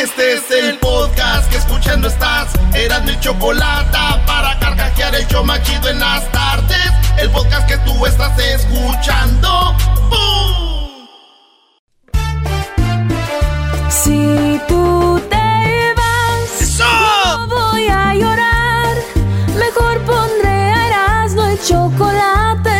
Este 0.00 0.34
es 0.34 0.50
el 0.52 0.78
podcast 0.78 1.50
que 1.50 1.56
escuchando 1.56 2.06
estás. 2.06 2.52
Eran 2.72 3.04
mi 3.04 3.18
chocolate 3.18 3.98
para 4.28 4.56
carcajear 4.60 5.12
el 5.16 5.26
show 5.26 5.44
machido 5.44 5.88
en 5.88 5.98
las 5.98 6.30
tardes. 6.30 6.92
El 7.16 7.28
podcast 7.30 7.66
que 7.66 7.76
tú 7.78 8.06
estás 8.06 8.38
escuchando. 8.38 9.74
¡Bum! 10.08 11.08
Si 13.90 14.60
tú 14.68 15.20
te 15.28 15.94
vas, 15.96 16.78
no 16.78 17.48
voy 17.48 17.88
a 17.88 18.14
llorar. 18.14 18.94
Mejor 19.56 20.00
pondré 20.02 20.48
a 20.48 20.86
Erasmo 20.86 21.42
el 21.42 21.60
chocolate, 21.60 22.67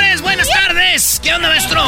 Señores, 0.00 0.22
buenas 0.22 0.48
tardes. 0.48 1.20
¿Qué 1.22 1.32
onda, 1.34 1.48
maestro? 1.48 1.82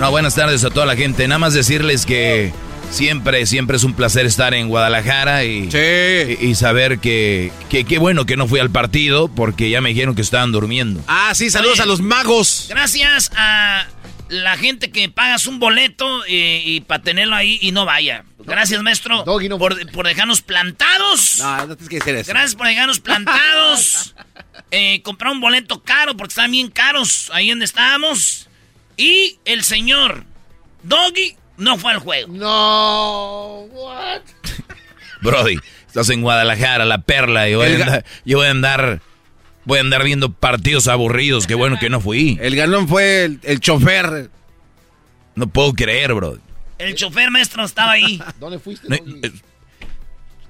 No, 0.00 0.10
buenas 0.10 0.34
tardes 0.34 0.64
a 0.64 0.70
toda 0.70 0.86
la 0.86 0.96
gente. 0.96 1.26
Nada 1.26 1.38
más 1.38 1.54
decirles 1.54 2.04
que 2.06 2.52
siempre, 2.90 3.46
siempre 3.46 3.76
es 3.76 3.84
un 3.84 3.94
placer 3.94 4.26
estar 4.26 4.54
en 4.54 4.68
Guadalajara 4.68 5.44
y, 5.44 5.68
y, 5.72 6.46
y 6.46 6.54
saber 6.54 6.98
que, 6.98 7.50
que 7.68 7.84
qué 7.84 7.98
bueno 7.98 8.26
que 8.26 8.36
no 8.36 8.46
fui 8.46 8.60
al 8.60 8.70
partido 8.70 9.28
porque 9.28 9.70
ya 9.70 9.80
me 9.80 9.90
dijeron 9.90 10.14
que 10.14 10.22
estaban 10.22 10.52
durmiendo. 10.52 11.00
Ah, 11.06 11.32
sí, 11.34 11.50
saludos 11.50 11.74
Oye. 11.74 11.82
a 11.82 11.86
los 11.86 12.00
magos. 12.00 12.66
Gracias 12.68 13.30
a 13.36 13.86
la 14.28 14.56
gente 14.56 14.90
que 14.90 15.08
pagas 15.08 15.46
un 15.46 15.58
boleto 15.58 16.24
eh, 16.26 16.62
y 16.64 16.80
para 16.80 17.02
tenerlo 17.02 17.34
ahí 17.36 17.58
y 17.62 17.72
no 17.72 17.84
vaya. 17.84 18.24
Gracias, 18.38 18.82
maestro, 18.82 19.24
por, 19.24 19.90
por 19.92 20.06
dejarnos 20.06 20.42
plantados. 20.42 21.38
No, 21.40 21.66
no 21.66 21.76
tienes 21.76 21.88
que 21.88 21.96
decir 21.96 22.14
eso. 22.14 22.30
Gracias 22.30 22.54
por 22.54 22.66
dejarnos 22.66 23.00
plantados. 23.00 24.14
Eh, 24.70 25.00
comprar 25.00 25.32
un 25.32 25.40
boleto 25.40 25.82
caro 25.82 26.14
porque 26.14 26.32
están 26.32 26.50
bien 26.50 26.68
caros 26.68 27.30
ahí 27.32 27.48
donde 27.48 27.64
estábamos. 27.64 28.48
Y 28.98 29.38
el 29.46 29.62
señor 29.64 30.24
Doggy 30.82 31.36
no 31.56 31.78
fue 31.78 31.92
al 31.92 32.00
juego. 32.00 32.28
No, 32.34 33.60
what? 33.70 34.20
Brody, 35.22 35.58
estás 35.86 36.10
en 36.10 36.20
Guadalajara, 36.20 36.84
la 36.84 36.98
perla, 36.98 37.48
y 37.48 37.54
voy, 37.54 37.66
a 37.66 37.68
El 37.70 37.78
ga- 37.78 37.82
andar, 37.84 38.04
yo 38.26 38.38
voy 38.38 38.46
a 38.46 38.50
andar, 38.50 39.00
voy 39.68 39.76
a 39.76 39.80
andar 39.82 40.02
viendo 40.02 40.32
partidos 40.32 40.88
aburridos. 40.88 41.46
Qué 41.46 41.54
bueno 41.54 41.76
que 41.78 41.90
no 41.90 42.00
fui. 42.00 42.38
El 42.40 42.56
galón 42.56 42.88
fue 42.88 43.24
el, 43.26 43.38
el 43.42 43.60
chofer. 43.60 44.30
No 45.34 45.46
puedo 45.46 45.74
creer, 45.74 46.14
bro. 46.14 46.38
El 46.78 46.94
chofer 46.94 47.30
maestro 47.30 47.62
estaba 47.64 47.92
ahí. 47.92 48.20
¿Dónde 48.40 48.58
fuiste? 48.58 48.88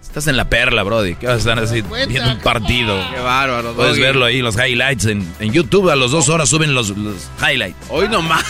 Estás 0.00 0.28
en 0.28 0.36
la 0.36 0.48
perla, 0.48 0.84
Brody. 0.84 1.16
¿Qué 1.16 1.26
vas 1.26 1.34
a 1.34 1.38
estar 1.38 1.58
así 1.58 1.82
viendo 2.06 2.30
un 2.30 2.38
partido? 2.38 2.96
Qué 3.12 3.20
bárbaro. 3.20 3.72
Puedes 3.74 3.92
Doggy. 3.96 4.00
verlo 4.02 4.24
ahí, 4.24 4.40
los 4.40 4.54
highlights. 4.56 5.06
En, 5.06 5.28
en 5.40 5.52
YouTube 5.52 5.90
a 5.90 5.96
las 5.96 6.12
dos 6.12 6.28
horas 6.28 6.48
suben 6.48 6.72
los, 6.72 6.90
los 6.90 7.28
highlights. 7.42 7.76
Hoy 7.88 8.08
nomás. 8.08 8.44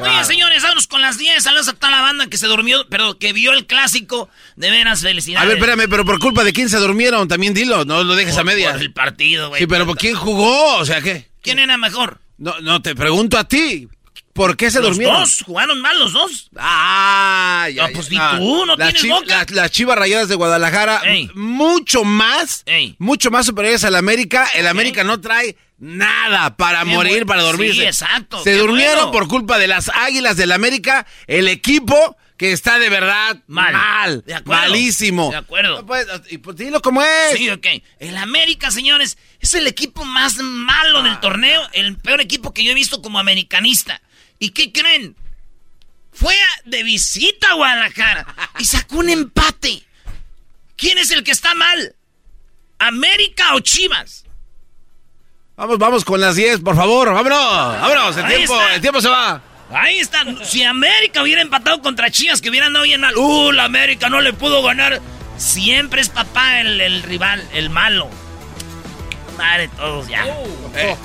Oye, 0.00 0.24
señores, 0.24 0.62
vámonos 0.62 0.86
con 0.86 1.00
las 1.00 1.18
10. 1.18 1.42
Saludos 1.42 1.68
a 1.68 1.72
toda 1.72 1.90
la 1.90 2.00
banda 2.00 2.26
que 2.26 2.36
se 2.36 2.46
durmió, 2.46 2.86
pero 2.88 3.18
que 3.18 3.32
vio 3.32 3.52
el 3.52 3.66
clásico. 3.66 4.28
De 4.56 4.70
veras, 4.70 5.00
A 5.00 5.06
felicidades. 5.08 5.48
ver, 5.48 5.56
espérame, 5.58 5.88
pero 5.88 6.04
por 6.04 6.18
culpa 6.18 6.42
de 6.44 6.52
quién 6.52 6.68
se 6.68 6.78
durmieron, 6.78 7.28
también 7.28 7.54
dilo, 7.54 7.84
no 7.84 8.02
lo 8.04 8.14
dejes 8.16 8.36
a 8.38 8.44
medias. 8.44 8.72
por 8.72 8.82
el 8.82 8.92
partido, 8.92 9.48
güey. 9.50 9.60
Sí, 9.60 9.66
pero 9.66 9.86
¿por 9.86 9.96
quién 9.96 10.14
jugó? 10.14 10.76
O 10.78 10.84
sea, 10.84 11.00
¿qué? 11.00 11.28
¿Quién 11.42 11.58
era 11.58 11.76
mejor? 11.76 12.20
No, 12.38 12.58
no, 12.60 12.82
te 12.82 12.94
pregunto 12.94 13.38
a 13.38 13.44
ti. 13.44 13.88
¿Por 14.32 14.56
qué 14.56 14.68
se 14.68 14.80
los 14.80 14.88
durmieron? 14.96 15.20
dos, 15.20 15.42
jugaron 15.46 15.80
mal 15.80 15.96
los 15.96 16.12
dos. 16.12 16.50
Ah, 16.56 17.68
ya, 17.72 17.84
Ah, 17.84 17.88
pues 17.94 18.10
ni 18.10 18.16
tú, 18.16 18.66
no 18.66 18.76
tienes 18.76 19.06
boca. 19.08 19.26
Las, 19.26 19.50
las 19.52 19.70
chivas 19.70 19.96
rayadas 19.96 20.28
de 20.28 20.34
Guadalajara, 20.34 21.02
Ey. 21.04 21.30
mucho 21.36 22.02
más, 22.02 22.64
Ey. 22.66 22.96
mucho 22.98 23.30
más 23.30 23.46
superiores 23.46 23.84
al 23.84 23.94
América. 23.94 24.48
El 24.56 24.66
América 24.66 25.04
no 25.04 25.20
trae 25.20 25.56
nada 25.78 26.56
para 26.56 26.80
Qué 26.80 26.84
morir, 26.86 27.26
para 27.26 27.42
dormirse. 27.42 27.80
Sí, 27.80 27.84
exacto, 27.86 28.38
Se 28.42 28.52
qué 28.52 28.56
durmieron 28.58 28.96
bueno. 28.96 29.12
por 29.12 29.28
culpa 29.28 29.58
de 29.58 29.66
las 29.68 29.88
águilas 29.90 30.36
del 30.36 30.52
América, 30.52 31.06
el 31.26 31.48
equipo 31.48 32.16
que 32.36 32.52
está 32.52 32.78
de 32.80 32.88
verdad 32.90 33.36
Mal. 33.46 33.72
mal, 33.72 34.24
De 34.26 34.34
acuerdo. 34.34 34.62
malísimo. 34.62 35.30
De 35.30 35.36
acuerdo. 35.36 35.82
No 35.82 35.94
y 36.30 36.38
pues 36.38 36.56
dilo 36.56 36.80
como 36.82 37.00
es. 37.02 37.36
Sí, 37.38 37.48
ok. 37.48 37.66
El 38.00 38.16
América, 38.16 38.70
señores, 38.72 39.18
es 39.40 39.54
el 39.54 39.66
equipo 39.68 40.04
más 40.04 40.36
malo 40.38 40.98
Ah. 40.98 41.02
del 41.04 41.20
torneo, 41.20 41.62
el 41.72 41.96
peor 41.98 42.20
equipo 42.20 42.52
que 42.52 42.64
yo 42.64 42.72
he 42.72 42.74
visto 42.74 43.02
como 43.02 43.18
americanista. 43.20 44.00
¿Y 44.40 44.50
qué 44.50 44.72
creen? 44.72 45.14
Fue 46.12 46.34
de 46.64 46.82
visita 46.82 47.50
a 47.50 47.54
Guadalajara 47.54 48.26
y 48.58 48.64
sacó 48.64 48.96
un 48.98 49.10
empate. 49.10 49.82
¿Quién 50.76 50.98
es 50.98 51.10
el 51.12 51.22
que 51.24 51.30
está 51.30 51.54
mal? 51.54 51.94
¿América 52.78 53.54
o 53.54 53.60
Chivas? 53.60 54.23
Vamos, 55.56 55.78
vamos 55.78 56.04
con 56.04 56.20
las 56.20 56.34
10, 56.36 56.60
por 56.60 56.74
favor. 56.76 57.12
Vámonos, 57.12 57.80
vámonos. 57.80 58.16
El 58.16 58.24
Ahí 58.24 58.36
tiempo, 58.36 58.54
está. 58.54 58.74
el 58.74 58.80
tiempo 58.80 59.00
se 59.00 59.08
va. 59.08 59.40
Ahí 59.72 59.98
está. 59.98 60.24
Si 60.44 60.62
América 60.64 61.22
hubiera 61.22 61.42
empatado 61.42 61.80
contra 61.80 62.10
Chivas, 62.10 62.40
que 62.40 62.50
hubieran 62.50 62.68
andado 62.68 62.84
bien 62.84 63.00
mal. 63.00 63.16
¡Uh, 63.16 63.52
la 63.52 63.64
América 63.64 64.08
no 64.08 64.20
le 64.20 64.32
pudo 64.32 64.62
ganar! 64.62 65.00
Siempre 65.36 66.00
es 66.00 66.08
papá 66.08 66.60
el, 66.60 66.80
el 66.80 67.02
rival, 67.02 67.42
el 67.52 67.70
malo. 67.70 68.08
Madre, 69.38 69.68
todos 69.76 70.06
ya. 70.08 70.24
Eh. 70.74 70.96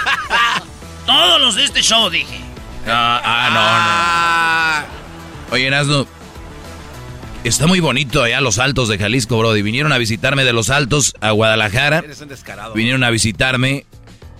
todos 1.06 1.40
los 1.40 1.54
de 1.54 1.64
este 1.64 1.82
show, 1.82 2.10
dije. 2.10 2.40
Ah, 2.86 3.20
ah, 3.24 3.50
no, 3.50 3.60
Ah, 3.60 4.84
no. 5.50 5.54
Oye, 5.54 5.66
Erasno, 5.66 6.06
está 7.44 7.66
muy 7.66 7.80
bonito 7.80 8.22
allá 8.22 8.40
Los 8.40 8.58
Altos 8.58 8.88
de 8.88 8.98
Jalisco, 8.98 9.38
Brody. 9.38 9.62
Vinieron 9.62 9.92
a 9.92 9.98
visitarme 9.98 10.44
de 10.44 10.52
Los 10.52 10.70
Altos 10.70 11.14
a 11.20 11.30
Guadalajara. 11.30 11.98
eres 12.04 12.20
un 12.20 12.28
descarado. 12.28 12.74
Vinieron 12.74 13.04
a 13.04 13.10
visitarme 13.10 13.86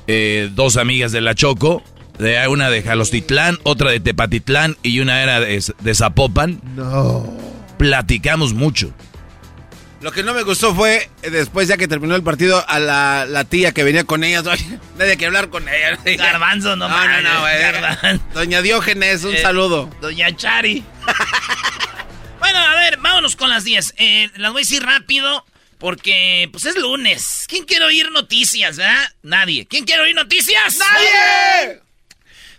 eh, 0.07 0.51
dos 0.55 0.77
amigas 0.77 1.13
de 1.13 1.21
La 1.21 1.35
Choco. 1.35 1.83
De, 2.19 2.49
una 2.49 2.69
de 2.69 2.83
Jalostitlán, 2.83 3.59
otra 3.63 3.93
de 3.93 4.01
Tepatitlán 4.01 4.77
y 4.83 4.99
una 4.99 5.23
era 5.23 5.39
de, 5.39 5.63
de 5.79 5.95
Zapopan. 5.95 6.61
No. 6.75 7.25
Platicamos 7.79 8.55
mucho. 8.55 8.91
Lo 10.01 10.11
que 10.11 10.25
no 10.25 10.35
me 10.35 10.43
gustó 10.43 10.75
fue, 10.75 11.09
eh, 11.23 11.31
después 11.31 11.69
ya 11.69 11.77
que 11.77 11.87
terminó 11.87 12.17
el 12.17 12.25
partido, 12.25 12.65
a 12.69 12.81
la, 12.81 13.25
la 13.25 13.45
tía 13.45 13.71
que 13.73 13.85
venía 13.85 14.03
con 14.03 14.25
ellas. 14.25 14.45
Oye, 14.49 14.81
nadie 14.99 15.17
que 15.17 15.27
hablar 15.27 15.49
con 15.49 15.65
ella. 15.69 15.97
Garbanzo, 16.17 16.75
no 16.75 16.89
No, 16.89 17.07
no, 17.09 17.21
no, 17.23 17.41
güey. 17.43 17.61
Garbanzo. 17.61 18.25
Doña 18.35 18.63
Diógenes, 18.63 19.23
un 19.23 19.35
Eh, 19.35 19.43
saludo. 19.43 19.89
Doña 20.01 20.35
Chari. 20.35 20.83
bueno, 22.59 22.73
a 22.73 22.81
ver, 22.81 22.97
vámonos 22.99 23.37
con 23.37 23.51
las 23.51 23.65
10. 23.65 23.95
Eh, 23.99 24.31
las 24.37 24.53
voy 24.53 24.61
a 24.61 24.65
decir 24.65 24.83
rápido 24.83 25.45
porque 25.79 26.49
pues 26.51 26.65
es 26.65 26.77
lunes. 26.77 27.45
¿Quién 27.49 27.65
quiere 27.65 27.85
oír 27.85 28.11
noticias, 28.11 28.77
verdad? 28.77 29.13
Nadie. 29.23 29.67
¿Quién 29.67 29.85
quiere 29.85 30.03
oír 30.03 30.15
noticias? 30.15 30.79
¡Nadie! 30.79 31.81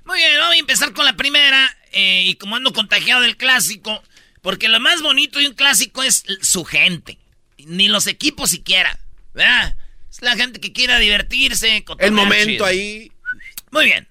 Muy 0.05 0.17
bien, 0.17 0.39
vamos 0.39 0.55
a 0.55 0.59
empezar 0.59 0.93
con 0.93 1.05
la 1.05 1.15
primera. 1.15 1.75
Eh, 1.91 2.23
y 2.25 2.35
como 2.35 2.55
ando 2.55 2.71
contagiado 2.71 3.21
del 3.21 3.35
clásico, 3.35 4.03
porque 4.41 4.69
lo 4.69 4.79
más 4.79 5.01
bonito 5.01 5.39
de 5.39 5.47
un 5.47 5.53
clásico 5.53 6.03
es 6.03 6.23
su 6.41 6.63
gente. 6.63 7.17
Ni 7.57 7.87
los 7.87 8.07
equipos 8.07 8.51
siquiera. 8.51 8.99
¿Verdad? 9.33 9.75
Es 10.09 10.21
la 10.21 10.35
gente 10.35 10.59
que 10.59 10.71
quiera 10.71 10.97
divertirse. 10.97 11.83
El 11.99 12.11
momento 12.11 12.65
ahí. 12.65 13.11
Muy 13.71 13.85
bien. 13.85 14.07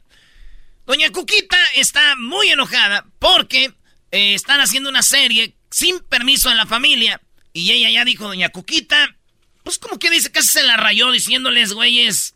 Doña 0.86 1.10
Cuquita 1.10 1.58
está 1.74 2.16
muy 2.16 2.48
enojada 2.48 3.04
porque 3.18 3.72
eh, 4.10 4.34
están 4.34 4.60
haciendo 4.60 4.88
una 4.88 5.02
serie 5.02 5.54
sin 5.70 6.00
permiso 6.00 6.48
de 6.48 6.54
la 6.54 6.66
familia. 6.66 7.20
Y 7.52 7.70
ella 7.72 7.90
ya 7.90 8.04
dijo, 8.04 8.24
Doña 8.24 8.50
Cuquita, 8.50 9.16
pues 9.64 9.78
como 9.78 9.98
que 9.98 10.10
dice, 10.10 10.30
casi 10.30 10.48
se 10.48 10.62
la 10.62 10.76
rayó 10.76 11.10
diciéndoles, 11.10 11.72
güeyes, 11.72 12.34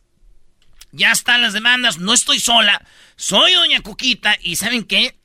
ya 0.91 1.13
están 1.13 1.43
las 1.43 1.53
demandas, 1.53 1.99
no 1.99 2.13
estoy 2.13 2.39
sola, 2.41 2.85
soy 3.17 3.53
Doña 3.55 3.81
Cuquita 3.81 4.37
y 4.43 4.57
¿saben 4.57 4.85
qué? 4.85 5.17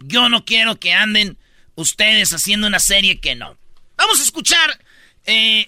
Yo 0.00 0.28
no 0.28 0.44
quiero 0.44 0.78
que 0.78 0.92
anden 0.92 1.38
ustedes 1.74 2.32
haciendo 2.32 2.66
una 2.66 2.78
serie 2.78 3.20
que 3.20 3.34
no. 3.34 3.56
Vamos 3.96 4.20
a 4.20 4.22
escuchar 4.22 4.78
eh, 5.26 5.66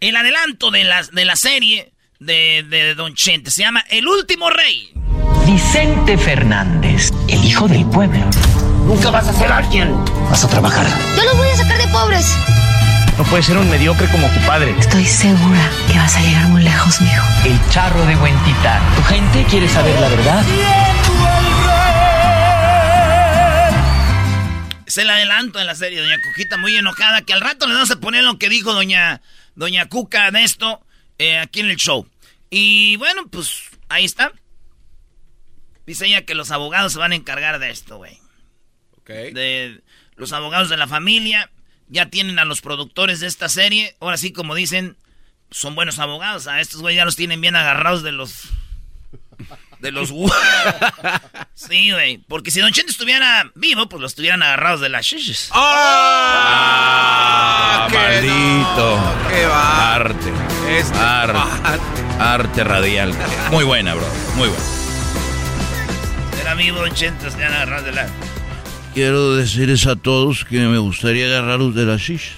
el 0.00 0.16
adelanto 0.16 0.70
de 0.70 0.84
la, 0.84 1.02
de 1.02 1.24
la 1.24 1.36
serie 1.36 1.92
de, 2.18 2.64
de 2.68 2.94
Don 2.94 3.14
Chente. 3.14 3.50
Se 3.50 3.62
llama 3.62 3.84
El 3.88 4.06
Último 4.06 4.50
Rey. 4.50 4.92
Vicente 5.46 6.16
Fernández, 6.16 7.10
el 7.28 7.44
hijo 7.44 7.66
del 7.68 7.84
pueblo. 7.86 8.30
Nunca 8.92 9.10
vas 9.10 9.26
a 9.26 9.32
ser 9.32 9.50
alguien. 9.50 10.04
Vas 10.28 10.44
a 10.44 10.48
trabajar. 10.48 10.86
Yo 11.16 11.24
los 11.24 11.34
voy 11.38 11.48
a 11.48 11.56
sacar 11.56 11.78
de 11.78 11.88
pobres. 11.88 12.36
No 13.16 13.24
puedes 13.24 13.46
ser 13.46 13.56
un 13.56 13.70
mediocre 13.70 14.06
como 14.08 14.28
tu 14.28 14.40
padre. 14.40 14.74
Estoy 14.78 15.06
segura 15.06 15.70
que 15.90 15.96
vas 15.96 16.14
a 16.14 16.20
llegar 16.20 16.46
muy 16.48 16.62
lejos, 16.62 17.00
mijo. 17.00 17.24
El 17.46 17.58
charro 17.70 18.04
de 18.04 18.14
Huentitán. 18.16 18.82
¿Tu 18.94 19.02
gente 19.04 19.46
quiere 19.48 19.66
saber 19.66 19.98
la 19.98 20.08
verdad? 20.10 20.44
Es 24.84 24.98
el 24.98 25.08
adelanto 25.08 25.58
de 25.58 25.64
la 25.64 25.74
serie, 25.74 25.98
Doña 25.98 26.18
Cuquita 26.22 26.58
muy 26.58 26.76
enojada, 26.76 27.22
que 27.22 27.32
al 27.32 27.40
rato 27.40 27.66
le 27.66 27.72
vamos 27.72 27.90
a 27.90 27.98
poner 27.98 28.22
lo 28.24 28.38
que 28.38 28.50
dijo 28.50 28.74
Doña, 28.74 29.22
Doña 29.54 29.88
Cuca 29.88 30.30
de 30.30 30.44
esto 30.44 30.84
eh, 31.16 31.38
aquí 31.38 31.60
en 31.60 31.70
el 31.70 31.76
show. 31.76 32.06
Y 32.50 32.96
bueno, 32.96 33.26
pues 33.30 33.70
ahí 33.88 34.04
está. 34.04 34.32
Dice 35.86 36.04
ella 36.04 36.26
que 36.26 36.34
los 36.34 36.50
abogados 36.50 36.92
se 36.92 36.98
van 36.98 37.12
a 37.12 37.14
encargar 37.14 37.58
de 37.58 37.70
esto, 37.70 37.96
güey. 37.96 38.21
De 39.32 39.80
los 40.16 40.32
abogados 40.32 40.68
de 40.68 40.76
la 40.76 40.86
familia. 40.86 41.50
Ya 41.88 42.06
tienen 42.06 42.38
a 42.38 42.44
los 42.44 42.60
productores 42.60 43.20
de 43.20 43.26
esta 43.26 43.48
serie. 43.48 43.96
Ahora 44.00 44.16
sí, 44.16 44.32
como 44.32 44.54
dicen, 44.54 44.96
son 45.50 45.74
buenos 45.74 45.98
abogados. 45.98 46.46
A 46.46 46.60
estos 46.60 46.80
güey 46.80 46.96
ya 46.96 47.04
los 47.04 47.16
tienen 47.16 47.40
bien 47.40 47.56
agarrados 47.56 48.02
de 48.02 48.12
los. 48.12 48.44
De 49.80 49.92
los. 49.92 50.10
sí, 51.54 51.90
güey. 51.90 52.18
Porque 52.28 52.50
si 52.50 52.60
Don 52.60 52.72
Chente 52.72 52.92
estuviera 52.92 53.50
vivo, 53.54 53.88
pues 53.88 54.00
los 54.00 54.12
estuvieran 54.12 54.42
agarrados 54.42 54.80
de 54.80 54.88
las 54.88 55.04
shishis. 55.04 55.50
¡Ah! 55.52 56.62
qué 57.90 57.98
maldito. 57.98 58.96
no, 58.96 59.28
qué 59.28 59.46
va. 59.46 59.94
Arte. 59.94 60.32
Este 60.68 60.98
Arte. 60.98 61.38
Arte 62.18 62.64
radial. 62.64 63.14
Muy 63.50 63.64
buena, 63.64 63.94
bro. 63.94 64.06
Muy 64.36 64.48
buena. 64.48 64.64
Era 66.40 66.54
vivo 66.54 66.78
Don 66.78 66.94
Chente, 66.94 67.24
los 67.24 67.34
agarrados 67.34 67.84
de 67.84 67.92
la. 67.92 68.06
Quiero 68.94 69.36
decirles 69.36 69.86
a 69.86 69.96
todos 69.96 70.44
que 70.44 70.58
me 70.58 70.76
gustaría 70.76 71.26
agarrarlos 71.26 71.74
de 71.74 71.86
las 71.86 72.00
shishas. 72.02 72.36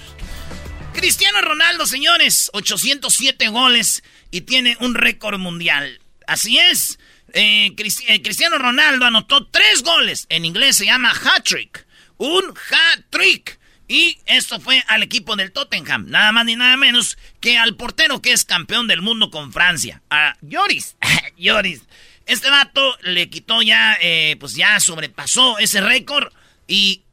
Cristiano 0.93 1.41
Ronaldo, 1.41 1.85
señores, 1.85 2.49
807 2.53 3.49
goles 3.49 4.03
y 4.31 4.41
tiene 4.41 4.77
un 4.79 4.95
récord 4.95 5.37
mundial. 5.37 5.99
Así 6.27 6.57
es. 6.57 6.97
Eh, 7.33 7.75
eh, 7.77 8.21
Cristiano 8.21 8.57
Ronaldo 8.57 9.05
anotó 9.05 9.45
tres 9.47 9.83
goles. 9.83 10.27
En 10.29 10.45
inglés 10.45 10.77
se 10.77 10.85
llama 10.85 11.11
hat-trick. 11.11 11.85
Un 12.17 12.45
hat-trick. 12.71 13.59
Y 13.89 14.17
esto 14.25 14.61
fue 14.61 14.81
al 14.87 15.03
equipo 15.03 15.35
del 15.35 15.51
Tottenham. 15.51 16.05
Nada 16.07 16.31
más 16.31 16.45
ni 16.45 16.55
nada 16.55 16.77
menos 16.77 17.17
que 17.41 17.57
al 17.57 17.75
portero 17.75 18.21
que 18.21 18.31
es 18.31 18.45
campeón 18.45 18.87
del 18.87 19.01
mundo 19.01 19.29
con 19.29 19.51
Francia. 19.51 20.01
A 20.09 20.37
Lloris. 20.41 20.95
Lloris. 21.37 21.81
Este 22.25 22.49
vato 22.49 22.97
le 23.01 23.29
quitó 23.29 23.61
ya, 23.61 23.97
eh, 24.01 24.37
pues 24.39 24.55
ya 24.55 24.79
sobrepasó 24.79 25.59
ese 25.59 25.81
récord. 25.81 26.31
Y, 26.67 27.03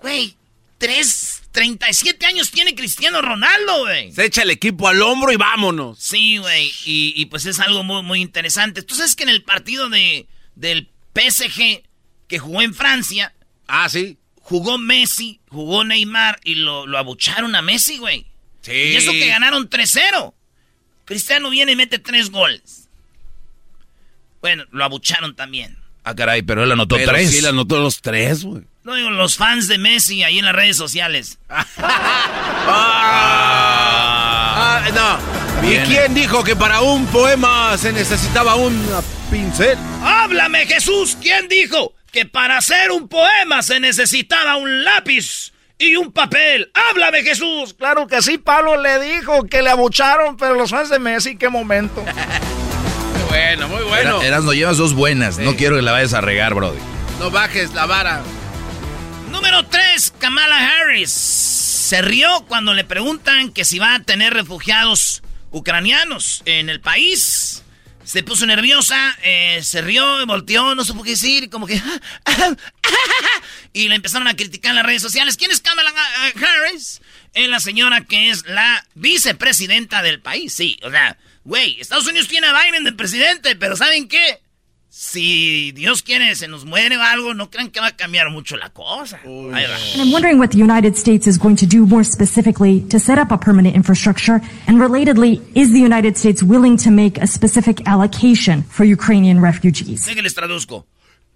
güey, 0.00 0.36
tres, 0.78 1.42
37 1.52 2.24
años 2.26 2.50
tiene 2.50 2.74
Cristiano 2.74 3.20
Ronaldo, 3.22 3.80
güey. 3.80 4.12
Se 4.12 4.24
echa 4.24 4.42
el 4.42 4.50
equipo 4.50 4.88
al 4.88 5.00
hombro 5.02 5.32
y 5.32 5.36
vámonos. 5.36 5.98
Sí, 5.98 6.36
güey. 6.38 6.66
Y, 6.84 7.12
y, 7.16 7.26
pues 7.26 7.46
es 7.46 7.58
algo 7.60 7.82
muy, 7.82 8.02
muy 8.02 8.20
interesante. 8.20 8.82
Tú 8.82 8.94
sabes 8.94 9.16
que 9.16 9.24
en 9.24 9.30
el 9.30 9.42
partido 9.42 9.88
de, 9.88 10.26
del 10.54 10.88
PSG 11.14 11.82
que 12.28 12.38
jugó 12.38 12.62
en 12.62 12.74
Francia, 12.74 13.32
Ah, 13.68 13.88
sí. 13.88 14.18
jugó 14.40 14.78
Messi, 14.78 15.40
jugó 15.48 15.82
Neymar 15.84 16.38
y 16.44 16.56
lo, 16.56 16.86
lo 16.86 16.98
abucharon 16.98 17.54
a 17.56 17.62
Messi, 17.62 17.98
güey. 17.98 18.26
Sí. 18.62 18.72
Y 18.72 18.96
eso 18.96 19.12
que 19.12 19.26
ganaron 19.28 19.68
3-0. 19.70 20.34
Cristiano 21.04 21.50
viene 21.50 21.72
y 21.72 21.76
mete 21.76 21.98
tres 22.00 22.30
goles. 22.30 22.88
Bueno, 24.40 24.64
lo 24.70 24.84
abucharon 24.84 25.34
también. 25.34 25.76
Ah, 26.04 26.14
caray, 26.14 26.42
pero 26.42 26.62
él 26.64 26.72
anotó 26.72 26.96
Pero 26.96 27.12
tres. 27.12 27.30
sí, 27.30 27.40
le 27.40 27.48
anotó 27.48 27.80
los 27.80 28.00
tres, 28.00 28.44
güey. 28.44 28.62
No 28.86 28.94
digo, 28.94 29.10
los 29.10 29.36
fans 29.36 29.66
de 29.66 29.76
Messi 29.78 30.22
ahí 30.22 30.38
en 30.38 30.44
las 30.44 30.54
redes 30.54 30.76
sociales. 30.76 31.40
Ah, 34.58 34.82
no. 34.94 35.18
¿Y 35.68 35.76
quién 35.86 36.14
dijo 36.14 36.42
que 36.44 36.56
para 36.56 36.80
un 36.80 37.06
poema 37.06 37.76
se 37.78 37.92
necesitaba 37.92 38.54
una 38.54 39.02
pincel? 39.30 39.76
¡Háblame, 40.02 40.66
Jesús! 40.66 41.16
¿Quién 41.20 41.48
dijo 41.48 41.94
que 42.10 42.24
para 42.26 42.58
hacer 42.58 42.90
un 42.90 43.08
poema 43.08 43.62
se 43.62 43.78
necesitaba 43.80 44.56
un 44.56 44.84
lápiz 44.84 45.52
y 45.78 45.96
un 45.96 46.12
papel? 46.12 46.70
¡Háblame, 46.74 47.22
Jesús! 47.22 47.74
Claro 47.74 48.06
que 48.06 48.22
sí, 48.22 48.38
Pablo 48.38 48.80
le 48.80 48.98
dijo 49.00 49.44
que 49.44 49.62
le 49.62 49.70
abucharon, 49.70 50.36
pero 50.36 50.54
los 50.54 50.70
fans 50.70 50.90
de 50.90 50.98
Messi, 50.98 51.36
qué 51.36 51.48
momento. 51.48 52.02
Muy 52.02 53.22
bueno, 53.28 53.68
muy 53.68 53.82
bueno. 53.84 54.22
Eras, 54.22 54.44
no 54.44 54.52
llevas 54.52 54.78
dos 54.78 54.94
buenas. 54.94 55.38
No 55.38 55.56
quiero 55.56 55.76
que 55.76 55.82
la 55.82 55.92
vayas 55.92 56.14
a 56.14 56.20
regar, 56.20 56.54
brody. 56.54 56.78
No 57.18 57.30
bajes 57.30 57.74
la 57.74 57.86
vara. 57.86 58.22
Número 59.36 59.66
3, 59.66 60.14
Kamala 60.18 60.56
Harris. 60.56 61.10
Se 61.10 62.00
rió 62.00 62.46
cuando 62.48 62.72
le 62.72 62.84
preguntan 62.84 63.52
que 63.52 63.66
si 63.66 63.78
va 63.78 63.94
a 63.94 64.02
tener 64.02 64.32
refugiados 64.32 65.22
ucranianos 65.50 66.42
en 66.46 66.70
el 66.70 66.80
país. 66.80 67.62
Se 68.02 68.22
puso 68.22 68.46
nerviosa, 68.46 69.14
eh, 69.22 69.60
se 69.62 69.82
rió, 69.82 70.24
volteó, 70.26 70.74
no 70.74 70.86
supo 70.86 71.02
qué 71.02 71.10
decir, 71.10 71.50
como 71.50 71.66
que... 71.66 71.78
y 73.74 73.90
le 73.90 73.96
empezaron 73.96 74.26
a 74.26 74.36
criticar 74.36 74.70
en 74.70 74.76
las 74.76 74.86
redes 74.86 75.02
sociales. 75.02 75.36
¿Quién 75.36 75.50
es 75.50 75.60
Kamala 75.60 75.90
eh, 75.90 76.32
Harris? 76.42 77.02
Es 77.34 77.48
la 77.50 77.60
señora 77.60 78.06
que 78.06 78.30
es 78.30 78.46
la 78.46 78.86
vicepresidenta 78.94 80.00
del 80.00 80.22
país, 80.22 80.54
sí. 80.54 80.78
O 80.82 80.90
sea, 80.90 81.18
güey, 81.44 81.78
Estados 81.78 82.06
Unidos 82.06 82.28
tiene 82.28 82.46
a 82.46 82.58
Biden 82.58 82.84
de 82.84 82.92
presidente, 82.92 83.54
pero 83.54 83.76
¿saben 83.76 84.08
qué? 84.08 84.40
Si 84.98 85.72
Dios 85.72 86.00
quiere, 86.00 86.34
se 86.34 86.48
nos 86.48 86.64
muere 86.64 86.96
o 86.96 87.02
algo, 87.02 87.34
no 87.34 87.50
crean 87.50 87.68
que 87.70 87.80
va 87.80 87.88
a 87.88 87.96
cambiar 87.96 88.30
mucho 88.30 88.56
la 88.56 88.70
cosa. 88.70 89.20
Ahí 89.26 89.64
va. 89.66 89.76
And 89.92 90.00
I'm 90.00 90.10
wondering 90.10 90.38
what 90.38 90.52
the 90.52 90.58
United 90.58 90.96
States 90.96 91.26
is 91.26 91.36
going 91.38 91.54
to 91.56 91.66
do 91.66 91.84
more 91.86 92.02
specifically 92.02 92.80
to 92.88 92.98
set 92.98 93.18
up 93.18 93.30
a 93.30 93.36
permanent 93.36 93.76
infrastructure. 93.76 94.40
And 94.66 94.78
relatedly, 94.80 95.42
is 95.54 95.70
the 95.74 95.80
United 95.80 96.16
States 96.16 96.42
willing 96.42 96.78
to 96.78 96.90
make 96.90 97.18
a 97.20 97.26
specific 97.26 97.86
allocation 97.86 98.62
for 98.62 98.84
Ukrainian 98.86 99.38
refugees? 99.42 100.06
Déjenles 100.06 100.34
traduzco. 100.34 100.86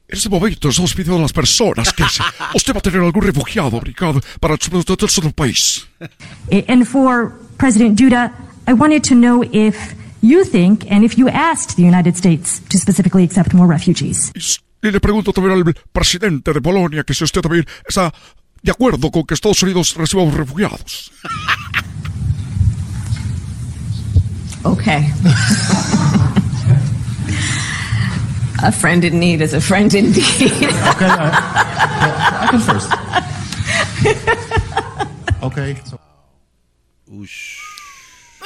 En 0.08 0.16
este 0.16 0.30
momento 0.30 0.70
estamos 0.70 0.94
pidiendo 0.94 1.18
a 1.18 1.20
las 1.20 1.32
personas 1.34 1.92
que 1.92 2.04
si 2.08 2.22
usted 2.54 2.72
va 2.72 2.78
a 2.78 2.80
tener 2.80 3.02
algún 3.02 3.22
refugiado 3.22 3.76
obligado 3.76 4.22
para 4.40 4.56
del 4.56 5.32
país. 5.34 5.86
A- 6.00 6.64
And 6.66 6.86
for 6.86 7.38
President 7.58 7.98
Duda, 8.00 8.32
I 8.66 8.72
wanted 8.72 9.02
to 9.04 9.14
know 9.14 9.42
if 9.52 9.76
you 10.22 10.44
think 10.44 10.84
and 10.90 11.04
if 11.04 11.16
you 11.18 11.28
asked 11.28 11.76
the 11.76 11.82
United 11.82 12.16
States 12.16 12.60
to 12.68 12.78
specifically 12.78 13.24
accept 13.24 13.52
more 13.54 13.66
refugees. 13.68 14.30
Y 14.34 14.38
s- 14.40 14.60
Y 14.82 14.90
le 14.90 14.98
pregunto 15.00 15.32
también 15.34 15.58
al 15.58 15.74
presidente 15.92 16.54
de 16.54 16.60
Polonia 16.62 17.04
que 17.04 17.12
si 17.12 17.22
usted 17.24 17.42
también 17.42 17.66
está 17.86 18.10
de 18.62 18.70
acuerdo 18.70 19.10
con 19.10 19.24
que 19.24 19.34
Estados 19.34 19.62
Unidos 19.62 19.94
reciba 19.94 20.24
refugiados. 20.30 21.12
Okay. 24.64 25.06
a 28.62 28.70
friend 28.72 29.04
in 29.04 29.18
need 29.18 29.40
is 29.42 29.52
a 29.54 29.60
friend 29.60 29.92
indeed. 29.94 30.24
Okay, 30.24 31.06
uh, 31.06 31.30
I, 31.32 32.40
I 32.42 32.46
can 32.50 32.60
first. 32.60 32.90
Okay. 35.42 35.74
So. 35.86 35.98
Muy 37.08 37.26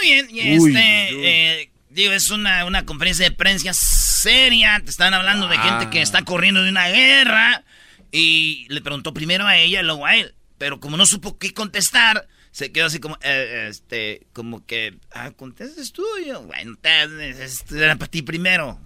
bien, 0.04 0.28
y 0.30 0.58
Uy, 0.58 0.70
este, 0.70 1.60
eh, 1.62 1.70
digo, 1.90 2.12
es 2.12 2.30
una, 2.30 2.64
una 2.64 2.84
conferencia 2.86 3.24
de 3.28 3.34
prensa 3.34 3.72
seria, 3.74 4.80
te 4.84 4.90
están 4.90 5.14
hablando 5.14 5.48
de 5.48 5.58
gente 5.58 5.90
que 5.90 6.00
está 6.02 6.22
corriendo 6.24 6.62
de 6.62 6.70
una 6.70 6.88
guerra, 6.88 7.64
y 8.12 8.66
le 8.68 8.80
preguntó 8.80 9.12
primero 9.12 9.46
a 9.46 9.56
ella 9.56 9.80
y 9.80 9.84
luego 9.84 10.06
a 10.06 10.14
él, 10.16 10.34
pero 10.58 10.78
como 10.80 10.96
no 10.96 11.06
supo 11.06 11.38
qué 11.38 11.52
contestar, 11.52 12.28
se 12.52 12.70
quedó 12.70 12.86
así 12.86 13.00
como, 13.00 13.18
eh, 13.22 13.66
este, 13.68 14.26
como 14.32 14.64
que, 14.64 14.94
ah, 15.12 15.32
contestes 15.32 15.92
tú, 15.92 16.04
y 16.22 16.28
yo, 16.28 16.42
bueno, 16.42 16.76
te- 16.80 17.44
este, 17.44 17.76
era 17.82 17.96
para 17.96 18.10
ti 18.10 18.22
primero, 18.22 18.78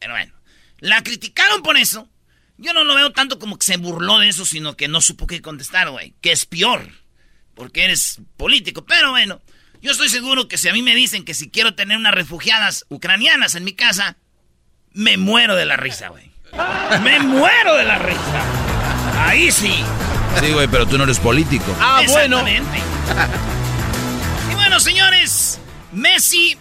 pero 0.00 0.14
bueno. 0.14 0.32
La 0.80 1.02
criticaron 1.02 1.62
por 1.62 1.78
eso. 1.78 2.10
Yo 2.58 2.74
no 2.74 2.84
lo 2.84 2.94
veo 2.94 3.10
tanto 3.12 3.38
como 3.38 3.58
que 3.58 3.64
se 3.64 3.78
burló 3.78 4.18
de 4.18 4.28
eso, 4.28 4.44
sino 4.44 4.76
que 4.76 4.86
no 4.86 5.00
supo 5.00 5.26
qué 5.26 5.40
contestar, 5.40 5.88
güey. 5.88 6.14
Que 6.20 6.32
es 6.32 6.44
peor. 6.44 6.90
Porque 7.54 7.84
eres 7.84 8.20
político. 8.36 8.84
Pero 8.84 9.10
bueno, 9.10 9.40
yo 9.84 9.90
estoy 9.90 10.08
seguro 10.08 10.48
que 10.48 10.56
si 10.56 10.66
a 10.70 10.72
mí 10.72 10.80
me 10.80 10.94
dicen 10.94 11.26
que 11.26 11.34
si 11.34 11.50
quiero 11.50 11.74
tener 11.74 11.98
unas 11.98 12.14
refugiadas 12.14 12.86
ucranianas 12.88 13.54
en 13.54 13.64
mi 13.64 13.74
casa, 13.74 14.16
me 14.94 15.18
muero 15.18 15.56
de 15.56 15.66
la 15.66 15.76
risa, 15.76 16.08
güey. 16.08 16.30
Me 17.02 17.20
muero 17.20 17.74
de 17.74 17.84
la 17.84 17.98
risa. 17.98 19.26
Ahí 19.26 19.52
sí. 19.52 19.74
Sí, 20.40 20.52
güey, 20.52 20.68
pero 20.68 20.86
tú 20.86 20.96
no 20.96 21.04
eres 21.04 21.18
político. 21.18 21.76
Ah, 21.78 22.00
bueno. 22.08 22.42
y 24.50 24.54
bueno, 24.54 24.80
señores, 24.80 25.60
Messi 25.92 26.56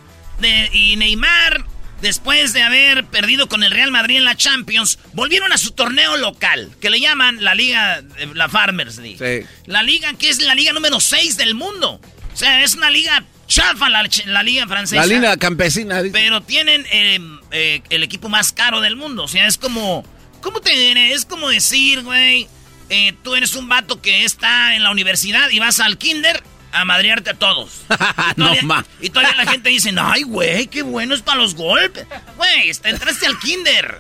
y 0.74 0.98
Neymar, 0.98 1.66
después 2.02 2.52
de 2.52 2.62
haber 2.62 3.06
perdido 3.06 3.48
con 3.48 3.64
el 3.64 3.72
Real 3.72 3.92
Madrid 3.92 4.18
en 4.18 4.26
la 4.26 4.36
Champions, 4.36 5.00
volvieron 5.14 5.54
a 5.54 5.58
su 5.58 5.72
torneo 5.72 6.18
local, 6.18 6.76
que 6.82 6.90
le 6.90 7.00
llaman 7.00 7.42
la 7.42 7.56
Liga, 7.56 8.04
la 8.34 8.50
Farmers 8.50 8.98
League. 8.98 9.48
La 9.66 9.82
liga 9.82 10.12
que 10.16 10.28
es 10.28 10.42
la 10.42 10.56
liga 10.56 10.74
número 10.74 11.00
6 11.00 11.38
del 11.38 11.56
mundo. 11.56 12.02
O 12.34 12.38
sea, 12.38 12.64
es 12.64 12.76
una 12.76 12.90
liga 12.90 13.24
chafa 13.48 13.90
la, 13.90 14.04
liga 14.44 14.68
francesa. 14.68 15.02
La 15.02 15.08
liga 15.08 15.38
campesina. 15.38 16.02
Pero 16.12 16.42
tienen 16.42 16.86
em, 16.92 17.40
eh, 17.52 17.82
el 17.90 18.04
equipo 18.04 18.30
más 18.30 18.52
caro 18.52 18.82
del 18.82 18.96
mundo. 18.96 19.24
O 19.24 19.28
sea, 19.28 19.48
es 19.48 19.58
como... 19.58 20.06
¿Cómo 20.42 20.60
te 20.60 20.72
diré? 20.72 21.14
Es 21.14 21.26
como 21.26 21.48
decir, 21.48 22.02
güey, 22.02 22.48
eh, 22.90 23.14
tú 23.24 23.34
eres 23.36 23.56
un 23.56 23.70
vato 23.70 24.02
que 24.02 24.26
está 24.26 24.76
en 24.76 24.84
la 24.84 24.92
universidad 24.92 25.50
y 25.52 25.60
vas 25.60 25.80
al 25.80 25.98
kinder 25.98 26.44
a 26.74 26.84
madrearte 26.84 27.30
a 27.30 27.34
todos. 27.36 27.82
Y 28.36 28.36
todavía, 28.36 28.62
no 28.64 28.86
Y 29.00 29.10
todavía 29.10 29.36
la 29.36 29.52
gente 29.52 29.70
dice, 29.70 29.94
ay, 29.98 30.24
güey, 30.24 30.68
qué 30.68 30.82
bueno 30.82 31.14
es 31.16 31.22
para 31.22 31.38
los 31.38 31.56
golpes. 31.56 32.06
Güey, 32.36 32.72
entraste 32.84 33.26
al 33.26 33.40
kinder. 33.40 33.98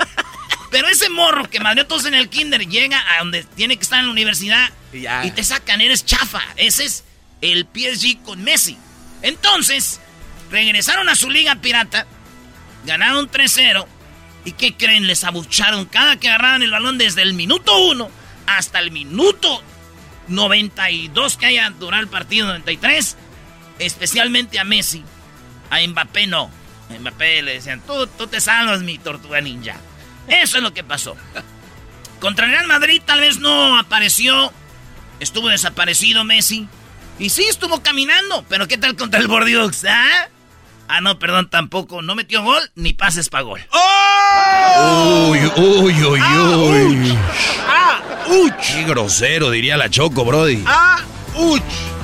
Pero 0.71 0.89
ese 0.89 1.07
morro 1.09 1.49
que 1.49 1.59
madreó 1.59 1.83
a 1.83 1.87
todos 1.87 2.05
en 2.05 2.15
el 2.15 2.29
kinder 2.29 2.67
llega 2.67 2.99
a 3.13 3.19
donde 3.19 3.43
tiene 3.43 3.77
que 3.77 3.83
estar 3.83 3.99
en 3.99 4.07
la 4.07 4.11
universidad 4.11 4.69
y, 4.91 5.31
te 5.31 5.43
sacan, 5.43 5.81
eres 5.81 6.03
chafa. 6.03 6.41
Ese 6.57 6.85
es 6.85 7.03
el 7.51 7.67
PSG 7.71 8.23
con 8.23 8.43
Messi. 8.43 8.77
Entonces, 9.21 9.99
regresaron 10.49 11.09
a 11.09 11.15
su 11.15 11.29
liga 11.29 11.55
pirata, 11.55 12.07
ganaron 12.85 13.29
3-0. 13.29 13.85
¿Y 14.45 14.53
qué 14.53 14.75
creen? 14.75 15.07
Les 15.07 15.23
abucharon 15.23 15.85
cada 15.85 16.17
que 16.17 16.29
agarraban 16.29 16.63
el 16.63 16.71
balón 16.71 16.97
desde 16.97 17.21
el 17.21 17.33
minuto 17.33 17.77
1 17.85 18.09
hasta 18.45 18.79
el 18.79 18.91
minuto 18.91 19.61
92 20.27 21.37
que 21.37 21.45
haya 21.45 21.69
durado 21.69 22.03
el 22.03 22.09
partido, 22.09 22.47
93, 22.47 23.17
especialmente 23.79 24.59
a 24.59 24.63
Messi, 24.63 25.03
a 25.69 25.85
Mbappé 25.85 26.27
no. 26.27 26.49
A 26.89 26.99
Mbappé 26.99 27.41
le 27.41 27.53
decían, 27.55 27.81
tú, 27.85 28.07
tú 28.07 28.27
te 28.27 28.41
salvas, 28.41 28.81
mi 28.81 28.97
tortuga 28.97 29.41
ninja. 29.41 29.75
Eso 30.27 30.57
es 30.57 30.63
lo 30.63 30.73
que 30.73 30.83
pasó. 30.83 31.15
Contra 32.19 32.47
Real 32.47 32.67
Madrid 32.67 33.01
tal 33.05 33.19
vez 33.19 33.39
no 33.39 33.77
apareció, 33.77 34.51
estuvo 35.19 35.49
desaparecido 35.49 36.23
Messi. 36.23 36.67
Y 37.19 37.29
sí, 37.29 37.43
estuvo 37.43 37.81
caminando, 37.81 38.43
pero 38.49 38.67
¿qué 38.67 38.77
tal 38.77 38.95
contra 38.95 39.19
el 39.19 39.27
Bordeaux? 39.27 39.85
¿Ah? 39.87 40.27
Ah, 40.87 41.01
no, 41.01 41.19
perdón, 41.19 41.49
tampoco. 41.49 42.01
No 42.01 42.15
metió 42.15 42.43
gol 42.43 42.61
ni 42.75 42.93
pases 42.93 43.29
para 43.29 43.43
gol. 43.43 43.61
¡Oh! 43.71 45.27
Uy, 45.29 45.39
uy, 45.55 46.03
uy, 46.03 46.19
ah, 46.21 46.57
uy. 46.57 47.17
¡Ah! 47.67 47.99
¡Uch! 48.27 48.73
Qué 48.73 48.83
grosero, 48.83 49.49
diría 49.49 49.77
la 49.77 49.89
Choco, 49.89 50.25
Brody. 50.25 50.63
¡Ah! 50.65 50.99
¡Uch! 51.35 51.61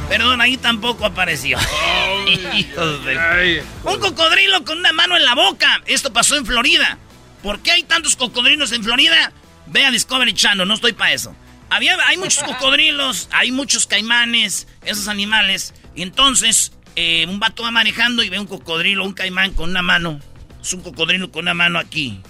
Perdón, 0.07 0.41
ahí 0.41 0.57
tampoco 0.57 1.05
apareció. 1.05 1.57
Un 3.83 3.99
cocodrilo 3.99 4.63
con 4.63 4.79
una 4.79 4.91
mano 4.91 5.15
en 5.15 5.25
la 5.25 5.35
boca. 5.35 5.81
Esto 5.85 6.11
pasó 6.11 6.35
en 6.35 6.45
Florida. 6.45 6.97
¿Por 7.43 7.59
qué 7.59 7.71
hay 7.71 7.83
tantos 7.83 8.15
cocodrilos 8.15 8.71
en 8.71 8.83
Florida? 8.83 9.31
Ve 9.67 9.85
a 9.85 9.91
Discovery 9.91 10.33
Channel, 10.33 10.67
no 10.67 10.73
estoy 10.73 10.93
para 10.93 11.13
eso. 11.13 11.35
Había, 11.69 11.97
hay 12.07 12.17
muchos 12.17 12.43
cocodrilos, 12.45 13.29
hay 13.31 13.51
muchos 13.51 13.87
caimanes, 13.87 14.67
esos 14.83 15.07
animales. 15.07 15.73
Y 15.95 16.01
entonces 16.01 16.73
eh, 16.95 17.25
un 17.27 17.39
vato 17.39 17.63
va 17.63 17.71
manejando 17.71 18.23
y 18.23 18.29
ve 18.29 18.39
un 18.39 18.47
cocodrilo, 18.47 19.05
un 19.05 19.13
caimán 19.13 19.53
con 19.53 19.69
una 19.69 19.81
mano. 19.81 20.19
Es 20.61 20.73
un 20.73 20.81
cocodrilo 20.81 21.31
con 21.31 21.43
una 21.43 21.53
mano 21.53 21.79
aquí, 21.79 22.21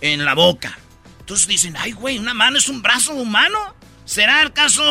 en 0.00 0.24
la 0.24 0.34
boca. 0.34 0.78
Entonces 1.20 1.46
dicen, 1.46 1.76
ay, 1.76 1.92
güey, 1.92 2.18
una 2.18 2.34
mano 2.34 2.58
es 2.58 2.68
un 2.68 2.82
brazo 2.82 3.14
humano. 3.14 3.58
¿Será 4.04 4.42
acaso 4.42 4.82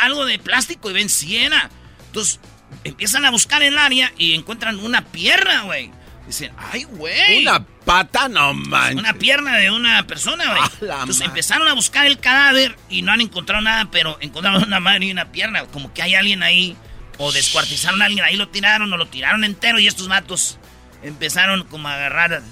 algo 0.00 0.24
de 0.24 0.38
plástico? 0.38 0.90
Y 0.90 0.92
ven, 0.92 1.08
siena. 1.08 1.70
Entonces 2.06 2.40
empiezan 2.84 3.24
a 3.24 3.30
buscar 3.30 3.62
el 3.62 3.78
área 3.78 4.12
y 4.16 4.34
encuentran 4.34 4.78
una 4.78 5.04
pierna, 5.04 5.62
güey. 5.62 5.90
Dicen, 6.28 6.52
ay, 6.58 6.84
güey. 6.84 7.42
Una 7.42 7.64
pata, 7.64 8.28
no 8.28 8.52
manches. 8.52 8.96
Una 8.96 9.14
pierna 9.14 9.56
de 9.56 9.70
una 9.70 10.06
persona, 10.06 10.44
güey. 10.50 10.90
Entonces 10.90 11.22
empezaron 11.22 11.66
a 11.68 11.72
buscar 11.72 12.06
el 12.06 12.18
cadáver 12.18 12.76
y 12.90 13.00
no 13.00 13.12
han 13.12 13.22
encontrado 13.22 13.62
nada, 13.62 13.88
pero 13.90 14.18
encontraron 14.20 14.62
una 14.62 14.78
mano 14.78 15.06
y 15.06 15.10
una 15.10 15.32
pierna. 15.32 15.64
Como 15.64 15.94
que 15.94 16.02
hay 16.02 16.14
alguien 16.14 16.42
ahí 16.42 16.76
o 17.16 17.32
descuartizaron 17.32 18.02
a 18.02 18.04
alguien, 18.04 18.26
ahí 18.26 18.36
lo 18.36 18.48
tiraron 18.48 18.92
o 18.92 18.98
lo 18.98 19.06
tiraron 19.06 19.42
entero 19.42 19.78
y 19.78 19.86
estos 19.86 20.06
matos 20.06 20.58
empezaron 21.02 21.64
como 21.64 21.88
a 21.88 21.94
agarrar 21.94 22.42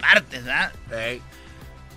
partes, 0.00 0.44
¿verdad? 0.44 0.72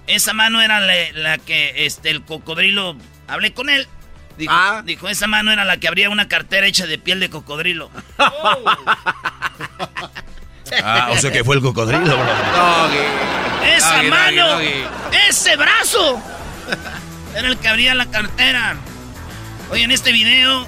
Esa 0.07 0.33
mano 0.33 0.59
era 0.59 0.79
la, 0.79 1.37
que 1.37 1.85
este, 1.85 2.09
el 2.09 2.23
cocodrilo, 2.23 2.97
hablé 3.27 3.53
con 3.53 3.69
él. 3.69 3.87
Dijo, 4.39 4.53
ah. 4.55 4.81
dijo, 4.83 5.07
esa 5.07 5.27
mano 5.27 5.51
era 5.51 5.65
la 5.65 5.77
que 5.77 5.87
abría 5.87 6.09
una 6.09 6.27
cartera 6.27 6.65
hecha 6.65 6.87
de 6.87 6.97
piel 6.97 7.19
de 7.19 7.29
cocodrilo. 7.29 7.91
ah, 10.83 11.09
o 11.11 11.17
sea 11.17 11.31
que 11.31 11.43
fue 11.43 11.55
el 11.55 11.61
cocodrilo, 11.61 12.17
Esa 13.75 14.03
mano, 14.03 14.59
ese 15.27 15.55
brazo, 15.55 16.21
era 17.35 17.47
el 17.47 17.57
que 17.57 17.67
abría 17.67 17.95
la 17.95 18.05
cartera. 18.07 18.77
Oye, 19.69 19.83
en 19.83 19.91
este 19.91 20.11
video 20.11 20.67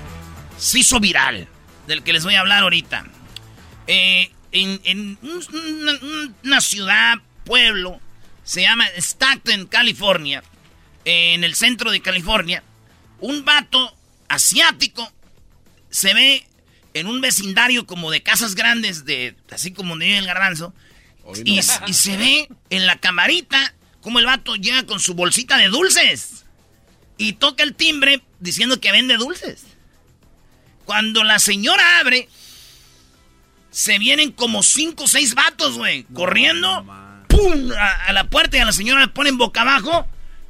se 0.57 0.79
hizo 0.79 0.99
viral, 0.99 1.47
del 1.87 2.03
que 2.03 2.13
les 2.13 2.23
voy 2.23 2.35
a 2.35 2.41
hablar 2.41 2.63
ahorita. 2.63 3.05
Eh, 3.87 4.31
en, 4.51 5.17
una, 6.43 6.61
ciudad, 6.61 7.15
pueblo, 7.43 7.99
se 8.43 8.61
llama 8.61 8.85
Stockton, 8.97 9.65
California, 9.65 10.43
en 11.05 11.43
el 11.43 11.55
centro 11.55 11.91
de 11.91 12.01
California, 12.01 12.63
un 13.19 13.43
vato 13.43 13.93
asiático 14.29 15.11
se 15.89 16.13
ve 16.13 16.47
en 16.93 17.07
un 17.07 17.21
vecindario 17.21 17.85
como 17.85 18.11
de 18.11 18.23
casas 18.23 18.55
grandes, 18.55 19.05
de 19.05 19.35
así 19.51 19.71
como 19.71 19.97
de 19.97 20.17
el 20.17 20.25
garbanzo, 20.25 20.73
y, 21.45 21.59
y, 21.59 21.93
se 21.93 22.17
ve 22.17 22.49
en 22.69 22.85
la 22.85 22.97
camarita 22.97 23.73
como 24.01 24.19
el 24.19 24.25
vato 24.25 24.55
llega 24.57 24.85
con 24.85 24.99
su 24.99 25.13
bolsita 25.13 25.57
de 25.57 25.69
dulces 25.69 26.43
y 27.17 27.33
toca 27.33 27.63
el 27.63 27.73
timbre 27.73 28.21
diciendo 28.39 28.81
que 28.81 28.91
vende 28.91 29.15
dulces. 29.15 29.63
Cuando 30.83 31.23
la 31.23 31.39
señora 31.39 31.99
abre, 31.99 32.27
se 33.71 33.97
vienen 33.97 34.31
como 34.31 34.61
cinco 34.61 35.05
o 35.05 35.07
seis 35.07 35.33
vatos, 35.33 35.77
güey, 35.77 36.03
corriendo, 36.13 36.85
¡pum! 37.27 37.71
A, 37.71 38.11
la 38.11 38.25
puerta 38.25 38.57
y 38.57 38.59
a 38.59 38.65
la 38.65 38.73
señora 38.73 39.01
le 39.01 39.07
ponen 39.07 39.37
boca 39.37 39.61
abajo 39.61 40.07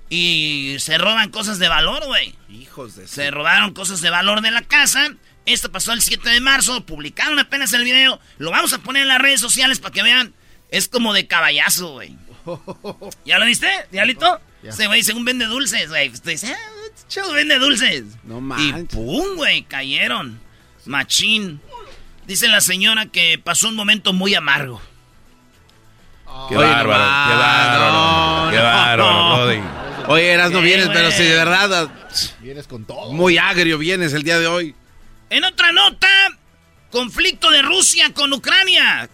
y 0.10 0.76
se 0.80 0.98
roban 0.98 1.30
cosas 1.30 1.60
de 1.60 1.70
valor, 1.70 2.06
güey. 2.08 2.36
Hijos 2.50 2.96
de... 2.96 3.08
Se 3.08 3.30
robaron 3.32 3.74
cosas 3.74 4.02
de 4.02 4.10
valor 4.10 4.42
de 4.42 4.52
la 4.52 4.64
casa. 4.64 5.16
Esto 5.46 5.72
pasó 5.72 5.92
el 5.92 6.02
7 6.02 6.30
de 6.30 6.40
marzo, 6.40 6.86
publicaron 6.86 7.38
apenas 7.38 7.74
el 7.74 7.84
video. 7.84 8.20
Lo 8.38 8.52
vamos 8.52 8.74
a 8.74 8.80
poner 8.80 9.04
en 9.04 9.10
las 9.10 9.20
redes 9.20 9.42
sociales 9.42 9.80
para 9.80 9.94
que 9.94 10.04
vean. 10.04 10.34
Es 10.70 10.88
como 10.88 11.14
de 11.14 11.28
caballazo, 11.28 11.94
güey. 11.94 12.16
¿Ya 13.26 13.40
lo 13.40 13.46
viste, 13.46 13.70
diablito? 13.92 14.40
Se 14.70 14.88
güey, 14.88 15.04
según 15.04 15.26
vende 15.26 15.46
dulces, 15.46 15.90
güey. 15.90 16.10
Usted 16.10 16.40
ah, 16.46 16.56
Chau, 17.10 17.32
vende 17.34 17.60
dulces. 17.60 18.06
No 18.24 18.40
manches. 18.40 18.84
Y 18.84 18.96
pum, 18.96 19.36
güey, 19.36 19.64
cayeron. 19.64 20.40
Machín. 20.86 21.62
Dice 22.26 22.48
la 22.48 22.62
señora 22.62 23.08
que 23.08 23.40
pasó 23.44 23.68
un 23.68 23.76
momento 23.76 24.14
muy 24.14 24.34
amargo. 24.36 24.82
qué, 26.48 26.56
bárbaro, 26.56 27.30
qué 27.30 27.36
bárbaro, 27.36 28.52
qué 28.52 28.58
bárbaro, 28.58 29.84
Oye, 30.08 30.32
eras 30.32 30.52
no 30.52 30.62
vienes, 30.62 30.90
pero 30.90 31.12
si 31.12 31.24
de 31.24 31.36
verdad. 31.36 31.90
Vienes 32.40 32.68
con 32.68 32.86
todo. 32.86 33.12
Muy 33.12 33.38
agrio 33.38 33.78
vienes 33.78 34.14
el 34.14 34.24
día 34.24 34.40
de 34.40 34.48
hoy. 34.48 34.76
En 35.34 35.44
otra 35.46 35.72
nota, 35.72 36.08
conflicto 36.92 37.50
de 37.50 37.64
Rusia 37.64 38.14
con 38.14 38.32
Ucrania. 38.34 39.10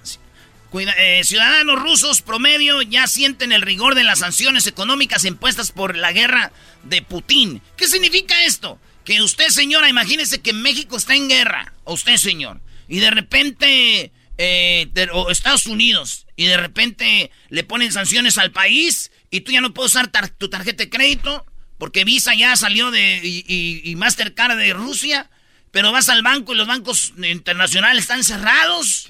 Eh, 0.73 1.21
ciudadanos 1.23 1.81
rusos 1.81 2.21
promedio 2.21 2.81
ya 2.81 3.07
sienten 3.07 3.53
el 3.53 3.61
rigor 3.61 3.95
de 3.95 4.03
las 4.03 4.19
sanciones 4.19 4.67
económicas 4.67 5.23
impuestas 5.23 5.71
por 5.71 5.95
la 5.95 6.11
guerra 6.11 6.51
de 6.83 7.01
Putin. 7.01 7.61
¿Qué 7.77 7.87
significa 7.87 8.43
esto? 8.43 8.81
Que 9.05 9.21
usted, 9.21 9.47
señora, 9.47 9.87
imagínese 9.87 10.41
que 10.41 10.51
México 10.51 10.97
está 10.97 11.15
en 11.15 11.29
guerra, 11.29 11.71
o 11.85 11.93
usted, 11.93 12.17
señor, 12.17 12.59
y 12.89 12.99
de 12.99 13.11
repente, 13.11 14.11
eh, 14.37 14.91
o 15.13 15.31
Estados 15.31 15.67
Unidos, 15.67 16.27
y 16.35 16.47
de 16.47 16.57
repente 16.57 17.31
le 17.47 17.63
ponen 17.63 17.93
sanciones 17.93 18.37
al 18.37 18.51
país 18.51 19.09
y 19.31 19.39
tú 19.39 19.53
ya 19.53 19.61
no 19.61 19.73
puedes 19.73 19.93
usar 19.93 20.11
tu 20.37 20.49
tarjeta 20.49 20.83
de 20.83 20.89
crédito 20.89 21.45
porque 21.77 22.03
Visa 22.03 22.35
ya 22.35 22.57
salió 22.57 22.91
de 22.91 23.21
y, 23.23 23.81
y 23.85 23.95
Mastercard 23.95 24.57
de 24.57 24.73
Rusia. 24.73 25.29
Pero 25.71 25.91
vas 25.91 26.09
al 26.09 26.23
banco 26.23 26.53
y 26.53 26.57
los 26.57 26.67
bancos 26.67 27.13
internacionales 27.17 28.03
están 28.03 28.23
cerrados. 28.23 29.07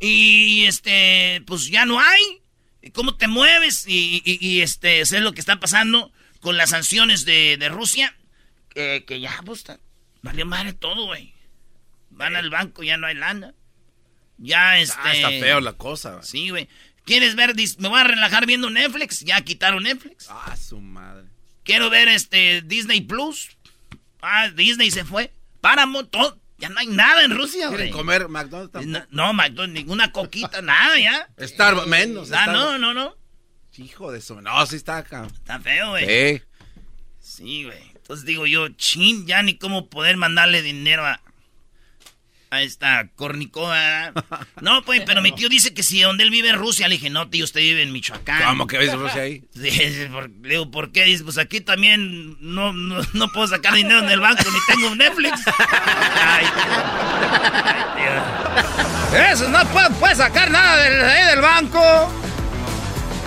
Y 0.00 0.64
este, 0.64 1.42
pues 1.46 1.68
ya 1.68 1.86
no 1.86 2.00
hay. 2.00 2.42
cómo 2.92 3.16
te 3.16 3.26
mueves 3.28 3.86
y, 3.86 4.22
y, 4.24 4.38
y 4.46 4.60
este, 4.60 5.00
es 5.00 5.12
lo 5.12 5.32
que 5.32 5.40
está 5.40 5.58
pasando 5.60 6.12
con 6.40 6.56
las 6.58 6.70
sanciones 6.70 7.24
de, 7.24 7.56
de 7.56 7.68
Rusia. 7.70 8.14
que 8.74 9.20
ya, 9.20 9.40
pues, 9.46 9.64
valió 10.22 10.44
madre 10.44 10.74
todo, 10.74 11.06
güey. 11.06 11.32
Van 12.10 12.36
al 12.36 12.50
banco, 12.50 12.82
ya 12.82 12.96
no 12.96 13.06
hay 13.06 13.14
lana. 13.14 13.54
Ya, 14.38 14.78
este... 14.78 14.96
Ah, 15.02 15.14
está 15.14 15.28
feo 15.30 15.60
la 15.60 15.72
cosa, 15.72 16.12
güey. 16.16 16.24
Sí, 16.24 16.50
güey. 16.50 16.68
¿Quieres 17.04 17.34
ver? 17.34 17.54
Me 17.78 17.88
voy 17.88 18.00
a 18.00 18.04
relajar 18.04 18.46
viendo 18.46 18.70
Netflix. 18.70 19.20
Ya 19.20 19.40
quitaron 19.42 19.82
Netflix. 19.84 20.26
Ah, 20.28 20.56
su 20.56 20.80
madre. 20.80 21.28
Quiero 21.62 21.90
ver 21.90 22.08
este 22.08 22.62
Disney 22.62 23.00
Plus. 23.00 23.50
Ah, 24.20 24.48
Disney 24.48 24.90
se 24.90 25.04
fue. 25.04 25.32
Páramo, 25.64 26.04
todo. 26.04 26.38
Ya 26.58 26.68
no 26.68 26.78
hay 26.78 26.88
nada 26.88 27.24
en 27.24 27.34
Rusia, 27.34 27.68
güey. 27.68 27.78
¿Quieren 27.78 27.96
comer 27.96 28.28
McDonald's 28.28 28.70
tampoco? 28.70 29.06
No, 29.10 29.28
no, 29.28 29.32
McDonald's, 29.32 29.72
ninguna 29.72 30.12
coquita, 30.12 30.60
nada 30.60 31.00
ya. 31.00 31.26
Starbucks, 31.40 31.86
menos. 31.86 32.32
Ah, 32.32 32.48
no, 32.48 32.76
no, 32.76 32.92
no. 32.92 33.16
Hijo 33.78 34.12
de 34.12 34.18
eso. 34.18 34.42
No, 34.42 34.66
sí 34.66 34.76
está 34.76 34.98
acá. 34.98 35.26
Está 35.26 35.58
feo, 35.60 35.88
güey. 35.92 36.04
Sí. 36.04 36.42
Sí, 37.18 37.64
güey. 37.64 37.82
Entonces 37.94 38.26
digo 38.26 38.46
yo, 38.46 38.68
chin, 38.68 39.26
ya 39.26 39.42
ni 39.42 39.56
cómo 39.56 39.88
poder 39.88 40.18
mandarle 40.18 40.60
dinero 40.60 41.06
a, 41.06 41.22
a 42.54 42.62
esta 42.62 43.08
cornicoa. 43.16 44.12
No, 44.60 44.82
pues, 44.82 45.02
pero 45.04 45.20
mi 45.22 45.32
tío 45.32 45.48
dice 45.48 45.74
que 45.74 45.82
si 45.82 46.00
donde 46.00 46.24
él 46.24 46.30
vive 46.30 46.50
en 46.50 46.56
Rusia, 46.56 46.88
le 46.88 46.94
dije, 46.96 47.10
no, 47.10 47.28
tío, 47.28 47.44
usted 47.44 47.60
vive 47.60 47.82
en 47.82 47.92
Michoacán. 47.92 48.42
¿Cómo 48.44 48.66
que 48.66 48.78
vive 48.78 48.92
en 48.92 49.00
Rusia 49.00 49.22
ahí? 49.22 49.42
Sí, 49.54 50.06
por, 50.12 50.30
le 50.30 50.48
digo, 50.48 50.70
¿por 50.70 50.92
qué? 50.92 51.04
Dice, 51.04 51.24
pues 51.24 51.38
aquí 51.38 51.60
también 51.60 52.36
no, 52.40 52.72
no, 52.72 53.00
no, 53.12 53.28
puedo 53.28 53.46
sacar 53.48 53.74
dinero 53.74 54.00
en 54.00 54.10
el 54.10 54.20
banco, 54.20 54.42
ni 54.44 54.74
tengo 54.74 54.92
un 54.92 54.98
Netflix. 54.98 55.40
Ay, 56.22 56.46
tío. 57.96 59.18
Eso, 59.32 59.48
no 59.48 59.64
puede, 59.66 59.90
puede 59.90 60.14
sacar 60.14 60.50
nada 60.50 60.76
del, 60.76 61.26
del 61.28 61.40
banco. 61.40 62.12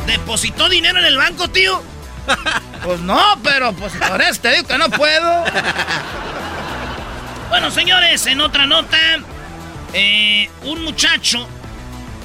¿Depositó 0.05 0.69
dinero 0.69 0.99
en 0.99 1.05
el 1.05 1.17
banco, 1.17 1.49
tío? 1.49 1.81
Pues 2.83 3.01
no, 3.01 3.19
pero 3.43 3.73
pues 3.73 3.91
por 3.93 4.21
eso 4.21 4.39
te 4.39 4.51
digo 4.51 4.67
que 4.67 4.77
no 4.77 4.89
puedo. 4.89 5.43
Bueno, 7.49 7.71
señores, 7.71 8.25
en 8.25 8.41
otra 8.41 8.65
nota, 8.65 8.99
eh, 9.93 10.49
un 10.63 10.83
muchacho 10.83 11.47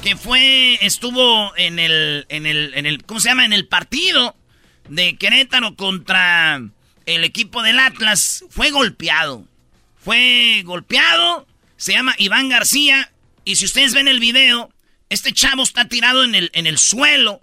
que 0.03 0.17
fue, 0.17 0.77
estuvo 0.85 1.55
en 1.55 1.79
el, 1.79 2.25
en 2.27 2.45
el, 2.45 2.73
en 2.75 2.85
el, 2.85 3.03
¿cómo 3.05 3.21
se 3.21 3.29
llama? 3.29 3.45
En 3.45 3.53
el 3.53 3.65
partido 3.65 4.35
de 4.89 5.15
Querétaro 5.15 5.77
contra 5.77 6.61
el 7.05 7.23
equipo 7.23 7.63
del 7.63 7.79
Atlas, 7.79 8.43
fue 8.49 8.69
golpeado. 8.71 9.47
Fue 9.97 10.61
golpeado, 10.65 11.47
se 11.77 11.93
llama 11.93 12.15
Iván 12.17 12.49
García, 12.49 13.09
y 13.45 13.55
si 13.55 13.63
ustedes 13.63 13.93
ven 13.93 14.09
el 14.09 14.19
video, 14.19 14.73
este 15.09 15.31
chavo 15.31 15.63
está 15.63 15.87
tirado 15.87 16.25
en 16.25 16.35
el, 16.35 16.51
en 16.53 16.67
el 16.67 16.77
suelo, 16.77 17.41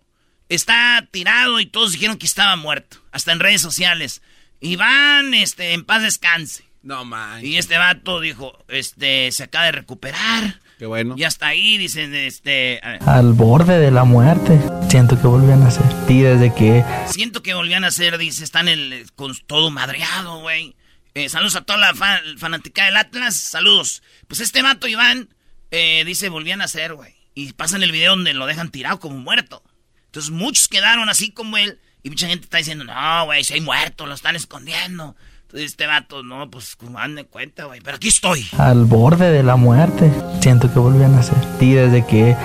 está 0.50 1.08
tirado 1.10 1.60
y 1.60 1.66
todos 1.66 1.92
dijeron 1.92 2.18
que 2.18 2.26
estaba 2.26 2.56
muerto, 2.56 3.02
hasta 3.10 3.32
en 3.32 3.40
redes 3.40 3.62
sociales. 3.62 4.20
Iván, 4.60 5.32
este, 5.32 5.72
en 5.72 5.86
paz 5.86 6.02
descanse. 6.02 6.69
No 6.82 7.04
man. 7.04 7.44
Y 7.44 7.58
este 7.58 7.76
vato 7.76 8.20
dijo, 8.20 8.64
este, 8.68 9.30
se 9.32 9.44
acaba 9.44 9.66
de 9.66 9.72
recuperar. 9.72 10.60
Qué 10.78 10.86
bueno. 10.86 11.14
Y 11.18 11.24
hasta 11.24 11.48
ahí 11.48 11.76
dicen, 11.76 12.14
este... 12.14 12.80
Al 13.04 13.34
borde 13.34 13.78
de 13.78 13.90
la 13.90 14.04
muerte. 14.04 14.58
Siento 14.88 15.20
que 15.20 15.26
volvían 15.26 15.62
a 15.62 15.70
ser. 15.70 15.84
Y 16.08 16.22
desde 16.22 16.54
que... 16.54 16.82
Siento 17.06 17.42
que 17.42 17.52
volvían 17.52 17.84
a 17.84 17.90
ser, 17.90 18.16
dice, 18.16 18.44
están 18.44 18.66
el, 18.66 19.06
con 19.14 19.36
todo 19.46 19.70
madreado, 19.70 20.40
güey. 20.40 20.74
Eh, 21.12 21.28
saludos 21.28 21.56
a 21.56 21.62
toda 21.62 21.78
la 21.78 21.94
fan, 21.94 22.20
fanática 22.38 22.86
del 22.86 22.96
Atlas. 22.96 23.36
Saludos. 23.36 24.02
Pues 24.26 24.40
este 24.40 24.62
vato, 24.62 24.88
Iván, 24.88 25.28
eh, 25.70 26.02
dice, 26.06 26.30
volvían 26.30 26.62
a 26.62 26.68
ser, 26.68 26.94
güey. 26.94 27.14
Y 27.34 27.52
pasan 27.52 27.82
el 27.82 27.92
video 27.92 28.12
donde 28.12 28.32
lo 28.32 28.46
dejan 28.46 28.70
tirado 28.70 29.00
como 29.00 29.18
muerto. 29.18 29.62
Entonces 30.06 30.30
muchos 30.30 30.66
quedaron 30.66 31.10
así 31.10 31.30
como 31.30 31.58
él. 31.58 31.78
Y 32.02 32.08
mucha 32.08 32.26
gente 32.26 32.44
está 32.44 32.56
diciendo, 32.56 32.84
no, 32.84 33.24
güey, 33.26 33.44
si 33.44 33.52
hay 33.52 33.60
muerto, 33.60 34.06
lo 34.06 34.14
están 34.14 34.34
escondiendo. 34.34 35.14
Este 35.54 35.86
vato, 35.86 36.22
no, 36.22 36.48
pues 36.50 36.76
de 37.14 37.24
cuenta, 37.24 37.64
güey. 37.64 37.80
Pero 37.80 37.96
aquí 37.96 38.08
estoy. 38.08 38.46
Al 38.58 38.84
borde 38.84 39.30
de 39.30 39.42
la 39.42 39.56
muerte. 39.56 40.10
Siento 40.40 40.72
que 40.72 40.78
volvían 40.78 41.14
a 41.14 41.22
ser. 41.22 41.38
Y 41.60 41.72
desde 41.72 42.04
que. 42.06 42.36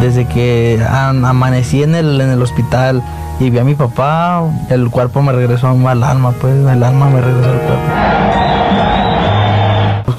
Desde 0.00 0.26
que 0.26 0.84
amanecí 0.90 1.82
en 1.82 1.94
el, 1.94 2.20
en 2.20 2.30
el 2.30 2.42
hospital 2.42 3.02
y 3.38 3.50
vi 3.50 3.58
a 3.58 3.64
mi 3.64 3.74
papá, 3.74 4.42
el 4.68 4.90
cuerpo 4.90 5.22
me 5.22 5.32
regresó 5.32 5.68
al 5.68 6.02
alma, 6.02 6.32
pues 6.32 6.54
el 6.54 6.82
alma 6.82 7.08
me 7.08 7.20
regresó 7.20 7.50
al 7.50 7.60
cuerpo. 7.60 8.99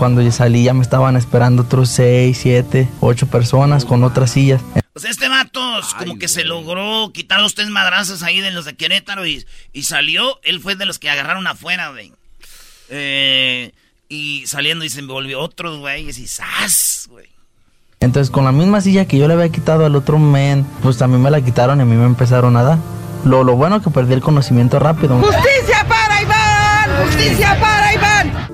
Pues 0.01 0.09
cuando 0.09 0.23
yo 0.23 0.31
salí 0.31 0.63
ya 0.63 0.73
me 0.73 0.81
estaban 0.81 1.15
esperando 1.15 1.61
otros 1.61 1.89
6, 1.89 2.35
7, 2.35 2.89
8 3.01 3.27
personas 3.27 3.85
con 3.85 4.03
otras 4.03 4.31
sillas. 4.31 4.59
Pues 4.93 5.05
este 5.05 5.29
vato 5.29 5.61
como 5.99 6.17
que 6.17 6.27
se 6.27 6.43
logró 6.43 7.11
quitar 7.13 7.39
los 7.39 7.53
tres 7.53 7.69
madrazos 7.69 8.23
ahí 8.23 8.39
de 8.39 8.49
los 8.49 8.65
de 8.65 8.75
Querétaro 8.75 9.27
y, 9.27 9.45
y 9.73 9.83
salió. 9.83 10.39
Él 10.41 10.59
fue 10.59 10.75
de 10.75 10.87
los 10.87 10.97
que 10.97 11.11
agarraron 11.11 11.45
afuera, 11.45 11.89
güey. 11.91 12.11
Eh, 12.89 13.73
y 14.09 14.47
saliendo 14.47 14.83
y 14.85 14.89
se 14.89 15.01
envolvió 15.01 15.39
otros 15.39 15.77
güeyes 15.77 16.17
y 16.17 16.25
¡zas! 16.25 17.05
güey. 17.07 17.27
Entonces 17.99 18.31
con 18.31 18.43
la 18.45 18.51
misma 18.51 18.81
silla 18.81 19.05
que 19.05 19.19
yo 19.19 19.27
le 19.27 19.35
había 19.35 19.49
quitado 19.49 19.85
al 19.85 19.95
otro 19.95 20.17
men, 20.17 20.65
pues 20.81 20.97
también 20.97 21.21
me 21.21 21.29
la 21.29 21.41
quitaron 21.41 21.77
y 21.77 21.83
a 21.83 21.85
mí 21.85 21.95
me 21.95 22.07
empezaron 22.07 22.57
a 22.57 22.63
dar. 22.63 22.79
Lo, 23.23 23.43
lo 23.43 23.55
bueno 23.55 23.83
que 23.83 23.91
perdí 23.91 24.15
el 24.15 24.21
conocimiento 24.21 24.79
rápido. 24.79 25.19
¡Justicia 25.19 25.85
para 25.87 26.21
Iván! 26.23 27.05
¡Justicia 27.05 27.55
para! 27.59 27.70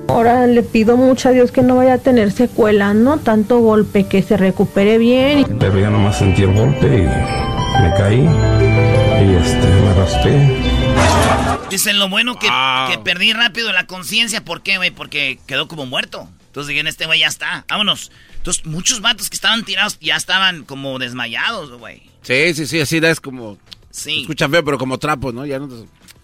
Ahora 0.08 0.46
le 0.46 0.62
pido 0.62 0.96
mucho 0.96 1.28
a 1.28 1.32
Dios 1.32 1.52
que 1.52 1.62
no 1.62 1.76
vaya 1.76 1.94
a 1.94 1.98
tener 1.98 2.32
secuela, 2.32 2.94
¿no? 2.94 3.18
Tanto 3.18 3.58
golpe, 3.58 4.06
que 4.08 4.22
se 4.22 4.36
recupere 4.36 4.98
bien. 4.98 5.44
Pero 5.60 5.78
ya 5.78 5.90
nomás 5.90 6.18
sentí 6.18 6.42
el 6.42 6.54
golpe 6.54 6.86
y 6.86 7.82
me 7.82 7.94
caí 7.96 8.20
y 8.20 9.34
este, 9.34 9.66
me 9.66 9.94
raspé. 9.94 11.68
Dicen 11.70 11.98
lo 11.98 12.08
bueno 12.08 12.38
que, 12.38 12.48
que 12.90 12.98
perdí 12.98 13.34
rápido 13.34 13.70
la 13.72 13.86
conciencia. 13.86 14.44
¿Por 14.44 14.62
qué, 14.62 14.78
güey? 14.78 14.90
Porque 14.90 15.38
quedó 15.46 15.68
como 15.68 15.84
muerto. 15.84 16.28
Entonces 16.46 16.68
dijeron, 16.68 16.88
este 16.88 17.04
güey 17.06 17.20
ya 17.20 17.26
está, 17.26 17.66
vámonos. 17.68 18.10
Entonces 18.38 18.64
muchos 18.64 19.02
vatos 19.02 19.28
que 19.28 19.36
estaban 19.36 19.64
tirados 19.64 19.98
ya 20.00 20.16
estaban 20.16 20.64
como 20.64 20.98
desmayados, 20.98 21.78
güey. 21.78 22.02
Sí, 22.22 22.54
sí, 22.54 22.66
sí, 22.66 22.80
así 22.80 22.96
es 22.96 23.20
como... 23.20 23.58
Sí. 23.90 24.22
Escuchan 24.22 24.50
feo, 24.50 24.64
pero 24.64 24.78
como 24.78 24.98
trapos, 24.98 25.34
¿no? 25.34 25.44
Ya 25.44 25.58
no... 25.58 25.68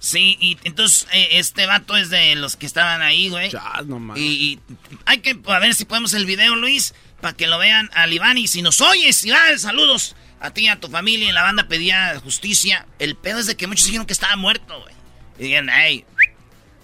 Sí, 0.04 0.36
y 0.38 0.58
entonces 0.64 1.08
eh, 1.12 1.28
este 1.38 1.64
vato 1.64 1.96
es 1.96 2.10
de 2.10 2.34
los 2.34 2.56
que 2.56 2.66
estaban 2.66 3.00
ahí, 3.00 3.30
güey. 3.30 3.50
no 3.86 4.14
y, 4.14 4.20
y, 4.20 4.60
hay 5.06 5.20
que 5.20 5.40
a 5.46 5.58
ver 5.60 5.74
si 5.74 5.86
podemos 5.86 6.12
el 6.12 6.26
video, 6.26 6.56
Luis, 6.56 6.94
para 7.22 7.34
que 7.34 7.46
lo 7.46 7.56
vean 7.56 7.88
al 7.94 8.12
Iván. 8.12 8.36
Y 8.36 8.46
si 8.46 8.60
nos 8.60 8.82
oyes, 8.82 9.24
Iván, 9.24 9.58
saludos 9.58 10.14
a 10.40 10.50
ti 10.50 10.64
y 10.64 10.68
a 10.68 10.78
tu 10.78 10.88
familia. 10.88 11.30
Y 11.30 11.32
la 11.32 11.42
banda 11.42 11.68
pedía 11.68 12.20
justicia. 12.20 12.86
El 12.98 13.16
pedo 13.16 13.38
es 13.38 13.46
de 13.46 13.56
que 13.56 13.66
muchos 13.66 13.86
dijeron 13.86 14.06
que 14.06 14.12
estaba 14.12 14.36
muerto, 14.36 14.78
güey. 14.78 14.94
Y 15.38 15.44
dijeron, 15.44 15.70
hey, 15.72 16.04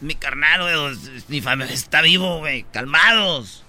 mi 0.00 0.14
carnal, 0.14 0.62
güey, 0.62 0.96
mi 1.28 1.42
familia 1.42 1.74
está 1.74 2.00
vivo, 2.00 2.38
güey, 2.38 2.64
calmados. 2.72 3.64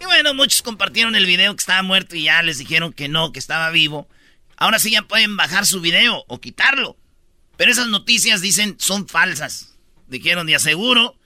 Y 0.00 0.06
bueno, 0.06 0.32
muchos 0.32 0.62
compartieron 0.62 1.14
el 1.14 1.26
video 1.26 1.54
que 1.54 1.60
estaba 1.60 1.82
muerto 1.82 2.16
y 2.16 2.22
ya 2.22 2.40
les 2.40 2.56
dijeron 2.56 2.94
que 2.94 3.08
no, 3.08 3.32
que 3.32 3.38
estaba 3.38 3.68
vivo. 3.68 4.08
Ahora 4.56 4.78
sí 4.78 4.92
ya 4.92 5.02
pueden 5.02 5.36
bajar 5.36 5.66
su 5.66 5.82
video 5.82 6.24
o 6.26 6.40
quitarlo. 6.40 6.96
Pero 7.58 7.72
esas 7.72 7.88
noticias 7.88 8.40
dicen 8.40 8.76
son 8.78 9.08
falsas. 9.08 9.74
Dijeron, 10.06 10.46
de 10.46 10.54
aseguro, 10.54 11.16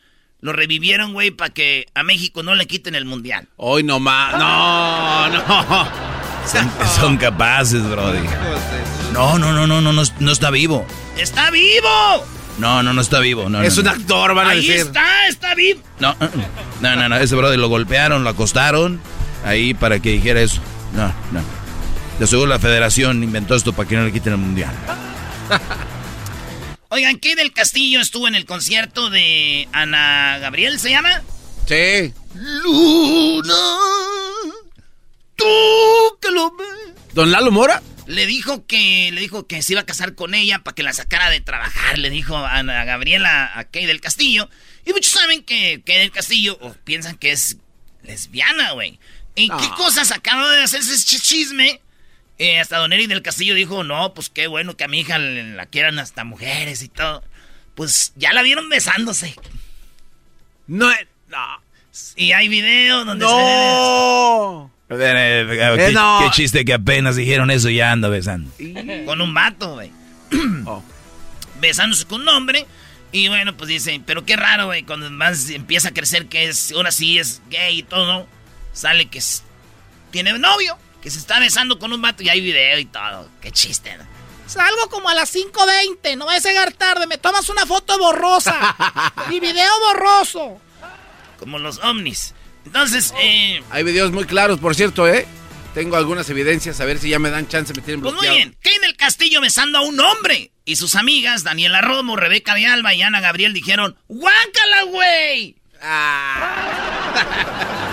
lo 0.40 0.52
revivieron, 0.52 1.12
güey, 1.12 1.30
para 1.30 1.50
que 1.50 1.86
a 1.94 2.02
México 2.02 2.42
no 2.42 2.54
le 2.56 2.66
quiten 2.66 2.96
el 2.96 3.04
mundial. 3.04 3.48
Hoy 3.56 3.84
no 3.84 4.00
más. 4.00 4.32
No, 4.32 5.28
no. 5.28 5.88
Son, 6.50 6.70
son, 6.96 7.16
capaces, 7.18 7.88
Brody. 7.88 8.26
No, 9.12 9.38
no, 9.38 9.52
no, 9.52 9.66
no, 9.68 9.80
no, 9.80 9.92
no, 9.92 10.02
no 10.18 10.32
está 10.32 10.50
vivo. 10.50 10.84
¡Está 11.16 11.50
vivo! 11.52 12.26
No, 12.58 12.82
no, 12.82 12.92
no 12.92 13.00
está 13.00 13.20
vivo. 13.20 13.48
No, 13.48 13.62
es 13.62 13.76
no, 13.76 13.82
un 13.82 13.88
actor, 13.88 14.34
van 14.34 14.48
a 14.48 14.50
Ahí 14.50 14.66
decir. 14.66 14.86
está, 14.86 15.28
está 15.28 15.54
vivo. 15.54 15.80
No, 16.00 16.16
no, 16.80 16.96
no, 16.96 17.08
no, 17.10 17.16
ese 17.16 17.36
Brody 17.36 17.58
lo 17.58 17.68
golpearon, 17.68 18.24
lo 18.24 18.30
acostaron 18.30 19.00
ahí 19.44 19.74
para 19.74 20.00
que 20.00 20.10
dijera 20.10 20.40
eso. 20.40 20.60
No, 20.94 21.06
no. 21.30 21.40
De 22.18 22.26
seguro 22.26 22.48
la 22.48 22.58
federación 22.58 23.22
inventó 23.22 23.54
esto 23.54 23.72
para 23.72 23.88
que 23.88 23.96
no 23.96 24.04
le 24.04 24.12
quiten 24.12 24.32
el 24.32 24.38
mundial. 24.38 24.74
Oigan, 26.94 27.18
¿qué 27.18 27.34
del 27.36 27.54
Castillo 27.54 28.02
estuvo 28.02 28.28
en 28.28 28.34
el 28.34 28.44
concierto 28.44 29.08
de 29.08 29.66
Ana 29.72 30.36
Gabriel, 30.40 30.78
se 30.78 30.90
llama? 30.90 31.22
Sí. 31.66 32.12
Luna, 32.34 33.54
tú 35.34 35.46
que 36.20 36.30
lo 36.30 36.54
ves. 36.54 36.68
¿Don 37.14 37.30
Lalo 37.32 37.50
Mora? 37.50 37.82
Le 38.06 38.26
dijo 38.26 38.66
que 38.66 39.08
le 39.10 39.22
dijo 39.22 39.46
que 39.46 39.62
se 39.62 39.72
iba 39.72 39.80
a 39.80 39.86
casar 39.86 40.14
con 40.14 40.34
ella 40.34 40.58
para 40.58 40.74
que 40.74 40.82
la 40.82 40.92
sacara 40.92 41.30
de 41.30 41.40
trabajar, 41.40 41.96
le 41.96 42.10
dijo 42.10 42.36
a 42.36 42.58
Ana 42.58 42.84
Gabriela 42.84 43.50
a 43.58 43.64
Kay 43.64 43.86
del 43.86 44.02
Castillo. 44.02 44.50
Y 44.84 44.92
muchos 44.92 45.12
saben 45.12 45.42
que 45.44 45.80
Kay 45.86 45.96
del 45.96 46.12
Castillo 46.12 46.58
piensan 46.84 47.16
que 47.16 47.30
es 47.32 47.56
lesbiana, 48.02 48.72
güey. 48.72 48.98
¿En 49.34 49.48
No. 49.48 49.56
qué 49.56 49.68
cosas 49.78 50.10
acaba 50.10 50.50
de 50.52 50.62
hacerse 50.64 50.92
ese 50.92 51.18
chisme? 51.20 51.80
Eh, 52.44 52.58
hasta 52.58 52.78
Don 52.78 52.92
Eric 52.92 53.08
del 53.08 53.22
Castillo 53.22 53.54
dijo, 53.54 53.84
no, 53.84 54.14
pues 54.14 54.28
qué 54.28 54.48
bueno 54.48 54.76
que 54.76 54.82
a 54.84 54.88
mi 54.88 55.00
hija 55.00 55.18
la 55.18 55.66
quieran 55.66 55.98
hasta 56.00 56.24
mujeres 56.24 56.82
y 56.82 56.88
todo. 56.88 57.22
Pues 57.76 58.12
ya 58.16 58.32
la 58.32 58.42
vieron 58.42 58.68
besándose. 58.68 59.34
No, 60.66 60.90
no. 61.28 61.62
Y 62.16 62.32
hay 62.32 62.48
videos 62.48 63.06
donde 63.06 63.24
No. 63.24 64.70
se 64.88 64.94
ve- 64.96 65.10
Eh, 65.14 65.46
¿Qué, 65.76 65.86
Eh, 65.86 65.92
no. 65.92 66.20
qué 66.22 66.30
chiste 66.30 66.64
que 66.64 66.74
apenas 66.74 67.16
dijeron 67.16 67.50
eso 67.50 67.68
y 67.68 67.76
ya 67.76 67.92
ando 67.92 68.10
besando. 68.10 68.50
Con 69.06 69.20
un 69.20 69.32
vato, 69.34 69.74
güey. 69.74 69.90
Oh. 70.66 70.82
Besándose 71.60 72.06
con 72.06 72.22
un 72.22 72.28
hombre. 72.28 72.66
Y 73.12 73.28
bueno, 73.28 73.56
pues 73.56 73.68
dicen, 73.68 74.02
pero 74.04 74.24
qué 74.24 74.36
raro, 74.36 74.66
güey, 74.66 74.82
cuando 74.84 75.10
más 75.10 75.48
empieza 75.50 75.88
a 75.88 75.94
crecer 75.94 76.26
que 76.26 76.44
es, 76.48 76.72
ahora 76.72 76.90
sí 76.90 77.18
es 77.18 77.40
gay 77.50 77.78
y 77.78 77.82
todo, 77.82 78.26
sale 78.72 79.06
que 79.06 79.18
es- 79.18 79.44
tiene 80.10 80.36
novio, 80.38 80.76
que 81.02 81.10
se 81.10 81.18
está 81.18 81.38
besando 81.40 81.78
con 81.78 81.92
un 81.92 82.00
vato 82.00 82.22
y 82.22 82.28
hay 82.28 82.40
video 82.40 82.78
y 82.78 82.84
todo. 82.86 83.28
Qué 83.40 83.50
chiste, 83.50 83.96
¿no? 83.98 84.04
Salgo 84.46 84.88
como 84.90 85.08
a 85.08 85.14
las 85.14 85.34
5.20, 85.34 86.16
no 86.16 86.26
vayas 86.26 86.46
a 86.46 86.48
llegar 86.50 86.72
tarde, 86.72 87.06
me 87.06 87.18
tomas 87.18 87.48
una 87.48 87.66
foto 87.66 87.98
borrosa 87.98 89.12
y 89.30 89.40
video 89.40 89.70
borroso. 89.80 90.60
Como 91.38 91.58
los 91.58 91.78
ovnis. 91.78 92.34
Entonces, 92.64 93.12
eh, 93.20 93.62
Hay 93.70 93.82
videos 93.82 94.12
muy 94.12 94.24
claros, 94.24 94.60
por 94.60 94.74
cierto, 94.74 95.08
¿eh? 95.08 95.26
Tengo 95.74 95.96
algunas 95.96 96.28
evidencias, 96.28 96.80
a 96.80 96.84
ver 96.84 96.98
si 96.98 97.08
ya 97.08 97.18
me 97.18 97.30
dan 97.30 97.48
chance, 97.48 97.72
me 97.74 97.80
tienen 97.80 98.02
pues 98.02 98.12
muy 98.12 98.20
bloqueado. 98.20 98.36
bien, 98.36 98.56
Kay 98.62 98.78
del 98.78 98.96
Castillo 98.96 99.40
besando 99.40 99.78
a 99.78 99.80
un 99.80 99.98
hombre. 99.98 100.52
Y 100.64 100.76
sus 100.76 100.94
amigas, 100.94 101.44
Daniela 101.44 101.80
Romo, 101.80 102.14
Rebeca 102.14 102.54
de 102.54 102.66
Alba 102.66 102.94
y 102.94 103.02
Ana 103.02 103.20
Gabriel, 103.20 103.54
dijeron, 103.54 103.96
¡Guácala, 104.06 104.82
güey! 104.88 105.56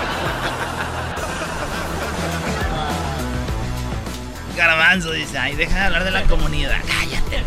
Garbanzo 4.56 5.12
dice, 5.12 5.38
ay, 5.38 5.56
deja 5.56 5.74
de 5.74 5.84
hablar 5.86 6.04
de 6.04 6.10
la 6.10 6.24
comunidad. 6.24 6.78
Cállate. 6.86 7.42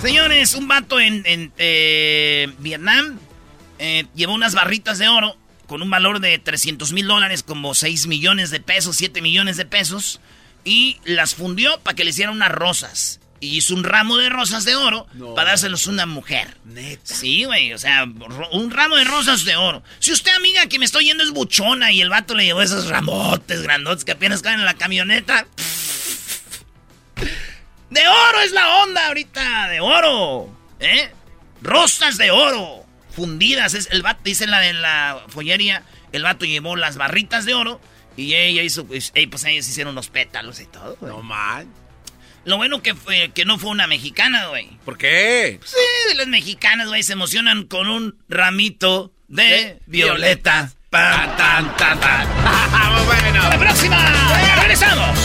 Señores, 0.00 0.54
un 0.54 0.68
vato 0.68 1.00
en, 1.00 1.52
eh, 1.58 2.52
Vietnam 2.58 3.18
eh, 3.78 4.06
llevó 4.14 4.34
unas 4.34 4.54
barritas 4.54 4.98
de 4.98 5.08
oro 5.08 5.36
con 5.66 5.82
un 5.82 5.90
valor 5.90 6.20
de 6.20 6.38
300 6.38 6.92
mil 6.92 7.06
dólares, 7.06 7.42
como 7.42 7.74
6 7.74 8.06
millones 8.06 8.50
de 8.50 8.60
pesos, 8.60 8.96
7 8.96 9.20
millones 9.20 9.56
de 9.56 9.66
pesos, 9.66 10.20
y 10.64 10.98
las 11.04 11.34
fundió 11.34 11.78
para 11.80 11.94
que 11.94 12.04
le 12.04 12.10
hicieran 12.10 12.34
unas 12.34 12.52
rosas. 12.52 13.20
Y 13.40 13.56
hizo 13.56 13.74
un 13.74 13.84
ramo 13.84 14.16
de 14.16 14.28
rosas 14.28 14.64
de 14.64 14.74
oro 14.74 15.06
para 15.36 15.50
dárselos 15.50 15.86
a 15.86 15.90
una 15.90 16.06
mujer. 16.06 16.56
Neta. 16.64 17.14
Sí, 17.14 17.44
güey, 17.44 17.72
o 17.72 17.78
sea, 17.78 18.04
un 18.04 18.70
ramo 18.70 18.96
de 18.96 19.04
rosas 19.04 19.44
de 19.44 19.54
oro. 19.56 19.82
Si 20.00 20.12
usted, 20.12 20.32
amiga, 20.34 20.66
que 20.66 20.78
me 20.78 20.84
estoy 20.84 21.04
yendo 21.04 21.22
es 21.22 21.30
buchona 21.30 21.92
y 21.92 22.00
el 22.00 22.10
vato 22.10 22.34
le 22.34 22.44
llevó 22.44 22.62
esos 22.62 22.88
ramotes 22.88 23.62
grandotes 23.62 24.04
que 24.04 24.12
apenas 24.12 24.42
caen 24.42 24.58
en 24.58 24.64
la 24.66 24.74
camioneta. 24.74 25.46
De 27.90 28.06
oro 28.06 28.40
es 28.40 28.52
la 28.52 28.82
onda 28.82 29.06
ahorita, 29.06 29.68
de 29.68 29.80
oro. 29.80 30.52
¿Eh? 30.80 31.10
Rosas 31.62 32.18
de 32.18 32.30
oro. 32.30 32.84
Fundidas. 33.10 33.74
Es 33.74 33.88
el 33.90 34.02
vato, 34.02 34.20
dice 34.24 34.46
la 34.46 34.60
de 34.60 34.72
la 34.74 35.24
follería. 35.28 35.84
El 36.12 36.22
vato 36.22 36.44
llevó 36.44 36.76
las 36.76 36.96
barritas 36.96 37.44
de 37.44 37.54
oro. 37.54 37.80
Y 38.16 38.34
ella 38.34 38.62
hizo, 38.62 38.84
pues, 38.84 39.12
pues 39.30 39.44
ellos 39.44 39.68
hicieron 39.68 39.92
unos 39.92 40.08
pétalos 40.08 40.60
y 40.60 40.66
todo, 40.66 40.96
güey. 41.00 41.12
No 41.12 41.22
man. 41.22 41.72
Lo 42.48 42.56
bueno 42.56 42.80
que 42.80 42.94
fue 42.94 43.30
que 43.34 43.44
no 43.44 43.58
fue 43.58 43.68
una 43.68 43.86
mexicana, 43.86 44.46
güey. 44.46 44.68
¿Por 44.86 44.96
qué? 44.96 45.60
Sí, 45.66 46.16
las 46.16 46.28
mexicanas, 46.28 46.88
güey, 46.88 47.02
se 47.02 47.12
emocionan 47.12 47.64
con 47.64 47.90
un 47.90 48.16
ramito 48.26 49.12
de 49.28 49.78
violeta. 49.84 50.72
Pan, 50.88 51.36
tan, 51.36 51.76
tan, 51.76 52.00
tan. 52.00 52.26
Muy 52.26 53.04
bueno. 53.04 53.42
¡A 53.42 53.50
la 53.50 53.58
próxima! 53.58 53.98
¡Regresamos! 54.62 55.18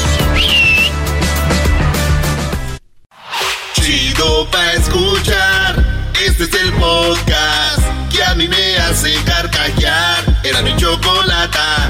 Chido 3.76 4.52
pa' 4.52 4.74
escuchar. 4.74 6.12
Este 6.26 6.44
es 6.44 6.54
el 6.56 6.74
podcast 6.74 7.84
que 8.14 8.22
a 8.22 8.36
mí 8.36 8.50
me 8.50 8.76
hace 8.80 9.16
carcajear. 9.24 10.26
Era 10.44 10.62
mi 10.62 10.76
chocolata. 10.76 11.90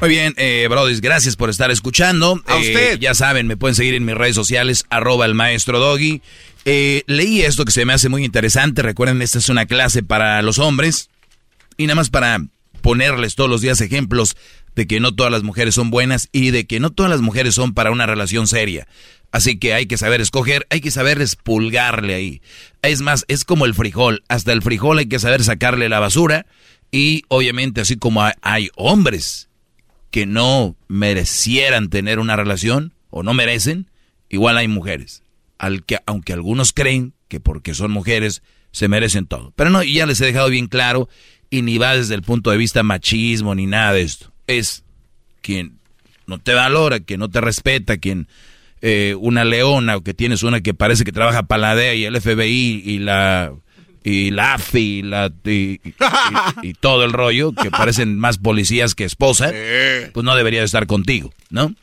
Muy 0.00 0.10
bien, 0.10 0.34
eh, 0.36 0.66
Brody, 0.68 1.00
gracias 1.00 1.36
por 1.36 1.48
estar 1.48 1.70
escuchando. 1.70 2.40
A 2.46 2.56
Eh, 2.58 2.60
usted. 2.60 2.98
Ya 2.98 3.14
saben, 3.14 3.46
me 3.46 3.56
pueden 3.56 3.74
seguir 3.74 3.94
en 3.94 4.04
mis 4.04 4.14
redes 4.14 4.34
sociales, 4.34 4.84
arroba 4.90 5.24
el 5.24 5.34
maestro 5.34 5.78
Doggy. 5.78 6.20
Eh, 6.66 7.02
leí 7.06 7.40
esto 7.42 7.64
que 7.64 7.72
se 7.72 7.84
me 7.86 7.94
hace 7.94 8.08
muy 8.10 8.24
interesante. 8.24 8.82
Recuerden, 8.82 9.22
esta 9.22 9.38
es 9.38 9.48
una 9.48 9.64
clase 9.66 10.02
para 10.02 10.42
los 10.42 10.58
hombres. 10.58 11.08
Y 11.78 11.86
nada 11.86 11.94
más 11.96 12.10
para 12.10 12.38
ponerles 12.82 13.36
todos 13.36 13.48
los 13.48 13.62
días 13.62 13.80
ejemplos 13.80 14.36
de 14.74 14.86
que 14.86 15.00
no 15.00 15.14
todas 15.14 15.32
las 15.32 15.42
mujeres 15.42 15.74
son 15.74 15.90
buenas 15.90 16.28
y 16.30 16.50
de 16.50 16.66
que 16.66 16.78
no 16.78 16.90
todas 16.90 17.10
las 17.10 17.22
mujeres 17.22 17.54
son 17.54 17.72
para 17.72 17.90
una 17.90 18.04
relación 18.04 18.46
seria. 18.46 18.86
Así 19.32 19.58
que 19.58 19.72
hay 19.72 19.86
que 19.86 19.96
saber 19.96 20.20
escoger, 20.20 20.66
hay 20.68 20.80
que 20.82 20.90
saber 20.90 21.22
espulgarle 21.22 22.14
ahí. 22.14 22.42
Es 22.82 23.00
más, 23.00 23.24
es 23.28 23.44
como 23.44 23.64
el 23.64 23.74
frijol. 23.74 24.22
Hasta 24.28 24.52
el 24.52 24.60
frijol 24.62 24.98
hay 24.98 25.06
que 25.06 25.18
saber 25.18 25.42
sacarle 25.42 25.88
la 25.88 26.00
basura. 26.00 26.44
Y 26.92 27.22
obviamente, 27.28 27.80
así 27.80 27.96
como 27.96 28.22
hay, 28.22 28.34
hay 28.42 28.70
hombres 28.76 29.48
que 30.16 30.24
no 30.24 30.78
merecieran 30.88 31.90
tener 31.90 32.20
una 32.20 32.36
relación 32.36 32.94
o 33.10 33.22
no 33.22 33.34
merecen, 33.34 33.90
igual 34.30 34.56
hay 34.56 34.66
mujeres. 34.66 35.22
Al 35.58 35.84
que, 35.84 35.98
aunque 36.06 36.32
algunos 36.32 36.72
creen 36.72 37.12
que 37.28 37.38
porque 37.38 37.74
son 37.74 37.90
mujeres 37.90 38.42
se 38.72 38.88
merecen 38.88 39.26
todo. 39.26 39.52
Pero 39.56 39.68
no, 39.68 39.82
ya 39.82 40.06
les 40.06 40.18
he 40.22 40.24
dejado 40.24 40.48
bien 40.48 40.68
claro, 40.68 41.10
y 41.50 41.60
ni 41.60 41.76
va 41.76 41.94
desde 41.94 42.14
el 42.14 42.22
punto 42.22 42.50
de 42.50 42.56
vista 42.56 42.82
machismo 42.82 43.54
ni 43.54 43.66
nada 43.66 43.92
de 43.92 44.00
esto. 44.00 44.32
Es 44.46 44.84
quien 45.42 45.80
no 46.26 46.38
te 46.38 46.54
valora, 46.54 47.00
quien 47.00 47.20
no 47.20 47.28
te 47.28 47.42
respeta, 47.42 47.98
quien 47.98 48.26
eh, 48.80 49.16
una 49.20 49.44
leona 49.44 49.96
o 49.96 50.00
que 50.00 50.14
tienes 50.14 50.42
una 50.42 50.62
que 50.62 50.72
parece 50.72 51.04
que 51.04 51.12
trabaja 51.12 51.42
para 51.42 51.60
la 51.60 51.74
DEA 51.74 51.94
y 51.94 52.04
el 52.06 52.18
FBI 52.18 52.82
y 52.86 53.00
la 53.00 53.52
y 54.08 54.30
la 54.30 54.56
y, 54.72 55.02
la, 55.02 55.32
y, 55.44 55.50
y- 55.50 55.80
y- 56.62 56.68
y 56.68 56.74
todo 56.74 57.04
el 57.04 57.12
rollo, 57.12 57.52
que 57.52 57.70
parecen 57.72 58.18
más 58.18 58.38
policías 58.38 58.94
que 58.94 59.04
esposa, 59.04 59.50
pues 60.12 60.24
no 60.24 60.36
debería 60.36 60.60
de 60.60 60.66
estar 60.66 60.86
contigo, 60.86 61.32
¿no? 61.50 61.74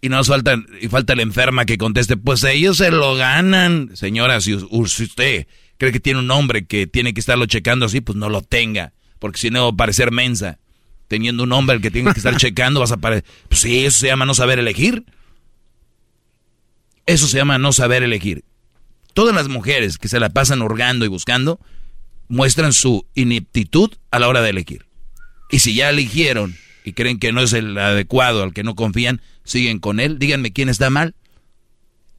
Y 0.00 0.08
nos 0.08 0.26
falta, 0.26 0.56
y 0.80 0.88
falta 0.88 1.14
la 1.14 1.22
enferma 1.22 1.64
que 1.64 1.78
conteste, 1.78 2.16
pues 2.16 2.42
ellos 2.42 2.78
se 2.78 2.90
lo 2.90 3.14
ganan. 3.14 3.90
Señora, 3.94 4.40
si, 4.40 4.58
si 4.58 5.02
usted 5.04 5.46
cree 5.78 5.92
que 5.92 6.00
tiene 6.00 6.18
un 6.18 6.30
hombre 6.32 6.66
que 6.66 6.88
tiene 6.88 7.14
que 7.14 7.20
estarlo 7.20 7.46
checando 7.46 7.86
así, 7.86 8.00
pues 8.00 8.16
no 8.18 8.28
lo 8.28 8.42
tenga, 8.42 8.92
porque 9.20 9.38
si 9.38 9.50
no 9.50 9.62
va 9.62 9.68
a 9.70 9.76
parecer 9.76 10.10
mensa. 10.10 10.58
Teniendo 11.06 11.44
un 11.44 11.52
hombre 11.52 11.76
al 11.76 11.82
que 11.82 11.92
tiene 11.92 12.12
que 12.12 12.18
estar 12.18 12.36
checando, 12.38 12.80
vas 12.80 12.90
a 12.90 12.96
parecer... 12.96 13.24
Pues 13.48 13.60
sí, 13.60 13.84
eso 13.84 14.00
se 14.00 14.08
llama 14.08 14.24
no 14.26 14.34
saber 14.34 14.58
elegir. 14.58 15.04
Eso 17.06 17.28
se 17.28 17.36
llama 17.36 17.58
no 17.58 17.72
saber 17.72 18.02
elegir. 18.02 18.42
Todas 19.16 19.34
las 19.34 19.48
mujeres 19.48 19.96
que 19.96 20.08
se 20.08 20.20
la 20.20 20.28
pasan 20.28 20.60
hurgando 20.60 21.06
y 21.06 21.08
buscando 21.08 21.58
muestran 22.28 22.74
su 22.74 23.06
ineptitud 23.14 23.94
a 24.10 24.18
la 24.18 24.28
hora 24.28 24.42
de 24.42 24.50
elegir. 24.50 24.84
Y 25.50 25.60
si 25.60 25.74
ya 25.74 25.88
eligieron 25.88 26.54
y 26.84 26.92
creen 26.92 27.18
que 27.18 27.32
no 27.32 27.40
es 27.40 27.54
el 27.54 27.78
adecuado, 27.78 28.42
al 28.42 28.52
que 28.52 28.62
no 28.62 28.74
confían, 28.74 29.22
siguen 29.42 29.78
con 29.78 30.00
él. 30.00 30.18
Díganme 30.18 30.52
quién 30.52 30.68
está 30.68 30.90
mal. 30.90 31.14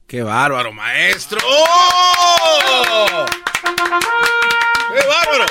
¡Qué 0.08 0.24
bárbaro, 0.24 0.72
maestro! 0.72 1.38
¡Oh! 1.48 3.26
¡Qué 3.62 5.06
bárbaro! 5.06 5.46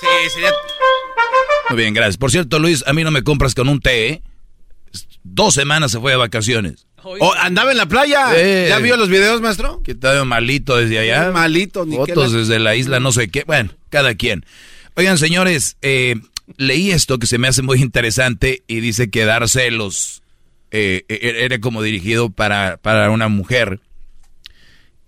Sí, 0.00 0.30
sería... 0.34 0.50
Muy 1.70 1.78
bien, 1.78 1.94
gracias. 1.94 2.16
Por 2.16 2.32
cierto, 2.32 2.58
Luis, 2.58 2.82
a 2.88 2.92
mí 2.92 3.04
no 3.04 3.12
me 3.12 3.22
compras 3.22 3.54
con 3.54 3.68
un 3.68 3.78
té, 3.78 4.08
¿eh? 4.08 4.22
Dos 5.22 5.54
semanas 5.54 5.92
se 5.92 6.00
fue 6.00 6.10
de 6.10 6.16
vacaciones. 6.16 6.85
Oh, 7.20 7.32
¿Andaba 7.34 7.70
en 7.72 7.76
la 7.78 7.86
playa? 7.86 8.28
Eh. 8.34 8.66
¿Ya 8.68 8.78
vio 8.78 8.96
los 8.96 9.08
videos, 9.08 9.40
maestro? 9.40 9.82
Que 9.82 9.92
estaba 9.92 10.24
malito 10.24 10.76
desde 10.76 10.98
allá. 10.98 11.30
Malito, 11.30 11.84
ni 11.86 11.92
qué 11.92 12.14
Fotos 12.14 12.32
la- 12.32 12.38
desde 12.40 12.58
la 12.58 12.74
isla, 12.76 13.00
no 13.00 13.12
sé 13.12 13.28
qué. 13.28 13.44
Bueno, 13.46 13.70
cada 13.90 14.14
quien. 14.14 14.44
Oigan, 14.96 15.18
señores, 15.18 15.76
eh, 15.82 16.16
leí 16.56 16.90
esto 16.90 17.18
que 17.18 17.26
se 17.26 17.38
me 17.38 17.48
hace 17.48 17.62
muy 17.62 17.80
interesante 17.82 18.64
y 18.66 18.80
dice 18.80 19.10
que 19.10 19.24
dar 19.24 19.48
celos 19.48 20.22
eh, 20.70 21.04
e- 21.08 21.44
era 21.44 21.60
como 21.60 21.82
dirigido 21.82 22.30
para, 22.30 22.78
para 22.78 23.10
una 23.10 23.28
mujer. 23.28 23.80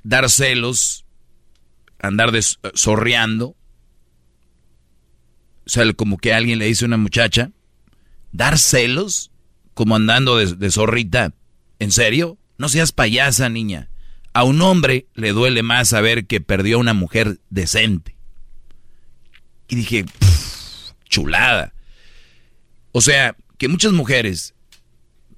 Dar 0.04 0.30
celos, 0.30 1.04
andar 2.00 2.30
des- 2.32 2.58
zorreando. 2.74 3.56
O 5.66 5.70
sea, 5.70 5.92
como 5.94 6.16
que 6.18 6.32
alguien 6.32 6.58
le 6.58 6.66
dice 6.66 6.84
a 6.84 6.88
una 6.88 6.96
muchacha, 6.96 7.50
dar 8.32 8.58
celos, 8.58 9.30
como 9.74 9.96
andando 9.96 10.36
de, 10.36 10.54
de 10.54 10.70
zorrita. 10.70 11.34
¿En 11.78 11.92
serio? 11.92 12.38
No 12.56 12.68
seas 12.68 12.92
payasa, 12.92 13.48
niña. 13.48 13.88
A 14.32 14.44
un 14.44 14.60
hombre 14.62 15.06
le 15.14 15.32
duele 15.32 15.62
más 15.62 15.88
saber 15.88 16.26
que 16.26 16.40
perdió 16.40 16.76
a 16.76 16.80
una 16.80 16.94
mujer 16.94 17.38
decente. 17.50 18.16
Y 19.68 19.76
dije, 19.76 20.04
chulada. 21.08 21.72
O 22.92 23.00
sea, 23.00 23.36
que 23.58 23.68
muchas 23.68 23.92
mujeres, 23.92 24.54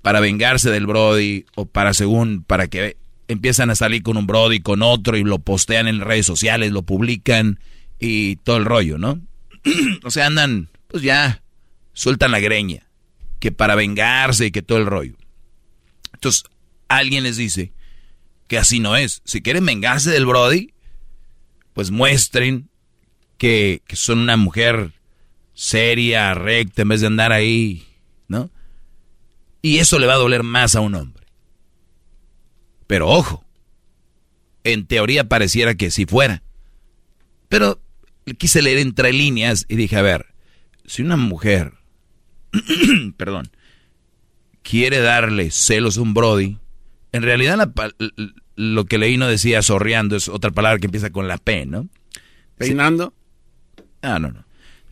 para 0.02 0.20
vengarse 0.20 0.70
del 0.70 0.86
Brody, 0.86 1.46
o 1.56 1.66
para 1.66 1.94
según, 1.94 2.44
para 2.44 2.68
que 2.68 2.96
empiezan 3.28 3.70
a 3.70 3.74
salir 3.74 4.02
con 4.02 4.16
un 4.16 4.26
Brody, 4.26 4.60
con 4.60 4.82
otro, 4.82 5.16
y 5.16 5.24
lo 5.24 5.38
postean 5.38 5.88
en 5.88 6.00
redes 6.00 6.26
sociales, 6.26 6.72
lo 6.72 6.82
publican, 6.82 7.58
y 7.98 8.36
todo 8.36 8.56
el 8.56 8.64
rollo, 8.64 8.98
¿no? 8.98 9.20
o 10.04 10.10
sea, 10.10 10.26
andan, 10.26 10.68
pues 10.88 11.02
ya, 11.02 11.42
sueltan 11.92 12.32
la 12.32 12.40
greña, 12.40 12.86
que 13.38 13.52
para 13.52 13.74
vengarse 13.74 14.46
y 14.46 14.50
que 14.50 14.62
todo 14.62 14.78
el 14.78 14.86
rollo. 14.86 15.16
Entonces, 16.20 16.44
alguien 16.88 17.22
les 17.22 17.38
dice 17.38 17.72
que 18.46 18.58
así 18.58 18.78
no 18.78 18.94
es. 18.94 19.22
Si 19.24 19.40
quieren 19.40 19.64
vengarse 19.64 20.10
del 20.10 20.26
Brody, 20.26 20.74
pues 21.72 21.90
muestren 21.90 22.68
que, 23.38 23.80
que 23.86 23.96
son 23.96 24.18
una 24.18 24.36
mujer 24.36 24.92
seria, 25.54 26.34
recta, 26.34 26.82
en 26.82 26.88
vez 26.88 27.00
de 27.00 27.06
andar 27.06 27.32
ahí, 27.32 27.86
¿no? 28.28 28.50
Y 29.62 29.78
eso 29.78 29.98
le 29.98 30.06
va 30.06 30.12
a 30.12 30.18
doler 30.18 30.42
más 30.42 30.74
a 30.74 30.80
un 30.80 30.94
hombre. 30.94 31.24
Pero 32.86 33.08
ojo, 33.08 33.42
en 34.62 34.84
teoría 34.84 35.26
pareciera 35.26 35.74
que 35.74 35.90
sí 35.90 36.04
fuera. 36.04 36.42
Pero 37.48 37.80
quise 38.36 38.60
leer 38.60 38.76
entre 38.76 39.14
líneas 39.14 39.64
y 39.68 39.76
dije, 39.76 39.96
a 39.96 40.02
ver, 40.02 40.34
si 40.84 41.00
una 41.00 41.16
mujer, 41.16 41.72
perdón, 43.16 43.50
quiere 44.62 45.00
darle 45.00 45.50
celos 45.50 45.98
a 45.98 46.02
un 46.02 46.14
Brody, 46.14 46.58
en 47.12 47.22
realidad 47.22 47.72
lo 48.56 48.84
que 48.84 48.98
leí 48.98 49.16
no 49.16 49.26
decía 49.26 49.62
sorreando, 49.62 50.16
es 50.16 50.28
otra 50.28 50.50
palabra 50.50 50.78
que 50.78 50.86
empieza 50.86 51.10
con 51.10 51.28
la 51.28 51.38
P, 51.38 51.66
¿no? 51.66 51.88
¿Peinando? 52.56 53.14
Ah, 54.02 54.18
no, 54.18 54.30
no. 54.30 54.44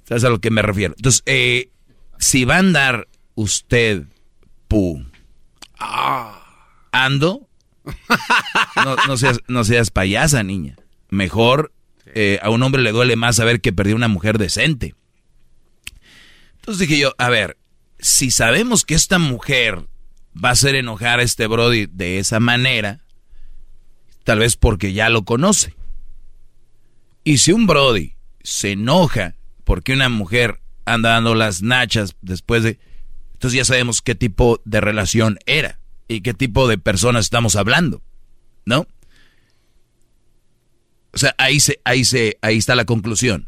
¿Sabes 0.04 0.24
a 0.24 0.30
lo 0.30 0.40
que 0.40 0.50
me 0.50 0.62
refiero? 0.62 0.94
Entonces, 0.96 1.22
eh, 1.26 1.70
si 2.18 2.44
va 2.44 2.56
a 2.56 2.60
andar 2.60 3.08
usted, 3.34 4.04
pu, 4.68 5.04
ah. 5.78 6.42
ando, 6.92 7.48
no, 9.06 9.16
seas, 9.16 9.40
no 9.48 9.64
seas 9.64 9.90
payasa, 9.90 10.42
niña. 10.42 10.76
Mejor 11.10 11.72
eh, 12.06 12.38
a 12.42 12.50
un 12.50 12.62
hombre 12.62 12.82
le 12.82 12.92
duele 12.92 13.16
más 13.16 13.36
saber 13.36 13.60
que 13.60 13.72
perdió 13.72 13.96
una 13.96 14.08
mujer 14.08 14.38
decente. 14.38 14.94
Entonces 16.56 16.86
dije 16.86 17.00
yo, 17.00 17.14
a 17.18 17.28
ver, 17.28 17.56
si 17.98 18.30
sabemos 18.30 18.84
que 18.84 18.94
esta 18.94 19.18
mujer 19.18 19.88
va 20.36 20.50
a 20.50 20.52
hacer 20.52 20.74
enojar 20.74 21.20
a 21.20 21.22
este 21.22 21.46
Brody 21.46 21.86
de 21.86 22.18
esa 22.18 22.40
manera, 22.40 23.00
tal 24.24 24.40
vez 24.40 24.56
porque 24.56 24.92
ya 24.92 25.08
lo 25.08 25.24
conoce. 25.24 25.74
Y 27.24 27.38
si 27.38 27.52
un 27.52 27.66
Brody 27.66 28.14
se 28.42 28.72
enoja 28.72 29.34
porque 29.64 29.92
una 29.92 30.08
mujer 30.08 30.60
anda 30.84 31.10
dando 31.10 31.34
las 31.34 31.62
nachas 31.62 32.16
después 32.22 32.62
de... 32.62 32.78
Entonces 33.34 33.58
ya 33.58 33.64
sabemos 33.64 34.00
qué 34.00 34.14
tipo 34.14 34.60
de 34.64 34.80
relación 34.80 35.38
era 35.46 35.78
y 36.08 36.22
qué 36.22 36.34
tipo 36.34 36.66
de 36.66 36.78
personas 36.78 37.26
estamos 37.26 37.54
hablando, 37.54 38.02
¿no? 38.64 38.86
O 41.12 41.18
sea, 41.18 41.34
ahí 41.38 41.60
se, 41.60 41.80
ahí 41.84 42.04
se, 42.04 42.38
ahí 42.42 42.56
está 42.56 42.74
la 42.74 42.84
conclusión. 42.84 43.46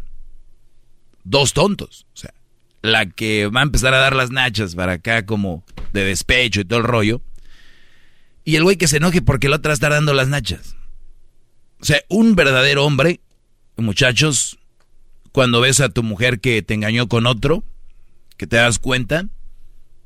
Dos 1.25 1.53
tontos. 1.53 2.07
O 2.15 2.17
sea, 2.17 2.35
la 2.83 3.07
que 3.07 3.47
va 3.49 3.61
a 3.61 3.65
empezar 3.65 3.95
a 3.95 3.99
dar 3.99 4.17
las 4.17 4.31
nachas 4.31 4.75
para 4.75 4.93
acá 4.93 5.27
como 5.27 5.65
de 5.93 6.05
despecho 6.05 6.61
y 6.61 6.65
todo 6.65 6.79
el 6.79 6.85
rollo. 6.85 7.23
Y 8.45 8.57
el 8.57 8.63
güey 8.63 8.77
que 8.77 8.89
se 8.89 8.97
enoje 8.97 9.23
porque 9.23 9.49
el 9.49 9.53
otro 9.53 9.73
está 9.73 9.89
dando 9.89 10.15
las 10.15 10.29
nachas. 10.29 10.77
O 11.81 11.85
sea, 11.85 12.03
un 12.09 12.35
verdadero 12.35 12.85
hombre, 12.85 13.21
muchachos, 13.77 14.59
cuando 15.33 15.61
ves 15.61 15.81
a 15.81 15.89
tu 15.89 16.03
mujer 16.03 16.41
que 16.41 16.63
te 16.63 16.75
engañó 16.75 17.09
con 17.09 17.27
otro, 17.27 17.65
que 18.37 18.47
te 18.47 18.57
das 18.57 18.79
cuenta, 18.79 19.27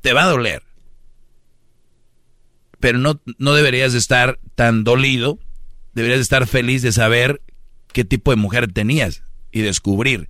te 0.01 0.13
va 0.13 0.23
a 0.23 0.29
doler. 0.29 0.63
Pero 2.79 2.99
no, 2.99 3.21
no 3.37 3.53
deberías 3.53 3.93
estar 3.93 4.39
tan 4.55 4.83
dolido, 4.83 5.39
deberías 5.93 6.19
estar 6.19 6.45
feliz 6.45 6.81
de 6.81 6.91
saber 6.91 7.41
qué 7.91 8.05
tipo 8.05 8.31
de 8.31 8.37
mujer 8.37 8.71
tenías 8.71 9.23
y 9.51 9.61
descubrir. 9.61 10.29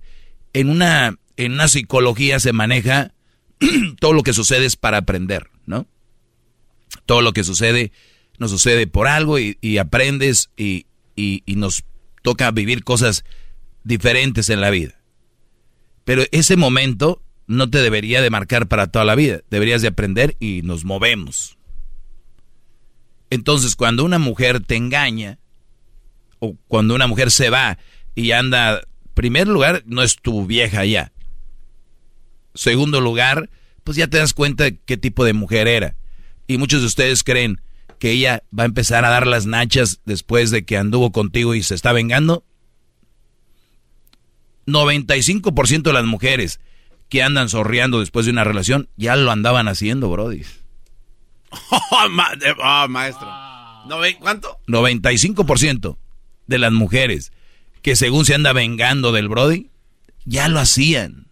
En 0.52 0.70
una, 0.70 1.18
en 1.36 1.52
una 1.52 1.68
psicología 1.68 2.40
se 2.40 2.52
maneja 2.52 3.12
todo 4.00 4.12
lo 4.12 4.22
que 4.22 4.32
sucede 4.32 4.66
es 4.66 4.76
para 4.76 4.98
aprender, 4.98 5.50
¿no? 5.66 5.86
Todo 7.04 7.22
lo 7.22 7.32
que 7.32 7.44
sucede 7.44 7.92
nos 8.38 8.50
sucede 8.50 8.86
por 8.86 9.06
algo 9.06 9.38
y, 9.38 9.78
aprendes 9.78 10.50
y, 10.56 10.86
y 11.14 11.42
nos 11.56 11.84
toca 12.22 12.50
vivir 12.50 12.84
cosas 12.84 13.24
diferentes 13.82 14.50
en 14.50 14.60
la 14.60 14.70
vida. 14.70 15.00
Pero 16.04 16.24
ese 16.32 16.56
momento 16.56 17.22
no 17.46 17.70
te 17.70 17.78
debería 17.78 18.20
de 18.20 18.30
marcar 18.30 18.68
para 18.68 18.88
toda 18.88 19.04
la 19.04 19.14
vida. 19.14 19.40
Deberías 19.50 19.82
de 19.82 19.88
aprender 19.88 20.36
y 20.38 20.62
nos 20.62 20.84
movemos. 20.84 21.56
Entonces, 23.30 23.76
cuando 23.76 24.04
una 24.04 24.18
mujer 24.18 24.60
te 24.60 24.76
engaña, 24.76 25.38
o 26.38 26.56
cuando 26.68 26.94
una 26.94 27.06
mujer 27.06 27.30
se 27.30 27.50
va 27.50 27.78
y 28.14 28.32
anda, 28.32 28.82
primer 29.14 29.48
lugar, 29.48 29.82
no 29.86 30.02
es 30.02 30.16
tu 30.16 30.46
vieja 30.46 30.84
ya. 30.84 31.12
Segundo 32.56 33.00
lugar, 33.00 33.50
pues 33.84 33.96
ya 33.96 34.08
te 34.08 34.18
das 34.18 34.34
cuenta 34.34 34.64
de 34.64 34.78
qué 34.78 34.96
tipo 34.96 35.24
de 35.24 35.32
mujer 35.32 35.68
era. 35.68 35.94
Y 36.46 36.58
muchos 36.58 36.80
de 36.80 36.86
ustedes 36.86 37.22
creen 37.22 37.60
que 37.98 38.10
ella 38.10 38.42
va 38.56 38.64
a 38.64 38.66
empezar 38.66 39.04
a 39.04 39.10
dar 39.10 39.26
las 39.26 39.46
nachas 39.46 40.00
después 40.04 40.50
de 40.50 40.64
que 40.64 40.76
anduvo 40.76 41.12
contigo 41.12 41.54
y 41.54 41.62
se 41.62 41.74
está 41.74 41.92
vengando. 41.92 42.44
95% 44.66 45.82
de 45.82 45.92
las 45.92 46.04
mujeres 46.04 46.60
que 47.08 47.22
andan 47.22 47.48
sorriando 47.48 48.00
después 48.00 48.26
de 48.26 48.32
una 48.32 48.44
relación 48.44 48.88
ya 48.96 49.14
lo 49.16 49.30
andaban 49.30 49.68
haciendo, 49.68 50.10
Brody. 50.10 50.42
oh, 51.70 52.88
maestro. 52.88 53.28
¿Cuánto? 54.18 54.58
95% 54.66 55.96
de 56.46 56.58
las 56.58 56.72
mujeres 56.72 57.32
que 57.82 57.94
según 57.94 58.24
se 58.24 58.34
anda 58.34 58.52
vengando 58.52 59.12
del 59.12 59.28
Brody, 59.28 59.70
ya 60.24 60.48
lo 60.48 60.58
hacían. 60.58 61.25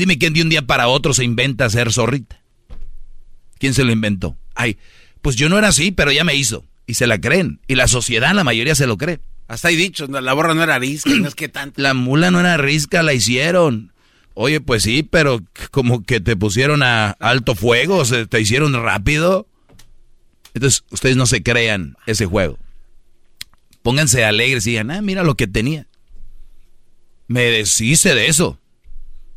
Dime 0.00 0.16
quién 0.16 0.32
de 0.32 0.40
un 0.40 0.48
día 0.48 0.62
para 0.62 0.88
otro 0.88 1.12
se 1.12 1.24
inventa 1.24 1.68
ser 1.68 1.92
zorrita. 1.92 2.40
¿Quién 3.58 3.74
se 3.74 3.84
lo 3.84 3.92
inventó? 3.92 4.34
Ay, 4.54 4.78
pues 5.20 5.36
yo 5.36 5.50
no 5.50 5.58
era 5.58 5.68
así, 5.68 5.90
pero 5.90 6.10
ya 6.10 6.24
me 6.24 6.34
hizo. 6.34 6.64
Y 6.86 6.94
se 6.94 7.06
la 7.06 7.20
creen. 7.20 7.60
Y 7.66 7.74
la 7.74 7.86
sociedad, 7.86 8.34
la 8.34 8.42
mayoría 8.42 8.74
se 8.74 8.86
lo 8.86 8.96
cree. 8.96 9.20
Hasta 9.46 9.68
ahí 9.68 9.76
dicho, 9.76 10.06
la 10.06 10.32
borra 10.32 10.54
no 10.54 10.62
era 10.62 10.78
risca, 10.78 11.10
no 11.10 11.28
es 11.28 11.34
que 11.34 11.50
tanto. 11.50 11.78
La 11.82 11.92
mula 11.92 12.30
no 12.30 12.40
era 12.40 12.56
risca, 12.56 13.02
la 13.02 13.12
hicieron. 13.12 13.92
Oye, 14.32 14.62
pues 14.62 14.84
sí, 14.84 15.02
pero 15.02 15.42
como 15.70 16.02
que 16.02 16.18
te 16.18 16.34
pusieron 16.34 16.82
a 16.82 17.10
alto 17.20 17.54
fuego, 17.54 18.06
se 18.06 18.26
te 18.26 18.40
hicieron 18.40 18.72
rápido. 18.82 19.48
Entonces, 20.54 20.82
ustedes 20.90 21.16
no 21.16 21.26
se 21.26 21.42
crean 21.42 21.96
ese 22.06 22.24
juego. 22.24 22.58
Pónganse 23.82 24.24
alegres 24.24 24.66
y 24.66 24.70
digan, 24.70 24.92
ah, 24.92 25.02
mira 25.02 25.24
lo 25.24 25.34
que 25.34 25.46
tenía. 25.46 25.88
Me 27.26 27.42
deshice 27.42 28.14
de 28.14 28.28
eso. 28.28 28.58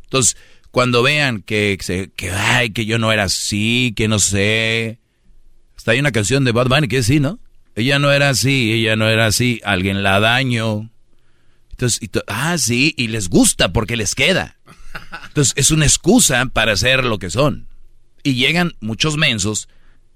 Entonces, 0.04 0.36
cuando 0.74 1.04
vean 1.04 1.40
que, 1.40 1.78
que, 2.16 2.30
ay, 2.32 2.70
que 2.70 2.84
yo 2.84 2.98
no 2.98 3.12
era 3.12 3.22
así, 3.22 3.92
que 3.94 4.08
no 4.08 4.18
sé. 4.18 4.98
Hasta 5.76 5.92
hay 5.92 6.00
una 6.00 6.10
canción 6.10 6.44
de 6.44 6.50
Bad 6.50 6.66
Bunny 6.66 6.88
que 6.88 6.98
es 6.98 7.06
sí, 7.06 7.20
¿no? 7.20 7.38
Ella 7.76 8.00
no 8.00 8.10
era 8.10 8.30
así, 8.30 8.72
ella 8.72 8.96
no 8.96 9.08
era 9.08 9.26
así, 9.26 9.60
alguien 9.62 10.02
la 10.02 10.18
daño. 10.18 10.90
Entonces, 11.70 12.00
ah, 12.26 12.58
sí, 12.58 12.92
y 12.96 13.06
les 13.06 13.28
gusta 13.28 13.72
porque 13.72 13.96
les 13.96 14.16
queda. 14.16 14.56
Entonces, 15.28 15.54
es 15.56 15.70
una 15.70 15.84
excusa 15.86 16.44
para 16.46 16.76
ser 16.76 17.04
lo 17.04 17.20
que 17.20 17.30
son. 17.30 17.68
Y 18.24 18.34
llegan 18.34 18.72
muchos 18.80 19.16
mensos 19.16 19.68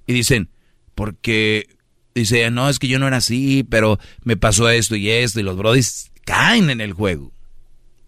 y 0.09 0.13
dicen, 0.13 0.51
porque, 0.97 1.69
dice, 2.17 2.51
no, 2.51 2.69
es 2.69 2.81
que 2.81 2.89
yo 2.89 2.99
no 2.99 3.07
era 3.07 3.19
así, 3.19 3.63
pero 3.63 4.01
me 4.25 4.37
pasó 4.37 4.69
esto 4.69 4.97
y 4.97 5.09
esto, 5.09 5.39
y 5.39 5.45
los 5.45 5.57
brodis 5.57 6.11
caen 6.25 6.69
en 6.69 6.81
el 6.81 6.95
juego. 6.95 7.33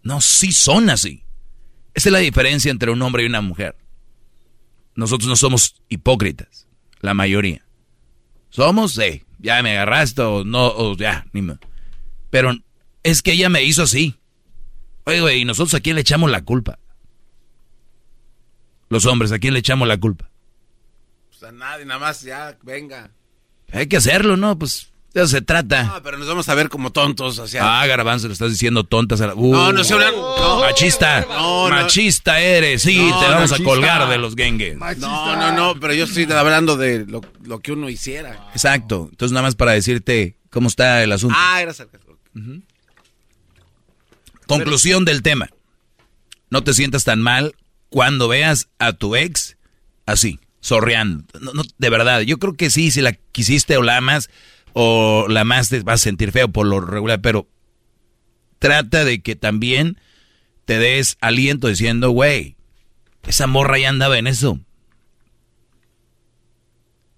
No, 0.02 0.20
sí 0.20 0.50
son 0.50 0.90
así. 0.90 1.22
Esa 1.94 2.08
es 2.08 2.12
la 2.12 2.18
diferencia 2.18 2.70
entre 2.70 2.90
un 2.90 3.02
hombre 3.02 3.22
y 3.22 3.26
una 3.26 3.40
mujer. 3.40 3.76
Nosotros 4.94 5.28
no 5.28 5.36
somos 5.36 5.76
hipócritas, 5.88 6.66
la 7.00 7.14
mayoría. 7.14 7.64
Somos, 8.50 8.94
sí, 8.94 9.24
ya 9.38 9.62
me 9.62 9.72
agarraste 9.72 10.22
o 10.22 10.44
no, 10.44 10.66
o 10.66 10.96
ya, 10.96 11.26
ni 11.32 11.42
me... 11.42 11.58
Pero 12.30 12.52
es 13.02 13.22
que 13.22 13.32
ella 13.32 13.48
me 13.48 13.62
hizo 13.64 13.82
así. 13.82 14.16
Oye, 15.04 15.20
güey, 15.20 15.40
¿y 15.40 15.44
nosotros 15.44 15.74
a 15.74 15.80
quién 15.80 15.96
le 15.96 16.02
echamos 16.02 16.30
la 16.30 16.42
culpa? 16.42 16.78
Los 18.88 19.06
hombres, 19.06 19.32
¿a 19.32 19.38
quién 19.38 19.54
le 19.54 19.60
echamos 19.60 19.86
la 19.88 19.98
culpa? 19.98 20.30
Pues 21.28 21.42
a 21.44 21.52
nadie, 21.52 21.84
nada 21.84 22.00
más, 22.00 22.22
ya, 22.22 22.58
venga. 22.62 23.10
Hay 23.72 23.86
que 23.86 23.96
hacerlo, 23.96 24.36
¿no? 24.36 24.58
Pues 24.58 24.89
de 25.12 25.22
eso 25.22 25.28
se 25.28 25.42
trata. 25.42 25.84
No, 25.84 26.02
pero 26.02 26.18
nos 26.18 26.28
vamos 26.28 26.48
a 26.48 26.54
ver 26.54 26.68
como 26.68 26.92
tontos. 26.92 27.38
O 27.38 27.46
Ah, 27.60 27.84
Garbanzo, 27.86 28.28
le 28.28 28.32
estás 28.32 28.50
diciendo 28.50 28.84
tontas 28.84 29.20
a 29.20 29.26
la... 29.26 29.34
no, 29.34 29.72
no 29.72 29.82
se 29.82 29.94
hablan. 29.94 30.14
No. 30.14 30.60
Machista. 30.60 31.26
No, 31.28 31.68
machista 31.68 32.40
eres. 32.40 32.82
Sí, 32.82 32.96
te 32.96 33.26
vamos 33.28 33.52
a 33.52 33.58
colgar 33.62 34.08
de 34.08 34.18
los 34.18 34.36
gengues. 34.36 34.76
No, 34.98 35.36
no, 35.36 35.52
no, 35.52 35.80
pero 35.80 35.94
yo 35.94 36.04
estoy 36.04 36.30
hablando 36.30 36.76
de 36.76 37.06
lo, 37.06 37.60
que 37.60 37.72
uno 37.72 37.88
hiciera. 37.88 38.50
Exacto. 38.52 39.08
Entonces, 39.10 39.32
nada 39.32 39.46
más 39.46 39.56
para 39.56 39.72
decirte 39.72 40.36
cómo 40.48 40.68
está 40.68 41.02
el 41.02 41.10
asunto. 41.10 41.36
Ah, 41.38 41.60
era 41.60 41.74
cerca. 41.74 41.98
Conclusión 44.46 45.04
del 45.04 45.22
tema. 45.22 45.48
No 46.50 46.62
te 46.62 46.72
sientas 46.72 47.04
tan 47.04 47.20
mal 47.20 47.54
cuando 47.88 48.28
veas 48.28 48.68
a 48.78 48.92
tu 48.92 49.16
ex 49.16 49.56
así, 50.06 50.40
sorreando. 50.60 51.24
No, 51.40 51.62
de 51.78 51.90
verdad, 51.90 52.20
yo 52.20 52.38
creo 52.38 52.56
que 52.56 52.70
sí, 52.70 52.90
si 52.90 53.00
la 53.00 53.12
quisiste 53.12 53.76
o 53.76 53.82
la 53.82 53.96
amas 53.96 54.30
o 54.72 55.26
la 55.28 55.42
amaste, 55.42 55.80
vas 55.80 56.00
a 56.00 56.04
sentir 56.04 56.32
feo 56.32 56.48
por 56.48 56.66
lo 56.66 56.80
regular, 56.80 57.20
pero 57.20 57.48
trata 58.58 59.04
de 59.04 59.22
que 59.22 59.36
también 59.36 59.98
te 60.64 60.78
des 60.78 61.16
aliento 61.20 61.68
diciendo, 61.68 62.10
güey, 62.10 62.56
esa 63.26 63.46
morra 63.46 63.78
ya 63.78 63.88
andaba 63.88 64.18
en 64.18 64.26
eso. 64.26 64.60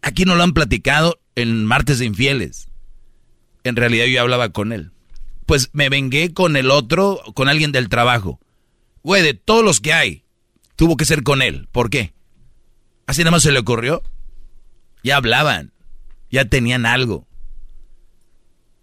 Aquí 0.00 0.24
no 0.24 0.34
lo 0.34 0.42
han 0.42 0.52
platicado 0.52 1.20
en 1.34 1.64
Martes 1.64 1.98
de 1.98 2.06
Infieles. 2.06 2.68
En 3.64 3.76
realidad 3.76 4.06
yo 4.06 4.20
hablaba 4.20 4.50
con 4.50 4.72
él. 4.72 4.90
Pues 5.46 5.70
me 5.72 5.88
vengué 5.88 6.32
con 6.32 6.56
el 6.56 6.70
otro, 6.70 7.20
con 7.34 7.48
alguien 7.48 7.72
del 7.72 7.88
trabajo. 7.88 8.40
Güey, 9.02 9.22
de 9.22 9.34
todos 9.34 9.64
los 9.64 9.80
que 9.80 9.92
hay, 9.92 10.24
tuvo 10.76 10.96
que 10.96 11.04
ser 11.04 11.22
con 11.22 11.42
él. 11.42 11.68
¿Por 11.72 11.90
qué? 11.90 12.14
Así 13.06 13.20
nada 13.20 13.32
más 13.32 13.42
se 13.42 13.52
le 13.52 13.58
ocurrió. 13.58 14.02
Ya 15.04 15.16
hablaban, 15.16 15.72
ya 16.30 16.44
tenían 16.44 16.86
algo. 16.86 17.26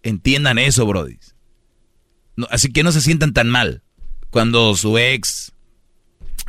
Entiendan 0.03 0.57
eso, 0.57 0.85
Brody. 0.85 1.17
así 2.49 2.71
que 2.71 2.83
no 2.83 2.91
se 2.91 3.01
sientan 3.01 3.33
tan 3.33 3.49
mal 3.49 3.83
cuando 4.29 4.75
su 4.75 4.97
ex 4.97 5.53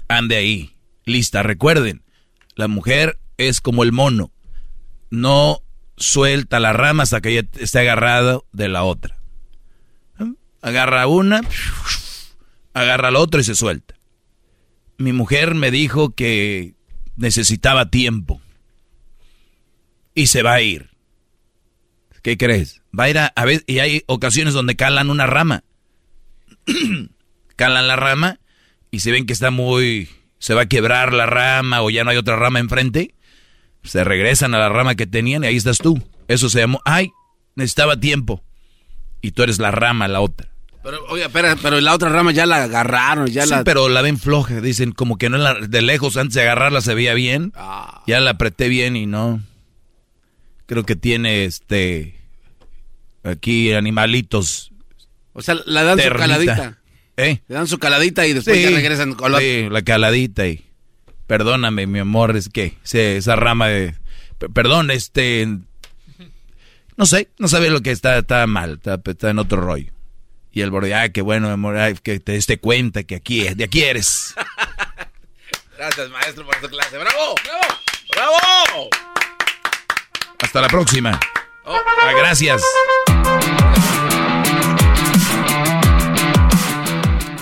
ande 0.08 0.36
ahí. 0.36 0.76
Lista, 1.04 1.42
recuerden, 1.42 2.02
la 2.54 2.68
mujer 2.68 3.18
es 3.36 3.60
como 3.60 3.82
el 3.82 3.92
mono. 3.92 4.32
No 5.10 5.62
suelta 5.96 6.60
la 6.60 6.72
rama 6.72 7.02
hasta 7.02 7.20
que 7.20 7.30
ella 7.30 7.48
esté 7.58 7.80
agarrado 7.80 8.46
de 8.52 8.68
la 8.68 8.84
otra. 8.84 9.18
Agarra 10.62 11.06
una, 11.06 11.40
agarra 12.74 13.10
la 13.10 13.18
otra 13.18 13.40
y 13.40 13.44
se 13.44 13.54
suelta. 13.54 13.94
Mi 14.98 15.12
mujer 15.14 15.54
me 15.54 15.70
dijo 15.70 16.10
que 16.10 16.74
necesitaba 17.16 17.90
tiempo. 17.90 18.40
Y 20.14 20.26
se 20.26 20.42
va 20.42 20.54
a 20.54 20.60
ir. 20.60 20.89
¿Qué 22.22 22.36
crees? 22.36 22.82
Va 22.98 23.04
a 23.04 23.10
ir 23.10 23.18
a, 23.18 23.26
a 23.34 23.44
ver, 23.44 23.64
y 23.66 23.78
hay 23.78 24.02
ocasiones 24.06 24.54
donde 24.54 24.76
calan 24.76 25.10
una 25.10 25.26
rama. 25.26 25.64
calan 27.56 27.88
la 27.88 27.96
rama 27.96 28.40
y 28.90 29.00
se 29.00 29.10
ven 29.10 29.26
que 29.26 29.32
está 29.32 29.50
muy, 29.50 30.08
se 30.38 30.54
va 30.54 30.62
a 30.62 30.66
quebrar 30.66 31.12
la 31.12 31.26
rama 31.26 31.82
o 31.82 31.90
ya 31.90 32.04
no 32.04 32.10
hay 32.10 32.16
otra 32.16 32.36
rama 32.36 32.58
enfrente, 32.58 33.14
se 33.84 34.04
regresan 34.04 34.54
a 34.54 34.58
la 34.58 34.68
rama 34.68 34.94
que 34.94 35.06
tenían 35.06 35.44
y 35.44 35.48
ahí 35.48 35.56
estás 35.56 35.78
tú. 35.78 36.02
Eso 36.28 36.48
se 36.48 36.60
llamó, 36.60 36.80
ay, 36.84 37.10
necesitaba 37.54 37.98
tiempo. 37.98 38.42
Y 39.22 39.32
tú 39.32 39.42
eres 39.42 39.58
la 39.58 39.70
rama, 39.70 40.08
la 40.08 40.20
otra. 40.20 40.48
Pero, 40.82 41.04
oye, 41.08 41.24
espera, 41.24 41.56
pero 41.60 41.78
la 41.80 41.94
otra 41.94 42.08
rama 42.08 42.32
ya 42.32 42.46
la 42.46 42.64
agarraron, 42.64 43.26
ya 43.26 43.44
sí, 43.44 43.50
la... 43.50 43.64
pero 43.64 43.90
la 43.90 44.00
ven 44.00 44.18
floja, 44.18 44.62
dicen, 44.62 44.92
como 44.92 45.18
que 45.18 45.28
no 45.28 45.36
la, 45.36 45.54
de 45.54 45.82
lejos, 45.82 46.16
antes 46.16 46.34
de 46.34 46.42
agarrarla 46.42 46.80
se 46.80 46.94
veía 46.94 47.12
bien. 47.12 47.52
Ah. 47.54 48.02
Ya 48.06 48.20
la 48.20 48.30
apreté 48.30 48.68
bien 48.68 48.96
y 48.96 49.04
no. 49.04 49.42
Creo 50.70 50.86
que 50.86 50.94
tiene, 50.94 51.46
este, 51.46 52.14
aquí 53.24 53.72
animalitos. 53.72 54.70
O 55.32 55.42
sea, 55.42 55.56
la 55.66 55.82
dan 55.82 55.98
su 55.98 56.08
caladita. 56.10 56.78
¿Eh? 57.16 57.40
Le 57.48 57.54
dan 57.56 57.66
su 57.66 57.80
caladita 57.80 58.24
y 58.24 58.34
después 58.34 58.62
ya 58.62 58.70
regresan 58.70 59.14
con 59.14 59.32
la... 59.32 59.40
Sí, 59.40 59.66
la 59.68 59.82
caladita 59.82 60.46
y... 60.46 60.64
Perdóname, 61.26 61.88
mi 61.88 61.98
amor, 61.98 62.36
es 62.36 62.48
que 62.48 62.76
esa 62.84 63.34
rama 63.34 63.66
de... 63.66 63.96
Perdón, 64.54 64.92
este... 64.92 65.58
No 66.96 67.04
sé, 67.04 67.30
no 67.38 67.48
sabe 67.48 67.68
lo 67.70 67.80
que 67.80 67.90
está, 67.90 68.18
está 68.18 68.46
mal, 68.46 68.80
está, 68.84 69.30
en 69.30 69.40
otro 69.40 69.60
rollo. 69.60 69.90
Y 70.52 70.60
el 70.60 70.70
borde, 70.70 70.94
ay, 70.94 71.10
qué 71.10 71.20
bueno, 71.20 71.50
amor, 71.50 72.00
que 72.00 72.20
te 72.20 72.30
diste 72.30 72.60
cuenta 72.60 73.02
que 73.02 73.16
aquí, 73.16 73.42
de 73.56 73.64
aquí 73.64 73.82
eres. 73.82 74.36
Gracias, 75.76 76.10
maestro, 76.10 76.46
por 76.46 76.54
tu 76.60 76.68
clase. 76.68 76.96
¡Bravo! 76.96 77.34
¡Bravo! 77.44 77.66
¡Bravo! 78.14 79.09
Hasta 80.42 80.60
la 80.60 80.68
próxima. 80.68 81.18
Oh. 81.64 81.76
Ah, 82.02 82.12
gracias. 82.16 82.62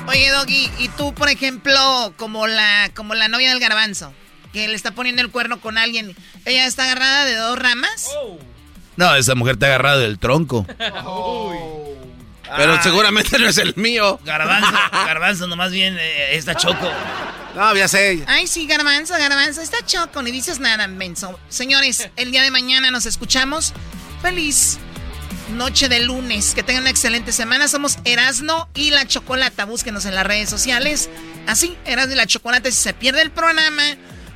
Oye, 0.06 0.30
Doggy, 0.30 0.70
y 0.78 0.88
tú, 0.96 1.14
por 1.14 1.28
ejemplo, 1.28 2.12
como 2.16 2.46
la, 2.46 2.90
como 2.94 3.14
la 3.14 3.28
novia 3.28 3.50
del 3.50 3.60
garbanzo, 3.60 4.12
que 4.52 4.66
le 4.68 4.74
está 4.74 4.92
poniendo 4.92 5.22
el 5.22 5.30
cuerno 5.30 5.60
con 5.60 5.78
alguien, 5.78 6.16
¿ella 6.44 6.66
está 6.66 6.84
agarrada 6.84 7.24
de 7.24 7.36
dos 7.36 7.58
ramas? 7.58 8.10
No, 8.96 9.14
esa 9.14 9.34
mujer 9.34 9.54
está 9.54 9.66
agarrada 9.66 9.98
del 9.98 10.18
tronco. 10.18 10.66
Pero 12.56 12.82
seguramente 12.82 13.38
no 13.38 13.48
es 13.48 13.58
el 13.58 13.74
mío. 13.76 14.20
Garbanzo, 14.24 14.72
garbanzo, 14.92 15.46
nomás 15.46 15.70
bien 15.70 15.96
eh, 15.98 16.36
está 16.36 16.54
choco. 16.54 16.90
No, 17.54 17.74
ya 17.74 17.88
sé. 17.88 18.24
Ay, 18.26 18.46
sí, 18.46 18.66
garbanzo, 18.66 19.14
garbanzo, 19.14 19.60
está 19.60 19.84
choco, 19.84 20.22
ni 20.22 20.30
dices 20.30 20.60
nada, 20.60 20.86
menso. 20.86 21.38
Señores, 21.48 22.08
el 22.16 22.30
día 22.30 22.42
de 22.42 22.50
mañana 22.50 22.90
nos 22.90 23.06
escuchamos. 23.06 23.72
Feliz 24.22 24.78
noche 25.50 25.88
de 25.88 26.00
lunes. 26.00 26.54
Que 26.54 26.62
tengan 26.62 26.82
una 26.82 26.90
excelente 26.90 27.32
semana. 27.32 27.68
Somos 27.68 27.98
Erasno 28.04 28.68
y 28.74 28.90
la 28.90 29.06
Chocolata. 29.06 29.64
Búsquenos 29.64 30.04
en 30.04 30.14
las 30.14 30.26
redes 30.26 30.48
sociales. 30.48 31.08
Así, 31.46 31.76
Erasno 31.84 32.14
y 32.14 32.16
la 32.16 32.26
Chocolata. 32.26 32.70
Si 32.70 32.82
se 32.82 32.94
pierde 32.94 33.22
el 33.22 33.30
programa, 33.30 33.82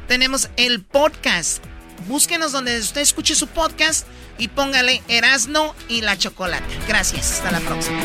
tenemos 0.09 0.49
el 0.57 0.83
podcast. 0.83 1.63
Búsquenos 2.09 2.53
donde 2.53 2.79
usted 2.79 3.01
escuche 3.01 3.35
su 3.35 3.47
podcast 3.47 4.07
y 4.39 4.49
póngale 4.49 5.03
Erasno 5.09 5.75
y 5.89 6.03
la 6.03 6.17
Chocolata. 6.17 6.65
Gracias. 6.89 7.33
Hasta 7.33 7.51
la 7.53 7.61
próxima. 7.61 8.01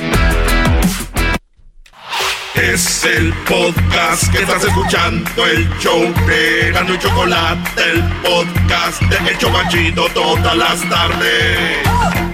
Es 2.55 3.03
el 3.05 3.31
podcast 3.47 4.31
que 4.31 4.39
estás 4.39 4.63
escuchando, 4.63 5.45
el 5.45 5.69
show 5.77 6.01
de 6.25 6.69
Erasmo 6.69 6.95
y 6.95 6.99
Chocolate, 6.99 7.83
el 7.91 8.03
podcast 8.23 9.01
de 9.03 9.29
El 9.29 9.37
Chobachito 9.37 10.07
todas 10.09 10.57
las 10.57 10.89
tardes. 10.89 12.26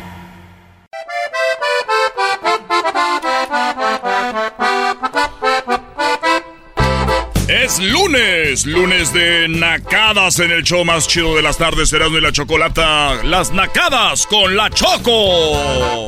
Es 7.63 7.79
lunes, 7.79 8.65
lunes 8.65 9.13
de 9.13 9.47
nacadas 9.47 10.39
en 10.39 10.51
el 10.51 10.63
show 10.63 10.83
más 10.83 11.07
chido 11.07 11.33
de 11.37 11.41
las 11.41 11.57
tardes, 11.57 11.93
Erasmo 11.93 12.17
y 12.17 12.21
la 12.21 12.33
Chocolata. 12.33 13.23
Las 13.23 13.51
nacadas 13.51 14.27
con 14.27 14.57
la 14.57 14.69
Choco. 14.69 16.05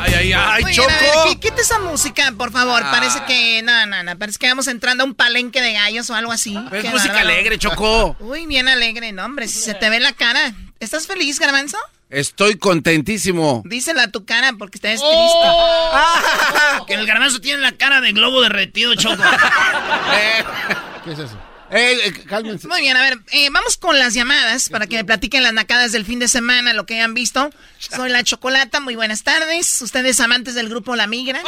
Ay, 0.00 0.14
ay, 0.14 0.32
ay, 0.32 0.64
Oigan, 0.64 0.72
Choco. 0.72 0.88
a 0.88 1.24
ver, 1.26 1.38
quita 1.40 1.60
esa 1.60 1.78
música, 1.78 2.32
por 2.38 2.52
favor. 2.52 2.82
Ah. 2.86 2.90
Parece 2.90 3.22
que. 3.26 3.60
No, 3.62 3.84
no, 3.84 4.02
no. 4.02 4.18
Parece 4.18 4.38
que 4.38 4.48
vamos 4.48 4.66
entrando 4.66 5.04
a 5.04 5.06
un 5.06 5.14
palenque 5.14 5.60
de 5.60 5.74
gallos 5.74 6.08
o 6.08 6.14
algo 6.14 6.32
así. 6.32 6.56
Pero 6.70 6.82
es 6.88 6.90
música 6.92 7.12
bárbaro. 7.12 7.30
alegre, 7.34 7.58
Choco. 7.58 8.16
Uy, 8.20 8.46
bien 8.46 8.66
alegre, 8.68 9.12
no, 9.12 9.26
hombre. 9.26 9.46
Si 9.48 9.58
se 9.60 9.74
te 9.74 9.90
ve 9.90 10.00
la 10.00 10.12
cara. 10.14 10.54
¿Estás 10.80 11.06
feliz, 11.06 11.38
Garbanzo? 11.38 11.76
Estoy 12.10 12.56
contentísimo. 12.58 13.62
Dísela 13.64 14.04
a 14.04 14.10
tu 14.10 14.24
cara 14.24 14.52
porque 14.58 14.78
estás 14.78 15.00
Que 16.86 16.94
el 16.94 17.06
garbanzo 17.06 17.40
tiene 17.40 17.62
la 17.62 17.72
cara 17.72 18.00
de 18.00 18.12
globo 18.12 18.40
derretido, 18.42 18.94
choco. 18.94 19.22
¿Qué 21.04 21.12
es 21.12 21.18
eso? 21.18 21.38
Eh, 21.70 21.98
eh, 22.04 22.12
cálmense. 22.26 22.58
triste. 22.58 22.68
Muy 22.68 22.82
bien, 22.82 22.96
a 22.96 23.00
ver, 23.02 23.18
eh, 23.32 23.48
vamos 23.50 23.76
con 23.76 23.98
las 23.98 24.14
llamadas 24.14 24.68
para 24.68 24.86
que 24.86 24.96
me 24.96 25.04
platiquen 25.04 25.42
las 25.42 25.52
nacadas 25.52 25.90
del 25.90 26.04
fin 26.04 26.20
de 26.20 26.28
semana, 26.28 26.72
lo 26.72 26.86
que 26.86 26.94
hayan 26.94 27.14
visto. 27.14 27.50
Soy 27.78 28.10
la 28.10 28.22
Chocolata, 28.22 28.78
muy 28.80 28.94
buenas 28.94 29.24
tardes. 29.24 29.82
Ustedes 29.82 30.20
amantes 30.20 30.54
del 30.54 30.68
grupo 30.68 30.94
La 30.94 31.08
Migra. 31.08 31.42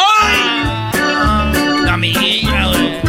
La 1.84 1.96
migra, 1.96 2.66
güey. 2.68 3.00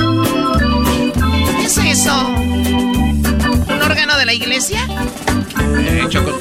¿Qué 1.58 1.66
es 1.66 1.78
eso? 1.78 2.28
¿Un 2.28 3.82
órgano 3.82 4.16
de 4.18 4.26
la 4.26 4.34
iglesia? 4.34 4.86
Eh, 5.80 6.06
Choco. 6.10 6.40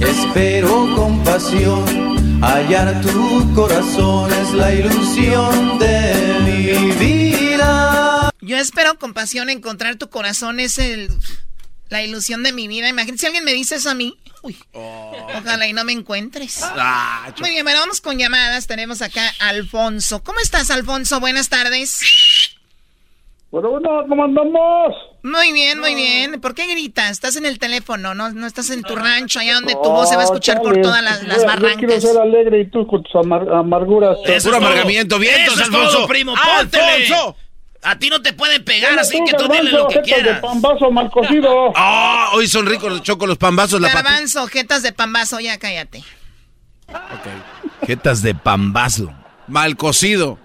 Espero 0.00 0.94
con 0.94 1.24
pasión 1.24 2.42
hallar 2.42 3.00
tu 3.00 3.54
corazón, 3.54 4.32
es 4.32 4.52
la 4.52 4.74
ilusión 4.74 5.78
de 5.78 6.40
mi 6.44 6.92
vida. 6.92 8.30
Yo 8.40 8.58
espero 8.58 8.98
con 8.98 9.14
pasión 9.14 9.48
encontrar 9.48 9.96
tu 9.96 10.10
corazón, 10.10 10.60
es 10.60 10.78
el, 10.78 11.10
la 11.88 12.02
ilusión 12.02 12.42
de 12.42 12.52
mi 12.52 12.68
vida. 12.68 12.88
Imagínate 12.88 13.18
si 13.18 13.26
alguien 13.26 13.44
me 13.44 13.54
dice 13.54 13.76
eso 13.76 13.90
a 13.90 13.94
mí. 13.94 14.18
Uy, 14.42 14.56
ojalá 14.72 15.66
y 15.66 15.72
no 15.72 15.82
me 15.84 15.92
encuentres. 15.92 16.58
Ah. 16.62 17.32
Muy 17.40 17.50
bien, 17.50 17.64
bueno, 17.64 17.80
vamos 17.80 18.00
con 18.00 18.18
llamadas. 18.18 18.66
Tenemos 18.66 19.02
acá 19.02 19.32
a 19.40 19.48
Alfonso. 19.48 20.22
¿Cómo 20.22 20.38
estás, 20.40 20.70
Alfonso? 20.70 21.18
Buenas 21.20 21.48
tardes. 21.48 22.00
Bueno, 23.56 23.70
bueno, 23.70 24.04
¿cómo 24.06 24.22
andamos? 24.24 24.94
Muy 25.22 25.50
bien, 25.54 25.80
muy 25.80 25.94
bien. 25.94 26.38
¿Por 26.42 26.54
qué 26.54 26.66
gritas? 26.66 27.10
Estás 27.10 27.36
en 27.36 27.46
el 27.46 27.58
teléfono, 27.58 28.14
no, 28.14 28.30
no 28.30 28.46
estás 28.46 28.68
en 28.68 28.82
tu 28.82 28.94
rancho, 28.94 29.38
allá 29.40 29.54
donde 29.54 29.72
tu 29.72 29.88
voz 29.90 30.10
se 30.10 30.16
va 30.16 30.20
a 30.20 30.24
escuchar 30.26 30.60
por 30.60 30.78
todas 30.82 31.02
las, 31.02 31.22
las 31.22 31.38
yo- 31.38 31.42
Yo 31.44 31.56
quiero 31.56 31.68
barrancas. 31.70 32.02
ser 32.02 32.18
alegre 32.18 32.60
y 32.60 32.66
tú 32.70 32.86
con 32.86 33.02
tus 33.02 33.14
amar- 33.14 33.48
amarguras. 33.50 34.18
Eso 34.24 34.34
es 34.36 34.44
Puro 34.44 34.56
amargamiento. 34.58 35.18
Vientos, 35.18 35.54
Eso 35.54 35.62
es 35.62 35.68
Alfonso. 35.68 35.96
todo, 35.96 36.06
primo. 36.06 36.34
Póntele. 36.34 36.84
¡Alfonso! 37.06 37.36
A 37.82 37.98
ti 37.98 38.10
no 38.10 38.20
te 38.20 38.34
pueden 38.34 38.62
pegar, 38.62 38.98
así 38.98 39.18
que 39.24 39.32
tú 39.32 39.48
dile 39.50 39.72
lo 39.72 39.88
que 39.88 39.94
jetas 39.94 40.06
de 40.06 40.12
quieras. 40.22 40.40
pambazo 40.40 40.90
mal 40.90 41.10
cocido. 41.10 41.72
Ah, 41.76 42.28
hoy 42.34 42.48
son 42.48 42.66
ricos 42.66 42.92
los 42.92 43.02
chocos, 43.02 43.26
los 43.26 43.38
pambazos, 43.38 43.80
la. 43.80 43.88
Garbanzo, 43.88 44.46
jetas 44.48 44.82
de 44.82 44.92
pambazo, 44.92 45.40
ya 45.40 45.58
cállate. 45.58 46.04
Jetas 47.86 48.20
de 48.20 48.34
pambazo. 48.34 49.10
Mal 49.48 49.76
cocido. 49.78 50.38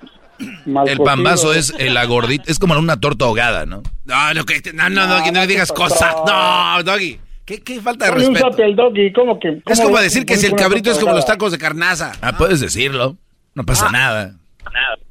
Mal 0.66 0.88
El 0.88 0.98
cocido. 0.98 1.04
pambazo 1.04 1.54
es 1.54 1.74
eh, 1.78 1.90
la 1.90 2.06
gordita, 2.06 2.44
es 2.48 2.60
como 2.60 2.78
una 2.78 3.00
torta 3.00 3.26
ahogada, 3.26 3.66
¿no? 3.66 3.84
No, 4.06 4.34
lo 4.34 4.46
que, 4.46 4.62
no, 4.74 4.90
no, 4.90 5.08
No, 5.08 5.16
Doggy, 5.16 5.32
no 5.32 5.32
no 5.32 5.40
le 5.42 5.48
digas 5.48 5.72
cosas. 5.72 6.14
No, 6.26 6.84
Doggy. 6.84 7.20
¿Qué, 7.46 7.62
qué 7.62 7.82
falta 7.82 8.06
de 8.06 8.12
respeto? 8.12 8.64
al 8.64 8.76
doggy, 8.76 9.12
¿cómo 9.12 9.40
que? 9.40 9.62
Es 9.66 9.82
como 9.82 10.00
decir 10.00 10.26
que 10.26 10.38
si 10.38 10.46
el 10.46 10.56
cabrito 10.56 10.92
es 10.92 11.00
como 11.00 11.14
los 11.14 11.26
torta 11.26 11.26
tacos 11.26 11.52
de 11.52 11.58
carnaza. 11.58 12.14
Ah, 12.22 12.38
puedes 12.38 12.60
decirlo. 12.60 13.18
No 13.56 13.66
pasa 13.66 13.92
nada. 13.92 14.36
Bien, 14.66 14.72
quién 14.72 15.11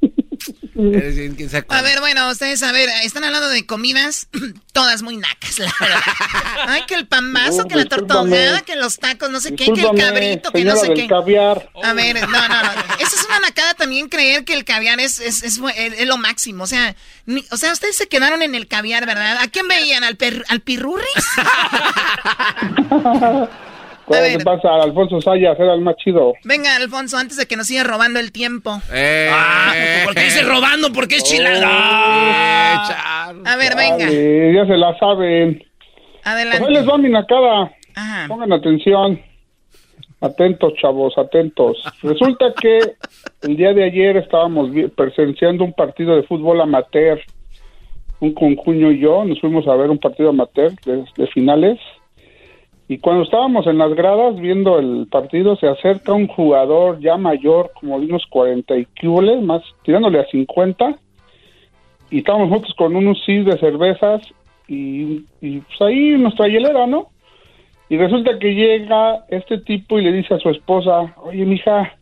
A 1.77 1.81
ver, 1.81 1.99
bueno, 1.99 2.29
ustedes, 2.29 2.63
a 2.63 2.71
ver, 2.71 2.89
están 3.03 3.23
hablando 3.23 3.49
de 3.49 3.65
comidas, 3.65 4.27
todas 4.73 5.01
muy 5.01 5.17
nacas, 5.17 5.59
la 5.59 5.73
verdad. 5.79 5.99
Ay, 6.67 6.83
que 6.87 6.95
el 6.95 7.07
pambazo, 7.07 7.63
No, 7.63 7.67
que 7.67 7.75
la 7.75 7.81
ahogada, 8.41 8.61
que 8.61 8.75
los 8.77 8.97
tacos, 8.97 9.29
no 9.29 9.41
sé 9.41 9.55
qué, 9.55 9.65
que 9.73 9.81
el 9.81 9.95
cabrito, 9.95 10.51
que 10.51 10.63
no 10.63 10.75
sé 10.77 10.93
qué. 10.93 11.07
caviar. 11.07 11.69
A 11.83 11.93
ver, 11.93 12.21
no, 12.21 12.27
no, 12.47 12.63
no. 12.63 12.71
Eso 12.99 13.15
es 13.15 13.25
una 13.27 13.39
nacada 13.41 13.73
también 13.73 14.07
creer 14.09 14.45
que 14.45 14.53
el 14.53 14.63
caviar 14.63 14.99
es, 14.99 15.19
es, 15.19 15.43
es, 15.43 15.59
es- 15.75 15.93
es 15.99 16.07
lo 16.07 16.17
máximo. 16.17 16.63
O 16.63 16.67
sea, 16.67 16.95
ni- 17.25 17.45
o 17.51 17.57
sea, 17.57 17.73
ustedes 17.73 17.95
se 17.97 18.07
quedaron 18.07 18.41
en 18.41 18.55
el 18.55 18.67
caviar, 18.67 19.05
¿verdad? 19.05 19.37
¿A 19.41 19.47
quién 19.47 19.67
veían? 19.67 20.03
¿Al, 20.03 20.15
per- 20.15 20.45
al 20.47 20.61
pirurris? 20.61 21.05
¿Qué 24.11 24.37
te 24.37 24.43
pasa? 24.43 24.75
Alfonso 24.83 25.19
Sayas 25.21 25.59
era 25.59 25.73
el 25.73 25.81
más 25.81 25.95
chido. 25.97 26.33
Venga, 26.43 26.75
Alfonso, 26.75 27.17
antes 27.17 27.37
de 27.37 27.45
que 27.45 27.55
nos 27.55 27.67
siga 27.67 27.83
robando 27.83 28.19
el 28.19 28.31
tiempo. 28.31 28.81
Eh, 28.93 29.29
Ah, 29.31 29.73
¿Por 30.05 30.13
qué 30.15 30.23
dice 30.23 30.43
robando? 30.43 30.91
Porque 30.93 31.15
es 31.15 31.23
chileno. 31.23 31.67
A 31.67 33.55
ver, 33.57 33.75
venga. 33.75 34.05
Dale, 34.05 34.53
ya 34.53 34.65
se 34.65 34.77
la 34.77 34.97
saben. 34.99 35.57
Pues 35.57 36.25
Adelante. 36.25 36.65
ahí 36.67 36.73
les 36.73 36.87
va 36.87 36.97
mi 36.97 37.09
nacada. 37.09 37.71
Ajá. 37.95 38.25
Pongan 38.27 38.53
atención. 38.53 39.21
Atentos, 40.21 40.73
chavos, 40.79 41.17
atentos. 41.17 41.83
Resulta 42.03 42.53
que 42.61 42.79
el 43.41 43.57
día 43.57 43.73
de 43.73 43.83
ayer 43.85 44.17
estábamos 44.17 44.69
presenciando 44.95 45.63
un 45.63 45.73
partido 45.73 46.15
de 46.15 46.23
fútbol 46.23 46.61
amateur. 46.61 47.19
Un 48.19 48.33
concuño 48.35 48.91
y 48.91 48.99
yo 48.99 49.25
nos 49.25 49.41
fuimos 49.41 49.67
a 49.67 49.75
ver 49.75 49.89
un 49.89 49.97
partido 49.97 50.29
amateur 50.29 50.73
de, 50.85 51.03
de 51.17 51.27
finales. 51.27 51.79
Y 52.91 52.97
cuando 52.97 53.23
estábamos 53.23 53.65
en 53.67 53.77
las 53.77 53.93
gradas 53.93 54.35
viendo 54.37 54.77
el 54.77 55.07
partido, 55.09 55.55
se 55.55 55.65
acerca 55.65 56.11
un 56.11 56.27
jugador 56.27 56.99
ya 56.99 57.15
mayor, 57.15 57.71
como 57.79 57.97
de 57.97 58.07
unos 58.07 58.25
40 58.25 58.75
y 58.75 58.85
cúboles, 58.99 59.41
más 59.41 59.61
tirándole 59.83 60.19
a 60.19 60.25
50. 60.25 60.97
Y 62.09 62.17
estábamos 62.17 62.49
juntos 62.49 62.73
con 62.77 62.93
unos 62.93 63.17
cis 63.25 63.45
de 63.45 63.57
cervezas 63.59 64.23
y, 64.67 65.23
y 65.39 65.59
pues 65.59 65.79
ahí 65.79 66.17
nuestra 66.17 66.49
hielera, 66.49 66.85
¿no? 66.85 67.11
Y 67.87 67.95
resulta 67.95 68.37
que 68.37 68.53
llega 68.53 69.23
este 69.29 69.59
tipo 69.59 69.97
y 69.97 70.03
le 70.03 70.11
dice 70.11 70.33
a 70.33 70.39
su 70.39 70.49
esposa, 70.49 71.15
oye, 71.23 71.45
mija, 71.45 71.95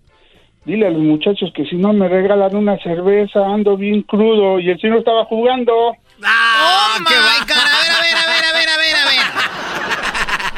dile 0.66 0.88
a 0.88 0.90
los 0.90 1.04
muchachos 1.04 1.52
que 1.54 1.66
si 1.68 1.76
no 1.76 1.94
me 1.94 2.08
regalan 2.08 2.56
una 2.56 2.80
cerveza, 2.80 3.46
ando 3.46 3.78
bien 3.78 4.02
crudo. 4.02 4.60
Y 4.60 4.72
el 4.72 4.82
señor 4.82 4.98
estaba 4.98 5.24
jugando. 5.26 5.72
oh 5.72 6.98
my 6.98 7.46
God. 7.46 7.58
A 7.60 7.78
ver, 7.78 7.92
a 7.92 8.02
ver, 8.02 8.16
a 8.18 8.26
ver, 8.26 8.44
a 8.44 8.54
ver, 8.54 8.70
a 8.70 8.78
ver, 8.80 8.96
a 8.96 9.06
ver. 9.06 9.50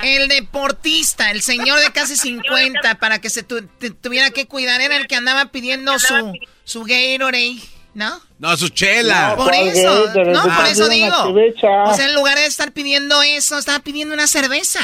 El 0.04 0.28
deportista, 0.28 1.32
el 1.32 1.42
señor 1.42 1.80
de 1.80 1.92
casi 1.92 2.16
50, 2.18 2.96
para 2.96 3.20
que 3.20 3.30
se 3.30 3.44
tu- 3.44 3.66
te- 3.66 3.92
tuviera 3.92 4.32
que 4.32 4.48
cuidar, 4.48 4.82
era 4.82 4.98
el 4.98 5.08
que 5.08 5.16
andaba 5.16 5.46
pidiendo 5.52 5.98
su, 6.00 6.34
su 6.64 6.82
Gatorade, 6.84 7.58
¿no? 7.94 8.22
No, 8.40 8.58
su 8.58 8.70
chela. 8.70 9.36
Por 9.36 9.54
eso, 9.54 10.08
no, 10.26 10.44
por 10.44 10.66
eso 10.66 10.88
digo. 10.90 11.16
chevecha. 11.28 11.84
O 11.84 11.94
sea, 11.96 12.06
en 12.06 12.16
lugar 12.16 12.38
de 12.38 12.46
estar 12.46 12.72
pidiendo 12.72 13.22
eso, 13.22 13.58
estaba 13.58 13.80
pidiendo 13.80 14.14
una 14.16 14.28
cerveza. 14.28 14.80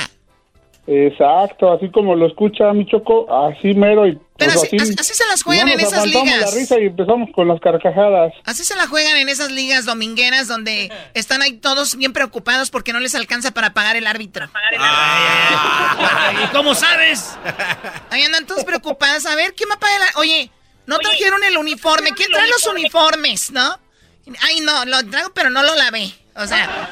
Exacto, 0.89 1.73
así 1.73 1.89
como 1.91 2.15
lo 2.15 2.27
escucha 2.27 2.71
mi 2.71 2.85
choco, 2.85 3.27
así 3.49 3.73
mero 3.73 4.07
y 4.07 4.17
Pero 4.37 4.53
pues, 4.53 4.63
así, 4.67 4.77
así- 4.79 4.95
así 4.97 5.13
se 5.13 5.25
las 5.27 5.43
juegan 5.43 5.67
no 5.67 5.73
en 5.73 5.79
esas 5.81 6.05
ligas. 6.05 6.39
la 6.53 6.57
risa 6.59 6.79
y 6.79 6.85
empezamos 6.85 7.29
con 7.35 7.47
las 7.49 7.59
carcajadas. 7.59 8.31
Así 8.45 8.63
se 8.63 8.73
la 8.77 8.87
juegan 8.87 9.17
en 9.17 9.27
esas 9.27 9.51
ligas 9.51 9.83
domingueras 9.85 10.47
donde 10.47 10.89
están 11.13 11.41
ahí 11.41 11.53
todos 11.53 11.97
bien 11.97 12.13
preocupados 12.13 12.69
porque 12.71 12.93
no 12.93 12.99
les 13.01 13.15
alcanza 13.15 13.51
para 13.51 13.73
pagar 13.73 13.97
el 13.97 14.07
árbitro. 14.07 14.47
¿Y 16.43 16.47
cómo 16.55 16.73
sabes? 16.75 17.37
Ahí 18.09 18.21
andan 18.23 18.45
todos 18.45 18.63
preocupados. 18.63 19.25
A 19.25 19.35
ver, 19.35 19.53
¿quién 19.55 19.69
va 19.69 19.75
a 19.75 19.79
pagar 19.79 19.99
el 20.01 20.07
Oye, 20.21 20.51
no 20.85 20.97
trajeron 20.99 21.43
el 21.43 21.57
uniforme. 21.57 22.11
¿Quién 22.13 22.31
trae 22.31 22.47
los 22.47 22.65
uniformes, 22.67 23.51
no? 23.51 23.77
Ay, 24.43 24.59
no, 24.61 24.85
lo 24.85 25.05
traigo, 25.09 25.31
pero 25.33 25.49
no 25.49 25.63
lo 25.63 25.75
lavé. 25.75 26.11
O 26.35 26.45
sea, 26.45 26.89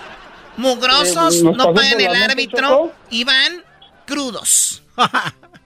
mugrosos, 0.57 1.35
Eh, 1.37 1.43
¿nos 1.43 1.57
no 1.57 1.73
pagan 1.73 1.99
el 2.01 2.15
árbitro 2.15 2.91
y 3.09 3.23
van 3.23 3.63
crudos. 4.05 4.83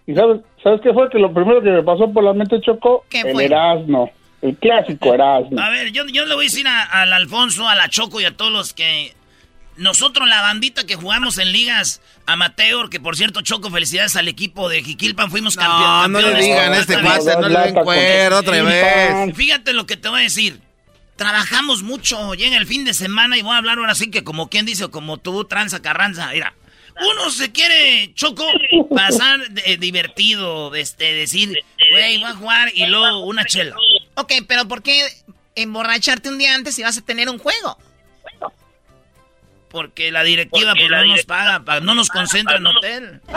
¿Y 0.07 0.15
sabes, 0.15 0.41
sabes 0.63 0.81
qué 0.81 0.91
fue? 0.93 1.09
Que 1.09 1.19
lo 1.19 1.33
primero 1.33 1.61
que 1.61 1.69
me 1.69 1.83
pasó 1.83 2.11
por 2.11 2.23
la 2.23 2.33
mente 2.33 2.59
Choco, 2.61 3.05
¿Qué 3.09 3.21
el 3.21 3.31
fue? 3.33 3.45
Erasmo, 3.45 4.11
el 4.41 4.55
clásico 4.57 5.13
Erasmo. 5.13 5.59
A 5.59 5.69
ver, 5.69 5.91
yo, 5.91 6.05
yo 6.07 6.25
le 6.25 6.33
voy 6.35 6.45
a 6.45 6.49
decir 6.49 6.67
a- 6.67 6.83
al 6.83 7.13
Alfonso, 7.13 7.67
a 7.67 7.75
la 7.75 7.89
Choco 7.89 8.19
y 8.21 8.25
a 8.25 8.35
todos 8.35 8.51
los 8.51 8.73
que... 8.73 9.13
Nosotros, 9.77 10.27
la 10.27 10.41
bandita 10.41 10.85
que 10.85 10.95
jugamos 10.95 11.37
en 11.37 11.53
ligas 11.53 12.01
amateur, 12.25 12.89
que 12.89 12.99
por 12.99 13.15
cierto, 13.15 13.39
Choco, 13.41 13.69
felicidades 13.69 14.17
al 14.17 14.27
equipo 14.27 14.67
de 14.67 14.83
Jiquilpan, 14.83 15.31
fuimos 15.31 15.55
No, 15.55 15.61
campeón- 15.61 16.11
no 16.11 16.17
le 16.19 16.23
campeones. 16.25 16.45
digan 16.45 16.73
este 16.73 17.01
cuate, 17.01 17.37
no 17.39 17.47
le 17.47 17.59
den 17.59 17.75
cuerda 17.75 18.39
otra 18.39 18.63
vez. 18.63 19.35
Fíjate 19.37 19.71
lo 19.73 19.85
que 19.85 19.95
te 19.95 20.09
voy 20.09 20.19
a 20.19 20.23
decir. 20.23 20.59
Trabajamos 21.15 21.83
mucho, 21.83 22.33
llega 22.33 22.57
el 22.57 22.65
fin 22.65 22.83
de 22.85 22.93
semana 22.93 23.37
y 23.37 23.41
voy 23.41 23.53
a 23.53 23.57
hablar 23.57 23.77
ahora 23.77 23.93
sí 23.95 24.09
que 24.11 24.23
como 24.23 24.49
quien 24.49 24.65
dice, 24.65 24.85
o 24.85 24.91
como 24.91 25.17
tú, 25.17 25.45
tranza, 25.45 25.81
carranza, 25.81 26.29
mira. 26.33 26.53
Uno 26.99 27.29
se 27.31 27.51
quiere, 27.51 28.13
Choco, 28.13 28.45
pasar 28.95 29.39
de- 29.49 29.77
divertido, 29.77 30.73
este, 30.75 31.13
decir, 31.13 31.57
güey, 31.91 32.17
voy 32.19 32.29
a 32.29 32.35
jugar 32.35 32.71
y 32.73 32.85
luego 32.87 33.19
una 33.25 33.45
chela. 33.45 33.75
Ok, 34.15 34.33
pero 34.47 34.67
¿por 34.67 34.81
qué 34.83 35.07
emborracharte 35.55 36.29
un 36.29 36.37
día 36.37 36.55
antes 36.55 36.75
si 36.75 36.83
vas 36.83 36.97
a 36.97 37.01
tener 37.01 37.29
un 37.29 37.37
juego? 37.39 37.77
Porque 39.69 40.11
la 40.11 40.23
directiva 40.23 40.73
pues, 40.75 40.89
no 40.89 41.05
nos 41.05 41.23
paga, 41.25 41.63
pa- 41.63 41.79
no 41.79 41.93
nos 41.95 42.09
concentra 42.09 42.57
en 42.57 42.65
hotel. 42.67 43.21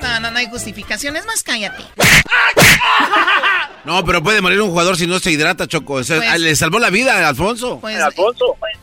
No, 0.00 0.20
no, 0.20 0.30
no 0.30 0.38
hay 0.38 0.46
justificación. 0.48 1.16
Es 1.16 1.26
más, 1.26 1.42
cállate. 1.42 1.82
No, 3.84 4.04
pero 4.04 4.22
puede 4.22 4.40
morir 4.40 4.60
un 4.60 4.70
jugador 4.70 4.96
si 4.96 5.08
no 5.08 5.18
se 5.18 5.32
hidrata, 5.32 5.66
Choco. 5.66 5.94
O 5.94 6.04
sea, 6.04 6.18
Pues- 6.18 6.40
le 6.40 6.54
salvó 6.54 6.78
la 6.78 6.90
vida 6.90 7.14
a 7.16 7.28
Alfonso. 7.28 7.80
Pues, 7.80 7.98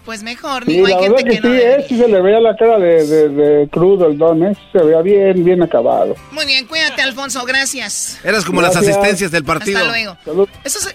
pues 0.06 0.24
mejor, 0.24 0.64
Sí, 0.66 0.74
digo, 0.74 0.86
hay 0.88 0.94
la 0.94 1.00
gente 1.00 1.24
verdad 1.24 1.30
que, 1.30 1.42
que 1.42 1.48
no... 1.48 1.54
sí, 1.56 1.62
eh, 1.62 1.86
sí 1.90 1.98
se 1.98 2.08
le 2.08 2.22
veía 2.22 2.40
la 2.40 2.56
cara 2.56 2.78
de, 2.78 3.06
de- 3.08 3.30
de 3.30 3.70
crudo 3.70 4.08
el 4.08 4.18
don, 4.18 4.44
¿eh? 4.46 4.56
Se 4.72 4.78
veía 4.80 5.02
bien, 5.02 5.44
bien 5.44 5.64
acabado. 5.64 6.16
Muy 6.32 6.46
bien, 6.46 6.66
cuídate, 6.68 7.02
Alfonso, 7.02 7.44
gracias. 7.46 8.20
Eras 8.24 8.46
como 8.46 8.62
las 8.62 8.76
asistencias 8.76 9.32
del 9.32 9.44
partido. 9.44 9.80
Hasta 9.80 9.90
luego. 9.90 10.18
Salud. 10.24 10.48
Esos, 10.64 10.94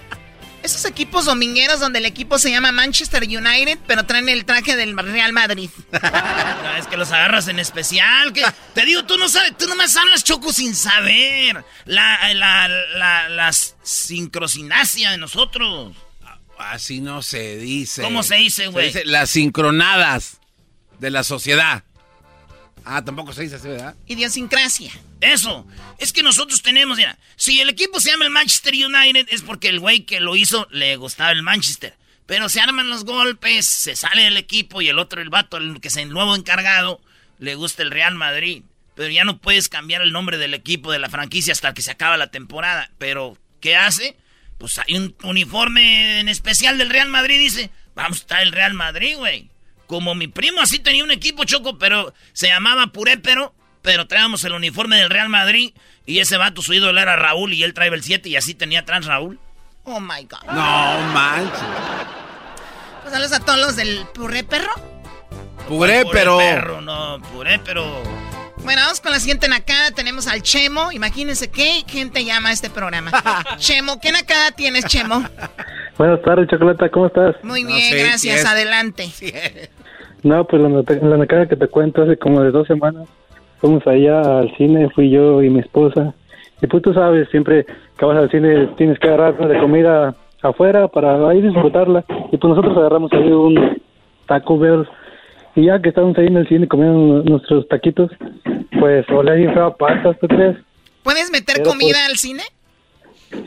esos 0.62 0.84
equipos 0.84 1.24
domingueros 1.24 1.80
donde 1.80 1.98
el 2.00 2.04
equipo 2.06 2.38
se 2.38 2.50
llama 2.50 2.70
Manchester 2.70 3.22
United, 3.24 3.78
pero 3.86 4.04
traen 4.04 4.28
el 4.28 4.44
traje 4.44 4.76
del 4.76 4.96
Real 4.96 5.32
Madrid. 5.32 5.70
No, 6.62 6.76
es 6.76 6.86
que 6.86 6.96
los 6.98 7.10
agarras 7.10 7.48
en 7.48 7.58
especial. 7.58 8.32
Que, 8.32 8.42
te 8.74 8.84
digo, 8.84 9.04
tú 9.04 9.16
no 9.16 9.28
sabes, 9.28 9.56
tú 9.56 9.66
nomás 9.66 9.96
hablas 9.96 10.22
choco 10.24 10.52
sin 10.52 10.74
saber. 10.74 11.64
La, 11.86 12.32
la, 12.34 12.68
la, 12.68 13.28
la 13.28 13.50
sincrosinacia 13.82 15.10
de 15.12 15.18
nosotros. 15.18 15.92
Así 16.60 17.00
no 17.00 17.22
se 17.22 17.56
dice. 17.56 18.02
¿Cómo 18.02 18.22
se 18.22 18.36
dice, 18.36 18.68
güey? 18.68 18.86
dice 18.86 19.04
las 19.04 19.30
sincronadas 19.30 20.40
de 20.98 21.10
la 21.10 21.24
sociedad. 21.24 21.84
Ah, 22.84 23.04
tampoco 23.04 23.32
se 23.32 23.42
dice 23.42 23.56
así, 23.56 23.68
¿verdad? 23.68 23.94
Idiosincrasia. 24.06 24.92
Eso. 25.20 25.66
Es 25.98 26.12
que 26.12 26.22
nosotros 26.22 26.62
tenemos, 26.62 26.96
mira, 26.96 27.18
si 27.36 27.60
el 27.60 27.68
equipo 27.68 28.00
se 28.00 28.10
llama 28.10 28.24
el 28.24 28.30
Manchester 28.30 28.74
United 28.74 29.26
es 29.30 29.42
porque 29.42 29.68
el 29.68 29.80
güey 29.80 30.04
que 30.04 30.20
lo 30.20 30.36
hizo 30.36 30.66
le 30.70 30.96
gustaba 30.96 31.30
el 31.32 31.42
Manchester. 31.42 31.94
Pero 32.26 32.48
se 32.48 32.60
arman 32.60 32.88
los 32.88 33.04
golpes, 33.04 33.66
se 33.66 33.96
sale 33.96 34.22
del 34.22 34.36
equipo 34.36 34.80
y 34.80 34.88
el 34.88 34.98
otro, 34.98 35.20
el 35.20 35.30
vato, 35.30 35.56
el 35.56 35.80
que 35.80 35.88
es 35.88 35.96
el 35.96 36.10
nuevo 36.10 36.36
encargado, 36.36 37.00
le 37.38 37.54
gusta 37.54 37.82
el 37.82 37.90
Real 37.90 38.14
Madrid. 38.14 38.62
Pero 38.94 39.10
ya 39.10 39.24
no 39.24 39.38
puedes 39.38 39.68
cambiar 39.68 40.02
el 40.02 40.12
nombre 40.12 40.38
del 40.38 40.54
equipo, 40.54 40.92
de 40.92 40.98
la 40.98 41.10
franquicia, 41.10 41.52
hasta 41.52 41.74
que 41.74 41.82
se 41.82 41.90
acaba 41.90 42.16
la 42.16 42.30
temporada. 42.30 42.90
Pero, 42.98 43.36
¿qué 43.60 43.76
hace? 43.76 44.16
Pues 44.60 44.78
hay 44.78 44.94
un 44.94 45.16
uniforme 45.22 46.20
en 46.20 46.28
especial 46.28 46.76
del 46.76 46.90
Real 46.90 47.08
Madrid, 47.08 47.38
dice, 47.38 47.70
vamos 47.94 48.18
a 48.18 48.20
estar 48.20 48.42
el 48.42 48.52
Real 48.52 48.74
Madrid, 48.74 49.16
güey. 49.16 49.50
Como 49.86 50.14
mi 50.14 50.28
primo 50.28 50.60
así 50.60 50.78
tenía 50.78 51.02
un 51.02 51.10
equipo 51.10 51.44
choco, 51.44 51.78
pero 51.78 52.12
se 52.34 52.48
llamaba 52.48 52.88
Purépero, 52.88 53.54
pero 53.80 54.06
traíamos 54.06 54.44
el 54.44 54.52
uniforme 54.52 54.98
del 54.98 55.08
Real 55.08 55.30
Madrid 55.30 55.72
y 56.04 56.18
ese 56.18 56.36
vato 56.36 56.60
su 56.60 56.74
ídolo 56.74 57.00
era 57.00 57.16
Raúl 57.16 57.54
y 57.54 57.62
él 57.62 57.72
traía 57.72 57.94
el 57.94 58.02
7 58.02 58.28
y 58.28 58.36
así 58.36 58.54
tenía 58.54 58.84
trans 58.84 59.06
Raúl. 59.06 59.40
Oh 59.84 59.98
my 59.98 60.24
God. 60.24 60.44
No 60.52 61.00
manches. 61.14 61.62
Pues 63.00 63.14
saludos 63.14 63.32
a 63.32 63.40
todos 63.40 63.58
los 63.58 63.76
del 63.76 64.04
Puré 64.12 64.44
Perro. 64.44 64.74
Puré, 65.66 66.04
pero. 66.12 66.36
perro, 66.36 66.80
no, 66.82 67.22
puré, 67.32 67.58
pero. 67.60 68.02
Bueno, 68.64 68.82
vamos 68.82 69.00
con 69.00 69.10
la 69.12 69.18
siguiente 69.18 69.48
nacada. 69.48 69.90
Tenemos 69.94 70.26
al 70.28 70.42
Chemo. 70.42 70.92
Imagínense 70.92 71.50
qué 71.50 71.82
gente 71.86 72.24
llama 72.24 72.50
a 72.50 72.52
este 72.52 72.70
programa. 72.70 73.10
Chemo, 73.56 73.98
¿qué 74.00 74.12
nacada 74.12 74.52
tienes, 74.52 74.84
Chemo? 74.86 75.22
Buenas 75.98 76.22
tardes, 76.22 76.48
Chocolata, 76.48 76.88
¿cómo 76.88 77.06
estás? 77.06 77.36
Muy 77.42 77.62
No, 77.62 77.68
bien, 77.68 77.80
sí, 77.80 77.96
gracias. 77.98 78.40
sí. 78.42 78.46
Adelante. 78.46 79.08
No, 80.22 80.44
pues 80.46 80.62
la, 80.62 81.08
la 81.08 81.16
nacada 81.16 81.46
que 81.46 81.56
te 81.56 81.66
cuento 81.68 82.02
hace 82.02 82.16
como 82.16 82.42
de 82.42 82.50
dos 82.50 82.66
semanas. 82.66 83.08
Fuimos 83.60 83.86
allá 83.86 84.20
al 84.40 84.54
cine, 84.56 84.88
fui 84.94 85.10
yo 85.10 85.42
y 85.42 85.50
mi 85.50 85.60
esposa. 85.60 86.14
Y 86.62 86.66
pues 86.66 86.82
tú 86.82 86.92
sabes, 86.94 87.28
siempre 87.30 87.66
que 87.98 88.04
vas 88.04 88.18
al 88.18 88.30
cine 88.30 88.68
tienes 88.76 88.98
que 88.98 89.08
agarrar 89.08 89.36
de 89.36 89.58
comida 89.58 90.14
afuera 90.42 90.88
para 90.88 91.28
ahí 91.28 91.40
disfrutarla. 91.42 92.04
Y 92.32 92.36
pues 92.36 92.50
nosotros 92.50 92.76
agarramos 92.76 93.10
ahí 93.12 93.30
un 93.30 93.82
Taco 94.26 94.58
Bell. 94.58 94.86
Y 95.56 95.66
ya 95.66 95.80
que 95.80 95.88
estábamos 95.88 96.16
ahí 96.18 96.26
en 96.26 96.36
el 96.36 96.48
cine 96.48 96.68
comiendo 96.68 97.22
nuestros 97.24 97.66
taquitos, 97.68 98.10
pues 98.78 99.04
olía 99.10 99.34
bien 99.34 99.52
feo 99.52 99.66
a 99.66 99.76
patas, 99.76 100.16
¿tú 100.20 100.28
crees? 100.28 100.56
¿Puedes 101.02 101.30
meter 101.32 101.56
Pero, 101.58 101.70
comida 101.70 101.96
pues, 101.98 102.08
al 102.10 102.16
cine? 102.16 102.42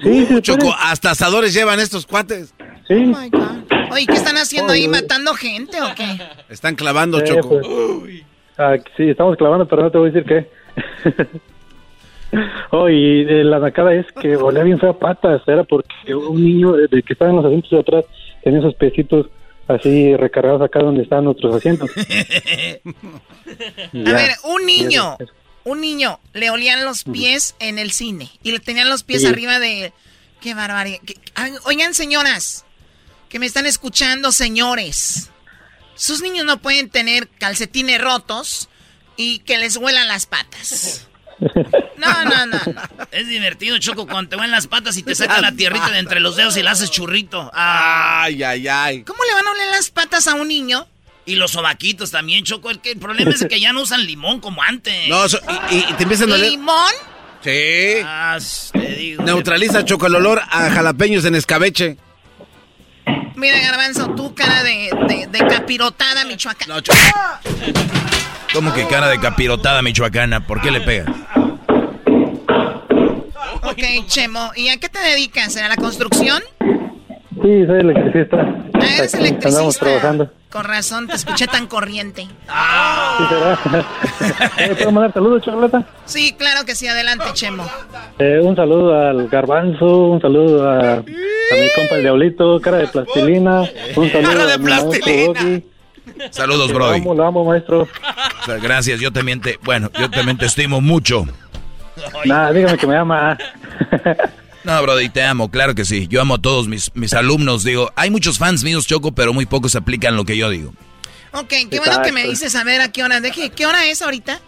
Sí, 0.01 0.25
sí, 0.25 0.41
Choco, 0.41 0.59
puede. 0.61 0.73
hasta 0.81 1.11
asadores 1.11 1.53
llevan 1.53 1.79
estos 1.79 2.05
cuates. 2.05 2.53
Sí. 2.87 2.93
Oh 2.95 3.19
my 3.19 3.29
God. 3.29 3.91
Oye, 3.91 4.05
¿qué 4.07 4.13
están 4.15 4.35
haciendo 4.37 4.73
ahí? 4.73 4.81
Oye. 4.87 4.89
¿Matando 5.01 5.33
gente 5.33 5.77
o 5.81 5.93
qué? 5.95 6.05
Están 6.49 6.75
clavando, 6.75 7.19
Eh, 7.19 7.23
Choco. 7.23 7.59
pues, 7.61 8.23
ah, 8.57 8.75
sí, 8.97 9.09
estamos 9.09 9.37
clavando, 9.37 9.67
pero 9.67 9.83
no 9.83 9.91
te 9.91 9.97
voy 9.97 10.09
a 10.09 10.11
decir 10.13 10.27
qué. 10.27 10.49
oh, 12.71 12.89
y 12.89 13.21
eh, 13.21 13.43
la 13.43 13.59
nacada 13.59 13.93
es 13.93 14.05
que 14.13 14.35
olía 14.35 14.63
bien 14.63 14.79
fea 14.79 14.89
a 14.91 14.99
patas. 14.99 15.41
Era 15.47 15.63
porque 15.63 16.15
un 16.15 16.43
niño 16.43 16.77
eh, 16.77 16.87
de 16.89 17.01
que 17.03 17.13
estaba 17.13 17.29
en 17.31 17.37
los 17.37 17.45
asientos 17.45 17.71
de 17.71 17.79
atrás 17.79 18.05
tenía 18.43 18.59
esos 18.59 18.75
piecitos 18.75 19.27
así 19.67 20.15
recargados 20.15 20.61
acá 20.61 20.79
donde 20.79 21.03
estaban 21.03 21.25
nuestros 21.25 21.55
asientos. 21.55 21.89
A 22.85 24.11
ver, 24.11 24.31
un 24.43 24.65
niño, 24.65 25.17
un 25.63 25.81
niño, 25.81 26.19
le 26.33 26.49
olían 26.49 26.83
los 26.85 27.03
pies 27.03 27.55
en 27.59 27.79
el 27.79 27.91
cine 27.91 28.29
y 28.43 28.51
le 28.51 28.59
tenían 28.59 28.89
los 28.89 29.03
pies 29.03 29.21
Sí. 29.21 29.27
arriba 29.27 29.59
de... 29.59 29.93
¡Qué 30.41 30.53
barbaridad! 30.53 30.99
¿Qué- 31.05 31.17
ay, 31.35 31.53
Oigan, 31.65 31.93
señoras, 31.93 32.65
que 33.29 33.39
me 33.39 33.45
están 33.45 33.65
escuchando, 33.65 34.31
señores. 34.31 35.29
Sus 35.95 36.21
niños 36.21 36.45
no 36.45 36.61
pueden 36.61 36.89
tener 36.89 37.29
calcetines 37.29 38.01
rotos 38.01 38.67
y 39.15 39.39
que 39.39 39.57
les 39.57 39.77
huelan 39.77 40.07
las 40.07 40.25
patas. 40.25 41.07
No, 41.97 42.25
no, 42.25 42.45
no. 42.47 42.57
Es 43.11 43.27
divertido, 43.27 43.77
Choco, 43.77 44.05
cuando 44.07 44.29
te 44.29 44.35
van 44.35 44.51
las 44.51 44.67
patas 44.67 44.97
y 44.97 45.03
te 45.03 45.15
sacan 45.15 45.41
la 45.41 45.51
tierrita 45.51 45.89
de 45.91 45.99
entre 45.99 46.19
los 46.19 46.35
dedos 46.35 46.57
y 46.57 46.63
la 46.63 46.71
haces 46.71 46.91
churrito. 46.91 47.49
Ay, 47.53 48.43
ay, 48.43 48.67
ay. 48.67 49.03
¿Cómo 49.03 49.23
le 49.23 49.33
van 49.33 49.47
a 49.47 49.51
oler 49.51 49.67
las 49.71 49.89
patas 49.89 50.27
a 50.27 50.33
un 50.35 50.47
niño? 50.47 50.87
Y 51.25 51.35
los 51.35 51.51
sobaquitos 51.51 52.11
también, 52.11 52.43
Choco. 52.43 52.69
El, 52.69 52.79
que- 52.81 52.91
el 52.91 52.99
problema 52.99 53.31
es 53.31 53.45
que 53.47 53.59
ya 53.59 53.71
no 53.71 53.81
usan 53.83 54.05
limón 54.05 54.41
como 54.41 54.61
antes. 54.61 55.07
No, 55.07 55.27
so- 55.29 55.39
y, 55.71 55.75
y- 55.75 55.85
y 55.89 55.93
te 55.93 56.03
empiezan 56.03 56.31
a 56.31 56.35
oler. 56.35 56.51
¿Limón? 56.51 56.91
Sí. 57.43 58.01
Ah, 58.03 58.37
te 58.73 58.79
digo. 58.95 59.23
Neutraliza, 59.23 59.85
Choco, 59.85 60.07
el 60.07 60.15
olor 60.15 60.41
a 60.49 60.69
jalapeños 60.69 61.23
en 61.25 61.35
escabeche. 61.35 61.97
Mira, 63.35 63.59
Garbanzo, 63.59 64.09
tú 64.15 64.33
cara 64.35 64.63
de, 64.63 64.89
de, 65.07 65.27
de 65.27 65.47
capirotada, 65.47 66.23
Michoacán. 66.25 66.69
¿Cómo 68.53 68.73
que 68.73 68.87
cara 68.87 69.07
de 69.09 69.19
capirotada 69.19 69.81
michoacana? 69.81 70.45
¿Por 70.45 70.61
qué 70.61 70.69
le 70.69 70.81
pega? 70.81 71.11
Ok, 73.63 74.05
Chemo. 74.07 74.51
¿Y 74.55 74.69
a 74.69 74.77
qué 74.77 74.89
te 74.89 74.99
dedicas? 74.99 75.57
¿A 75.57 75.67
la 75.67 75.75
construcción? 75.75 76.43
Sí, 77.43 77.65
soy 77.67 77.79
electricista. 77.81 78.37
Ah, 78.73 78.79
eres 78.79 79.13
Aquí 79.13 79.17
electricista. 79.23 79.47
Andamos 79.49 79.77
trabajando. 79.77 80.31
Con 80.49 80.63
razón, 80.63 81.07
te 81.07 81.15
escuché 81.15 81.45
tan 81.47 81.67
corriente. 81.67 82.21
Sí, 82.23 83.23
será. 83.29 83.59
Eh, 84.59 84.75
¿Puedo 84.77 84.91
mandar 84.91 85.13
saludos, 85.13 85.41
Chocolata? 85.43 85.83
Sí, 86.05 86.33
claro 86.37 86.63
que 86.65 86.73
sí. 86.75 86.87
Adelante, 86.87 87.25
Chemo. 87.33 87.65
Eh, 88.19 88.39
un 88.41 88.55
saludo 88.55 88.95
al 88.95 89.27
Garbanzo, 89.27 90.07
un 90.07 90.21
saludo 90.21 90.69
a, 90.69 90.93
a 90.93 91.01
mi 91.01 91.69
compa 91.75 91.95
el 91.95 92.03
Diablito, 92.03 92.59
cara 92.61 92.77
de 92.77 92.87
plastilina, 92.87 93.61
un 93.95 94.11
saludo 94.11 94.29
Cara 94.31 94.45
de 94.45 94.53
a 94.53 94.57
mi 94.57 94.63
maestro 94.65 94.89
plastilina. 94.91 95.61
Saludos, 96.31 96.69
Lo 96.69 96.75
Brody. 96.75 97.01
amo, 97.01 97.13
lo 97.15 97.25
amo, 97.25 97.43
maestro. 97.45 97.81
O 97.81 98.45
sea, 98.45 98.57
gracias, 98.57 98.99
yo 99.01 99.11
también 99.11 99.41
te, 99.41 99.57
bueno, 99.63 99.89
yo 99.99 100.09
también 100.09 100.37
te 100.37 100.45
estimo 100.45 100.79
mucho. 100.79 101.25
Nada, 102.25 102.51
dígame 102.53 102.77
que 102.77 102.87
me 102.87 102.95
ama. 102.95 103.37
No, 104.63 104.81
Brody, 104.81 105.09
te 105.09 105.23
amo, 105.23 105.51
claro 105.51 105.75
que 105.75 105.83
sí. 105.85 106.07
Yo 106.07 106.21
amo 106.21 106.35
a 106.35 106.41
todos 106.41 106.67
mis, 106.67 106.91
mis 106.95 107.13
alumnos. 107.13 107.63
Digo, 107.63 107.91
hay 107.95 108.09
muchos 108.09 108.37
fans 108.37 108.63
míos, 108.63 108.87
Choco, 108.87 109.11
pero 109.11 109.33
muy 109.33 109.45
pocos 109.45 109.75
aplican 109.75 110.15
lo 110.15 110.23
que 110.25 110.37
yo 110.37 110.49
digo. 110.49 110.73
Ok, 111.33 111.49
qué 111.69 111.79
bueno 111.79 112.01
que 112.01 112.11
me 112.11 112.23
dices 112.25 112.55
a 112.55 112.63
ver 112.63 112.79
a 112.81 112.91
qué 112.91 113.03
hora. 113.03 113.19
Deje, 113.19 113.49
¿Qué 113.49 113.65
hora 113.65 113.85
es 113.85 114.01
ahorita? 114.01 114.39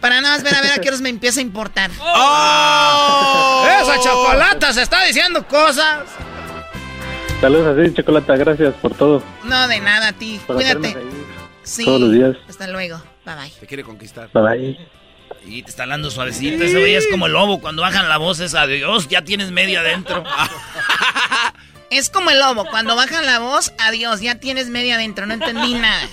Para 0.00 0.20
nada 0.20 0.36
más 0.36 0.44
ver 0.44 0.54
a 0.54 0.60
ver 0.62 0.72
a 0.72 0.78
qué 0.78 0.88
horas 0.88 1.00
me 1.00 1.08
empieza 1.08 1.40
a 1.40 1.42
importar. 1.42 1.90
¡Oh! 2.00 3.66
Esa 3.82 4.00
chocolata 4.00 4.72
se 4.72 4.82
está 4.82 5.04
diciendo 5.04 5.46
cosas. 5.46 6.04
Saludos 7.40 7.78
a 7.78 7.82
ti, 7.82 7.94
Chocolata, 7.94 8.36
gracias 8.36 8.74
por 8.74 8.94
todo. 8.94 9.22
No, 9.44 9.68
de 9.68 9.80
nada 9.80 10.08
a 10.08 10.12
ti. 10.12 10.40
Por 10.46 10.56
Cuídate. 10.56 10.96
Sí. 11.62 11.84
todos 11.84 12.00
los 12.00 12.12
días. 12.12 12.36
Hasta 12.48 12.66
luego. 12.68 13.00
Bye 13.26 13.34
bye. 13.34 13.50
Te 13.60 13.66
quiere 13.66 13.84
conquistar. 13.84 14.30
Bye 14.32 14.42
bye. 14.42 14.97
Y 15.48 15.62
te 15.62 15.70
está 15.70 15.84
hablando 15.84 16.10
suavecito. 16.10 16.62
Ese 16.62 16.78
güey 16.78 16.94
es 16.94 17.06
como 17.10 17.26
el 17.26 17.32
lobo. 17.32 17.60
Cuando 17.60 17.82
bajan 17.82 18.08
la 18.08 18.18
voz 18.18 18.38
es 18.40 18.54
adiós, 18.54 19.08
ya 19.08 19.22
tienes 19.24 19.50
media 19.50 19.80
adentro. 19.80 20.24
Es 21.90 22.10
como 22.10 22.28
el 22.28 22.38
lobo. 22.38 22.66
Cuando 22.66 22.94
bajan 22.96 23.24
la 23.24 23.38
voz, 23.38 23.72
adiós, 23.78 24.20
ya 24.20 24.34
tienes 24.34 24.68
media 24.68 24.96
adentro. 24.96 25.24
No 25.24 25.32
entendí 25.32 25.72
nada. 25.72 26.06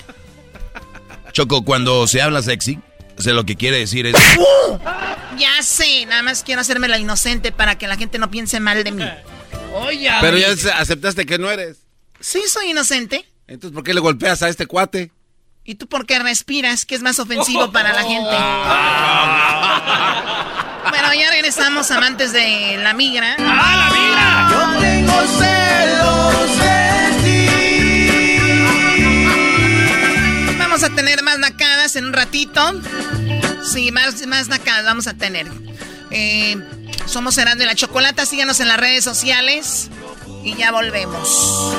Choco, 1.32 1.66
cuando 1.66 2.06
se 2.06 2.22
habla 2.22 2.40
sexy, 2.40 2.78
o 3.18 3.20
sea, 3.20 3.34
lo 3.34 3.44
que 3.44 3.56
quiere 3.56 3.76
decir 3.78 4.06
es... 4.06 4.16
Ya 5.36 5.62
sé, 5.62 6.06
nada 6.06 6.22
más 6.22 6.42
quiero 6.42 6.62
hacerme 6.62 6.88
la 6.88 6.98
inocente 6.98 7.52
para 7.52 7.76
que 7.76 7.86
la 7.88 7.98
gente 7.98 8.18
no 8.18 8.30
piense 8.30 8.58
mal 8.58 8.84
de 8.84 8.92
mí. 8.92 9.04
Oye, 9.74 10.10
Pero 10.22 10.38
ya 10.38 10.56
se- 10.56 10.72
aceptaste 10.72 11.26
que 11.26 11.36
no 11.38 11.50
eres. 11.50 11.76
Sí, 12.20 12.40
soy 12.48 12.70
inocente. 12.70 13.26
Entonces, 13.46 13.74
¿por 13.74 13.84
qué 13.84 13.92
le 13.92 14.00
golpeas 14.00 14.42
a 14.42 14.48
este 14.48 14.64
cuate? 14.66 15.10
¿Y 15.66 15.74
tú 15.74 15.86
por 15.88 16.06
qué 16.06 16.18
respiras? 16.20 16.86
Que 16.86 16.94
es 16.94 17.02
más 17.02 17.18
ofensivo 17.18 17.72
para 17.76 17.92
la 17.92 18.04
gente. 18.04 18.30
Bueno, 20.88 21.12
ya 21.14 21.28
regresamos, 21.30 21.90
amantes 21.90 22.30
de 22.32 22.76
la 22.80 22.94
migra. 22.94 23.34
¡Ah, 23.40 23.76
la 23.76 23.90
migra! 23.90 24.48
Yo 24.52 24.78
tengo 24.80 25.20
celos 25.36 26.58
de 26.60 27.10
ti. 27.24 27.48
Vamos 30.58 30.84
a 30.84 30.90
tener 30.90 31.24
más 31.24 31.40
nacadas 31.40 31.96
en 31.96 32.04
un 32.06 32.12
ratito. 32.12 32.80
Sí, 33.64 33.90
más, 33.90 34.24
más 34.28 34.46
nacadas 34.46 34.84
vamos 34.84 35.08
a 35.08 35.14
tener. 35.14 35.48
Eh, 36.12 36.56
somos 37.06 37.36
Herando 37.36 37.64
y 37.64 37.66
la 37.66 37.74
Chocolata. 37.74 38.24
Síganos 38.24 38.60
en 38.60 38.68
las 38.68 38.78
redes 38.78 39.02
sociales. 39.02 39.90
Y 40.44 40.54
ya 40.54 40.70
volvemos. 40.70 41.74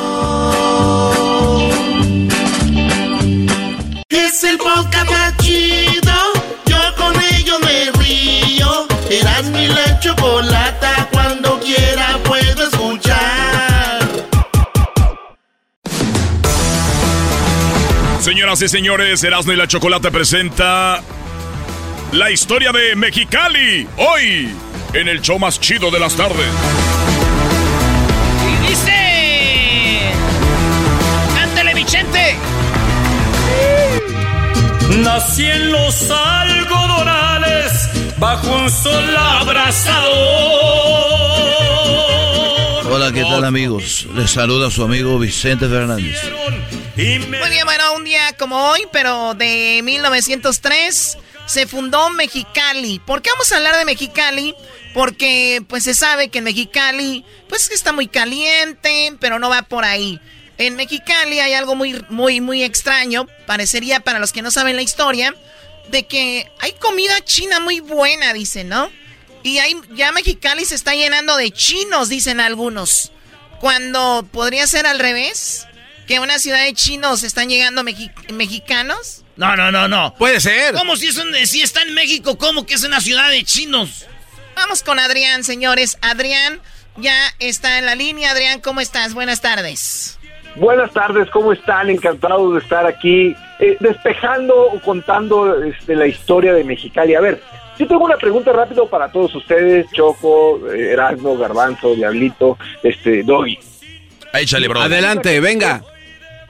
Es 4.17 4.43
el 4.43 4.57
podcast 4.57 5.09
más 5.11 5.37
chido. 5.37 6.11
Yo 6.65 6.77
con 6.95 7.13
ello 7.35 7.59
me 7.59 7.91
río. 8.03 8.87
Eras 9.11 9.45
mi 9.51 9.67
la 9.67 9.99
chocolata. 9.99 11.07
Cuando 11.11 11.59
quiera 11.59 12.17
puedo 12.23 12.63
escuchar. 12.63 14.09
Señoras 18.19 18.61
y 18.63 18.67
señores, 18.67 19.23
Erasmo 19.23 19.53
y 19.53 19.55
la 19.55 19.67
Chocolate 19.67 20.09
presenta 20.09 21.01
la 22.11 22.31
historia 22.31 22.71
de 22.71 22.95
Mexicali. 22.95 23.87
Hoy, 23.97 24.49
en 24.93 25.07
el 25.07 25.21
show 25.21 25.37
más 25.37 25.59
chido 25.59 25.91
de 25.91 25.99
las 25.99 26.15
tardes. 26.15 27.16
Nací 34.97 35.45
en 35.45 35.71
los 35.71 36.09
algodonales 36.09 37.71
bajo 38.17 38.49
un 38.49 38.69
sol 38.69 39.15
abrasador. 39.15 40.07
Hola, 42.91 43.11
¿qué 43.13 43.21
tal 43.21 43.45
amigos? 43.45 44.07
Les 44.15 44.31
saluda 44.31 44.71
su 44.71 44.83
amigo 44.83 45.19
Vicente 45.19 45.67
Fernández. 45.67 46.19
Muy 46.95 47.49
bien, 47.49 47.65
bueno, 47.65 47.93
un 47.95 48.05
día 48.05 48.33
como 48.39 48.71
hoy, 48.71 48.87
pero 48.91 49.35
de 49.35 49.81
1903, 49.83 51.17
se 51.45 51.67
fundó 51.67 52.09
Mexicali. 52.09 52.99
¿Por 52.99 53.21
qué 53.21 53.29
vamos 53.29 53.51
a 53.51 53.57
hablar 53.57 53.77
de 53.77 53.85
Mexicali? 53.85 54.55
Porque 54.95 55.63
pues 55.67 55.83
se 55.83 55.93
sabe 55.93 56.29
que 56.29 56.39
en 56.39 56.45
Mexicali, 56.45 57.23
pues 57.49 57.69
está 57.69 57.93
muy 57.93 58.07
caliente, 58.07 59.13
pero 59.19 59.37
no 59.37 59.47
va 59.49 59.61
por 59.61 59.85
ahí. 59.85 60.19
En 60.57 60.75
Mexicali 60.75 61.39
hay 61.39 61.53
algo 61.53 61.75
muy, 61.75 62.03
muy, 62.09 62.41
muy 62.41 62.63
extraño, 62.63 63.27
parecería 63.45 63.99
para 63.99 64.19
los 64.19 64.31
que 64.33 64.41
no 64.41 64.49
saben 64.51 64.75
la 64.75 64.81
historia, 64.81 65.35
de 65.89 66.05
que 66.07 66.51
hay 66.59 66.73
comida 66.73 67.13
china 67.23 67.59
muy 67.59 67.79
buena, 67.79 68.33
dicen, 68.33 68.69
¿no? 68.69 68.91
Y 69.43 69.59
hay, 69.59 69.75
ya 69.93 70.11
Mexicali 70.11 70.65
se 70.65 70.75
está 70.75 70.95
llenando 70.95 71.37
de 71.37 71.51
chinos, 71.51 72.09
dicen 72.09 72.39
algunos. 72.39 73.11
Cuando 73.59 74.27
podría 74.31 74.67
ser 74.67 74.85
al 74.87 74.99
revés, 74.99 75.65
que 76.07 76.19
una 76.19 76.39
ciudad 76.39 76.63
de 76.63 76.73
chinos 76.73 77.23
están 77.23 77.49
llegando 77.49 77.83
mexi- 77.83 78.11
mexicanos. 78.33 79.23
No, 79.35 79.55
no, 79.55 79.71
no, 79.71 79.87
no. 79.87 80.15
Puede 80.15 80.39
ser. 80.41 80.73
¿Cómo 80.73 80.95
si, 80.97 81.07
es 81.07 81.17
un- 81.17 81.33
si 81.45 81.61
está 81.61 81.81
en 81.83 81.93
México? 81.93 82.37
¿Cómo 82.37 82.65
que 82.65 82.73
es 82.73 82.83
una 82.83 82.99
ciudad 83.01 83.29
de 83.29 83.43
chinos? 83.43 84.05
Vamos 84.55 84.83
con 84.83 84.99
Adrián, 84.99 85.43
señores. 85.43 85.97
Adrián 86.01 86.59
ya 86.97 87.15
está 87.39 87.77
en 87.77 87.85
la 87.85 87.95
línea. 87.95 88.31
Adrián, 88.31 88.59
¿cómo 88.61 88.81
estás? 88.81 89.13
Buenas 89.13 89.41
tardes. 89.41 90.16
Buenas 90.59 90.91
tardes, 90.91 91.29
¿cómo 91.29 91.53
están? 91.53 91.87
Encantados 91.87 92.53
de 92.53 92.59
estar 92.59 92.87
aquí 92.87 93.35
eh, 93.59 93.77
despejando 93.79 94.55
o 94.55 94.79
contando 94.79 95.63
este, 95.63 95.95
la 95.95 96.07
historia 96.07 96.51
de 96.53 96.63
Mexicali. 96.63 97.13
A 97.13 97.21
ver, 97.21 97.39
yo 97.77 97.85
tengo 97.85 98.03
una 98.03 98.17
pregunta 98.17 98.51
rápido 98.51 98.87
para 98.87 99.11
todos 99.11 99.35
ustedes, 99.35 99.85
Choco, 99.91 100.67
eh, 100.71 100.93
Erasmo, 100.93 101.37
Garbanzo, 101.37 101.93
Diablito, 101.93 102.57
este, 102.81 103.21
Doggy. 103.21 103.59
Échale, 104.33 104.67
bro. 104.67 104.81
Adelante, 104.81 105.39
venga. 105.39 105.83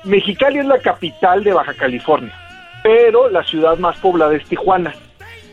Mexicali 0.06 0.60
es 0.60 0.66
la 0.66 0.80
capital 0.80 1.44
de 1.44 1.52
Baja 1.52 1.74
California, 1.74 2.34
pero 2.84 3.30
la 3.30 3.44
ciudad 3.44 3.78
más 3.78 3.98
poblada 3.98 4.34
es 4.36 4.46
Tijuana. 4.46 4.96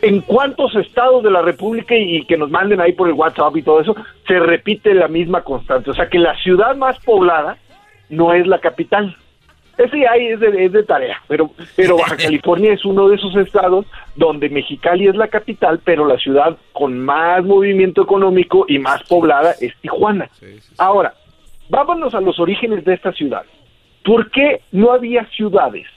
¿En 0.01 0.21
cuántos 0.21 0.73
estados 0.75 1.23
de 1.23 1.31
la 1.31 1.41
República 1.41 1.93
y 1.93 2.25
que 2.25 2.37
nos 2.37 2.49
manden 2.49 2.79
ahí 2.79 2.93
por 2.93 3.09
el 3.09 3.15
WhatsApp 3.15 3.57
y 3.57 3.63
todo 3.63 3.81
eso, 3.81 3.95
se 4.25 4.39
repite 4.39 4.93
la 4.93 5.09
misma 5.09 5.41
constante? 5.41 5.91
O 5.91 5.93
sea 5.93 6.07
que 6.07 6.19
la 6.19 6.37
ciudad 6.37 6.75
más 6.77 6.97
poblada 6.99 7.57
no 8.09 8.33
es 8.33 8.47
la 8.47 8.59
capital. 8.59 9.15
Ese 9.77 10.07
ahí 10.07 10.27
es 10.27 10.39
de, 10.39 10.65
es 10.65 10.71
de 10.71 10.83
tarea, 10.83 11.21
pero, 11.27 11.51
pero 11.75 11.97
Baja 12.01 12.15
California 12.15 12.71
es 12.71 12.85
uno 12.85 13.09
de 13.09 13.15
esos 13.15 13.35
estados 13.35 13.85
donde 14.15 14.47
Mexicali 14.49 15.07
es 15.07 15.15
la 15.15 15.27
capital, 15.27 15.81
pero 15.83 16.05
la 16.05 16.17
ciudad 16.17 16.55
con 16.71 16.97
más 16.99 17.43
movimiento 17.43 18.03
económico 18.03 18.65
y 18.69 18.79
más 18.79 19.03
poblada 19.03 19.53
es 19.59 19.75
Tijuana. 19.81 20.29
Ahora, 20.77 21.13
vámonos 21.67 22.15
a 22.15 22.21
los 22.21 22.39
orígenes 22.39 22.85
de 22.85 22.93
esta 22.93 23.11
ciudad. 23.11 23.43
¿Por 24.03 24.31
qué 24.31 24.61
no 24.71 24.93
había 24.93 25.25
ciudades 25.31 25.87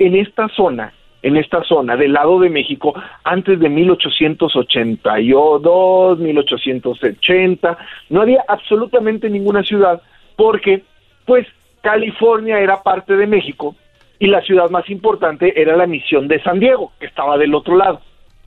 en 0.00 0.16
esta 0.16 0.48
zona, 0.48 0.92
en 1.22 1.36
esta 1.36 1.62
zona 1.62 1.94
del 1.96 2.14
lado 2.14 2.40
de 2.40 2.50
México 2.50 2.92
antes 3.22 3.60
de 3.60 3.68
1882, 3.68 6.18
1880? 6.18 7.78
No 8.08 8.22
había 8.22 8.44
absolutamente 8.48 9.30
ninguna 9.30 9.62
ciudad 9.62 10.02
porque, 10.34 10.82
pues, 11.24 11.46
California 11.82 12.58
era 12.60 12.82
parte 12.82 13.16
de 13.16 13.26
México 13.26 13.74
y 14.18 14.26
la 14.26 14.40
ciudad 14.42 14.70
más 14.70 14.88
importante 14.90 15.60
era 15.60 15.76
la 15.76 15.86
misión 15.86 16.28
de 16.28 16.42
San 16.42 16.58
Diego, 16.58 16.92
que 16.98 17.06
estaba 17.06 17.38
del 17.38 17.54
otro 17.54 17.76
lado. 17.76 18.00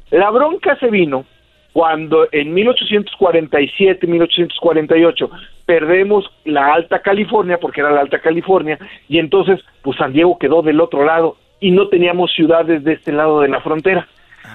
La 0.09 0.29
bronca 0.29 0.77
se 0.77 0.89
vino 0.89 1.25
cuando 1.73 2.27
en 2.31 2.53
1847, 2.53 4.05
1848 4.05 5.29
perdemos 5.65 6.29
la 6.43 6.73
Alta 6.73 6.99
California, 6.99 7.57
porque 7.59 7.79
era 7.79 7.91
la 7.91 8.01
Alta 8.01 8.19
California, 8.19 8.77
y 9.07 9.19
entonces 9.19 9.61
pues 9.81 9.97
San 9.97 10.11
Diego 10.11 10.37
quedó 10.37 10.61
del 10.61 10.81
otro 10.81 11.05
lado 11.05 11.37
y 11.61 11.71
no 11.71 11.87
teníamos 11.87 12.33
ciudades 12.33 12.83
de 12.83 12.93
este 12.93 13.13
lado 13.13 13.39
de 13.39 13.47
la 13.47 13.61
frontera. 13.61 14.07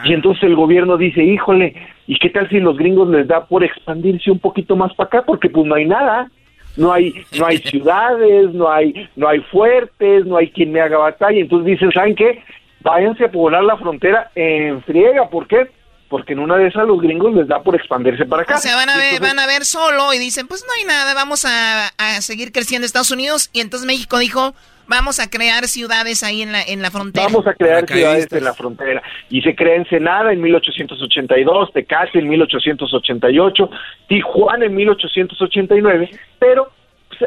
Y 0.04 0.12
entonces 0.12 0.42
el 0.42 0.56
gobierno 0.56 0.98
dice, 0.98 1.24
híjole, 1.24 1.74
¿y 2.06 2.18
qué 2.18 2.28
tal 2.28 2.48
si 2.50 2.60
los 2.60 2.76
gringos 2.76 3.08
les 3.08 3.26
da 3.26 3.46
por 3.46 3.64
expandirse 3.64 4.30
un 4.30 4.40
poquito 4.40 4.76
más 4.76 4.92
para 4.94 5.06
acá? 5.06 5.22
Porque 5.22 5.48
pues 5.48 5.64
no 5.64 5.74
hay 5.74 5.86
nada 5.86 6.28
no 6.76 6.92
hay 6.92 7.12
no 7.38 7.46
hay 7.46 7.58
ciudades, 7.58 8.52
no 8.52 8.70
hay 8.70 9.08
no 9.16 9.28
hay 9.28 9.40
fuertes, 9.40 10.24
no 10.26 10.36
hay 10.36 10.50
quien 10.50 10.72
me 10.72 10.80
haga 10.80 10.98
batalla. 10.98 11.38
Entonces 11.38 11.66
dicen, 11.66 11.92
¿saben 11.92 12.14
qué? 12.14 12.42
Váyanse 12.80 13.24
a 13.24 13.30
poblar 13.30 13.64
la 13.64 13.76
frontera 13.76 14.30
en 14.34 14.82
friega, 14.82 15.28
¿por 15.28 15.46
qué? 15.46 15.70
Porque 16.08 16.34
en 16.34 16.38
una 16.38 16.56
de 16.56 16.68
esas 16.68 16.86
los 16.86 17.00
gringos 17.00 17.34
les 17.34 17.48
da 17.48 17.60
por 17.62 17.74
expandirse 17.74 18.24
para 18.26 18.42
acá. 18.42 18.56
O 18.56 18.58
sea, 18.58 18.76
van 18.76 18.88
a 18.88 18.96
ver, 18.96 19.20
van 19.20 19.38
a 19.40 19.46
ver 19.46 19.64
solo 19.64 20.14
y 20.14 20.18
dicen, 20.18 20.46
pues 20.46 20.64
no 20.64 20.72
hay 20.78 20.84
nada, 20.84 21.14
vamos 21.14 21.44
a, 21.44 21.88
a 21.98 22.20
seguir 22.20 22.52
creciendo 22.52 22.86
Estados 22.86 23.10
Unidos. 23.10 23.50
Y 23.52 23.60
entonces 23.60 23.86
México 23.86 24.18
dijo, 24.18 24.54
vamos 24.88 25.20
a 25.20 25.28
crear 25.28 25.66
ciudades 25.66 26.22
ahí 26.22 26.42
en 26.42 26.52
la, 26.52 26.62
en 26.62 26.82
la 26.82 26.90
frontera. 26.90 27.26
Vamos 27.26 27.46
a 27.46 27.54
crear 27.54 27.86
ciudades 27.86 28.28
en 28.32 28.44
la 28.44 28.54
frontera. 28.54 29.02
Y 29.30 29.42
se 29.42 29.54
crea 29.54 29.76
Ensenada 29.76 30.32
en 30.32 30.40
1882, 30.40 31.72
Tecate 31.72 32.18
en 32.18 32.28
1888, 32.28 33.70
Tijuana 34.08 34.66
en 34.66 34.74
1889, 34.74 36.10
pero 36.38 36.70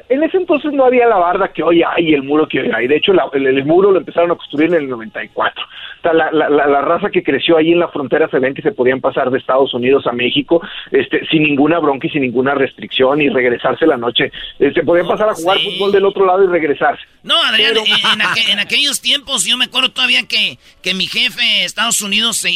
en 0.10 0.24
ese 0.24 0.38
entonces 0.38 0.72
no 0.74 0.86
había 0.86 1.08
la 1.08 1.18
barda 1.18 1.52
que 1.54 1.64
hoy 1.64 1.84
hay, 1.84 2.14
el 2.14 2.24
muro 2.24 2.48
que 2.48 2.62
hoy 2.62 2.72
hay. 2.74 2.88
De 2.88 2.98
hecho, 2.98 3.12
el, 3.34 3.66
muro 3.66 3.92
lo 3.92 4.00
empezaron 4.00 4.32
a 4.32 4.36
construir 4.36 4.70
en 4.70 4.84
el 4.84 4.90
94. 4.90 5.64
O 5.64 6.02
sea, 6.02 6.14
la, 6.14 6.32
la, 6.32 6.50
la, 6.50 6.82
raza 6.82 7.10
que 7.10 7.24
creció 7.24 7.58
ahí 7.58 7.72
en 7.72 7.80
la 7.80 7.90
frontera 7.90 8.30
se 8.30 8.40
ven 8.40 8.54
que 8.54 8.62
se 8.62 8.72
podían 8.72 9.02
pasar 9.02 9.30
de 9.30 9.38
Estados 9.38 9.74
Unidos 9.74 10.08
a 10.08 10.14
México 10.14 10.62
este, 10.92 11.26
sin 11.28 11.44
ninguna 11.44 11.80
bronca 11.80 12.08
y 12.08 12.10
sin 12.10 12.22
ninguna 12.22 12.56
restricción 12.56 13.22
y 13.22 13.30
regresarse 13.30 13.86
la 13.86 13.98
noche. 13.98 14.32
Se 14.58 14.84
podían 14.84 15.08
pasar 15.08 15.30
a 15.30 15.34
jugar 15.34 15.58
fútbol 15.60 15.92
del 15.92 16.06
otro 16.06 16.26
lado 16.26 16.44
y 16.44 16.48
regresarse. 16.48 17.04
No, 17.24 17.36
Adrián, 17.44 17.74
en, 18.52 18.60
aquellos 18.60 19.02
tiempos 19.02 19.46
yo 19.46 19.58
me 19.58 19.66
acuerdo 19.66 19.90
todavía 19.90 20.22
que, 20.28 20.58
que 20.82 20.94
mi 20.94 21.08
jefe 21.08 21.66
Estados 21.66 22.02
Unidos 22.02 22.38
se, 22.38 22.50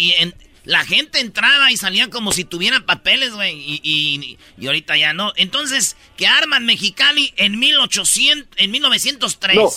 la 0.65 0.79
gente 0.79 1.19
entraba 1.19 1.71
y 1.71 1.77
salía 1.77 2.09
como 2.09 2.31
si 2.31 2.45
tuvieran 2.45 2.83
papeles, 2.83 3.35
güey. 3.35 3.53
Y, 3.55 4.37
y, 4.57 4.67
ahorita 4.67 4.95
ya 4.97 5.13
no. 5.13 5.31
Entonces, 5.35 5.97
¿qué 6.17 6.27
arman 6.27 6.65
Mexicali 6.65 7.33
en 7.37 7.59
1800, 7.59 8.47
en 8.57 8.71
1903? 8.71 9.55
No, 9.55 9.69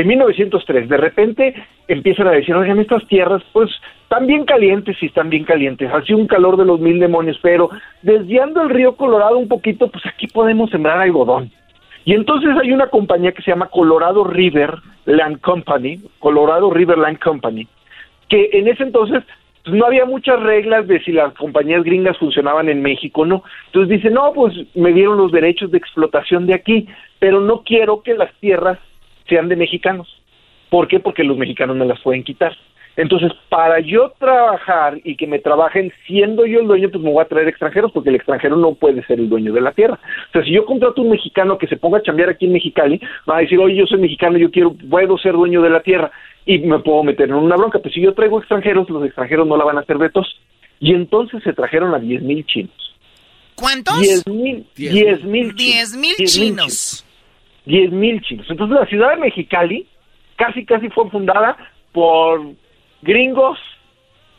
en 0.00 0.06
1903. 0.06 0.88
De 0.88 0.96
repente 0.96 1.54
empiezan 1.86 2.28
a 2.28 2.32
decir, 2.32 2.54
oigan, 2.54 2.80
estas 2.80 3.06
tierras, 3.06 3.42
pues, 3.52 3.70
están 4.02 4.26
bien 4.26 4.44
calientes 4.44 4.96
y 5.00 5.06
están 5.06 5.30
bien 5.30 5.44
calientes. 5.44 5.90
Así 5.92 6.12
un 6.12 6.26
calor 6.26 6.56
de 6.56 6.64
los 6.64 6.80
mil 6.80 6.98
demonios, 6.98 7.38
pero 7.42 7.70
desviando 8.02 8.62
el 8.62 8.70
río 8.70 8.96
Colorado 8.96 9.38
un 9.38 9.48
poquito, 9.48 9.88
pues 9.90 10.04
aquí 10.06 10.26
podemos 10.26 10.70
sembrar 10.70 10.98
algodón. 10.98 11.50
Y 12.04 12.14
entonces 12.14 12.50
hay 12.60 12.72
una 12.72 12.86
compañía 12.86 13.32
que 13.32 13.42
se 13.42 13.50
llama 13.50 13.68
Colorado 13.68 14.24
River 14.24 14.76
Land 15.04 15.40
Company, 15.42 16.00
Colorado 16.18 16.70
River 16.70 16.96
Land 16.96 17.18
Company, 17.18 17.68
que 18.30 18.48
en 18.52 18.68
ese 18.68 18.84
entonces 18.84 19.22
no 19.70 19.86
había 19.86 20.04
muchas 20.04 20.40
reglas 20.40 20.86
de 20.86 21.00
si 21.00 21.12
las 21.12 21.34
compañías 21.34 21.84
gringas 21.84 22.18
funcionaban 22.18 22.68
en 22.68 22.82
México 22.82 23.24
no. 23.24 23.42
Entonces 23.66 23.96
dice, 23.96 24.10
no, 24.10 24.32
pues 24.32 24.54
me 24.74 24.92
dieron 24.92 25.16
los 25.16 25.32
derechos 25.32 25.70
de 25.70 25.78
explotación 25.78 26.46
de 26.46 26.54
aquí, 26.54 26.86
pero 27.18 27.40
no 27.40 27.62
quiero 27.62 28.02
que 28.02 28.14
las 28.14 28.32
tierras 28.40 28.78
sean 29.28 29.48
de 29.48 29.56
mexicanos. 29.56 30.08
¿Por 30.70 30.88
qué? 30.88 31.00
Porque 31.00 31.24
los 31.24 31.38
mexicanos 31.38 31.76
me 31.76 31.86
las 31.86 32.00
pueden 32.00 32.24
quitar. 32.24 32.56
Entonces, 32.98 33.30
para 33.48 33.78
yo 33.78 34.12
trabajar 34.18 35.00
y 35.04 35.14
que 35.14 35.28
me 35.28 35.38
trabajen 35.38 35.92
siendo 36.04 36.44
yo 36.46 36.58
el 36.58 36.66
dueño, 36.66 36.90
pues 36.90 37.02
me 37.02 37.12
voy 37.12 37.22
a 37.22 37.28
traer 37.28 37.46
extranjeros, 37.46 37.92
porque 37.92 38.08
el 38.08 38.16
extranjero 38.16 38.56
no 38.56 38.74
puede 38.74 39.06
ser 39.06 39.20
el 39.20 39.28
dueño 39.28 39.52
de 39.52 39.60
la 39.60 39.70
tierra. 39.70 40.00
O 40.30 40.32
sea, 40.32 40.42
si 40.42 40.50
yo 40.50 40.64
contrato 40.64 41.00
a 41.00 41.04
un 41.04 41.12
mexicano 41.12 41.58
que 41.58 41.68
se 41.68 41.76
ponga 41.76 41.98
a 41.98 42.02
chambear 42.02 42.30
aquí 42.30 42.46
en 42.46 42.54
Mexicali, 42.54 43.00
va 43.30 43.36
a 43.36 43.40
decir, 43.40 43.56
oye, 43.60 43.76
yo 43.76 43.86
soy 43.86 44.00
mexicano, 44.00 44.36
yo 44.36 44.50
quiero, 44.50 44.74
puedo 44.90 45.16
ser 45.16 45.34
dueño 45.34 45.62
de 45.62 45.70
la 45.70 45.80
tierra 45.80 46.10
y 46.44 46.58
me 46.58 46.80
puedo 46.80 47.04
meter 47.04 47.28
en 47.28 47.36
una 47.36 47.54
bronca. 47.54 47.78
Pues 47.78 47.94
si 47.94 48.00
yo 48.00 48.14
traigo 48.14 48.40
extranjeros, 48.40 48.90
los 48.90 49.04
extranjeros 49.04 49.46
no 49.46 49.56
la 49.56 49.64
van 49.64 49.76
a 49.78 49.82
hacer 49.82 49.96
de 49.98 50.10
tos. 50.10 50.26
Y 50.80 50.92
entonces 50.92 51.40
se 51.44 51.52
trajeron 51.52 51.94
a 51.94 52.00
diez 52.00 52.20
mil 52.20 52.44
chinos. 52.46 52.96
¿Cuántos? 53.54 54.00
Diez 54.00 54.26
mil. 54.26 54.66
Diez 54.74 55.22
mil 55.22 55.54
chinos. 55.54 55.96
mil 55.96 56.16
chinos. 56.26 57.06
Diez 57.64 57.92
mil 57.92 58.20
chinos. 58.22 58.46
Entonces 58.50 58.76
la 58.76 58.86
ciudad 58.86 59.10
de 59.10 59.18
Mexicali 59.18 59.86
casi, 60.34 60.64
casi 60.64 60.88
fue 60.88 61.08
fundada 61.10 61.56
por 61.92 62.40
gringos, 63.02 63.58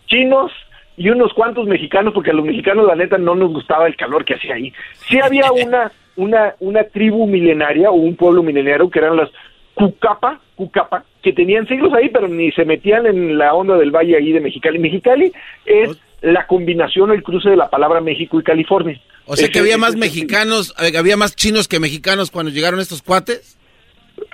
chinos 0.07 0.51
y 0.97 1.09
unos 1.09 1.33
cuantos 1.33 1.65
mexicanos, 1.65 2.13
porque 2.13 2.31
a 2.31 2.33
los 2.33 2.45
mexicanos 2.45 2.85
la 2.85 2.95
neta 2.95 3.17
no 3.17 3.35
nos 3.35 3.53
gustaba 3.53 3.87
el 3.87 3.95
calor 3.95 4.25
que 4.25 4.35
hacía 4.35 4.55
ahí. 4.55 4.73
Sí 5.07 5.19
había 5.23 5.51
una, 5.65 5.91
una, 6.17 6.55
una 6.59 6.83
tribu 6.83 7.25
milenaria 7.25 7.89
o 7.89 7.95
un 7.95 8.15
pueblo 8.15 8.43
milenario 8.43 8.89
que 8.89 8.99
eran 8.99 9.15
las 9.15 9.29
Cucapa, 9.73 10.41
Cucapa, 10.55 11.05
que 11.23 11.31
tenían 11.31 11.65
siglos 11.67 11.93
ahí, 11.93 12.09
pero 12.09 12.27
ni 12.27 12.51
se 12.51 12.65
metían 12.65 13.05
en 13.05 13.37
la 13.37 13.53
onda 13.53 13.77
del 13.77 13.91
valle 13.91 14.17
ahí 14.17 14.33
de 14.33 14.41
Mexicali. 14.41 14.77
Mexicali 14.77 15.31
es 15.65 15.97
la 16.21 16.45
combinación, 16.47 17.11
el 17.11 17.23
cruce 17.23 17.49
de 17.49 17.55
la 17.55 17.69
palabra 17.69 18.01
México 18.01 18.37
y 18.39 18.43
California. 18.43 18.99
O 19.25 19.37
sea 19.37 19.47
que 19.47 19.59
había 19.59 19.77
más 19.77 19.95
mexicanos, 19.95 20.73
había 20.97 21.15
más 21.15 21.33
chinos 21.35 21.69
que 21.69 21.79
mexicanos 21.79 22.29
cuando 22.29 22.51
llegaron 22.51 22.81
estos 22.81 23.01
cuates. 23.01 23.57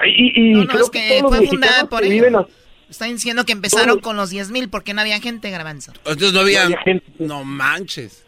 Y, 0.03 0.61
y 0.61 0.65
creo 0.65 0.89
que, 0.89 1.21
fue 1.27 1.45
fundada 1.45 1.85
por 1.87 2.03
ellos. 2.03 2.47
Están 2.89 3.11
diciendo 3.11 3.45
que 3.45 3.53
empezaron 3.53 3.99
con 3.99 4.15
los 4.15 4.29
10 4.29 4.51
mil 4.51 4.69
porque 4.69 4.93
no 4.93 5.01
había 5.01 5.19
gente, 5.19 5.49
Garbanzo. 5.49 5.93
Entonces 6.05 6.33
no 6.33 6.41
había, 6.41 6.67
gente. 6.83 7.05
No 7.19 7.43
manches. 7.43 8.25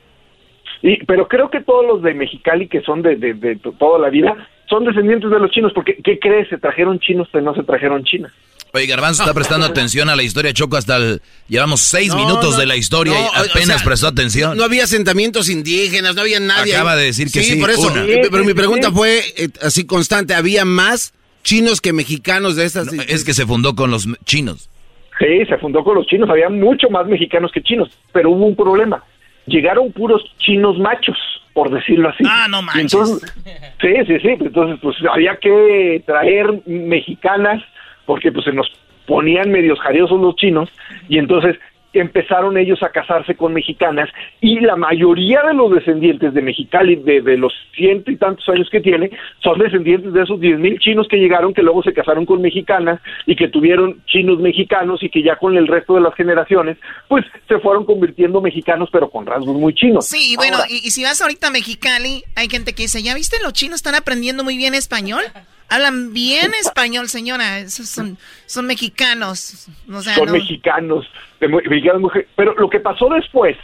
Y, 0.82 1.04
pero 1.06 1.28
creo 1.28 1.50
que 1.50 1.62
todos 1.62 1.86
los 1.86 2.04
de 2.04 2.14
Mexicali, 2.14 2.68
que 2.68 2.82
son 2.82 3.02
de, 3.02 3.16
de, 3.16 3.60
toda 3.80 4.00
la 4.00 4.10
vida, 4.10 4.36
son 4.70 4.86
descendientes 4.86 5.30
de 5.30 5.40
los 5.40 5.52
chinos. 5.52 5.72
Porque, 5.74 5.98
¿qué 6.04 6.20
crees? 6.20 6.50
Se 6.50 6.58
trajeron 6.58 7.00
chinos, 7.00 7.28
pero 7.32 7.44
no 7.44 7.56
se 7.56 7.64
trajeron 7.64 8.04
chinas. 8.04 8.32
Oye, 8.74 8.86
Garbanzo 8.86 9.24
está 9.24 9.34
prestando 9.34 9.66
atención 9.68 10.10
a 10.10 10.16
la 10.16 10.24
historia 10.24 10.54
Choco 10.54 10.78
hasta 10.78 10.98
el... 10.98 11.22
Llevamos 11.48 11.82
seis 11.82 12.14
minutos 12.14 12.58
de 12.58 12.66
la 12.66 12.76
historia 12.76 13.14
y 13.20 13.50
apenas 13.50 13.84
prestó 13.84 14.08
atención. 14.08 14.58
No, 14.58 14.64
había 14.64 14.84
asentamientos 14.84 15.50
indígenas, 15.50 16.16
no 16.16 16.22
había 16.22 16.40
nadie. 16.40 16.76
Acaba 16.76 16.96
de 16.96 17.06
decir 17.06 17.32
que 17.32 17.44
sí, 17.44 17.56
por 17.56 17.70
eso. 17.70 17.92
pero 17.94 18.44
mi 18.44 18.54
pregunta 18.54 18.92
fue 18.92 19.24
eh, 19.38 19.50
así 19.62 19.86
constante. 19.86 20.34
¿Había 20.34 20.66
más 20.66 21.14
chinos 21.48 21.80
que 21.80 21.94
mexicanos 21.94 22.58
de 22.58 22.66
estas. 22.66 22.92
es 22.92 23.24
que 23.24 23.34
se 23.34 23.46
fundó 23.46 23.74
con 23.74 23.90
los 23.90 24.06
chinos. 24.26 24.70
Sí, 25.18 25.46
se 25.46 25.58
fundó 25.58 25.84
con 25.84 25.96
los 25.96 26.06
chinos. 26.06 26.30
Había 26.30 26.50
mucho 26.50 26.90
más 26.90 27.08
mexicanos 27.08 27.52
que 27.54 27.64
chinos, 27.64 27.90
pero 28.12 28.32
hubo 28.32 28.46
un 28.46 28.56
problema. 28.56 29.04
Llegaron 29.46 29.94
puros 29.94 30.22
chinos 30.40 30.78
machos, 30.78 31.18
por 31.54 31.72
decirlo 31.72 32.10
así. 32.10 32.24
Ah, 32.28 32.48
no 32.50 32.62
manches. 32.62 33.22
sí, 33.82 33.94
sí, 34.06 34.20
sí. 34.22 34.28
Entonces, 34.40 34.78
pues 34.82 34.98
había 35.10 35.38
que 35.38 36.04
traer 36.06 36.62
mexicanas 36.66 37.64
porque 38.06 38.30
pues 38.32 38.44
se 38.44 38.52
nos 38.52 38.70
ponían 39.06 39.50
medios 39.50 39.80
jariosos 39.80 40.20
los 40.20 40.36
chinos 40.36 40.70
y 41.08 41.18
entonces 41.18 41.56
empezaron 41.94 42.58
ellos 42.58 42.82
a 42.84 42.90
casarse 42.90 43.36
con 43.36 43.54
mexicanas 43.54 44.10
y 44.42 44.60
la 44.60 44.76
mayoría 44.76 45.42
de 45.44 45.54
los 45.54 45.72
descendientes 45.72 46.34
de 46.34 46.42
Mexicali, 46.42 46.96
de, 46.96 47.22
de 47.22 47.38
los 47.38 47.54
ciento 47.76 48.12
y 48.12 48.18
tantos 48.18 48.48
años 48.50 48.70
que 48.70 48.82
tiene, 48.82 49.12
son 49.42 49.58
descendientes 49.60 50.14
de 50.14 50.24
esos 50.24 50.40
diez 50.40 50.60
mil 50.60 50.80
chinos 50.80 51.08
que 51.08 51.18
llegaron, 51.18 51.54
que 51.54 51.64
luego 51.64 51.84
se 51.84 51.94
casaron 51.94 52.26
con 52.26 52.42
mexicanas 52.42 53.00
y 53.26 53.36
que 53.36 53.48
tuvieron 53.48 54.02
chinos 54.06 54.40
mexicanos 54.40 55.02
y 55.02 55.10
que 55.10 55.24
ya 55.24 55.38
con 55.38 55.58
el 55.58 55.68
resto 55.68 55.96
de 55.96 56.02
las 56.02 56.14
generaciones, 56.16 56.78
pues 57.08 57.26
se 57.48 57.60
fueron 57.60 57.86
convirtiendo 57.86 58.42
mexicanos, 58.42 58.90
pero 58.92 59.10
con 59.10 59.26
rasgos 59.26 59.56
muy 59.56 59.74
chinos. 59.74 60.06
Sí, 60.06 60.36
bueno, 60.36 60.58
y, 60.70 60.88
y, 60.88 60.92
si 60.92 61.04
vas 61.04 61.22
ahorita 61.22 61.48
a 61.48 61.52
Mexicali, 61.52 62.24
hay 62.36 62.50
gente 62.50 62.74
que 62.74 62.84
dice, 62.84 63.02
¿ya 63.02 63.16
viste 63.16 63.38
los 63.42 63.54
chinos 63.54 63.78
están 63.78 63.96
aprendiendo 63.96 64.44
muy 64.44 64.58
bien 64.58 64.74
español? 64.74 65.24
Hablan 65.70 66.14
bien 66.14 66.52
español, 66.60 67.08
señora. 67.08 67.60
Esos 67.60 67.90
son, 67.90 68.18
son 68.46 68.66
mexicanos. 68.68 69.68
son 69.88 70.32
mexicanos, 70.32 71.06
mexicanos. 71.40 72.12
Pero 72.36 72.54
lo 72.56 72.70
que 72.70 72.80
pasó 72.80 73.10
después 73.10 73.58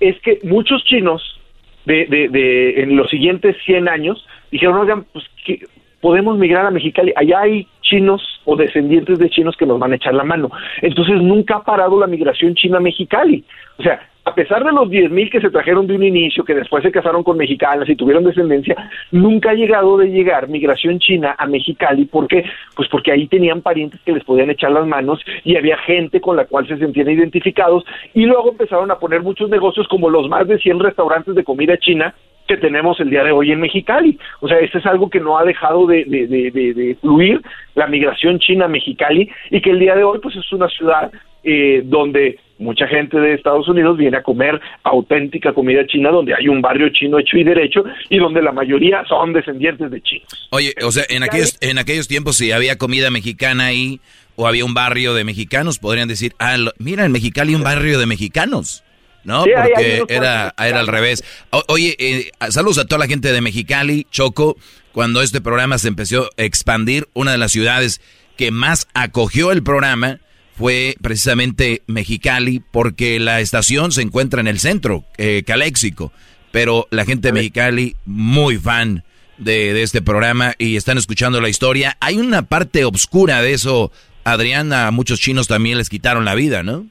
es 0.00 0.20
que 0.20 0.40
muchos 0.42 0.82
chinos 0.84 1.40
de, 1.84 2.06
de, 2.06 2.28
de 2.28 2.82
en 2.82 2.96
los 2.96 3.08
siguientes 3.10 3.56
100 3.64 3.88
años 3.88 4.26
dijeron, 4.50 4.76
oigan, 4.76 5.04
pues 5.12 5.24
que 5.44 5.66
podemos 6.00 6.36
migrar 6.36 6.66
a 6.66 6.70
Mexicali. 6.70 7.12
Allá 7.16 7.40
hay 7.40 7.66
chinos 7.80 8.22
o 8.44 8.56
descendientes 8.56 9.18
de 9.18 9.30
chinos 9.30 9.56
que 9.56 9.64
nos 9.64 9.78
van 9.78 9.92
a 9.92 9.96
echar 9.96 10.14
la 10.14 10.24
mano. 10.24 10.50
Entonces 10.82 11.16
nunca 11.22 11.56
ha 11.56 11.64
parado 11.64 11.98
la 11.98 12.06
migración 12.06 12.54
china 12.54 12.76
a 12.76 12.80
Mexicali. 12.80 13.44
O 13.78 13.82
sea, 13.82 14.06
a 14.26 14.34
pesar 14.34 14.64
de 14.64 14.72
los 14.72 14.88
10.000 14.88 15.30
que 15.30 15.40
se 15.40 15.50
trajeron 15.50 15.86
de 15.86 15.94
un 15.94 16.02
inicio, 16.02 16.44
que 16.44 16.54
después 16.54 16.82
se 16.82 16.90
casaron 16.90 17.22
con 17.22 17.36
mexicanas 17.36 17.88
y 17.88 17.94
tuvieron 17.96 18.24
descendencia, 18.24 18.74
nunca 19.10 19.50
ha 19.50 19.54
llegado 19.54 19.98
de 19.98 20.08
llegar 20.08 20.48
migración 20.48 20.98
china 20.98 21.34
a 21.38 21.46
Mexicali. 21.46 22.06
¿Por 22.06 22.26
qué? 22.26 22.44
Pues 22.74 22.88
porque 22.88 23.12
ahí 23.12 23.26
tenían 23.28 23.60
parientes 23.60 24.00
que 24.00 24.12
les 24.12 24.24
podían 24.24 24.50
echar 24.50 24.72
las 24.72 24.86
manos 24.86 25.20
y 25.44 25.56
había 25.56 25.76
gente 25.78 26.22
con 26.22 26.36
la 26.36 26.46
cual 26.46 26.66
se 26.66 26.78
sentían 26.78 27.10
identificados 27.10 27.84
y 28.14 28.24
luego 28.24 28.50
empezaron 28.50 28.90
a 28.90 28.98
poner 28.98 29.22
muchos 29.22 29.50
negocios 29.50 29.86
como 29.88 30.08
los 30.08 30.28
más 30.28 30.48
de 30.48 30.58
100 30.58 30.80
restaurantes 30.80 31.34
de 31.34 31.44
comida 31.44 31.76
china 31.76 32.14
que 32.46 32.56
tenemos 32.56 32.98
el 33.00 33.10
día 33.10 33.24
de 33.24 33.32
hoy 33.32 33.52
en 33.52 33.60
Mexicali. 33.60 34.18
O 34.40 34.48
sea, 34.48 34.58
eso 34.58 34.78
es 34.78 34.86
algo 34.86 35.10
que 35.10 35.20
no 35.20 35.38
ha 35.38 35.44
dejado 35.44 35.86
de, 35.86 36.04
de, 36.04 36.26
de, 36.26 36.50
de, 36.50 36.94
fluir, 37.00 37.42
la 37.74 37.86
migración 37.86 38.38
china 38.38 38.66
a 38.66 38.68
Mexicali, 38.68 39.30
y 39.50 39.60
que 39.60 39.70
el 39.70 39.78
día 39.78 39.94
de 39.94 40.04
hoy 40.04 40.18
pues 40.22 40.36
es 40.36 40.52
una 40.52 40.68
ciudad 40.68 41.10
eh, 41.44 41.82
donde 41.84 42.38
mucha 42.58 42.86
gente 42.86 43.18
de 43.18 43.34
Estados 43.34 43.68
Unidos 43.68 43.98
viene 43.98 44.16
a 44.16 44.22
comer 44.22 44.60
auténtica 44.82 45.52
comida 45.52 45.86
china, 45.86 46.10
donde 46.10 46.34
hay 46.34 46.48
un 46.48 46.62
barrio 46.62 46.88
chino 46.90 47.18
hecho 47.18 47.36
y 47.36 47.44
derecho, 47.44 47.84
y 48.08 48.18
donde 48.18 48.42
la 48.42 48.52
mayoría 48.52 49.04
son 49.08 49.32
descendientes 49.32 49.90
de 49.90 50.00
chinos. 50.00 50.48
Oye, 50.50 50.74
o 50.82 50.90
sea, 50.90 51.04
en 51.08 51.22
aquellos, 51.22 51.58
en 51.60 51.78
aquellos 51.78 52.08
tiempos 52.08 52.36
si 52.36 52.52
había 52.52 52.78
comida 52.78 53.10
mexicana 53.10 53.66
ahí, 53.66 54.00
o 54.36 54.46
había 54.46 54.64
un 54.64 54.74
barrio 54.74 55.14
de 55.14 55.24
mexicanos, 55.24 55.78
podrían 55.78 56.08
decir, 56.08 56.34
ah, 56.38 56.56
mira, 56.78 57.04
en 57.04 57.12
Mexicali 57.12 57.54
un 57.54 57.62
barrio 57.62 57.98
de 57.98 58.06
mexicanos. 58.06 58.82
¿no? 59.22 59.44
Porque 59.44 60.02
era, 60.08 60.54
era 60.58 60.80
al 60.80 60.86
revés. 60.86 61.24
oye, 61.68 61.96
eh, 61.98 62.30
saludos 62.50 62.78
a 62.78 62.84
toda 62.84 62.98
la 62.98 63.06
gente 63.06 63.32
de 63.32 63.40
Mexicali, 63.40 64.06
Choco. 64.10 64.56
Cuando 64.92 65.22
este 65.22 65.40
programa 65.40 65.78
se 65.78 65.88
empezó 65.88 66.28
a 66.36 66.42
expandir, 66.42 67.08
una 67.14 67.32
de 67.32 67.38
las 67.38 67.52
ciudades 67.52 68.00
que 68.36 68.50
más 68.50 68.86
acogió 68.94 69.50
el 69.50 69.62
programa 69.62 70.20
fue 70.54 70.94
precisamente 71.02 71.82
Mexicali, 71.86 72.62
porque 72.70 73.18
la 73.20 73.40
estación 73.40 73.92
se 73.92 74.02
encuentra 74.02 74.40
en 74.40 74.46
el 74.46 74.58
centro, 74.58 75.04
eh, 75.18 75.42
Caléxico. 75.46 76.12
Pero 76.52 76.86
la 76.90 77.04
gente 77.04 77.28
de 77.28 77.32
Mexicali, 77.32 77.96
muy 78.06 78.56
fan 78.56 79.02
de, 79.38 79.72
de 79.72 79.82
este 79.82 80.00
programa 80.00 80.52
y 80.58 80.76
están 80.76 80.96
escuchando 80.96 81.40
la 81.40 81.48
historia. 81.48 81.96
Hay 82.00 82.18
una 82.18 82.42
parte 82.42 82.84
oscura 82.84 83.42
de 83.42 83.52
eso, 83.52 83.90
Adrián, 84.22 84.72
a 84.72 84.92
muchos 84.92 85.20
chinos 85.20 85.48
también 85.48 85.76
les 85.78 85.90
quitaron 85.90 86.24
la 86.24 86.36
vida, 86.36 86.62
¿no? 86.62 86.86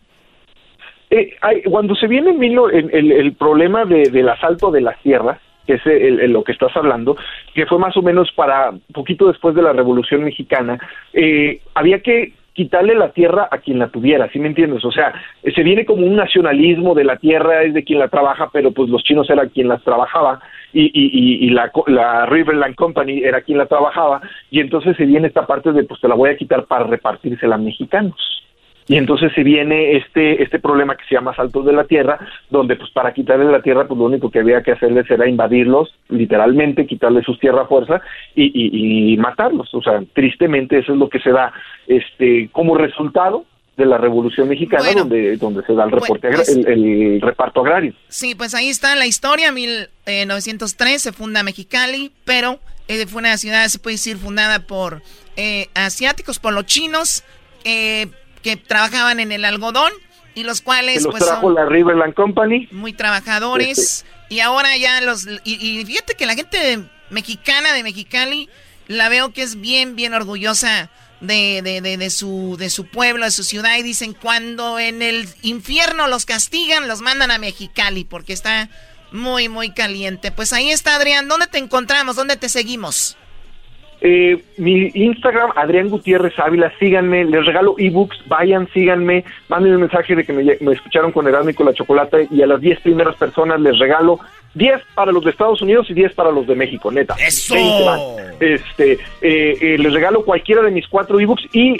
Eh, 1.09 1.35
cuando 1.69 1.95
se 1.95 2.07
viene 2.07 2.31
el, 2.31 2.89
el, 2.91 3.11
el 3.11 3.33
problema 3.33 3.85
de, 3.85 4.09
del 4.09 4.27
asalto 4.27 4.71
de 4.71 4.81
las 4.81 5.01
tierras, 5.01 5.39
que 5.65 5.75
es 5.75 5.85
el, 5.85 6.31
lo 6.31 6.43
que 6.43 6.51
estás 6.51 6.75
hablando, 6.75 7.15
que 7.53 7.65
fue 7.65 7.79
más 7.79 7.95
o 7.95 8.01
menos 8.01 8.29
para 8.35 8.73
poquito 8.93 9.27
después 9.27 9.55
de 9.55 9.61
la 9.61 9.71
Revolución 9.73 10.23
Mexicana, 10.23 10.77
eh, 11.13 11.61
había 11.73 12.01
que 12.01 12.33
quitarle 12.53 12.95
la 12.95 13.11
tierra 13.11 13.47
a 13.49 13.57
quien 13.57 13.79
la 13.79 13.89
tuviera, 13.89 14.29
¿sí 14.29 14.39
me 14.39 14.47
entiendes? 14.47 14.85
O 14.85 14.91
sea, 14.91 15.13
se 15.43 15.63
viene 15.63 15.85
como 15.85 16.05
un 16.05 16.15
nacionalismo 16.15 16.93
de 16.93 17.03
la 17.03 17.17
tierra 17.17 17.63
es 17.63 17.73
de 17.73 17.83
quien 17.83 17.99
la 17.99 18.07
trabaja, 18.07 18.49
pero 18.53 18.71
pues 18.71 18.89
los 18.89 19.03
chinos 19.03 19.29
eran 19.29 19.49
quien 19.49 19.67
las 19.67 19.83
trabajaba 19.83 20.39
y, 20.71 20.91
y, 20.93 21.49
la, 21.51 21.71
la 21.87 22.25
Riverland 22.25 22.75
Company 22.75 23.23
era 23.23 23.41
quien 23.41 23.57
la 23.57 23.67
trabajaba 23.67 24.21
y 24.49 24.59
entonces 24.59 24.97
se 24.97 25.05
viene 25.05 25.27
esta 25.27 25.45
parte 25.45 25.71
de 25.71 25.83
pues 25.83 26.01
te 26.01 26.07
la 26.07 26.15
voy 26.15 26.31
a 26.31 26.37
quitar 26.37 26.65
para 26.65 26.85
repartírsela 26.85 27.55
a 27.55 27.59
mexicanos 27.59 28.42
y 28.87 28.97
entonces 28.97 29.31
se 29.33 29.43
viene 29.43 29.97
este 29.97 30.43
este 30.43 30.59
problema 30.59 30.95
que 30.95 31.05
se 31.05 31.15
llama 31.15 31.35
saltos 31.35 31.65
de 31.65 31.73
la 31.73 31.85
tierra 31.85 32.19
donde 32.49 32.75
pues 32.75 32.91
para 32.91 33.13
quitarle 33.13 33.45
la 33.45 33.61
tierra 33.61 33.87
pues 33.87 33.97
lo 33.97 34.05
único 34.05 34.29
que 34.29 34.39
había 34.39 34.61
que 34.61 34.73
hacerles 34.73 35.09
era 35.09 35.27
invadirlos 35.27 35.93
literalmente 36.09 36.85
quitarle 36.85 37.23
sus 37.23 37.39
tierras 37.39 37.65
a 37.65 37.67
fuerza 37.67 38.01
y, 38.35 38.45
y, 38.45 39.13
y, 39.13 39.17
matarlos. 39.17 39.73
O 39.73 39.81
sea 39.81 40.03
tristemente 40.13 40.79
eso 40.79 40.93
es 40.93 40.99
lo 40.99 41.09
que 41.09 41.19
se 41.19 41.31
da 41.31 41.53
este 41.87 42.49
como 42.51 42.75
resultado 42.75 43.45
de 43.77 43.85
la 43.85 43.97
Revolución 43.97 44.49
Mexicana 44.49 44.91
donde 44.93 45.37
donde 45.37 45.63
se 45.65 45.73
da 45.73 45.85
el 45.85 45.91
reporte 45.91 46.29
pues, 46.29 46.49
el, 46.49 47.21
reparto 47.21 47.61
agrario. 47.61 47.93
Sí 48.09 48.35
pues 48.35 48.53
ahí 48.53 48.69
está 48.69 48.95
la 48.95 49.05
historia 49.05 49.51
1903 49.51 51.01
se 51.01 51.11
funda 51.13 51.41
Mexicali 51.43 52.11
pero 52.25 52.59
eh, 52.87 53.05
fue 53.07 53.21
una 53.21 53.37
ciudad 53.37 53.65
se 53.67 53.79
puede 53.79 53.95
decir 53.95 54.17
fundada 54.17 54.59
por 54.59 55.01
eh, 55.37 55.67
asiáticos 55.73 56.37
por 56.39 56.53
los 56.53 56.65
chinos 56.65 57.23
eh, 57.63 58.07
que 58.43 58.57
trabajaban 58.57 59.19
en 59.19 59.31
el 59.31 59.45
algodón 59.45 59.91
y 60.35 60.43
los 60.43 60.61
cuales 60.61 61.07
pues 61.09 61.25
son 61.25 61.55
la 61.55 61.65
Riverland 61.65 62.13
Company. 62.13 62.67
muy 62.71 62.93
trabajadores. 62.93 63.77
Este. 63.79 64.07
y 64.29 64.39
ahora 64.39 64.75
ya 64.77 65.01
los 65.01 65.27
y, 65.43 65.83
fíjate 65.85 66.15
que 66.15 66.25
la 66.25 66.35
gente 66.35 66.83
mexicana 67.09 67.73
de 67.73 67.83
Mexicali 67.83 68.49
la 68.87 69.09
veo 69.09 69.31
que 69.31 69.43
es 69.43 69.59
bien 69.59 69.95
bien 69.95 70.13
orgullosa 70.13 70.89
de, 71.21 71.61
de, 71.63 71.97
de, 71.97 72.09
su 72.09 72.57
de 72.59 72.69
su 72.69 72.85
pueblo 72.87 73.25
de 73.25 73.31
su 73.31 73.43
ciudad 73.43 73.77
y 73.77 73.83
dicen 73.83 74.13
cuando 74.13 74.77
en 74.77 75.01
el 75.01 75.29
infierno 75.41 76.07
los 76.07 76.25
castigan 76.25 76.87
los 76.87 77.01
mandan 77.01 77.31
a 77.31 77.37
Mexicali 77.37 78.03
porque 78.03 78.33
está 78.33 78.69
muy 79.11 79.47
muy 79.47 79.71
caliente 79.71 80.31
pues 80.31 80.51
ahí 80.51 80.69
está 80.71 80.95
Adrián 80.95 81.27
dónde 81.27 81.47
te 81.47 81.59
encontramos 81.59 82.15
dónde 82.15 82.35
te 82.35 82.49
seguimos 82.49 83.15
eh, 84.05 84.43
mi 84.57 84.91
Instagram, 84.93 85.51
Adrián 85.55 85.87
Gutiérrez 85.87 86.37
Ávila, 86.37 86.73
síganme, 86.77 87.23
les 87.23 87.45
regalo 87.45 87.75
ebooks, 87.77 88.17
vayan, 88.27 88.67
síganme, 88.73 89.23
manden 89.47 89.75
un 89.75 89.79
mensaje 89.79 90.13
de 90.13 90.25
que 90.25 90.33
me, 90.33 90.73
escucharon 90.73 91.13
con 91.13 91.25
Erasmo 91.25 91.51
y 91.51 91.53
con 91.53 91.67
la 91.67 91.73
Chocolate 91.73 92.27
y 92.29 92.41
a 92.41 92.47
las 92.47 92.59
10 92.59 92.81
primeras 92.81 93.15
personas 93.15 93.61
les 93.61 93.79
regalo 93.79 94.19
10 94.55 94.81
para 94.93 95.13
los 95.13 95.23
de 95.23 95.29
Estados 95.29 95.61
Unidos 95.61 95.89
y 95.89 95.93
10 95.93 96.15
para 96.15 96.31
los 96.31 96.45
de 96.45 96.53
México, 96.53 96.91
neta. 96.91 97.15
¡Eso! 97.17 97.55
Este, 98.41 98.99
eh, 99.21 99.57
eh, 99.61 99.77
les 99.79 99.93
regalo 99.93 100.25
cualquiera 100.25 100.61
de 100.61 100.71
mis 100.71 100.85
cuatro 100.89 101.17
ebooks 101.17 101.47
y, 101.53 101.77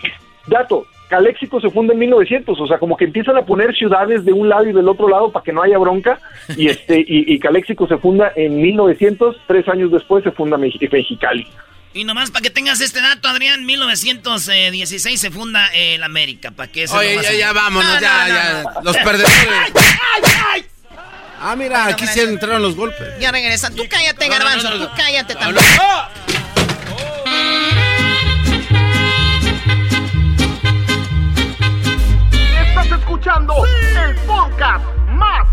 dato, 0.47 0.85
Caléxico 1.09 1.59
se 1.59 1.71
funda 1.71 1.91
en 1.91 1.99
1900, 1.99 2.57
o 2.57 2.67
sea, 2.67 2.77
como 2.77 2.95
que 2.95 3.03
empiezan 3.03 3.35
a 3.35 3.41
poner 3.41 3.75
ciudades 3.75 4.23
de 4.23 4.31
un 4.31 4.47
lado 4.47 4.65
y 4.65 4.71
del 4.71 4.87
otro 4.87 5.09
lado 5.09 5.29
para 5.29 5.43
que 5.43 5.51
no 5.51 5.61
haya 5.61 5.77
bronca, 5.77 6.19
y 6.55 6.69
este 6.69 7.01
y, 7.01 7.33
y 7.33 7.37
Caléxico 7.39 7.85
se 7.85 7.97
funda 7.97 8.31
en 8.33 8.61
1900, 8.61 9.41
tres 9.45 9.67
años 9.67 9.91
después 9.91 10.23
se 10.23 10.31
funda 10.31 10.57
Mexicali. 10.57 11.45
Y 11.93 12.05
nomás 12.05 12.31
para 12.31 12.41
que 12.41 12.49
tengas 12.49 12.81
este 12.81 13.01
dato, 13.01 13.27
Adrián, 13.27 13.65
1916 13.65 15.21
se 15.21 15.29
funda 15.29 15.67
el 15.73 16.01
América. 16.01 16.51
Para 16.51 16.71
que 16.71 16.85
Oye, 16.87 17.19
ya, 17.21 17.33
ya, 17.33 17.53
vámonos, 17.53 18.01
ya, 18.01 18.27
ya. 18.27 18.63
Los 18.83 18.97
perdedores. 18.97 19.33
Ah, 21.45 21.57
mira, 21.57 21.87
aquí 21.87 22.07
se 22.07 22.23
entraron 22.23 22.61
los 22.61 22.73
golpes. 22.73 23.19
Ya 23.19 23.29
regresan. 23.29 23.75
Tú 23.75 23.83
cállate, 23.89 24.29
Garbanzo. 24.29 24.79
tú 24.79 24.89
cállate 24.95 25.35
también. 25.35 25.65
Estás 32.65 32.97
escuchando 32.97 33.53
el 33.65 34.15
podcast 34.25 34.85
más 35.09 35.52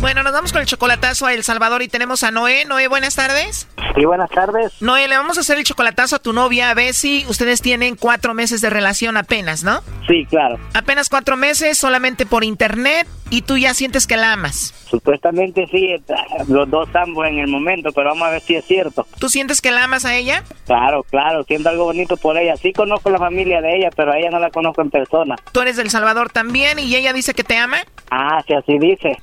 Bueno, 0.00 0.22
nos 0.22 0.32
vamos 0.32 0.52
con 0.52 0.60
el 0.60 0.66
chocolatazo 0.66 1.26
a 1.26 1.32
El 1.32 1.42
Salvador 1.42 1.82
y 1.82 1.88
tenemos 1.88 2.22
a 2.22 2.30
Noé. 2.30 2.64
Noé, 2.64 2.86
buenas 2.86 3.16
tardes. 3.16 3.66
Sí, 3.94 4.04
buenas 4.04 4.30
tardes. 4.30 4.80
Noé, 4.80 5.08
le 5.08 5.16
vamos 5.16 5.38
a 5.38 5.40
hacer 5.40 5.56
el 5.58 5.64
chocolatazo 5.64 6.16
a 6.16 6.18
tu 6.18 6.32
novia, 6.32 6.70
a 6.70 6.74
Bessie. 6.74 7.24
Ustedes 7.28 7.62
tienen 7.62 7.96
cuatro 7.96 8.34
meses 8.34 8.60
de 8.60 8.68
relación 8.70 9.16
apenas, 9.16 9.64
¿no? 9.64 9.80
Sí, 10.06 10.26
claro. 10.26 10.58
Apenas 10.74 11.08
cuatro 11.08 11.36
meses, 11.36 11.78
solamente 11.78 12.26
por 12.26 12.44
internet, 12.44 13.08
y 13.30 13.42
tú 13.42 13.56
ya 13.56 13.74
sientes 13.74 14.06
que 14.06 14.16
la 14.16 14.34
amas. 14.34 14.74
Supuestamente 14.88 15.66
sí, 15.70 15.96
los 16.46 16.70
dos 16.70 16.88
ambos 16.94 17.26
en 17.26 17.38
el 17.38 17.48
momento, 17.48 17.90
pero 17.92 18.10
vamos 18.10 18.28
a 18.28 18.30
ver 18.30 18.40
si 18.40 18.54
es 18.54 18.64
cierto. 18.64 19.06
¿Tú 19.18 19.28
sientes 19.28 19.60
que 19.60 19.72
la 19.72 19.84
amas 19.84 20.04
a 20.04 20.14
ella? 20.14 20.44
Claro, 20.66 21.02
claro, 21.04 21.42
siento 21.44 21.70
algo 21.70 21.84
bonito 21.86 22.16
por 22.16 22.36
ella. 22.36 22.56
Sí 22.56 22.72
conozco 22.72 23.10
la 23.10 23.18
familia 23.18 23.60
de 23.60 23.78
ella, 23.78 23.88
pero 23.96 24.12
a 24.12 24.18
ella 24.18 24.30
no 24.30 24.38
la 24.38 24.50
conozco 24.50 24.82
en 24.82 24.90
persona. 24.90 25.36
¿Tú 25.50 25.60
eres 25.60 25.76
del 25.76 25.90
Salvador 25.90 26.30
también 26.30 26.78
y 26.78 26.94
ella 26.94 27.12
dice 27.12 27.34
que 27.34 27.42
te 27.42 27.56
ama? 27.56 27.78
Ah, 28.10 28.42
sí, 28.46 28.54
así 28.54 28.78
dice. 28.78 29.16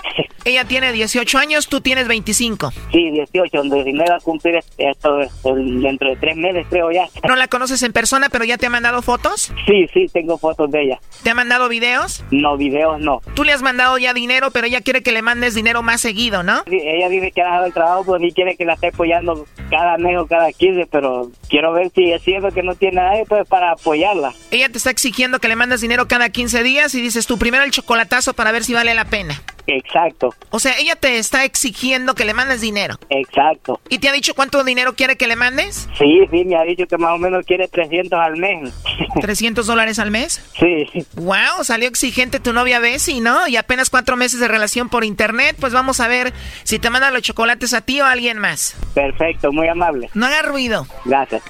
Ella 0.43 0.62
tiene 0.66 0.91
18 0.91 1.38
años, 1.38 1.68
tú 1.68 1.82
tienes 1.82 2.07
25. 2.07 2.72
Sí, 2.91 3.11
18, 3.11 3.57
donde 3.57 3.91
me 3.93 4.05
va 4.05 4.16
a 4.16 4.20
cumplir 4.20 4.55
esto 4.78 5.18
dentro 5.43 6.09
de 6.09 6.16
tres 6.18 6.36
meses, 6.36 6.66
creo 6.70 6.91
ya. 6.91 7.07
¿No 7.28 7.36
la 7.36 7.47
conoces 7.47 7.82
en 7.84 7.93
persona, 7.93 8.30
pero 8.30 8.45
ya 8.45 8.57
te 8.57 8.66
ha 8.66 8.70
mandado 8.70 9.01
fotos? 9.01 9.51
Sí, 9.66 9.88
sí, 9.93 10.07
tengo 10.11 10.38
fotos 10.38 10.72
de 10.72 10.84
ella. 10.84 10.99
¿Te 11.24 11.30
ha 11.30 11.36
mandado 11.36 11.70
videos? 11.70 12.24
No, 12.32 12.57
videos 12.57 12.99
no. 12.99 13.22
Tú 13.34 13.43
le 13.43 13.53
has 13.53 13.61
mandado 13.61 13.97
ya 13.97 14.14
dinero, 14.14 14.51
pero 14.51 14.68
ella 14.68 14.82
quiere 14.82 15.03
que 15.03 15.11
le 15.11 15.22
mandes 15.22 15.55
dinero 15.55 15.82
más 15.84 16.01
seguido, 16.01 16.43
¿no? 16.43 16.64
Sí, 16.70 16.80
ella 16.82 17.09
dice 17.09 17.32
que 17.32 17.41
ha 17.41 17.45
dejado 17.45 17.66
el 17.66 17.74
trabajo, 17.74 18.05
pues 18.05 18.22
ni 18.22 18.32
quiere 18.32 18.55
que 18.55 18.66
la 18.66 18.74
esté 18.74 18.88
apoyando 18.88 19.45
cada 19.70 19.97
mes 19.97 20.18
o 20.18 20.28
cada 20.28 20.51
15, 20.51 20.88
pero 20.91 21.32
quiero 21.49 21.74
ver 21.74 21.91
si 21.95 22.11
es 22.11 22.22
cierto 22.24 22.49
que 22.51 22.64
no 22.64 22.76
tiene 22.76 22.97
nadie 22.97 23.26
pues 23.28 23.47
para 23.47 23.72
apoyarla. 23.72 24.34
Ella 24.51 24.70
te 24.70 24.78
está 24.78 24.89
exigiendo 24.89 25.39
que 25.39 25.47
le 25.47 25.55
mandes 25.55 25.82
dinero 25.82 26.07
cada 26.07 26.30
15 26.30 26.64
días 26.64 26.93
y 26.95 27.01
dices 27.01 27.28
tú 27.28 27.38
primero 27.38 27.64
el 27.64 27.72
chocolatazo 27.72 28.34
para 28.34 28.51
ver 28.51 28.64
si 28.64 28.74
vale 28.74 28.93
la 28.93 29.05
pena. 29.05 29.41
Exacto. 29.68 30.34
O 30.49 30.59
sea, 30.59 30.78
ella 30.78 30.95
te 30.95 31.18
está 31.18 31.45
exigiendo 31.45 32.16
que 32.16 32.26
le 32.26 32.34
mandes 32.34 32.61
dinero. 32.61 32.95
Exacto. 33.09 33.80
¿Y 33.89 33.99
te 33.99 34.09
ha 34.09 34.11
dicho 34.11 34.34
cuánto 34.34 34.64
dinero 34.64 34.93
quiere 34.95 35.16
que 35.16 35.28
le 35.28 35.36
mandes? 35.36 35.88
Sí, 35.97 36.22
sí, 36.30 36.45
me 36.45 36.55
ha 36.55 36.64
dicho 36.64 36.86
que 36.86 36.97
más 36.97 37.11
o 37.14 37.18
menos 37.18 37.45
quiere 37.45 37.68
300 37.68 38.20
al 38.20 38.38
mes. 38.38 38.74
¿300 39.16 39.64
dólares 39.64 39.99
al 39.99 40.11
mes? 40.11 40.43
Sí. 40.59 41.05
Wow, 41.16 41.64
salió 41.64 41.88
exigente 41.88 42.39
tu 42.39 42.51
novia 42.53 42.80
Bessie, 42.80 43.22
¿no? 43.22 43.47
Y 43.47 43.55
apenas 43.55 43.89
cuatro 43.89 44.18
meses 44.18 44.39
de 44.39 44.47
relación 44.47 44.89
por 44.89 45.05
internet, 45.05 45.55
pues 45.59 45.74
vamos 45.74 45.99
a 45.99 46.07
ver 46.07 46.34
si 46.64 46.80
te 46.80 46.89
manda 46.89 47.11
los 47.11 47.22
chocolates 47.22 47.74
a 47.74 47.82
ti 47.82 48.01
o 48.01 48.05
a 48.05 48.11
alguien 48.11 48.39
más. 48.39 48.76
Perfecto, 48.93 49.51
muy 49.51 49.68
amable. 49.68 50.09
No 50.14 50.26
haga 50.26 50.41
ruido. 50.41 50.86
Gracias. 51.05 51.41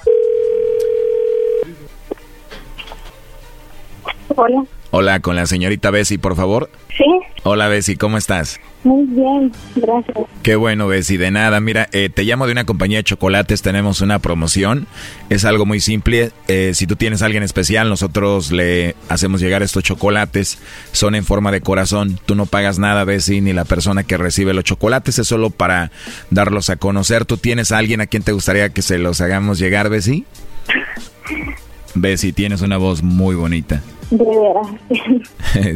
Hola. 4.36 4.66
Hola, 4.92 5.20
con 5.22 5.36
la 5.36 5.46
señorita 5.46 5.90
Bessie, 5.90 6.20
por 6.20 6.36
favor. 6.36 6.70
Sí. 6.96 7.06
Hola, 7.46 7.68
Bessie, 7.68 7.98
¿cómo 7.98 8.18
estás? 8.18 8.62
Muy 8.86 9.06
bien, 9.06 9.52
gracias. 9.76 10.18
Qué 10.44 10.56
bueno, 10.56 10.88
Bessie, 10.88 11.18
de 11.18 11.30
nada. 11.30 11.60
Mira, 11.60 11.90
eh, 11.92 12.10
te 12.10 12.24
llamo 12.24 12.46
de 12.46 12.54
una 12.54 12.66
compañía 12.66 13.00
de 13.00 13.04
chocolates, 13.04 13.62
tenemos 13.62 14.00
una 14.00 14.20
promoción. 14.20 14.88
Es 15.30 15.44
algo 15.44 15.66
muy 15.66 15.82
simple. 15.82 16.32
Eh, 16.48 16.72
si 16.74 16.88
tú 16.88 16.96
tienes 16.96 17.22
a 17.22 17.26
alguien 17.26 17.44
especial, 17.44 17.90
nosotros 17.90 18.54
le 18.54 18.96
hacemos 19.10 19.42
llegar 19.42 19.62
estos 19.62 19.84
chocolates. 19.84 20.58
Son 20.94 21.16
en 21.16 21.26
forma 21.26 21.52
de 21.52 21.60
corazón. 21.60 22.18
Tú 22.26 22.36
no 22.36 22.46
pagas 22.46 22.80
nada, 22.80 23.04
Bessie, 23.04 23.42
ni 23.42 23.52
la 23.52 23.66
persona 23.66 24.04
que 24.04 24.16
recibe 24.16 24.54
los 24.54 24.64
chocolates. 24.64 25.20
Es 25.20 25.28
solo 25.28 25.50
para 25.50 25.92
darlos 26.30 26.70
a 26.70 26.78
conocer. 26.78 27.26
¿Tú 27.26 27.36
tienes 27.36 27.74
a 27.74 27.78
alguien 27.78 28.00
a 28.00 28.08
quien 28.08 28.24
te 28.24 28.32
gustaría 28.32 28.70
que 28.70 28.82
se 28.82 29.00
los 29.00 29.20
hagamos 29.20 29.60
llegar, 29.60 29.90
Bessie? 29.90 30.24
Bessie, 31.94 32.32
tienes 32.32 32.62
una 32.62 32.78
voz 32.78 33.04
muy 33.04 33.36
bonita. 33.36 33.82
De 34.14 34.26
veras. 34.26 34.68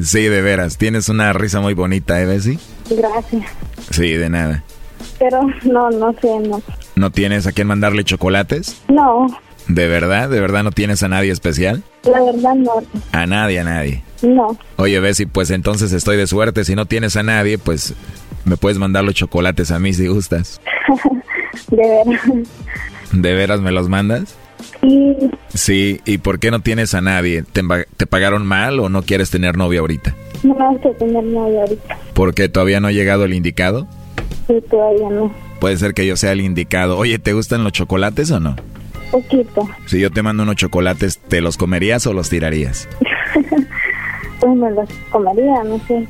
sí, 0.07 0.21
de 0.27 0.41
veras. 0.43 0.77
Tienes 0.77 1.09
una 1.09 1.33
risa 1.33 1.59
muy 1.59 1.73
bonita, 1.73 2.21
¿eh, 2.21 2.25
Bessie? 2.27 2.59
Gracias. 2.87 3.45
Sí, 3.89 4.13
de 4.13 4.29
nada. 4.29 4.63
Pero 5.17 5.41
no, 5.63 5.89
no 5.89 6.13
sé, 6.21 6.39
no. 6.47 6.61
¿No 6.95 7.11
tienes 7.11 7.47
a 7.47 7.51
quién 7.51 7.65
mandarle 7.65 8.03
chocolates? 8.03 8.79
No. 8.89 9.25
¿De 9.67 9.87
verdad? 9.87 10.29
¿De 10.29 10.39
verdad 10.39 10.63
no 10.63 10.71
tienes 10.71 11.01
a 11.01 11.07
nadie 11.07 11.31
especial? 11.31 11.81
La 12.03 12.21
verdad 12.21 12.53
no. 12.53 12.83
A 13.11 13.25
nadie, 13.25 13.59
a 13.59 13.63
nadie. 13.63 14.03
No. 14.21 14.55
Oye, 14.75 14.99
Bessie, 14.99 15.25
pues 15.25 15.49
entonces 15.49 15.91
estoy 15.91 16.15
de 16.15 16.27
suerte. 16.27 16.63
Si 16.63 16.75
no 16.75 16.85
tienes 16.85 17.17
a 17.17 17.23
nadie, 17.23 17.57
pues 17.57 17.95
me 18.45 18.55
puedes 18.55 18.77
mandar 18.77 19.03
los 19.03 19.15
chocolates 19.15 19.71
a 19.71 19.79
mí 19.79 19.93
si 19.93 20.07
gustas. 20.07 20.61
de 21.71 21.77
veras. 21.77 22.21
¿De 23.11 23.33
veras 23.33 23.61
me 23.61 23.71
los 23.71 23.89
mandas? 23.89 24.35
Sí. 24.81 25.15
Sí, 25.53 26.01
¿y 26.05 26.17
por 26.17 26.39
qué 26.39 26.51
no 26.51 26.61
tienes 26.61 26.93
a 26.93 27.01
nadie? 27.01 27.43
¿Te, 27.43 27.61
¿Te, 27.97 28.07
pagaron 28.07 28.45
mal 28.45 28.79
o 28.79 28.89
no 28.89 29.03
quieres 29.03 29.29
tener 29.29 29.57
novia 29.57 29.81
ahorita? 29.81 30.15
No 30.43 30.55
quiero 30.81 30.97
tener 30.97 31.23
novia 31.23 31.61
ahorita. 31.61 31.97
¿Por 32.13 32.33
qué 32.33 32.49
todavía 32.49 32.79
no 32.79 32.87
ha 32.87 32.91
llegado 32.91 33.25
el 33.25 33.33
indicado? 33.33 33.87
Sí, 34.47 34.55
todavía 34.69 35.09
no. 35.09 35.33
Puede 35.59 35.77
ser 35.77 35.93
que 35.93 36.05
yo 36.05 36.15
sea 36.15 36.31
el 36.31 36.41
indicado. 36.41 36.97
Oye, 36.97 37.19
¿te 37.19 37.33
gustan 37.33 37.63
los 37.63 37.73
chocolates 37.73 38.31
o 38.31 38.39
no? 38.39 38.55
Poquito. 39.11 39.67
Si 39.85 39.99
yo 39.99 40.11
te 40.11 40.21
mando 40.21 40.43
unos 40.43 40.55
chocolates, 40.55 41.17
¿te 41.19 41.41
los 41.41 41.57
comerías 41.57 42.05
o 42.07 42.13
los 42.13 42.29
tirarías? 42.29 42.87
pues 44.39 44.55
me 44.55 44.71
los 44.71 44.89
comería, 45.09 45.63
no 45.63 45.79
sé. 45.87 46.05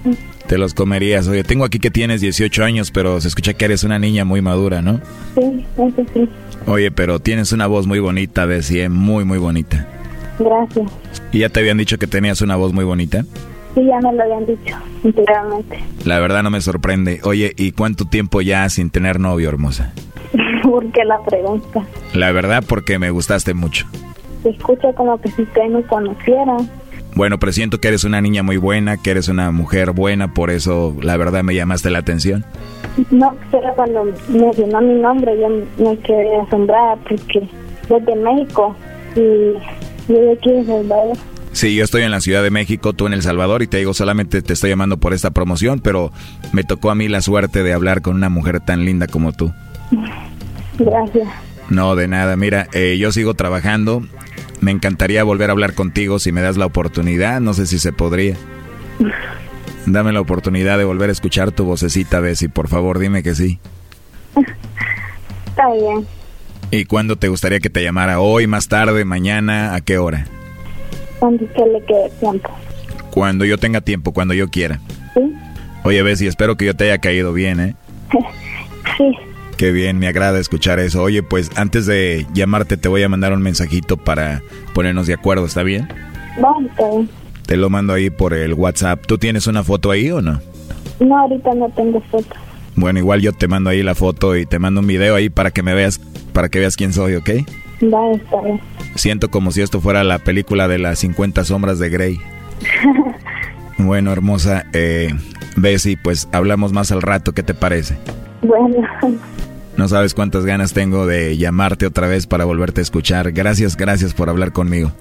Te 0.48 0.58
los 0.58 0.74
comerías. 0.74 1.28
Oye, 1.28 1.44
tengo 1.44 1.66
aquí 1.66 1.78
que 1.80 1.92
tienes 1.92 2.22
18 2.22 2.64
años, 2.64 2.92
pero 2.92 3.20
se 3.20 3.28
escucha 3.28 3.54
que 3.54 3.66
eres 3.66 3.84
una 3.84 4.00
niña 4.00 4.24
muy 4.24 4.42
madura, 4.42 4.82
¿no? 4.82 5.02
Sí, 5.36 5.66
eso 5.78 6.06
sí. 6.14 6.30
Oye, 6.66 6.90
pero 6.90 7.20
tienes 7.20 7.52
una 7.52 7.68
voz 7.68 7.86
muy 7.86 8.00
bonita, 8.00 8.46
Bessie, 8.46 8.84
¿eh? 8.84 8.90
muy, 8.90 9.26
muy 9.26 9.38
bonita. 9.38 9.88
Gracias. 10.40 10.90
¿Y 11.32 11.40
ya 11.40 11.50
te 11.50 11.60
habían 11.60 11.78
dicho 11.78 11.98
que 11.98 12.08
tenías 12.08 12.42
una 12.42 12.56
voz 12.56 12.72
muy 12.74 12.86
bonita? 12.86 13.24
Sí, 13.76 13.86
ya 13.86 14.00
me 14.00 14.14
lo 14.14 14.24
habían 14.24 14.46
dicho, 14.46 14.76
anteriormente. 15.04 15.80
La 16.06 16.20
verdad 16.20 16.44
no 16.44 16.50
me 16.50 16.62
sorprende. 16.62 17.20
Oye, 17.24 17.54
¿y 17.58 17.74
cuánto 17.74 18.06
tiempo 18.06 18.42
ya 18.42 18.70
sin 18.70 18.90
tener 18.90 19.20
novio, 19.20 19.50
hermosa? 19.50 19.94
¿Por 20.64 20.90
qué 20.92 21.04
la 21.04 21.22
pregunta? 21.24 21.86
La 22.14 22.32
verdad, 22.32 22.64
porque 22.68 23.00
me 23.00 23.12
gustaste 23.12 23.54
mucho. 23.54 23.86
Se 24.44 24.50
escucha 24.50 24.94
como 24.94 25.20
que 25.20 25.30
si 25.32 25.42
usted 25.42 25.68
me 25.70 25.84
conociera. 25.84 26.58
Bueno, 27.18 27.40
presiento 27.40 27.82
que 27.82 27.88
eres 27.88 28.04
una 28.04 28.22
niña 28.22 28.44
muy 28.44 28.58
buena, 28.58 28.98
que 28.98 29.10
eres 29.10 29.28
una 29.28 29.50
mujer 29.50 29.90
buena, 29.90 30.36
por 30.36 30.52
eso 30.52 30.96
la 31.02 31.18
verdad 31.18 31.42
me 31.42 31.56
llamaste 31.56 31.90
la 31.90 31.98
atención. 31.98 32.46
No, 33.10 33.36
pero 33.50 33.74
cuando 33.76 34.06
mencionó 34.30 34.82
mi 34.82 35.02
nombre 35.02 35.32
yo 35.42 35.50
me 35.84 35.98
quedé 35.98 36.40
asombrada 36.42 36.96
porque 36.98 37.50
soy 37.88 38.02
de 38.02 38.16
México 38.18 38.76
y 39.16 40.14
yo 40.14 40.22
de 40.22 40.32
aquí 40.34 40.52
de 40.52 40.66
Salvador. 40.66 41.18
Sí, 41.54 41.74
yo 41.74 41.84
estoy 41.86 42.04
en 42.04 42.12
la 42.12 42.22
Ciudad 42.22 42.44
de 42.44 42.52
México, 42.52 42.94
tú 42.94 43.08
en 43.08 43.14
El 43.14 43.24
Salvador 43.24 43.64
y 43.64 43.68
te 43.68 43.78
digo, 43.78 43.96
solamente 43.96 44.44
te 44.44 44.54
estoy 44.54 44.70
llamando 44.70 44.98
por 44.98 45.16
esta 45.16 45.32
promoción, 45.32 45.80
pero 45.80 46.12
me 46.52 46.64
tocó 46.64 46.92
a 46.92 46.96
mí 46.96 47.08
la 47.08 47.22
suerte 47.22 47.64
de 47.64 47.74
hablar 47.74 48.04
con 48.04 48.16
una 48.16 48.30
mujer 48.30 48.60
tan 48.60 48.86
linda 48.86 49.08
como 49.08 49.32
tú. 49.32 49.52
Gracias. 50.78 51.28
No, 51.72 51.96
de 51.96 52.08
nada. 52.08 52.36
Mira, 52.36 52.68
eh, 52.74 53.00
yo 53.00 53.12
sigo 53.12 53.34
trabajando. 53.34 54.04
Me 54.62 54.72
encantaría 54.72 55.24
volver 55.24 55.50
a 55.50 55.54
hablar 55.54 55.74
contigo 55.74 56.20
si 56.20 56.32
me 56.32 56.42
das 56.42 56.58
la 56.58 56.66
oportunidad. 56.66 57.40
No 57.42 57.54
sé 57.54 57.68
si 57.68 57.80
se 57.80 57.94
podría. 57.94 58.36
Dame 59.86 60.12
la 60.12 60.20
oportunidad 60.20 60.78
de 60.78 60.84
volver 60.84 61.10
a 61.10 61.14
escuchar 61.14 61.52
tu 61.52 61.64
vocecita, 61.66 62.20
Bessie. 62.20 62.50
Por 62.50 62.68
favor, 62.68 63.00
dime 63.00 63.24
que 63.24 63.36
sí. 63.36 63.60
Está 65.48 65.72
bien. 65.72 66.06
¿Y 66.72 66.86
cuándo 66.86 67.16
te 67.16 67.30
gustaría 67.30 67.60
que 67.60 67.70
te 67.70 67.84
llamara? 67.84 68.20
¿Hoy, 68.20 68.48
más 68.48 68.68
tarde, 68.68 69.06
mañana? 69.06 69.76
¿A 69.76 69.82
qué 69.82 69.98
hora? 69.98 70.26
Cuando 71.20 71.46
usted 71.46 71.64
le 71.72 71.82
quede 71.86 72.10
tiempo. 72.20 72.50
Cuando 73.12 73.46
yo 73.46 73.58
tenga 73.58 73.82
tiempo, 73.82 74.12
cuando 74.12 74.34
yo 74.34 74.50
quiera. 74.50 74.80
Sí. 75.14 75.34
Oye, 75.84 76.02
Bessie, 76.04 76.28
espero 76.28 76.58
que 76.58 76.66
yo 76.66 76.76
te 76.76 76.86
haya 76.86 76.98
caído 76.98 77.32
bien, 77.32 77.60
¿eh? 77.60 77.76
sí. 78.98 79.12
Qué 79.58 79.72
bien, 79.72 79.98
me 79.98 80.08
agrada 80.08 80.40
escuchar 80.40 80.80
eso. 80.80 81.02
Oye, 81.02 81.24
pues 81.24 81.50
antes 81.56 81.88
de 81.88 82.28
llamarte 82.34 82.78
te 82.78 82.88
voy 82.88 83.02
a 83.02 83.10
mandar 83.10 83.34
un 83.34 83.42
mensajito 83.42 83.98
para 83.98 84.44
ponernos 84.76 85.08
de 85.08 85.16
acuerdo, 85.16 85.46
¿está 85.46 85.64
bien? 85.64 85.88
Vale. 86.40 87.08
Te 87.46 87.58
lo 87.58 87.70
mando 87.70 87.94
ahí 87.94 88.12
por 88.12 88.34
el 88.34 88.54
WhatsApp. 88.54 89.06
¿Tú 89.08 89.18
tienes 89.18 89.48
una 89.48 89.64
foto 89.64 89.90
ahí 89.90 90.12
o 90.12 90.22
no? 90.22 90.40
No, 91.00 91.18
ahorita 91.18 91.56
no 91.56 91.70
tengo 91.70 92.02
foto. 92.12 92.36
Bueno, 92.76 93.00
igual 93.00 93.22
yo 93.22 93.34
te 93.34 93.48
mando 93.48 93.72
ahí 93.72 93.82
la 93.82 93.96
foto 93.96 94.36
y 94.36 94.46
te 94.46 94.60
mando 94.60 94.82
un 94.82 94.88
video 94.88 95.16
ahí 95.16 95.30
para 95.30 95.50
que 95.50 95.64
me 95.64 95.74
veas, 95.74 96.00
para 96.34 96.50
que 96.50 96.60
veas 96.60 96.76
quién 96.76 96.94
soy, 96.94 97.16
¿ok? 97.16 97.30
Vale, 97.82 98.16
está 98.16 98.42
bien. 98.42 98.62
Siento 98.94 99.32
como 99.32 99.52
si 99.52 99.62
esto 99.62 99.82
fuera 99.82 100.04
la 100.04 100.20
película 100.20 100.68
de 100.68 100.78
las 100.78 101.00
50 101.00 101.44
sombras 101.44 101.80
de 101.80 101.90
Grey. 101.90 102.20
Bueno, 103.80 104.12
hermosa, 104.12 104.66
eh, 104.74 105.14
Bessie, 105.56 105.98
pues 105.98 106.28
hablamos 106.32 106.74
más 106.74 106.92
al 106.92 107.04
rato, 107.04 107.34
¿qué 107.34 107.44
te 107.44 107.54
parece? 107.54 107.96
Bueno. 108.42 108.88
No 109.78 109.88
sabes 109.88 110.14
cuántas 110.14 110.46
ganas 110.46 110.74
tengo 110.74 111.06
de 111.06 111.38
llamarte 111.38 111.86
otra 111.86 112.08
vez 112.08 112.26
para 112.26 112.46
volverte 112.46 112.82
a 112.82 112.84
escuchar. 112.84 113.32
Gracias, 113.32 113.78
gracias 113.78 114.14
por 114.14 114.30
hablar 114.30 114.52
conmigo. 114.52 114.92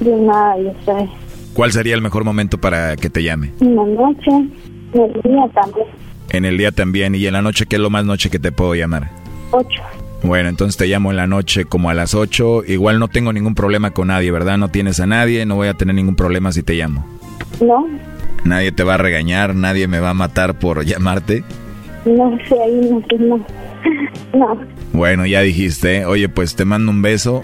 De 0.00 0.10
nada, 0.10 0.56
yo 0.58 0.72
sé. 0.84 1.08
¿Cuál 1.54 1.72
sería 1.72 1.94
el 1.94 2.02
mejor 2.02 2.24
momento 2.24 2.58
para 2.58 2.96
que 2.96 3.10
te 3.10 3.22
llame? 3.22 3.52
En 3.60 3.76
la 3.76 3.84
noche, 3.84 4.30
en 4.94 5.02
el 5.02 5.22
día 5.22 5.48
también. 5.54 5.86
En 6.30 6.44
el 6.44 6.58
día 6.58 6.72
también. 6.72 7.14
¿Y 7.14 7.26
en 7.26 7.32
la 7.32 7.42
noche 7.42 7.66
qué 7.66 7.76
es 7.76 7.82
lo 7.82 7.90
más 7.90 8.04
noche 8.04 8.30
que 8.30 8.38
te 8.38 8.50
puedo 8.52 8.74
llamar? 8.74 9.10
Ocho. 9.52 9.82
Bueno, 10.22 10.48
entonces 10.48 10.76
te 10.76 10.86
llamo 10.86 11.10
en 11.10 11.16
la 11.16 11.26
noche 11.26 11.64
como 11.64 11.88
a 11.90 11.94
las 11.94 12.14
ocho. 12.14 12.62
Igual 12.64 12.98
no 12.98 13.08
tengo 13.08 13.32
ningún 13.32 13.54
problema 13.54 13.92
con 13.92 14.08
nadie, 14.08 14.30
¿verdad? 14.30 14.58
No 14.58 14.68
tienes 14.68 15.00
a 15.00 15.06
nadie, 15.06 15.46
no 15.46 15.56
voy 15.56 15.68
a 15.68 15.74
tener 15.74 15.94
ningún 15.94 16.16
problema 16.16 16.52
si 16.52 16.62
te 16.62 16.74
llamo. 16.74 17.06
No, 17.60 17.86
Nadie 18.44 18.72
te 18.72 18.84
va 18.84 18.94
a 18.94 18.98
regañar, 18.98 19.54
nadie 19.54 19.86
me 19.86 20.00
va 20.00 20.10
a 20.10 20.14
matar 20.14 20.58
por 20.58 20.84
llamarte. 20.84 21.44
No 22.04 22.38
sé, 22.48 22.54
ahí 22.62 22.88
no 22.90 23.00
sé, 23.08 23.18
no. 23.18 23.40
No, 24.34 24.56
Bueno, 24.92 25.26
ya 25.26 25.40
dijiste, 25.40 26.04
oye, 26.04 26.28
pues 26.28 26.54
te 26.54 26.64
mando 26.64 26.90
un 26.92 27.02
beso 27.02 27.42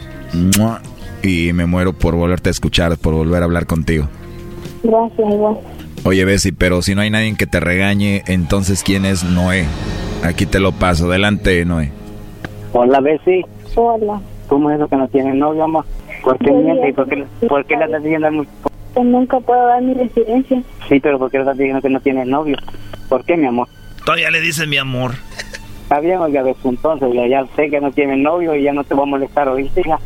y 1.23 1.53
me 1.53 1.67
muero 1.67 1.93
por 1.95 2.15
volverte 2.15 2.51
a 2.51 2.53
escuchar, 2.53 2.97
por 2.99 3.15
volver 3.15 3.43
a 3.43 3.47
hablar 3.47 3.67
contigo. 3.67 4.07
gracias, 4.83 5.19
igual. 5.33 5.57
Oye, 6.05 6.25
Bessie, 6.25 6.53
pero 6.53 6.83
si 6.83 6.95
no 6.95 7.01
hay 7.01 7.11
nadie 7.11 7.35
que 7.37 7.47
te 7.47 7.59
regañe, 7.59 8.23
entonces 8.27 8.83
¿quién 8.85 9.05
es 9.05 9.25
Noé? 9.25 9.65
Aquí 10.23 10.47
te 10.47 10.61
lo 10.61 10.71
paso. 10.73 11.07
Adelante, 11.07 11.65
Noé. 11.65 11.91
Hola, 12.73 13.01
Bessie. 13.01 13.45
Hola. 13.75 14.21
¿Cómo 14.49 14.71
es 14.71 14.77
eso 14.77 14.87
que 14.89 14.97
no 14.97 15.09
tiene 15.09 15.35
novio, 15.35 15.65
amor? 15.65 15.85
¿Por 16.23 16.39
qué 16.39 16.53
Muy 16.53 16.63
miente? 16.63 16.83
bien. 16.83 16.91
¿Y 16.91 16.93
por 16.93 17.09
qué, 17.09 17.25
por 17.49 17.65
qué 17.65 17.77
le 17.77 17.85
estás 17.87 18.03
diciendo 18.05 18.27
al 18.29 18.33
mu- 18.35 18.45
Que 18.95 19.03
nunca 19.03 19.41
puedo 19.41 19.67
dar 19.67 19.83
mi 19.83 19.95
residencia. 19.95 20.63
Sí, 20.89 21.01
pero 21.01 21.19
¿por 21.19 21.31
qué 21.31 21.39
le 21.39 21.43
estás 21.45 21.59
diciendo 21.59 21.83
que 21.83 21.89
no 21.91 22.01
tienes 22.01 22.29
novio? 22.29 22.57
¿Por 23.09 23.25
qué, 23.25 23.37
mi 23.37 23.47
amor? 23.47 23.67
Todavía 24.07 24.31
le 24.31 24.41
dices 24.41 24.69
mi 24.69 24.79
amor. 24.79 25.15
Está 25.83 25.99
bien, 25.99 26.19
oiga, 26.19 26.45
de 26.45 26.55
su 26.63 26.69
entonces, 26.69 27.13
ya, 27.13 27.27
ya 27.27 27.45
sé 27.57 27.69
que 27.69 27.81
no 27.81 27.91
tienes 27.91 28.19
novio 28.19 28.55
y 28.55 28.63
ya 28.63 28.73
no 28.73 28.85
te 28.85 28.95
voy 28.95 29.03
a 29.03 29.11
molestar, 29.11 29.49
¿oíste, 29.49 29.81
hija? 29.81 29.99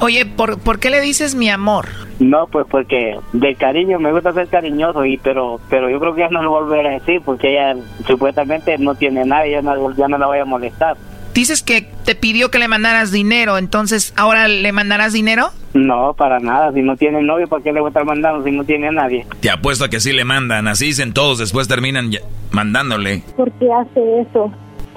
Oye, 0.00 0.24
¿por, 0.24 0.58
¿por 0.58 0.78
qué 0.78 0.88
le 0.88 1.02
dices 1.02 1.34
mi 1.34 1.50
amor? 1.50 1.88
No, 2.18 2.46
pues 2.46 2.64
porque 2.70 3.18
de 3.34 3.54
cariño 3.54 3.98
me 3.98 4.12
gusta 4.12 4.32
ser 4.32 4.48
cariñoso, 4.48 5.04
y 5.04 5.18
pero 5.18 5.60
pero 5.68 5.90
yo 5.90 6.00
creo 6.00 6.14
que 6.14 6.22
ya 6.22 6.28
no 6.30 6.42
lo 6.42 6.50
volveré 6.52 6.88
a 6.88 6.92
decir 6.92 7.20
porque 7.22 7.50
ella 7.50 7.76
supuestamente 8.06 8.78
no 8.78 8.94
tiene 8.94 9.26
nada 9.26 9.46
y 9.46 9.50
ya 9.50 9.60
no, 9.60 9.94
ya 9.94 10.08
no 10.08 10.16
la 10.16 10.26
voy 10.26 10.38
a 10.38 10.46
molestar. 10.46 10.96
Dices 11.34 11.62
que 11.64 11.82
te 12.04 12.14
pidió 12.14 12.50
que 12.50 12.60
le 12.60 12.68
mandaras 12.68 13.10
dinero, 13.10 13.58
entonces 13.58 14.14
ahora 14.16 14.46
le 14.46 14.70
mandarás 14.70 15.12
dinero? 15.12 15.50
No, 15.74 16.14
para 16.14 16.38
nada. 16.38 16.72
Si 16.72 16.80
no 16.80 16.96
tiene 16.96 17.20
novio, 17.22 17.48
¿para 17.48 17.62
qué 17.62 17.72
le 17.72 17.80
voy 17.80 17.88
a 17.88 17.90
estar 17.90 18.04
mandando 18.04 18.44
si 18.44 18.52
no 18.52 18.62
tiene 18.62 18.86
a 18.88 18.92
nadie? 18.92 19.26
Te 19.40 19.50
apuesto 19.50 19.84
a 19.84 19.88
que 19.88 19.98
sí 19.98 20.12
le 20.12 20.24
mandan, 20.24 20.68
así 20.68 20.86
dicen 20.86 21.12
todos, 21.12 21.38
después 21.38 21.66
terminan 21.66 22.12
mandándole. 22.52 23.22
¿Por 23.36 23.50
qué 23.52 23.66
hace 23.72 24.20
eso? 24.20 24.52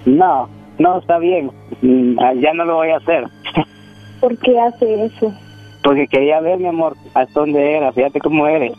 No, 0.06 0.48
no, 0.78 1.00
está 1.00 1.18
bien. 1.18 1.50
Mm, 1.82 2.20
ah, 2.20 2.34
Ya 2.40 2.54
no 2.54 2.66
lo 2.66 2.76
voy 2.76 2.90
a 2.92 2.98
hacer. 2.98 3.24
¿Por 4.22 4.38
qué 4.38 4.60
hace 4.60 5.06
eso? 5.06 5.34
Porque 5.82 6.08
quería 6.08 6.40
ver, 6.40 6.60
mi 6.60 6.68
amor, 6.68 6.96
hasta 7.16 7.40
dónde 7.40 7.78
era. 7.78 7.92
Fíjate 7.92 8.20
cómo 8.20 8.48
eres. 8.48 8.74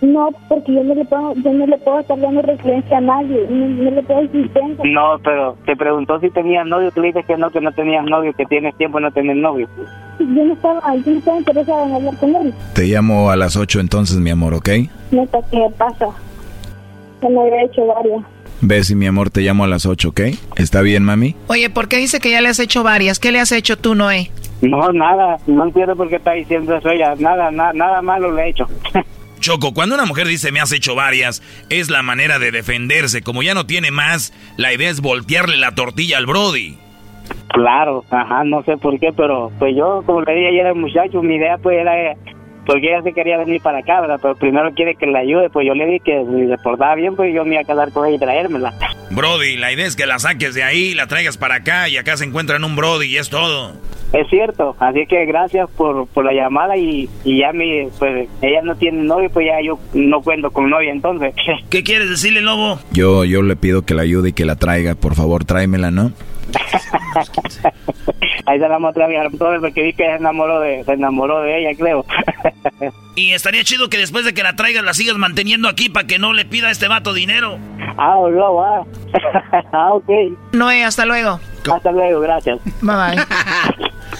No, 0.00 0.28
porque 0.48 0.72
yo 0.74 0.84
no 0.84 0.94
le 0.94 1.04
puedo, 1.04 1.34
yo 1.34 1.52
no 1.52 1.66
le 1.66 1.76
puedo 1.78 1.98
estar 1.98 2.18
dando 2.20 2.40
residencia 2.42 2.98
a 2.98 3.00
nadie. 3.00 3.46
No, 3.50 3.66
no 3.68 3.90
le 3.90 4.02
puedo 4.04 4.20
decir 4.22 4.48
tengo. 4.54 4.84
No, 4.84 5.18
pero 5.24 5.56
te 5.66 5.74
preguntó 5.74 6.20
si 6.20 6.30
tenías 6.30 6.64
novio. 6.66 6.92
Tú 6.92 7.00
le 7.00 7.08
dices 7.08 7.26
que 7.26 7.36
no, 7.36 7.50
que 7.50 7.60
no 7.60 7.72
tenías 7.72 8.04
novio, 8.04 8.32
que 8.32 8.46
tienes 8.46 8.76
tiempo 8.76 8.98
de 8.98 9.02
no 9.04 9.10
tener 9.10 9.36
novio. 9.36 9.68
Yo 10.20 10.26
no 10.26 10.52
estaba, 10.52 10.80
yo 11.04 11.12
no 11.12 11.18
estaba 11.18 11.38
interesada 11.38 11.84
en 11.86 11.94
hablar 11.94 12.16
con 12.18 12.36
él. 12.36 12.54
Te 12.74 12.84
llamo 12.84 13.30
a 13.30 13.36
las 13.36 13.56
8 13.56 13.80
entonces, 13.80 14.18
mi 14.18 14.30
amor, 14.30 14.54
¿ok? 14.54 14.68
Neta, 15.10 15.38
¿qué 15.50 15.66
pasa? 15.76 16.06
Ya 17.22 17.28
me 17.28 17.40
había 17.40 17.64
hecho 17.64 17.84
varias. 17.86 18.22
Bessie, 18.60 18.94
mi 18.96 19.06
amor, 19.06 19.30
te 19.30 19.40
llamo 19.40 19.64
a 19.64 19.68
las 19.68 19.84
8, 19.86 20.08
¿ok? 20.10 20.20
¿Está 20.56 20.80
bien, 20.82 21.02
mami? 21.04 21.34
Oye, 21.48 21.70
¿por 21.70 21.88
qué 21.88 21.96
dice 21.96 22.20
que 22.20 22.30
ya 22.30 22.40
le 22.40 22.48
has 22.48 22.58
hecho 22.60 22.82
varias? 22.84 23.18
¿Qué 23.18 23.32
le 23.32 23.40
has 23.40 23.50
hecho 23.52 23.76
tú, 23.76 23.94
Noé? 23.96 24.30
No, 24.60 24.92
nada. 24.92 25.38
No 25.46 25.64
entiendo 25.64 25.94
por 25.96 26.08
qué 26.08 26.16
está 26.16 26.32
diciendo 26.32 26.76
eso 26.76 26.88
ella. 26.90 27.14
Nada, 27.18 27.50
na- 27.50 27.72
nada 27.72 28.02
malo 28.02 28.32
le 28.32 28.42
he 28.44 28.48
hecho. 28.50 28.66
Choco, 29.38 29.74
cuando 29.74 29.94
una 29.94 30.06
mujer 30.06 30.26
dice 30.26 30.52
me 30.52 30.60
has 30.60 30.72
hecho 30.72 30.94
varias, 30.94 31.42
es 31.70 31.90
la 31.90 32.02
manera 32.02 32.38
de 32.38 32.50
defenderse. 32.50 33.22
Como 33.22 33.42
ya 33.42 33.54
no 33.54 33.66
tiene 33.66 33.90
más, 33.90 34.32
la 34.56 34.72
idea 34.72 34.90
es 34.90 35.00
voltearle 35.00 35.56
la 35.56 35.74
tortilla 35.74 36.18
al 36.18 36.26
Brody. 36.26 36.78
Claro, 37.48 38.04
ajá, 38.10 38.44
no 38.44 38.62
sé 38.64 38.76
por 38.76 38.98
qué, 38.98 39.12
pero 39.16 39.50
pues 39.58 39.74
yo, 39.76 40.02
como 40.06 40.22
le 40.22 40.34
dije 40.34 40.48
ayer 40.48 40.66
al 40.66 40.74
muchacho, 40.74 41.22
mi 41.22 41.36
idea 41.36 41.58
pues 41.58 41.78
era, 41.78 41.92
porque 42.66 42.88
ella 42.88 43.02
se 43.02 43.12
quería 43.14 43.38
venir 43.38 43.60
para 43.62 43.78
acá, 43.78 44.00
¿verdad? 44.00 44.18
Pero 44.20 44.36
primero 44.36 44.72
quiere 44.74 44.94
que 44.94 45.06
la 45.06 45.20
ayude, 45.20 45.48
pues 45.50 45.66
yo 45.66 45.74
le 45.74 45.86
dije 45.86 46.00
que 46.04 46.24
si 46.24 46.46
le 46.46 46.58
portaba 46.58 46.94
bien, 46.94 47.16
pues 47.16 47.34
yo 47.34 47.44
me 47.44 47.54
iba 47.54 47.62
a 47.62 47.64
quedar 47.64 47.90
con 47.92 48.06
ella 48.06 48.16
y 48.16 48.18
traérmela. 48.18 48.74
Brody, 49.10 49.56
la 49.56 49.72
idea 49.72 49.86
es 49.86 49.96
que 49.96 50.06
la 50.06 50.18
saques 50.18 50.54
de 50.54 50.62
ahí, 50.62 50.94
la 50.94 51.06
traigas 51.06 51.38
para 51.38 51.56
acá 51.56 51.88
y 51.88 51.96
acá 51.96 52.16
se 52.18 52.24
encuentran 52.24 52.64
un 52.64 52.76
Brody 52.76 53.06
y 53.06 53.16
es 53.16 53.30
todo. 53.30 53.72
Es 54.12 54.26
cierto, 54.30 54.74
así 54.78 55.06
que 55.06 55.26
gracias 55.26 55.68
por, 55.76 56.06
por 56.08 56.24
la 56.24 56.32
llamada 56.32 56.76
y, 56.78 57.08
y 57.24 57.40
ya 57.40 57.52
mi, 57.52 57.88
pues 57.98 58.28
ella 58.40 58.62
no 58.62 58.74
tiene 58.76 59.02
novio, 59.02 59.28
pues 59.30 59.46
ya 59.46 59.60
yo 59.62 59.78
no 59.92 60.22
cuento 60.22 60.50
con 60.50 60.70
novia 60.70 60.90
entonces. 60.92 61.34
¿Qué 61.70 61.82
quieres 61.82 62.08
decirle, 62.08 62.40
lobo? 62.40 62.78
Yo, 62.90 63.24
yo 63.24 63.42
le 63.42 63.56
pido 63.56 63.82
que 63.84 63.94
la 63.94 64.02
ayude 64.02 64.30
y 64.30 64.32
que 64.32 64.46
la 64.46 64.56
traiga, 64.56 64.94
por 64.94 65.14
favor, 65.14 65.44
tráemela, 65.44 65.90
¿no? 65.90 66.12
Ahí 68.46 68.58
se 68.58 68.68
la 68.68 68.78
mostré 68.78 69.04
a 69.04 69.08
mi 69.08 69.16
hermano 69.16 69.60
porque 69.60 69.82
vi 69.82 69.92
que 69.92 70.04
se 70.04 70.14
enamoró 70.14 70.60
de, 70.60 70.82
se 70.84 70.92
enamoró 70.92 71.42
de 71.42 71.58
ella, 71.58 71.76
creo. 71.76 72.04
Y 73.16 73.32
estaría 73.32 73.64
chido 73.64 73.90
que 73.90 73.98
después 73.98 74.24
de 74.24 74.32
que 74.32 74.44
la 74.44 74.54
traigas 74.54 74.84
la 74.84 74.94
sigas 74.94 75.16
manteniendo 75.16 75.68
aquí 75.68 75.88
para 75.88 76.06
que 76.06 76.20
no 76.20 76.32
le 76.32 76.44
pida 76.44 76.68
a 76.68 76.70
este 76.70 76.86
vato 76.86 77.12
dinero. 77.12 77.58
ah, 77.98 78.14
no, 78.30 78.62
ah. 78.62 78.84
ah, 79.72 79.92
ok. 79.94 80.08
Noé, 80.52 80.84
hasta 80.84 81.04
luego. 81.04 81.40
Hasta 81.68 81.90
luego, 81.90 82.20
gracias. 82.20 82.60
Bye 82.80 82.94
bye. 82.94 83.87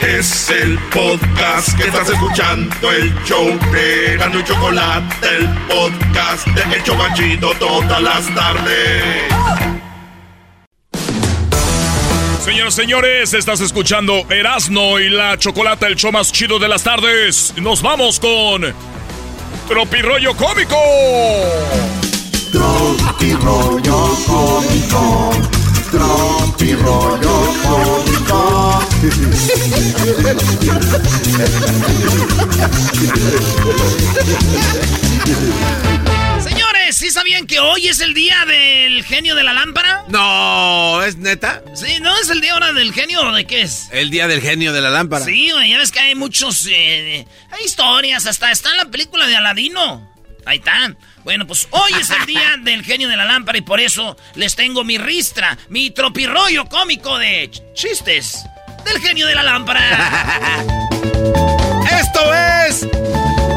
Es 0.00 0.48
el 0.48 0.78
podcast 0.90 1.76
que 1.76 1.84
estás 1.84 2.08
escuchando, 2.08 2.90
el 2.90 3.14
show 3.24 3.46
de 3.70 4.14
Erasmo 4.14 4.40
y 4.40 4.44
Chocolate, 4.44 5.28
el 5.36 5.48
podcast 5.68 6.46
de 6.46 6.76
El 6.76 6.82
Chobachito 6.82 7.50
todas 7.58 8.02
las 8.02 8.34
tardes. 8.34 9.24
Señoras 12.42 12.74
y 12.74 12.76
señores, 12.76 13.34
estás 13.34 13.60
escuchando 13.60 14.24
Erasno 14.30 14.98
y 14.98 15.10
la 15.10 15.36
Chocolata, 15.38 15.86
el 15.86 15.96
show 15.96 16.10
más 16.10 16.32
chido 16.32 16.58
de 16.58 16.68
las 16.68 16.82
tardes. 16.82 17.52
Nos 17.58 17.82
vamos 17.82 18.18
con 18.18 18.74
Tropirollo 19.68 20.34
Cómico. 20.34 20.76
Tropirollo 22.50 24.16
cómico, 24.26 25.32
tropirollo 25.90 27.54
cómico. 27.62 28.80
Señores, 36.42 36.96
¿sí 36.96 37.10
sabían 37.10 37.46
que 37.46 37.58
hoy 37.60 37.88
es 37.88 38.00
el 38.00 38.14
día 38.14 38.44
del 38.46 39.04
genio 39.04 39.34
de 39.34 39.42
la 39.42 39.52
lámpara? 39.52 40.04
No, 40.08 41.02
¿es 41.02 41.16
neta? 41.16 41.62
Sí, 41.74 41.98
¿no 42.00 42.16
es 42.18 42.30
el 42.30 42.40
día 42.40 42.54
ahora 42.54 42.72
del 42.72 42.92
genio 42.92 43.20
o 43.22 43.32
de 43.32 43.46
qué 43.46 43.62
es? 43.62 43.88
El 43.92 44.10
día 44.10 44.28
del 44.28 44.40
genio 44.40 44.72
de 44.72 44.80
la 44.80 44.90
lámpara. 44.90 45.24
Sí, 45.24 45.50
güey, 45.50 45.70
ya 45.70 45.78
ves 45.78 45.92
que 45.92 46.00
hay 46.00 46.14
muchos... 46.14 46.66
eh, 46.70 47.26
hay 47.50 47.64
historias, 47.64 48.26
hasta 48.26 48.50
está 48.50 48.70
en 48.70 48.78
la 48.78 48.86
película 48.86 49.26
de 49.26 49.36
Aladino. 49.36 50.08
Ahí 50.46 50.58
está. 50.58 50.96
Bueno, 51.24 51.46
pues 51.46 51.68
hoy 51.70 51.92
es 52.00 52.10
el 52.10 52.26
día 52.26 52.56
del 52.62 52.82
genio 52.84 53.08
de 53.08 53.16
la 53.16 53.24
lámpara 53.24 53.58
y 53.58 53.62
por 53.62 53.80
eso 53.80 54.16
les 54.34 54.54
tengo 54.56 54.84
mi 54.84 54.98
ristra, 54.98 55.56
mi 55.68 55.90
tropirollo 55.90 56.66
cómico 56.66 57.18
de 57.18 57.50
ch- 57.50 57.62
chistes 57.74 58.44
del 58.84 59.00
genio 59.02 59.26
de 59.26 59.34
la 59.34 59.42
lámpara. 59.42 59.80
Esto 62.00 62.34
es 62.34 62.86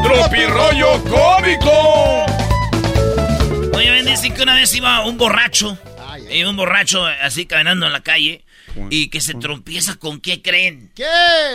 Tropirollo 0.02 1.02
Cómico. 1.04 2.26
Oye, 3.74 3.90
ven, 3.90 4.04
dicen 4.06 4.34
que 4.34 4.42
una 4.42 4.54
vez 4.54 4.74
iba 4.74 5.04
un 5.06 5.16
borracho, 5.16 5.78
y 6.30 6.44
un 6.44 6.56
borracho 6.56 7.06
así 7.06 7.46
caminando 7.46 7.86
en 7.86 7.92
la 7.92 8.02
calle, 8.02 8.44
y 8.90 9.08
que 9.08 9.20
se 9.22 9.32
tropieza 9.34 9.96
con 9.96 10.20
qué 10.20 10.42
creen. 10.42 10.92
¿Qué? 10.94 11.04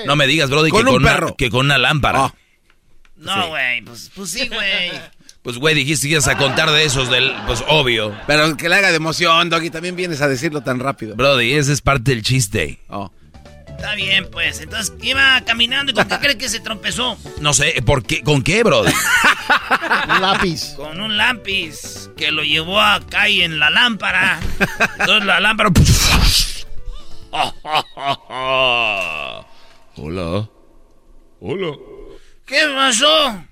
No 0.08 0.16
me 0.16 0.26
digas, 0.26 0.50
Brody, 0.50 0.72
Con 0.72 0.84
que, 0.84 0.90
un 0.90 0.96
con 0.96 1.04
una, 1.04 1.12
perro. 1.14 1.36
que 1.38 1.50
con 1.52 1.66
una 1.68 1.78
lámpara. 1.78 2.26
Ah. 2.26 2.34
No, 3.18 3.50
güey, 3.50 3.82
pues, 3.84 4.10
pues 4.16 4.32
sí, 4.32 4.48
güey. 4.48 4.92
Pues, 5.42 5.58
güey, 5.58 5.74
dijiste 5.74 6.08
que 6.08 6.14
ibas 6.14 6.28
a 6.28 6.38
contar 6.38 6.70
de 6.70 6.84
esos, 6.84 7.10
del, 7.10 7.34
pues 7.48 7.64
obvio. 7.68 8.16
Pero 8.28 8.58
que 8.58 8.68
le 8.68 8.76
haga 8.76 8.90
de 8.90 8.98
emoción, 8.98 9.50
Doggy, 9.50 9.70
también 9.70 9.96
vienes 9.96 10.22
a 10.22 10.28
decirlo 10.28 10.62
tan 10.62 10.80
rápido. 10.80 11.16
Brody, 11.16 11.54
ese 11.54 11.72
es 11.72 11.82
parte 11.82 12.12
del 12.12 12.24
chiste. 12.24 12.80
Oh. 12.90 13.10
Está 13.68 13.96
bien, 13.96 14.28
pues. 14.30 14.60
Entonces 14.60 14.94
iba 15.02 15.42
caminando 15.46 15.94
y 15.94 15.96
¿con 15.96 16.10
qué 16.10 16.20
cree 16.20 16.38
que 16.38 16.50
se 16.50 16.60
tropezó? 16.60 17.18
No 17.40 17.54
sé, 17.54 17.82
¿por 17.86 18.04
qué? 18.04 18.22
¿Con 18.22 18.44
qué, 18.44 18.62
brody? 18.64 18.92
un 20.10 20.22
lápiz. 20.22 20.74
Con 20.76 21.00
un 21.00 21.16
lápiz 21.16 22.10
que 22.18 22.32
lo 22.32 22.44
llevó 22.44 22.82
acá 22.82 23.30
y 23.30 23.42
en 23.42 23.60
la 23.60 23.70
lámpara. 23.70 24.42
Entonces 25.00 25.24
la 25.26 25.40
lámpara... 25.40 25.72
Hola. 29.96 30.50
Hola. 31.40 31.74
¿Qué 32.46 32.62
pasó? 32.76 33.46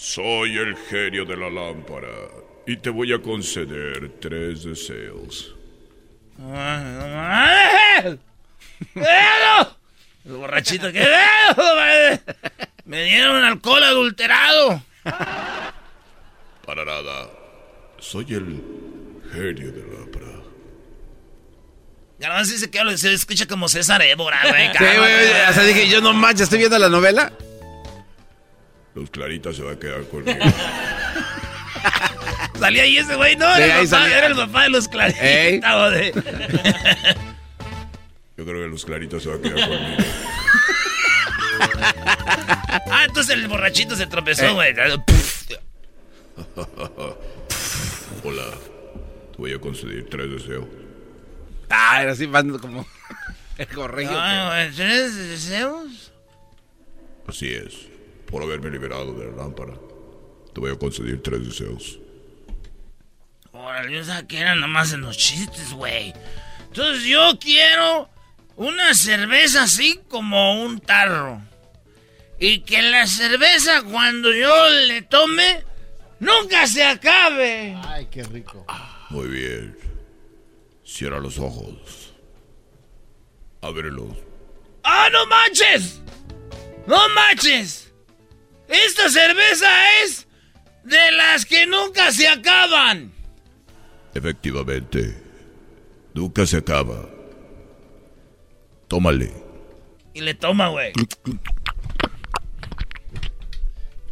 Soy 0.00 0.56
el 0.56 0.74
genio 0.88 1.26
de 1.26 1.36
la 1.36 1.50
lámpara 1.50 2.08
y 2.66 2.78
te 2.78 2.88
voy 2.88 3.12
a 3.12 3.20
conceder 3.20 4.10
tres 4.18 4.64
deseos. 4.64 5.54
El 6.38 8.18
borrachito 10.24 10.90
que 10.90 11.06
me 12.86 13.04
dieron 13.04 13.44
alcohol 13.44 13.84
adulterado. 13.84 14.82
Para 15.04 16.86
nada. 16.86 17.28
Soy 17.98 18.24
el 18.30 18.58
genio 19.34 19.70
de 19.70 19.82
la 19.86 19.98
lámpara. 19.98 20.26
Ya 22.20 22.38
no 22.38 22.42
sé 22.46 22.70
que 22.70 22.96
se 22.96 23.12
escucha 23.12 23.46
como 23.46 23.68
César 23.68 24.00
Évora, 24.00 24.40
güey. 24.48 24.68
Sí, 24.68 24.96
güey. 24.96 25.30
O 25.50 25.52
sea, 25.52 25.62
dije, 25.64 25.90
yo 25.90 26.00
no 26.00 26.14
manches, 26.14 26.44
estoy 26.44 26.60
viendo 26.60 26.78
la 26.78 26.88
novela. 26.88 27.30
Los 28.94 29.10
Claritas 29.10 29.56
se 29.56 29.62
va 29.62 29.72
a 29.72 29.78
quedar 29.78 30.02
conmigo. 30.08 30.38
Salía 32.58 32.82
ahí 32.82 32.98
ese 32.98 33.14
güey, 33.16 33.36
no, 33.36 33.46
Sí, 33.56 33.62
era, 33.62 33.80
el 33.80 33.88
papá, 33.88 34.00
salía. 34.02 34.18
era 34.18 34.26
el 34.26 34.34
papá 34.36 34.62
de 34.64 34.68
los 34.70 34.86
joder. 34.88 36.12
Yo 38.36 38.44
creo 38.44 38.62
que 38.64 38.68
los 38.68 38.84
Claritas 38.84 39.22
se 39.22 39.28
va 39.30 39.36
a 39.36 39.40
quedar 39.40 39.66
conmigo. 39.68 40.02
Ah, 42.90 43.04
entonces 43.06 43.34
el 43.34 43.48
borrachito 43.48 43.96
se 43.96 44.06
tropezó, 44.06 44.44
Eh. 44.46 44.52
güey. 44.52 44.74
Hola. 48.24 48.44
Te 49.32 49.38
voy 49.38 49.52
a 49.54 49.58
conceder 49.58 50.06
tres 50.10 50.30
deseos. 50.30 50.66
Ah, 51.70 52.02
era 52.02 52.12
así, 52.12 52.26
van 52.26 52.58
como 52.58 52.86
el 53.58 53.68
corregio. 53.68 54.12
Güey, 54.12 54.70
¿Tienes 54.72 55.16
deseos? 55.16 56.12
Así 57.26 57.48
es. 57.48 57.86
Por 58.30 58.42
haberme 58.42 58.70
liberado 58.70 59.12
de 59.14 59.30
la 59.30 59.36
lámpara. 59.36 59.74
Te 60.54 60.60
voy 60.60 60.72
a 60.72 60.78
conceder 60.78 61.20
tres 61.22 61.44
deseos. 61.44 61.98
Órale, 63.52 63.92
yo 63.92 64.04
sabía 64.04 64.26
que 64.26 64.38
eran 64.38 64.60
nomás 64.60 64.92
en 64.92 65.00
los 65.00 65.16
chistes, 65.16 65.72
güey. 65.72 66.12
Entonces 66.68 67.04
yo 67.04 67.38
quiero 67.40 68.08
una 68.56 68.94
cerveza 68.94 69.64
así 69.64 70.00
como 70.08 70.62
un 70.62 70.80
tarro. 70.80 71.42
Y 72.38 72.60
que 72.60 72.82
la 72.82 73.06
cerveza 73.06 73.82
cuando 73.82 74.32
yo 74.32 74.68
le 74.86 75.02
tome 75.02 75.64
nunca 76.20 76.66
se 76.66 76.84
acabe. 76.84 77.76
Ay, 77.84 78.06
qué 78.10 78.22
rico. 78.22 78.64
Muy 79.10 79.28
bien. 79.28 79.76
Cierra 80.84 81.20
los 81.20 81.38
ojos. 81.38 82.14
Ábrelos. 83.60 84.16
¡Ah, 84.82 85.08
no 85.12 85.26
manches! 85.26 86.00
¡No 86.86 87.08
manches! 87.10 87.79
Esta 88.70 89.08
cerveza 89.08 89.68
es 90.04 90.28
de 90.84 91.12
las 91.12 91.44
que 91.44 91.66
nunca 91.66 92.12
se 92.12 92.28
acaban. 92.28 93.12
Efectivamente. 94.14 95.20
Nunca 96.14 96.46
se 96.46 96.58
acaba. 96.58 97.08
Tómale. 98.88 99.32
Y 100.14 100.20
le 100.20 100.34
toma, 100.34 100.68
güey. 100.68 100.92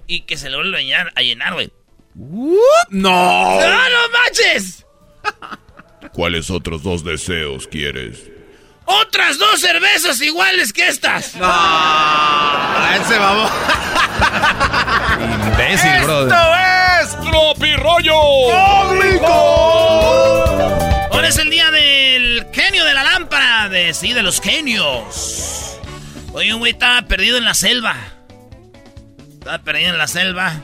Y 0.06 0.22
que 0.22 0.36
se 0.36 0.50
le 0.50 0.56
vuelve 0.56 0.78
a 0.78 0.82
llenar, 0.82 1.12
a 1.14 1.22
llenar, 1.22 1.54
güey. 1.54 1.72
¡No! 2.14 2.50
¡No, 2.90 3.60
no 3.60 4.08
manches! 4.12 4.86
¿Cuáles 6.12 6.50
otros 6.50 6.82
dos 6.82 7.04
deseos 7.04 7.68
quieres? 7.68 8.30
¡Otras 8.90 9.38
dos 9.38 9.60
cervezas 9.60 10.18
iguales 10.22 10.72
que 10.72 10.88
estas! 10.88 11.34
¡No! 11.34 11.46
¡Ese 12.94 13.18
vamos! 13.18 13.50
Imbécil, 15.46 16.04
brother. 16.04 16.34
es 17.02 17.20
Tropirollo 17.20 18.18
cómico! 18.50 19.28
Ahora 21.12 21.28
es 21.28 21.36
el 21.36 21.50
día 21.50 21.70
del 21.70 22.46
genio 22.50 22.82
de 22.86 22.94
la 22.94 23.04
lámpara, 23.04 23.68
de 23.68 23.92
sí, 23.92 24.14
de 24.14 24.22
los 24.22 24.40
genios. 24.40 25.78
Oye, 26.32 26.54
un 26.54 26.60
güey 26.60 26.72
estaba 26.72 27.02
perdido 27.02 27.36
en 27.36 27.44
la 27.44 27.52
selva. 27.52 27.94
Estaba 29.34 29.58
perdido 29.58 29.90
en 29.90 29.98
la 29.98 30.06
selva. 30.06 30.62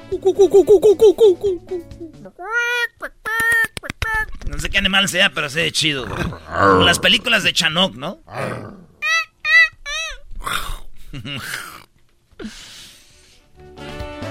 No 4.46 4.58
sé 4.58 4.70
qué 4.70 4.78
animal 4.78 5.08
sea, 5.08 5.30
pero 5.30 5.48
se 5.48 5.62
ve 5.62 5.72
chido. 5.72 6.06
güey. 6.06 6.22
Como 6.22 6.84
las 6.84 6.98
películas 6.98 7.42
de 7.42 7.52
Chanok, 7.52 7.94
¿no? 7.96 8.20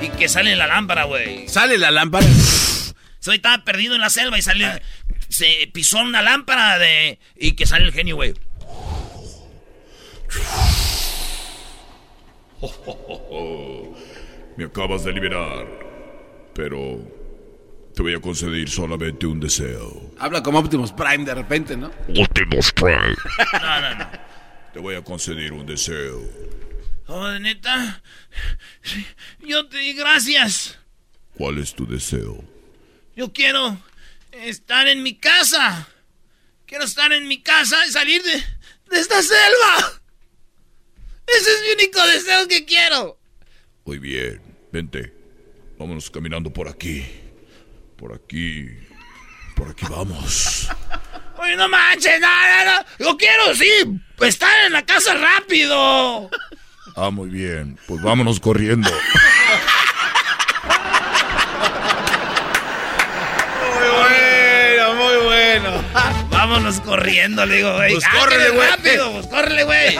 y 0.02 0.10
que 0.10 0.28
sale 0.30 0.56
la 0.56 0.68
lámpara, 0.68 1.06
güey. 1.06 1.48
¿Sale 1.48 1.78
la 1.78 1.92
lámpara? 1.92 2.26
Soy 3.20 3.38
estaba 3.38 3.64
perdido 3.64 3.96
en 3.96 4.02
la 4.02 4.10
selva 4.10 4.38
y 4.38 4.42
salió. 4.42 4.68
Se 5.30 5.70
pisó 5.74 6.00
una 6.00 6.22
lámpara 6.22 6.78
de. 6.78 7.20
Y 7.36 7.54
que 7.54 7.66
sale 7.66 7.86
el 7.86 7.94
genio, 7.94 8.16
güey. 8.18 8.34
Me 14.58 14.66
acabas 14.66 15.04
de 15.06 15.14
liberar. 15.14 15.66
Pero 16.54 17.00
te 17.96 18.02
voy 18.02 18.14
a 18.14 18.20
conceder 18.20 18.68
solamente 18.70 19.26
un 19.26 19.40
deseo. 19.40 20.12
Habla 20.18 20.42
como 20.42 20.60
Optimus 20.60 20.92
Prime 20.92 21.26
de 21.26 21.36
repente, 21.36 21.78
¿no? 21.78 21.92
Optimus 22.18 22.72
Prime. 22.72 23.16
No, 23.54 23.82
no, 23.82 23.96
no. 23.96 24.10
Te 24.74 24.80
voy 24.80 24.96
a 24.96 25.04
conceder 25.04 25.54
un 25.54 25.66
deseo. 25.66 26.22
Oh, 27.08 27.28
de 27.28 27.40
neta. 27.40 28.02
Yo 29.40 29.68
te 29.68 29.78
di 29.78 29.94
gracias. 29.94 30.80
¿Cuál 31.36 31.60
es 31.60 31.76
tu 31.76 31.86
deseo? 31.86 32.44
Yo 33.16 33.32
quiero 33.32 33.78
estar 34.32 34.88
en 34.88 35.04
mi 35.04 35.16
casa. 35.16 35.88
Quiero 36.66 36.86
estar 36.86 37.12
en 37.12 37.28
mi 37.28 37.42
casa 37.42 37.86
y 37.86 37.92
salir 37.92 38.24
de, 38.24 38.32
de 38.32 39.00
esta 39.00 39.22
selva. 39.22 40.02
Ese 41.28 41.52
es 41.54 41.62
mi 41.62 41.84
único 41.84 42.06
deseo 42.08 42.48
que 42.48 42.66
quiero. 42.66 43.20
Muy 43.86 44.00
bien, 44.00 44.42
vente. 44.72 45.14
Vámonos 45.78 46.10
caminando 46.10 46.52
por 46.52 46.68
aquí. 46.68 47.06
Por 48.04 48.14
aquí. 48.14 48.68
Por 49.56 49.70
aquí 49.72 49.86
vamos. 49.90 50.68
Oye, 51.38 51.56
no 51.56 51.70
manches, 51.70 52.20
no, 52.20 52.28
no, 52.28 52.66
no. 52.66 52.86
Yo 53.00 53.16
quiero, 53.18 53.56
sí, 53.56 53.98
estar 54.20 54.66
en 54.66 54.74
la 54.74 54.82
casa 54.86 55.14
rápido. 55.14 56.30
Ah, 56.98 57.10
muy 57.12 57.30
bien. 57.30 57.80
Pues 57.88 58.02
vámonos 58.02 58.42
corriendo. 58.42 58.92
Muy 63.64 63.90
bueno, 63.90 64.94
muy 64.96 65.24
bueno. 65.24 65.84
Vámonos 66.30 66.80
corriendo, 66.82 67.46
le 67.46 67.56
digo, 67.58 67.74
güey. 67.74 67.94
Pues 67.94 68.06
Ah, 68.06 68.18
córrele, 68.20 68.50
güey. 68.50 68.70
rápido, 68.70 69.12
pues 69.14 69.28
córrele, 69.28 69.64
güey. 69.64 70.00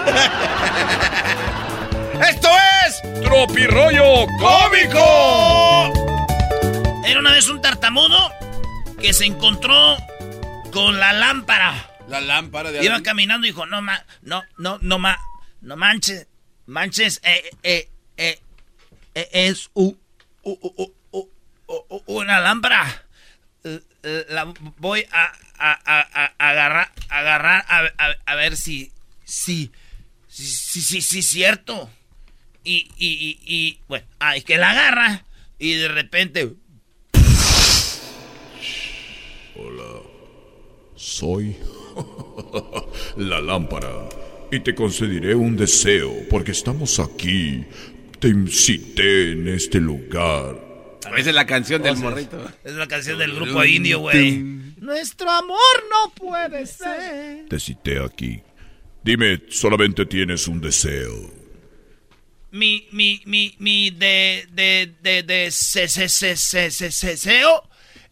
¡Esto 2.30 2.50
es 2.86 3.22
¡Tropirollo 3.22 4.28
cómico! 4.40 6.03
Era 7.06 7.20
una 7.20 7.32
vez 7.34 7.48
un 7.50 7.62
tartamudo 7.62 8.18
que 9.02 9.14
se 9.14 9.26
encontró 9.26 9.98
con 10.72 11.00
la 11.00 11.14
lámpara. 11.14 11.90
La 12.08 12.22
lámpara 12.22 12.72
de 12.72 12.84
Iba 12.84 13.02
caminando 13.02 13.46
y 13.46 13.50
dijo, 13.52 13.66
no, 13.66 13.82
ma, 13.82 14.04
no, 14.22 14.44
no, 14.58 14.78
no, 14.82 15.00
ma, 15.00 15.18
no 15.62 15.76
manches, 15.78 16.28
manches, 16.66 17.20
eh, 17.24 17.50
eh, 17.64 17.90
eh, 18.18 18.40
eh, 19.16 19.30
es 19.34 19.70
u- 19.74 19.98
u- 20.44 20.60
u- 20.62 20.94
u- 21.12 21.30
u- 21.68 21.86
u- 21.90 22.04
una 22.08 22.40
lámpara. 22.40 23.06
Eh, 23.64 23.82
eh, 24.04 24.26
La 24.30 24.46
voy 24.78 25.06
a, 25.12 25.32
a- 25.58 25.80
a- 25.86 26.24
a- 26.24 26.34
agarrar, 26.50 26.92
agarrar, 27.10 27.66
a, 28.26 28.36
ver 28.36 28.58
si, 28.58 28.92
si, 29.24 29.72
si, 30.28 30.46
si, 30.82 31.02
si, 31.02 31.22
cierto. 31.22 31.90
Y, 32.66 32.90
y, 32.98 33.08
y, 33.08 33.40
y, 33.46 33.80
bueno, 33.88 34.06
ay, 34.20 34.42
que 34.42 34.58
la 34.58 34.72
agarra 34.72 35.26
y 35.60 35.74
de 35.76 35.88
repente, 35.90 36.54
Soy 41.04 41.58
la 43.18 43.42
lámpara. 43.42 44.08
Y 44.50 44.62
te 44.62 44.74
concederé 44.74 45.36
un 45.36 45.58
deseo 45.58 46.14
porque 46.30 46.52
estamos 46.52 46.98
aquí. 46.98 47.66
Te 48.20 48.30
incité 48.30 49.34
en 49.34 49.50
este 49.50 49.82
lugar. 49.82 50.56
Esa 51.18 51.30
es 51.30 51.36
la 51.36 51.46
canción 51.46 51.84
del 51.84 51.98
morrito. 51.98 52.50
Es 52.64 52.72
la 52.76 52.88
canción 52.88 53.20
del 53.20 53.36
grupo 53.36 53.66
indio, 53.66 54.00
güey. 54.00 54.38
Nuestro 54.78 55.30
amor 55.30 55.60
no 55.92 56.14
puede 56.14 56.66
ser. 56.66 57.50
Te 57.50 57.60
cité 57.60 58.00
aquí. 58.02 58.42
Dime, 59.04 59.42
solamente 59.50 60.06
tienes 60.06 60.48
un 60.48 60.62
deseo. 60.62 61.34
Mi, 62.52 62.88
mi, 62.94 63.22
mi, 63.26 63.56
mi, 63.60 63.90
de, 63.90 64.48
de, 64.54 64.94
de, 65.02 65.24
de, 65.24 65.52
se, 65.52 65.90
se, 65.90 66.08
se, 66.08 66.38
se, 66.38 66.72
se, 66.72 67.08
deseo 67.08 67.64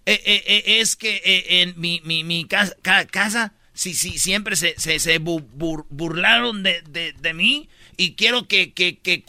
eh, 0.06 0.22
eh, 0.26 0.44
eh, 0.48 0.64
es 0.80 0.96
que 0.96 1.22
en 1.62 1.80
mi, 1.80 2.02
mi, 2.04 2.24
mi 2.24 2.46
casa, 2.46 2.76
casa 3.12 3.54
sí, 3.74 3.94
sí, 3.94 4.18
siempre 4.18 4.56
se, 4.56 4.74
se, 4.78 5.00
se 5.00 5.20
burlaron 5.20 6.64
de, 6.64 6.82
de, 6.90 7.14
de, 7.14 7.34
mí 7.34 7.70
y 7.98 8.14
quiero 8.14 8.48
que, 8.48 8.74
que, 8.74 8.98
que 8.98 9.24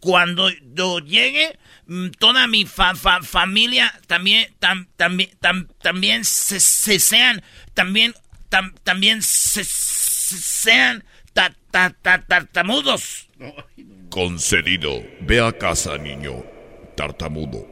cuando 0.00 0.50
yo 0.74 0.98
llegue 0.98 1.58
mm, 1.86 2.08
toda 2.18 2.46
mi 2.46 2.66
fa, 2.66 2.94
fa, 2.94 3.22
familia 3.22 3.92
también 4.06 4.52
tam, 4.58 4.88
también 4.96 5.30
tam, 5.40 5.68
también 5.80 6.24
se, 6.24 6.60
se, 6.60 6.98
sean 6.98 7.42
también 7.74 8.14
tam, 8.48 8.74
también 8.82 9.22
se, 9.22 9.64
sean 9.64 11.04
ta, 11.32 11.54
ta, 11.70 11.90
ta, 12.02 12.24
tartamudos. 12.26 13.28
Concedido. 14.10 15.02
Ve 15.20 15.40
a 15.40 15.52
casa, 15.52 15.96
niño. 15.96 16.44
Tartamudo. 16.96 17.66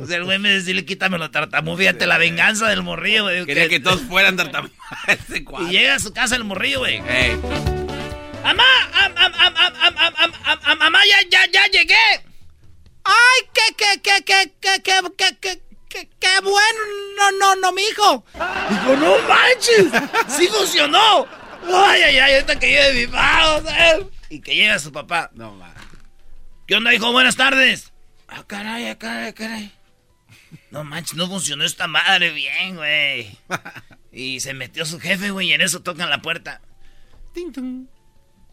O 0.00 0.06
sea, 0.06 0.16
el 0.16 0.24
güey 0.24 0.38
me 0.38 0.48
decía, 0.48 0.84
quítame 0.84 1.18
la 1.18 1.30
tartamudo. 1.30 1.76
Fíjate 1.76 2.06
la 2.06 2.16
venganza 2.16 2.68
del 2.68 2.82
morrillo, 2.82 3.24
güey. 3.24 3.44
Quería 3.44 3.68
que, 3.68 3.80
todos 3.80 4.00
fueran 4.02 4.36
tartamudos. 4.36 4.74
y 5.68 5.70
llega 5.70 5.96
a 5.96 5.98
su 5.98 6.12
casa 6.12 6.36
el 6.36 6.44
morrillo, 6.44 6.80
güey. 6.80 6.98
¡Amá! 8.42 8.64
Am, 8.94 9.14
am, 9.16 9.34
am, 9.36 10.78
¡Mamá, 10.78 11.00
ya, 11.04 11.28
ya, 11.28 11.50
ya 11.52 11.66
llegué! 11.66 11.94
¡Ay, 13.04 13.48
qué, 13.52 13.74
qué, 13.76 14.00
qué, 14.02 14.24
qué, 14.24 14.52
qué, 14.60 14.82
qué, 14.82 15.00
qué, 15.16 15.36
qué, 15.40 15.62
qué, 15.88 16.08
qué 16.18 16.40
bueno! 16.42 16.80
No, 17.16 17.32
no, 17.32 17.56
no, 17.56 17.72
mijo. 17.72 18.24
Dijo, 18.70 18.96
no 18.96 19.18
manches. 19.28 19.86
Sí 20.28 20.48
funcionó. 20.48 21.26
Ay, 21.66 22.02
ay, 22.02 22.18
ay, 22.18 22.34
ahorita 22.34 22.58
que 22.58 22.68
llegue 22.68 23.06
mi 23.06 23.12
pago, 23.12 23.62
¿sabes? 23.68 24.06
Y 24.30 24.40
que 24.40 24.54
llega 24.54 24.78
su 24.78 24.90
papá. 24.92 25.30
No, 25.34 25.52
man. 25.52 25.74
¿Qué 26.66 26.76
onda, 26.76 26.94
hijo? 26.94 27.12
Buenas 27.12 27.36
tardes. 27.36 27.92
Ah, 28.28 28.44
caray, 28.46 28.86
ah, 28.86 28.96
caray, 28.96 29.32
caray. 29.34 29.79
No 30.70 30.84
manches, 30.84 31.14
no 31.14 31.26
funcionó 31.26 31.64
esta 31.64 31.86
madre 31.86 32.30
bien, 32.30 32.76
güey. 32.76 33.36
Y 34.12 34.40
se 34.40 34.54
metió 34.54 34.84
su 34.84 34.98
jefe, 34.98 35.30
güey, 35.30 35.50
y 35.50 35.52
en 35.52 35.60
eso 35.60 35.82
tocan 35.82 36.10
la 36.10 36.20
puerta. 36.20 36.60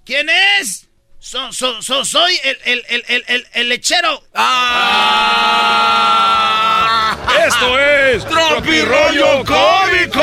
¿Quién 0.05 0.29
es? 0.59 0.87
So, 1.17 1.51
so, 1.51 1.81
so, 1.81 2.05
soy 2.05 2.39
el, 2.43 2.59
el, 2.63 2.85
el, 3.07 3.23
el, 3.27 3.47
el 3.53 3.69
lechero. 3.69 4.23
¡Ah! 4.35 4.77
Esto 7.47 7.79
es 7.79 8.23
Rollo 8.85 9.43
Cómico. 9.43 10.21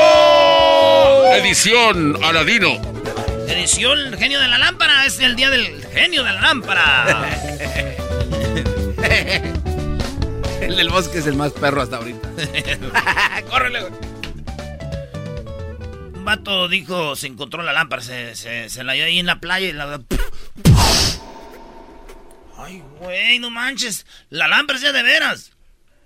Edición 1.34 2.16
Aladino. 2.22 2.80
Edición 3.48 4.16
Genio 4.16 4.38
de 4.40 4.46
la 4.46 4.58
Lámpara. 4.58 5.04
Es 5.04 5.18
el 5.18 5.34
día 5.34 5.50
del 5.50 5.84
Genio 5.92 6.22
de 6.22 6.32
la 6.32 6.40
Lámpara. 6.40 7.28
el 10.60 10.76
del 10.76 10.88
bosque 10.88 11.18
es 11.18 11.26
el 11.26 11.36
más 11.36 11.52
perro 11.52 11.82
hasta 11.82 11.96
ahorita. 11.96 12.30
Córrele, 13.50 13.80
Un 16.14 16.24
vato 16.24 16.68
dijo, 16.68 17.16
se 17.16 17.26
encontró 17.26 17.62
la 17.62 17.72
lámpara, 17.72 18.02
se, 18.02 18.34
se, 18.34 18.84
la 18.84 18.92
dio 18.94 19.04
ahí 19.04 19.18
en 19.18 19.26
la 19.26 19.40
playa 19.40 19.68
y 19.68 19.72
la... 19.72 20.00
Ay, 22.56 22.82
güey, 22.98 23.38
no 23.38 23.50
manches. 23.50 24.06
La 24.30 24.48
lámpara 24.48 24.78
es 24.78 24.92
de 24.92 25.02
veras. 25.02 25.52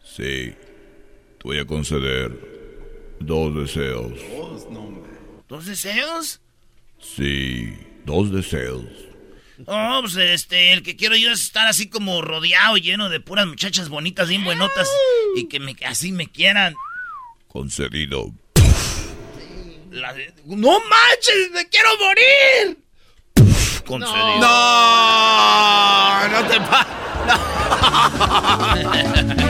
Sí. 0.03 0.55
Te 1.39 1.45
voy 1.45 1.59
a 1.59 1.67
conceder 1.67 2.33
dos 3.21 3.55
deseos. 3.55 4.13
¿Dos 5.49 5.67
deseos? 5.67 6.41
Sí, 6.99 7.75
dos 8.05 8.33
deseos. 8.33 9.08
Oh, 9.67 9.99
pues 10.03 10.17
este, 10.17 10.73
el 10.73 10.83
que 10.83 10.97
quiero 10.97 11.17
yo 11.17 11.33
es 11.33 11.43
estar 11.43 11.67
así 11.67 11.89
como 11.89 12.23
rodeado, 12.23 12.77
lleno 12.77 13.09
de 13.09 13.21
puras 13.21 13.47
muchachas 13.47 13.89
bonitas, 13.89 14.29
bien 14.29 14.45
buenotas, 14.45 14.89
y 15.37 15.49
que 15.49 15.59
me, 15.59 15.75
así 15.85 16.13
me 16.13 16.29
quieran. 16.29 16.75
Concedido. 17.49 18.33
¡No 20.45 20.81
manches! 20.81 21.51
¡Me 21.53 21.69
quiero 21.69 21.89
morir! 21.99 22.79
Concedido. 23.85 24.39
No, 24.39 26.29
no 26.29 26.47
te 26.47 26.61
pases. 26.61 26.99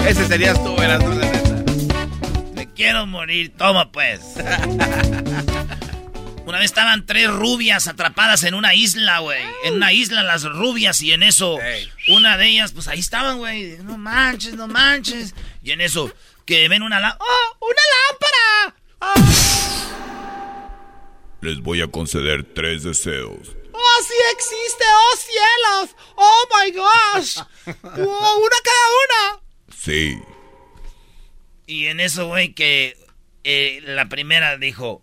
Ese 0.06 0.26
serías 0.26 0.62
tú, 0.62 0.80
eras 0.80 1.04
tú, 1.04 1.10
Me 2.54 2.72
quiero 2.72 3.06
morir, 3.06 3.52
toma 3.56 3.90
pues. 3.90 4.20
Una 6.48 6.60
vez 6.60 6.70
estaban 6.70 7.04
tres 7.04 7.28
rubias 7.28 7.88
atrapadas 7.88 8.42
en 8.44 8.54
una 8.54 8.74
isla, 8.74 9.18
güey. 9.18 9.42
En 9.64 9.74
una 9.74 9.92
isla 9.92 10.22
las 10.22 10.44
rubias 10.44 11.02
y 11.02 11.12
en 11.12 11.22
eso 11.22 11.58
una 12.08 12.38
de 12.38 12.48
ellas, 12.48 12.72
pues 12.72 12.88
ahí 12.88 13.00
estaban, 13.00 13.36
güey. 13.36 13.76
No 13.82 13.98
manches, 13.98 14.54
no 14.54 14.66
manches. 14.66 15.34
Y 15.62 15.72
en 15.72 15.82
eso 15.82 16.10
que 16.46 16.66
ven 16.70 16.82
una 16.82 17.00
lámpara. 17.00 17.22
¡Oh, 17.22 17.66
una 17.66 17.82
lámpara! 18.00 18.74
Les 21.42 21.60
voy 21.60 21.82
a 21.82 21.88
conceder 21.88 22.54
tres 22.54 22.82
deseos. 22.82 23.54
¡Oh, 23.74 24.02
sí 24.08 24.14
existe! 24.32 24.84
¡Oh, 24.90 25.16
cielos! 25.18 25.96
¡Oh, 26.16 26.48
my 26.56 26.70
gosh! 26.70 27.40
¡Oh, 27.82 28.38
una 28.38 28.56
cada 28.64 28.88
una! 29.04 29.42
Sí. 29.76 30.18
Y 31.66 31.88
en 31.88 32.00
eso, 32.00 32.28
güey, 32.28 32.54
que 32.54 32.96
eh, 33.44 33.82
la 33.84 34.08
primera 34.08 34.56
dijo... 34.56 35.02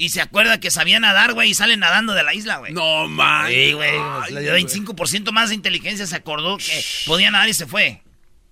Y 0.00 0.10
se 0.10 0.20
acuerda 0.20 0.60
que 0.60 0.70
sabía 0.70 1.00
nadar, 1.00 1.34
güey, 1.34 1.50
y 1.50 1.54
sale 1.54 1.76
nadando 1.76 2.14
de 2.14 2.22
la 2.22 2.32
isla, 2.32 2.58
güey. 2.58 2.72
No, 2.72 3.08
man. 3.08 3.48
Sí, 3.48 3.72
güey. 3.72 3.90
Le 4.30 4.42
dio 4.42 4.56
25% 4.56 5.32
más 5.32 5.48
de 5.48 5.56
inteligencia, 5.56 6.06
se 6.06 6.14
acordó 6.14 6.56
que 6.56 6.84
podía 7.04 7.32
nadar 7.32 7.48
y 7.48 7.54
se 7.54 7.66
fue. 7.66 8.02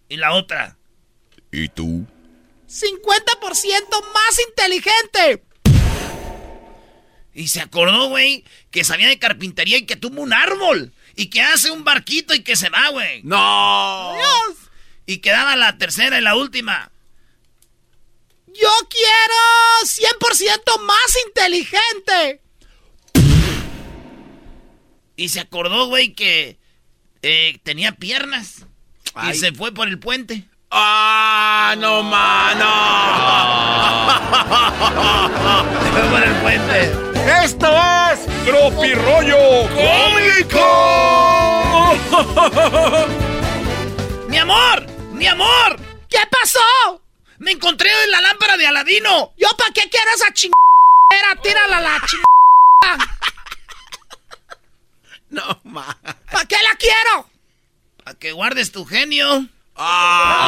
Y 0.08 0.16
la 0.16 0.32
otra. 0.32 0.76
¿Y 1.52 1.68
tú? 1.68 2.04
50% 2.68 4.04
más 4.12 4.40
inteligente. 4.48 5.44
Y 7.32 7.46
se 7.46 7.60
acordó, 7.60 8.08
güey, 8.08 8.44
que 8.72 8.82
sabía 8.82 9.06
de 9.06 9.20
carpintería 9.20 9.78
y 9.78 9.86
que 9.86 9.94
tuvo 9.94 10.22
un 10.22 10.32
árbol. 10.32 10.92
Y 11.14 11.26
que 11.26 11.42
hace 11.42 11.70
un 11.70 11.84
barquito 11.84 12.34
y 12.34 12.42
que 12.42 12.56
se 12.56 12.70
va, 12.70 12.88
güey. 12.88 13.22
¡No! 13.22 14.14
Dios. 14.16 14.58
Y 15.06 15.18
quedaba 15.18 15.54
la 15.54 15.78
tercera 15.78 16.18
y 16.18 16.22
la 16.22 16.34
última. 16.34 16.90
Yo 18.60 18.68
quiero 18.88 19.34
100% 19.84 20.80
más 20.80 21.16
inteligente. 21.26 22.40
Y 25.16 25.28
se 25.30 25.40
acordó, 25.40 25.88
güey, 25.88 26.14
que 26.14 26.58
eh, 27.22 27.58
tenía 27.64 27.92
piernas. 27.92 28.66
Y 29.30 29.34
se 29.34 29.52
fue 29.52 29.72
por 29.72 29.88
el 29.88 29.98
puente. 29.98 30.44
¡Ah, 30.70 31.74
no, 31.78 32.02
mano! 32.02 32.66
se 35.82 35.90
fue 35.92 36.02
por 36.10 36.22
el 36.22 36.34
puente. 36.42 36.92
Esto 37.44 37.66
es 38.12 38.26
Tropirollo 38.44 39.68
Cómico. 39.74 40.66
¡Mi 44.28 44.38
amor! 44.38 44.86
¡Mi 45.12 45.26
amor! 45.26 45.76
¿Qué 46.08 46.20
pasó? 46.30 47.02
Me 47.38 47.52
encontré 47.52 47.90
en 48.04 48.10
la 48.10 48.20
lámpara 48.20 48.56
de 48.56 48.66
Aladino. 48.66 49.32
¿Yo 49.36 49.48
para 49.56 49.70
qué 49.72 49.88
quiero 49.90 50.10
esa 50.14 50.32
chingada? 50.32 50.56
Tírala 51.42 51.80
la 51.80 52.00
chingada. 52.06 53.18
No, 55.28 55.60
ma. 55.64 55.98
¿Para 56.30 56.46
qué 56.46 56.56
la 56.62 56.76
quiero? 56.78 57.28
Para 58.04 58.18
que 58.18 58.32
guardes 58.32 58.72
tu 58.72 58.84
genio. 58.84 59.46
Ah. 59.76 60.46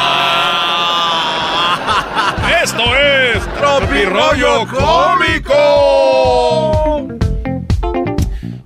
Esto 2.63 2.95
es 2.95 3.43
Tropirollo 3.55 4.67
Cómico. 4.67 5.57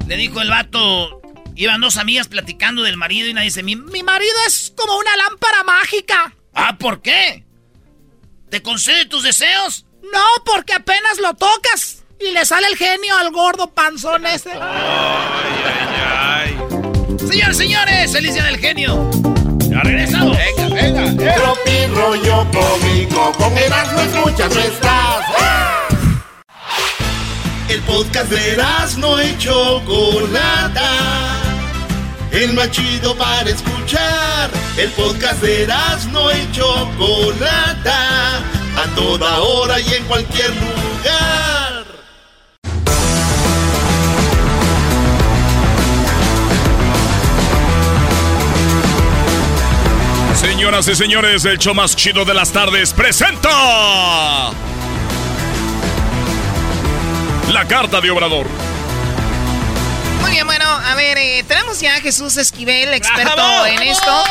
Le 0.07 0.15
dijo 0.15 0.39
el 0.41 0.49
vato, 0.49 1.21
iban 1.55 1.81
dos 1.81 1.97
amigas 1.97 2.27
platicando 2.27 2.83
del 2.83 2.97
marido 2.97 3.27
y 3.27 3.33
nadie 3.33 3.47
dice, 3.47 3.63
mi, 3.63 3.75
mi 3.75 4.03
marido 4.03 4.35
es 4.47 4.73
como 4.77 4.95
una 4.97 5.15
lámpara 5.17 5.63
mágica. 5.63 6.33
Ah, 6.53 6.77
¿por 6.77 7.01
qué? 7.01 7.43
¿Te 8.53 8.61
concede 8.61 9.07
tus 9.07 9.23
deseos? 9.23 9.83
No, 10.13 10.23
porque 10.45 10.73
apenas 10.73 11.17
lo 11.17 11.33
tocas 11.33 12.03
y 12.19 12.29
le 12.33 12.45
sale 12.45 12.67
el 12.67 12.77
genio 12.77 13.17
al 13.17 13.31
gordo 13.31 13.73
panzón 13.73 14.27
ese. 14.27 14.51
Ay, 14.61 14.61
ay, 15.65 16.37
ay. 16.37 16.55
Señores, 17.27 17.57
señores, 17.57 18.11
feliz 18.11 18.35
día 18.35 18.43
del 18.43 18.59
genio. 18.59 19.09
Ya 19.71 19.79
regresamos. 19.79 20.37
Venga, 20.37 20.75
venga. 20.75 21.33
Tropi 21.33 21.87
rollo 21.95 22.45
cómico. 22.51 23.31
Con 23.39 23.57
Erasmo 23.57 24.01
escuchas 24.01 24.53
no 24.53 24.61
estás. 24.61 25.25
El 27.69 27.81
podcast 27.81 28.29
de 28.29 28.51
Erasmo 28.51 29.19
y 29.19 29.35
Chocolata. 29.39 31.42
El 32.33 32.53
más 32.53 32.71
chido 32.71 33.15
para 33.15 33.47
escuchar. 33.47 34.49
El 34.75 34.89
podcast 34.91 35.39
de 35.43 35.63
Erasmo 35.63 36.31
y 36.31 36.51
Chocolata. 36.51 38.37
A 38.75 38.95
toda 38.95 39.39
hora 39.39 39.79
y 39.79 39.93
en 39.93 40.03
cualquier 40.05 40.49
lugar. 40.49 41.85
Señoras 50.35 50.87
y 50.87 50.95
señores, 50.95 51.45
el 51.45 51.59
show 51.59 51.75
más 51.75 51.95
chido 51.95 52.25
de 52.25 52.33
las 52.33 52.51
tardes 52.51 52.93
presenta 52.93 54.51
la 57.51 57.67
carta 57.67 58.01
de 58.01 58.09
Obrador. 58.09 58.72
Bien, 60.33 60.47
bueno, 60.47 60.65
a 60.65 60.95
ver, 60.95 61.15
eh, 61.19 61.45
tenemos 61.47 61.79
ya 61.79 61.95
a 61.95 61.99
Jesús 62.01 62.37
Esquivel, 62.37 62.91
experto 62.95 63.35
¡Bravo! 63.35 63.65
en 63.67 63.83
esto. 63.83 64.23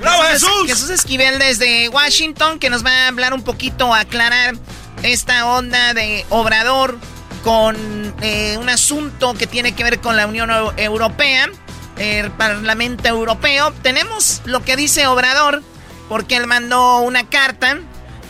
¡Bravo, 0.00 0.22
Jesús! 0.22 0.48
Jesús 0.68 0.90
Esquivel 0.90 1.40
desde 1.40 1.88
Washington, 1.88 2.60
que 2.60 2.70
nos 2.70 2.84
va 2.86 2.90
a 2.92 3.08
hablar 3.08 3.34
un 3.34 3.42
poquito, 3.42 3.92
a 3.92 3.98
aclarar 4.00 4.54
esta 5.02 5.46
onda 5.46 5.92
de 5.92 6.24
Obrador 6.30 6.98
con 7.42 8.14
eh, 8.22 8.58
un 8.60 8.68
asunto 8.68 9.34
que 9.34 9.48
tiene 9.48 9.72
que 9.74 9.82
ver 9.82 10.00
con 10.00 10.16
la 10.16 10.28
Unión 10.28 10.50
Eu- 10.50 10.72
Europea, 10.76 11.48
el 11.98 12.30
Parlamento 12.30 13.08
Europeo. 13.08 13.72
Tenemos 13.82 14.42
lo 14.44 14.62
que 14.62 14.76
dice 14.76 15.08
Obrador, 15.08 15.64
porque 16.08 16.36
él 16.36 16.46
mandó 16.46 16.98
una 17.00 17.28
carta 17.28 17.80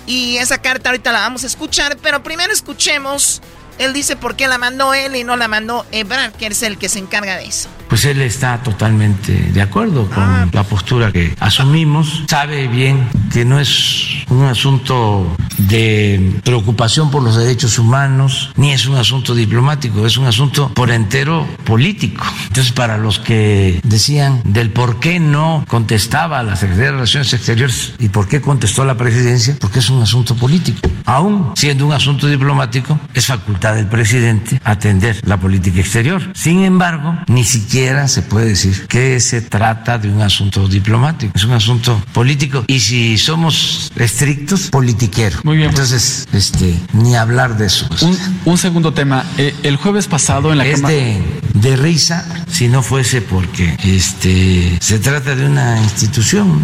y 0.07 0.39
esa 0.39 0.63
carta 0.63 0.89
ahorita 0.89 1.13
la 1.13 1.21
vamos 1.21 1.45
a 1.45 1.49
escuchar, 1.49 1.99
pero 2.03 2.23
primero 2.23 2.51
escuchemos. 2.51 3.43
Él 3.81 3.95
dice 3.95 4.15
por 4.15 4.37
qué 4.37 4.47
la 4.47 4.59
mandó 4.59 4.93
él 4.93 5.17
y 5.17 5.25
no 5.25 5.39
la 5.39 5.49
mandó 5.49 5.87
Ebrard, 5.91 6.33
que 6.33 6.49
es 6.49 6.63
el 6.63 6.77
que 6.77 6.91
se 6.91 6.99
encarga 6.99 7.37
de 7.37 7.47
eso. 7.47 7.71
Pues 7.91 8.05
él 8.05 8.23
está 8.23 8.63
totalmente 8.63 9.33
de 9.33 9.61
acuerdo 9.61 10.09
con 10.09 10.49
la 10.53 10.63
postura 10.63 11.11
que 11.11 11.35
asumimos. 11.41 12.23
Sabe 12.29 12.69
bien 12.69 13.09
que 13.33 13.45
no 13.45 13.59
es 13.59 14.07
un 14.29 14.45
asunto 14.45 15.37
de 15.59 16.41
preocupación 16.45 17.11
por 17.11 17.25
los 17.25 17.37
derechos 17.37 17.81
humanos, 17.81 18.53
ni 18.55 18.71
es 18.71 18.87
un 18.87 18.97
asunto 18.97 19.35
diplomático, 19.35 20.07
es 20.07 20.17
un 20.17 20.27
asunto 20.27 20.73
por 20.73 20.93
entero 20.93 21.49
político. 21.65 22.25
Entonces, 22.47 22.73
para 22.73 22.97
los 22.97 23.19
que 23.19 23.81
decían 23.83 24.41
del 24.45 24.71
por 24.71 25.01
qué 25.01 25.19
no 25.19 25.65
contestaba 25.67 26.45
la 26.45 26.55
Secretaría 26.55 26.87
de 26.87 26.93
Relaciones 26.93 27.33
Exteriores 27.33 27.95
y 27.99 28.09
por 28.09 28.29
qué 28.29 28.41
contestó 28.41 28.85
la 28.85 28.97
presidencia, 28.97 29.57
porque 29.61 29.81
es 29.81 29.91
un 29.91 30.01
asunto 30.01 30.37
político. 30.37 30.89
Aún 31.07 31.53
siendo 31.57 31.87
un 31.87 31.93
asunto 31.93 32.29
diplomático, 32.29 33.01
es 33.15 33.27
facultad 33.27 33.75
del 33.75 33.87
presidente 33.87 34.61
atender 34.63 35.21
la 35.27 35.39
política 35.39 35.81
exterior. 35.81 36.23
Sin 36.35 36.63
embargo, 36.63 37.17
ni 37.27 37.43
siquiera 37.43 37.80
se 38.07 38.23
puede 38.23 38.49
decir 38.49 38.87
que 38.89 39.21
se 39.21 39.41
trata 39.41 39.99
de 39.99 40.09
un 40.11 40.21
asunto 40.21 40.69
diplomático, 40.69 41.33
es 41.35 41.45
un 41.45 41.53
asunto 41.53 42.03
político. 42.13 42.65
Y 42.67 42.81
si 42.81 43.17
somos 43.17 43.91
estrictos, 43.97 44.69
politiquero. 44.71 45.39
Muy 45.45 45.57
bien. 45.57 45.71
Entonces, 45.71 46.29
este, 46.33 46.75
ni 46.93 47.17
hablar 47.17 47.57
de 47.57 47.67
eso. 47.67 47.89
Un, 48.03 48.19
un 48.45 48.59
segundo 48.59 48.93
tema. 48.93 49.25
Eh, 49.39 49.55
el 49.63 49.77
jueves 49.77 50.09
pasado 50.09 50.53
en 50.53 50.59
la 50.59 50.67
Es 50.67 50.83
de, 50.83 51.23
de 51.55 51.77
risa 51.77 52.27
si 52.51 52.69
no 52.69 52.83
fuese 52.83 53.23
porque 53.23 53.77
este 53.83 54.77
se 54.81 54.99
trata 54.99 55.35
de 55.35 55.47
una 55.47 55.81
institución 55.81 56.61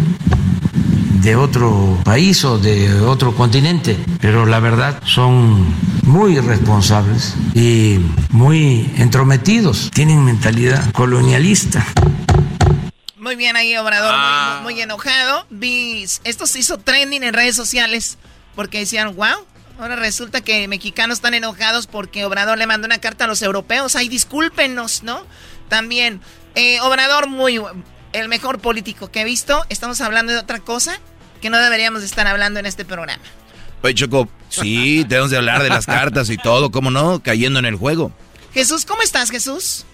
de 1.21 1.35
otro 1.35 1.97
país 2.03 2.43
o 2.45 2.57
de 2.57 2.99
otro 3.01 3.35
continente, 3.35 3.97
pero 4.21 4.45
la 4.45 4.59
verdad 4.59 5.01
son 5.05 5.65
muy 6.03 6.39
responsables 6.39 7.33
y 7.53 7.99
muy 8.31 8.91
entrometidos, 8.97 9.89
tienen 9.91 10.23
mentalidad 10.23 10.91
colonialista. 10.91 11.85
Muy 13.17 13.35
bien 13.35 13.55
ahí, 13.55 13.75
Obrador, 13.77 14.15
muy- 14.15 14.63
muy, 14.63 14.73
muy 14.75 14.81
enojado. 14.81 15.45
Vi, 15.49 16.05
esto 16.23 16.45
se 16.47 16.59
hizo 16.59 16.77
trending 16.77 17.23
en 17.23 17.33
redes 17.33 17.55
sociales 17.55 18.17
porque 18.55 18.79
decían, 18.79 19.15
wow, 19.15 19.45
ahora 19.79 19.95
resulta 19.97 20.41
que 20.41 20.67
mexicanos 20.67 21.17
están 21.17 21.33
enojados 21.33 21.87
porque 21.87 22.23
Obrador 22.25 22.57
le 22.57 22.67
mandó 22.67 22.85
una 22.85 22.99
carta 22.99 23.25
a 23.25 23.27
los 23.27 23.41
europeos. 23.41 23.95
Ay, 23.95 24.07
discúlpenos, 24.07 25.03
¿no? 25.03 25.21
También, 25.67 26.21
eh, 26.55 26.79
Obrador, 26.81 27.27
muy 27.27 27.59
el 28.19 28.29
mejor 28.29 28.59
político 28.59 29.11
que 29.11 29.21
he 29.21 29.25
visto. 29.25 29.65
Estamos 29.69 30.01
hablando 30.01 30.33
de 30.33 30.39
otra 30.39 30.59
cosa 30.59 30.99
que 31.41 31.49
no 31.49 31.57
deberíamos 31.57 32.01
de 32.01 32.07
estar 32.07 32.27
hablando 32.27 32.59
en 32.59 32.65
este 32.65 32.85
programa. 32.85 33.23
Oye, 33.83 33.93
Choco, 33.93 34.27
sí, 34.49 35.05
tenemos 35.09 35.31
de 35.31 35.37
hablar 35.37 35.63
de 35.63 35.69
las 35.69 35.85
cartas 35.85 36.29
y 36.29 36.37
todo, 36.37 36.71
¿cómo 36.71 36.91
no? 36.91 37.21
Cayendo 37.21 37.59
en 37.59 37.65
el 37.65 37.75
juego. 37.75 38.11
Jesús, 38.53 38.85
¿cómo 38.85 39.01
estás, 39.01 39.29
Jesús? 39.29 39.85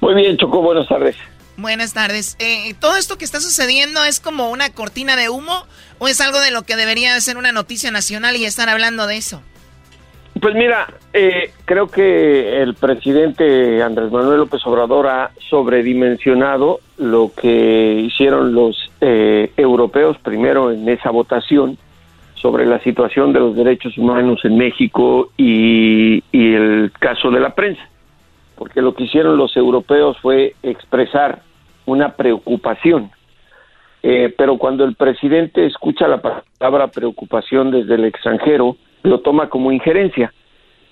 Muy 0.00 0.14
bien, 0.14 0.36
Choco, 0.36 0.62
buenas 0.62 0.88
tardes. 0.88 1.16
Buenas 1.56 1.92
tardes. 1.92 2.36
Eh, 2.40 2.74
¿Todo 2.80 2.96
esto 2.96 3.16
que 3.16 3.24
está 3.24 3.40
sucediendo 3.40 4.02
es 4.04 4.18
como 4.18 4.50
una 4.50 4.70
cortina 4.70 5.16
de 5.16 5.28
humo 5.28 5.66
o 5.98 6.08
es 6.08 6.20
algo 6.20 6.40
de 6.40 6.50
lo 6.50 6.62
que 6.62 6.76
debería 6.76 7.14
de 7.14 7.20
ser 7.20 7.36
una 7.36 7.52
noticia 7.52 7.90
nacional 7.90 8.36
y 8.36 8.44
estar 8.44 8.68
hablando 8.68 9.06
de 9.06 9.18
eso? 9.18 9.42
Pues 10.44 10.56
mira, 10.56 10.86
eh, 11.14 11.52
creo 11.64 11.86
que 11.86 12.60
el 12.60 12.74
presidente 12.74 13.82
Andrés 13.82 14.12
Manuel 14.12 14.40
López 14.40 14.60
Obrador 14.66 15.06
ha 15.06 15.30
sobredimensionado 15.48 16.80
lo 16.98 17.32
que 17.34 18.02
hicieron 18.04 18.52
los 18.52 18.76
eh, 19.00 19.52
europeos 19.56 20.18
primero 20.18 20.70
en 20.70 20.86
esa 20.86 21.08
votación 21.08 21.78
sobre 22.34 22.66
la 22.66 22.78
situación 22.80 23.32
de 23.32 23.40
los 23.40 23.56
derechos 23.56 23.96
humanos 23.96 24.44
en 24.44 24.58
México 24.58 25.30
y, 25.38 26.22
el 26.30 26.92
caso 26.98 27.30
de 27.30 27.40
la 27.40 27.54
prensa. 27.54 27.88
porque 28.54 28.82
lo 28.82 28.94
que 28.94 29.04
hicieron 29.04 29.38
los 29.38 29.56
europeos 29.56 30.18
fue 30.20 30.56
expresar 30.62 31.40
una 31.86 32.16
preocupación. 32.16 33.10
Eh, 34.02 34.30
pero 34.36 34.58
cuando 34.58 34.84
el 34.84 34.94
presidente 34.94 35.64
escucha 35.64 36.06
la 36.06 36.20
palabra 36.20 36.88
preocupación 36.88 37.70
desde 37.70 37.94
el 37.94 38.04
extranjero, 38.04 38.76
lo 39.04 39.20
toma 39.20 39.48
como 39.48 39.70
injerencia. 39.70 40.32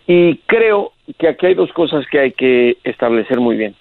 Y 0.06 0.36
creo 0.46 0.92
que 1.18 1.28
aquí 1.28 1.46
hay 1.46 1.54
dos 1.54 1.72
cosas 1.72 2.06
que 2.06 2.20
hay 2.20 2.32
que 2.32 2.76
establecer 2.84 3.40
muy 3.40 3.56
bien. 3.56 3.74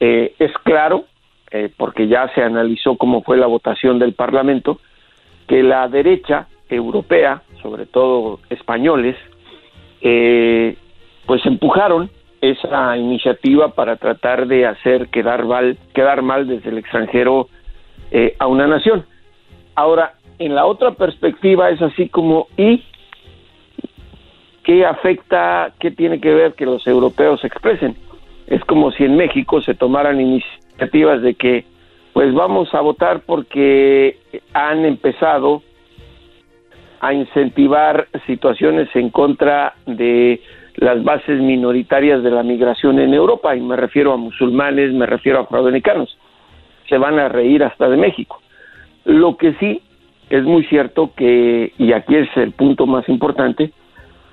Eh, 0.00 0.34
es 0.38 0.52
claro, 0.64 1.04
eh, 1.50 1.70
porque 1.76 2.08
ya 2.08 2.28
se 2.34 2.42
analizó 2.42 2.96
cómo 2.96 3.22
fue 3.22 3.36
la 3.36 3.46
votación 3.46 3.98
del 3.98 4.14
Parlamento, 4.14 4.80
que 5.46 5.62
la 5.62 5.86
derecha 5.88 6.48
europea, 6.68 7.42
sobre 7.62 7.86
todo 7.86 8.40
españoles, 8.48 9.16
eh, 10.00 10.76
pues 11.26 11.44
empujaron 11.46 12.10
esa 12.40 12.96
iniciativa 12.96 13.74
para 13.74 13.96
tratar 13.96 14.46
de 14.46 14.66
hacer 14.66 15.08
quedar 15.08 15.44
mal, 15.44 15.78
quedar 15.94 16.22
mal 16.22 16.46
desde 16.46 16.70
el 16.70 16.78
extranjero 16.78 17.48
a 18.38 18.46
una 18.46 18.68
nación. 18.68 19.04
Ahora, 19.74 20.14
en 20.38 20.54
la 20.54 20.66
otra 20.66 20.92
perspectiva 20.92 21.70
es 21.70 21.82
así 21.82 22.08
como, 22.08 22.46
¿y 22.56 22.84
qué 24.64 24.84
afecta, 24.84 25.72
qué 25.78 25.90
tiene 25.92 26.20
que 26.20 26.34
ver 26.34 26.54
que 26.54 26.66
los 26.66 26.86
europeos 26.86 27.40
se 27.40 27.46
expresen? 27.46 27.94
Es 28.46 28.64
como 28.64 28.90
si 28.90 29.04
en 29.04 29.16
México 29.16 29.62
se 29.62 29.74
tomaran 29.74 30.20
iniciativas 30.20 31.22
de 31.22 31.34
que, 31.34 31.64
pues 32.12 32.34
vamos 32.34 32.74
a 32.74 32.80
votar 32.80 33.20
porque 33.20 34.18
han 34.52 34.84
empezado 34.84 35.62
a 37.00 37.12
incentivar 37.12 38.08
situaciones 38.26 38.88
en 38.94 39.10
contra 39.10 39.74
de 39.86 40.40
las 40.76 41.04
bases 41.04 41.40
minoritarias 41.40 42.22
de 42.22 42.30
la 42.30 42.42
migración 42.42 42.98
en 42.98 43.14
Europa, 43.14 43.54
y 43.54 43.60
me 43.60 43.76
refiero 43.76 44.12
a 44.12 44.16
musulmanes, 44.16 44.92
me 44.92 45.06
refiero 45.06 45.38
a 45.38 45.42
afroamericanos. 45.42 46.18
Se 46.88 46.98
van 46.98 47.18
a 47.18 47.28
reír 47.28 47.62
hasta 47.62 47.88
de 47.88 47.96
México. 47.96 48.40
Lo 49.04 49.36
que 49.36 49.54
sí 49.54 49.82
es 50.30 50.42
muy 50.44 50.64
cierto 50.64 51.12
que, 51.14 51.72
y 51.78 51.92
aquí 51.92 52.16
es 52.16 52.28
el 52.36 52.52
punto 52.52 52.86
más 52.86 53.08
importante, 53.08 53.70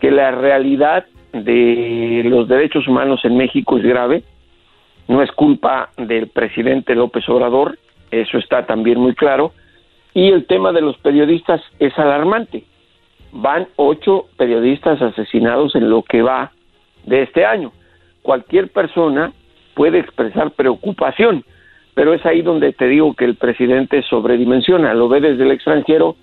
que 0.02 0.12
la 0.12 0.32
realidad 0.32 1.06
de 1.32 2.24
los 2.26 2.48
derechos 2.48 2.88
humanos 2.88 3.22
en 3.24 3.38
México 3.38 3.78
es 3.78 3.84
grave, 3.84 4.24
no 5.08 5.22
es 5.22 5.32
culpa 5.32 5.92
del 5.96 6.28
presidente 6.28 6.96
López 6.96 7.30
Obrador, 7.30 7.78
eso 8.10 8.40
está 8.40 8.66
también 8.66 9.00
muy 9.00 9.14
claro, 9.14 9.54
y 10.14 10.30
el 10.30 10.48
tema 10.48 10.72
de 10.72 10.82
los 10.82 10.98
periodistas 10.98 11.62
es 11.80 11.98
alarmante. 11.98 12.64
Van 13.32 13.68
ocho 13.78 14.26
periodistas 14.38 15.02
asesinados 15.02 15.76
en 15.76 15.90
lo 15.90 16.02
que 16.02 16.22
va 16.22 16.52
de 17.06 17.22
este 17.22 17.46
año. 17.46 17.72
Cualquier 18.24 18.70
persona 18.70 19.32
puede 19.76 20.00
expresar 20.00 20.52
preocupación, 20.52 21.46
pero 21.94 22.14
es 22.14 22.26
ahí 22.26 22.42
donde 22.42 22.74
te 22.74 22.88
digo 22.88 23.14
que 23.14 23.26
el 23.26 23.36
presidente 23.36 24.02
sobredimensiona, 24.02 24.94
lo 24.96 25.08
ve 25.08 25.22
desde 25.22 25.44
el 25.44 25.52
extranjero 25.52 26.16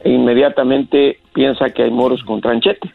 e 0.00 0.10
inmediatamente 0.10 1.18
piensa 1.32 1.70
que 1.70 1.84
hay 1.84 1.90
moros 1.90 2.22
con 2.24 2.40
tranchete. 2.40 2.90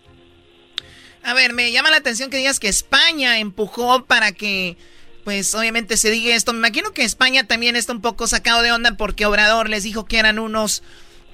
A 1.26 1.34
ver, 1.34 1.54
me 1.54 1.72
llama 1.72 1.90
la 1.90 1.98
atención 1.98 2.30
que 2.30 2.38
digas 2.38 2.60
que 2.60 2.68
España 2.68 3.40
empujó 3.40 4.06
para 4.06 4.32
que 4.32 4.78
pues 5.24 5.56
obviamente 5.56 5.98
se 5.98 6.12
diga 6.12 6.36
esto. 6.36 6.54
Me 6.54 6.60
imagino 6.60 6.94
que 6.94 7.04
España 7.04 7.48
también 7.48 7.76
está 7.76 7.94
un 7.94 8.02
poco 8.02 8.28
sacado 8.28 8.62
de 8.62 8.72
onda 8.72 8.96
porque 8.96 9.26
Obrador 9.26 9.68
les 9.68 9.82
dijo 9.82 10.06
que 10.06 10.20
eran 10.20 10.38
unos, 10.38 10.84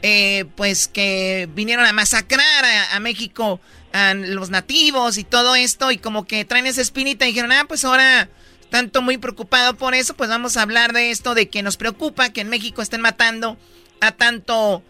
eh, 0.01 0.45
pues 0.55 0.87
que 0.87 1.49
vinieron 1.53 1.85
a 1.85 1.91
masacrar 1.91 2.63
a, 2.93 2.99
México, 3.01 3.59
a 3.91 4.13
los 4.13 4.49
nativos 4.49 5.17
y 5.17 5.25
todo 5.25 5.55
esto, 5.55 5.91
y 5.91 5.97
como 5.97 6.25
que 6.25 6.45
traen 6.45 6.67
esa 6.67 6.79
espinita 6.79 7.25
y 7.25 7.33
dijeron, 7.33 7.51
ah, 7.51 7.65
pues 7.67 7.83
ahora 7.83 8.29
tanto 8.69 9.01
muy 9.01 9.17
preocupado 9.17 9.75
por 9.75 9.93
eso, 9.93 10.15
pues 10.15 10.29
vamos 10.29 10.55
a 10.55 10.61
hablar 10.61 10.93
de 10.93 11.11
esto, 11.11 11.35
de 11.35 11.49
que 11.49 11.63
nos 11.63 11.75
preocupa 11.75 12.29
que 12.29 12.39
en 12.39 12.47
México 12.47 12.81
estén 12.81 13.01
matando 13.01 13.57
a 13.99 14.13
tanto 14.13 14.83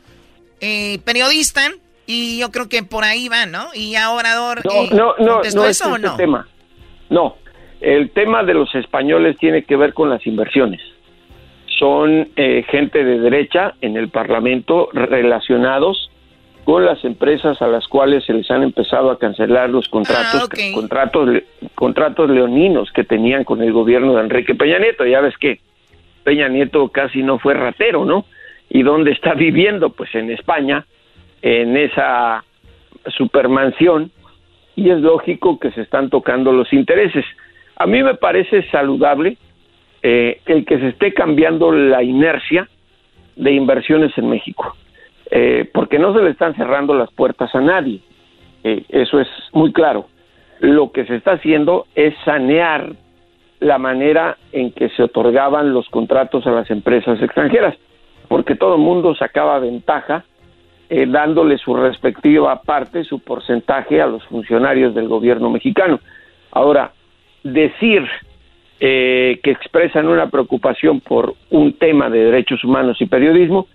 eh, 0.60 1.00
periodista. 1.06 1.72
Y 2.14 2.40
yo 2.40 2.52
creo 2.52 2.68
que 2.68 2.84
por 2.84 3.06
ahí 3.06 3.30
va, 3.30 3.46
¿no? 3.46 3.68
Y 3.74 3.96
a 3.96 4.12
Obrador... 4.12 4.60
No, 4.66 4.96
no, 4.96 5.16
no, 5.18 5.42
no 5.56 5.66
es 5.66 5.80
eso, 5.82 5.94
o 5.94 5.98
no? 5.98 6.18
tema. 6.18 6.46
No, 7.10 7.38
el 7.80 8.10
tema 8.12 8.44
de 8.44 8.54
los 8.54 8.74
españoles 8.76 9.38
tiene 9.38 9.64
que 9.64 9.78
ver 9.78 9.94
con 9.94 10.10
las 10.10 10.28
inversiones. 10.28 10.82
Son 11.80 12.30
eh, 12.36 12.66
gente 12.70 13.06
de 13.06 13.20
derecha 13.20 13.76
en 13.80 13.96
el 13.96 14.10
Parlamento 14.10 14.90
relacionados 14.92 16.12
con 16.66 16.86
las 16.86 17.04
empresas 17.06 17.62
a 17.62 17.68
las 17.68 17.88
cuales 17.88 18.26
se 18.26 18.34
les 18.34 18.52
han 18.52 18.62
empezado 18.62 19.10
a 19.10 19.18
cancelar 19.18 19.70
los 19.70 19.88
contratos, 19.88 20.50
Ah, 20.52 20.72
contratos, 20.74 21.30
contratos 21.76 22.30
leoninos 22.30 22.92
que 22.92 23.06
tenían 23.06 23.46
con 23.46 23.64
el 23.64 23.72
gobierno 23.72 24.16
de 24.16 24.22
Enrique 24.22 24.54
Peña 24.54 24.80
Nieto. 24.80 25.06
Ya 25.06 25.22
ves 25.22 25.36
que 25.38 25.62
Peña 26.24 26.50
Nieto 26.50 26.90
casi 26.90 27.24
no 27.24 27.40
fue 27.40 27.54
ratero, 27.54 28.04
¿no? 28.04 28.26
¿Y 28.70 28.84
dónde 28.84 29.12
está 29.12 29.34
viviendo? 29.34 29.90
Pues 29.90 30.14
en 30.14 30.30
España, 30.30 30.86
en 31.42 31.78
esa 31.78 32.44
supermansión, 33.08 34.12
y 34.76 34.90
es 34.90 35.00
lógico 35.00 35.60
que 35.60 35.72
se 35.72 35.82
están 35.82 36.10
tocando 36.10 36.52
los 36.52 36.72
intereses. 36.74 37.26
A 37.76 37.86
mí 37.86 38.04
me 38.04 38.16
parece 38.16 38.64
saludable 38.70 39.38
eh, 40.04 40.42
el 40.46 40.66
que 40.66 40.80
se 40.80 40.90
esté 40.90 41.14
cambiando 41.14 41.72
la 41.72 42.04
inercia 42.04 42.68
de 43.36 43.52
inversiones 43.52 44.16
en 44.18 44.30
México, 44.30 44.76
eh, 45.30 45.70
porque 45.74 46.00
no 46.00 46.14
se 46.14 46.22
le 46.22 46.32
están 46.32 46.56
cerrando 46.56 46.94
las 46.94 47.12
puertas 47.12 47.54
a 47.56 47.62
nadie, 47.62 48.02
eh, 48.64 48.84
eso 48.90 49.20
es 49.20 49.28
muy 49.54 49.72
claro. 49.74 50.08
Lo 50.60 50.92
que 50.92 51.06
se 51.06 51.16
está 51.16 51.34
haciendo 51.34 51.88
es 51.96 52.14
sanear 52.24 52.92
la 53.60 53.78
manera 53.78 54.38
en 54.52 54.72
que 54.72 54.90
se 54.90 55.04
otorgaban 55.04 55.74
los 55.74 55.88
contratos 55.90 56.46
a 56.48 56.52
las 56.52 56.70
empresas 56.70 57.22
extranjeras, 57.22 57.76
porque 58.28 58.56
todo 58.56 58.76
el 58.76 58.82
mundo 58.82 59.16
sacaba 59.16 59.60
ventaja 59.60 60.26
eh, 60.94 61.06
dándole 61.08 61.58
su 61.58 61.74
respectiva 61.74 62.62
parte, 62.64 63.06
su 63.06 63.20
porcentaje 63.20 64.02
a 64.02 64.08
los 64.08 64.22
funcionarios 64.26 64.94
del 64.94 65.08
gobierno 65.08 65.50
mexicano. 65.50 66.02
Ahora, 66.52 66.92
decir 67.44 68.06
eh, 68.82 69.40
que 69.42 69.52
expresan 69.52 70.10
una 70.10 70.30
preocupación 70.30 71.00
por 71.00 71.34
un 71.50 71.72
tema 71.78 72.10
de 72.10 72.26
derechos 72.26 72.66
humanos 72.66 72.98
y 73.00 73.06
periodismo 73.06 73.68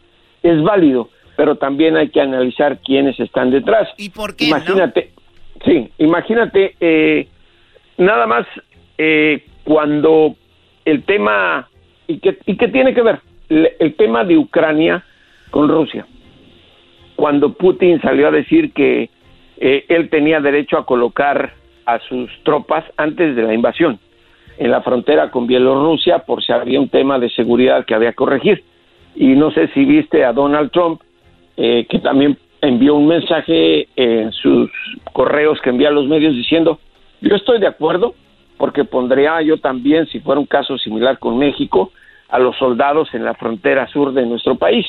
es 0.42 0.62
válido, 0.62 1.08
pero 1.38 1.56
también 1.56 1.96
hay 1.96 2.10
que 2.10 2.20
analizar 2.20 2.80
quiénes 2.84 3.18
están 3.18 3.50
detrás. 3.50 3.88
¿Y 3.96 4.10
por 4.10 4.36
qué? 4.36 4.48
Imagínate, 4.48 5.12
sí, 5.64 5.90
imagínate, 5.96 6.74
eh, 6.80 7.28
nada 7.96 8.26
más 8.26 8.46
eh, 8.98 9.42
cuando 9.64 10.36
el 10.84 11.02
tema, 11.04 11.66
¿y 12.08 12.18
qué, 12.18 12.36
¿y 12.44 12.58
qué 12.58 12.68
tiene 12.68 12.92
que 12.92 13.00
ver? 13.00 13.20
El 13.48 13.94
tema 13.94 14.22
de 14.22 14.36
Ucrania 14.36 15.02
con 15.50 15.66
Rusia. 15.70 16.04
Cuando 17.16 17.54
Putin 17.54 18.00
salió 18.00 18.28
a 18.28 18.30
decir 18.30 18.72
que 18.72 19.10
eh, 19.58 19.84
él 19.88 20.10
tenía 20.10 20.40
derecho 20.40 20.78
a 20.78 20.86
colocar 20.86 21.54
a 21.86 21.98
sus 22.00 22.30
tropas 22.44 22.84
antes 22.96 23.34
de 23.34 23.42
la 23.42 23.54
invasión 23.54 23.98
en 24.58 24.70
la 24.70 24.82
frontera 24.82 25.30
con 25.30 25.46
Bielorrusia 25.46 26.20
por 26.20 26.42
si 26.42 26.52
había 26.52 26.80
un 26.80 26.88
tema 26.88 27.18
de 27.18 27.30
seguridad 27.30 27.84
que 27.84 27.94
había 27.94 28.10
que 28.10 28.16
corregir. 28.16 28.64
Y 29.14 29.28
no 29.28 29.50
sé 29.50 29.68
si 29.68 29.84
viste 29.84 30.24
a 30.24 30.32
Donald 30.32 30.70
Trump, 30.70 31.00
eh, 31.56 31.86
que 31.88 31.98
también 31.98 32.36
envió 32.60 32.94
un 32.94 33.06
mensaje 33.06 33.88
en 33.96 34.32
sus 34.32 34.70
correos 35.12 35.60
que 35.60 35.70
envía 35.70 35.88
a 35.88 35.92
los 35.92 36.06
medios 36.06 36.34
diciendo, 36.34 36.80
yo 37.20 37.36
estoy 37.36 37.60
de 37.60 37.66
acuerdo 37.66 38.14
porque 38.56 38.84
pondría 38.84 39.40
yo 39.42 39.58
también, 39.58 40.06
si 40.06 40.20
fuera 40.20 40.40
un 40.40 40.46
caso 40.46 40.78
similar 40.78 41.18
con 41.18 41.38
México, 41.38 41.92
a 42.28 42.38
los 42.38 42.56
soldados 42.56 43.12
en 43.14 43.24
la 43.24 43.34
frontera 43.34 43.86
sur 43.88 44.12
de 44.12 44.26
nuestro 44.26 44.56
país. 44.56 44.86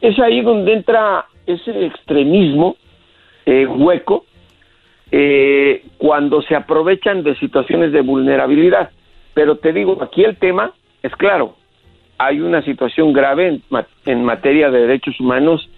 Es 0.00 0.18
ahí 0.18 0.42
donde 0.42 0.72
entra 0.72 1.26
ese 1.46 1.86
extremismo 1.86 2.76
eh, 3.44 3.66
hueco 3.66 4.24
eh, 5.10 5.84
cuando 5.98 6.42
se 6.42 6.54
aprovechan 6.54 7.22
de 7.22 7.36
situaciones 7.36 7.92
de 7.92 8.00
vulnerabilidad. 8.00 8.90
Pero 9.34 9.56
te 9.56 9.72
digo, 9.72 10.02
aquí 10.02 10.24
el 10.24 10.36
tema 10.36 10.72
es 11.02 11.14
claro, 11.16 11.56
hay 12.18 12.40
una 12.40 12.62
situación 12.62 13.12
grave 13.12 13.48
en, 13.48 13.62
en 14.06 14.24
materia 14.24 14.70
de 14.70 14.80
derechos 14.80 15.20
humanos 15.20 15.68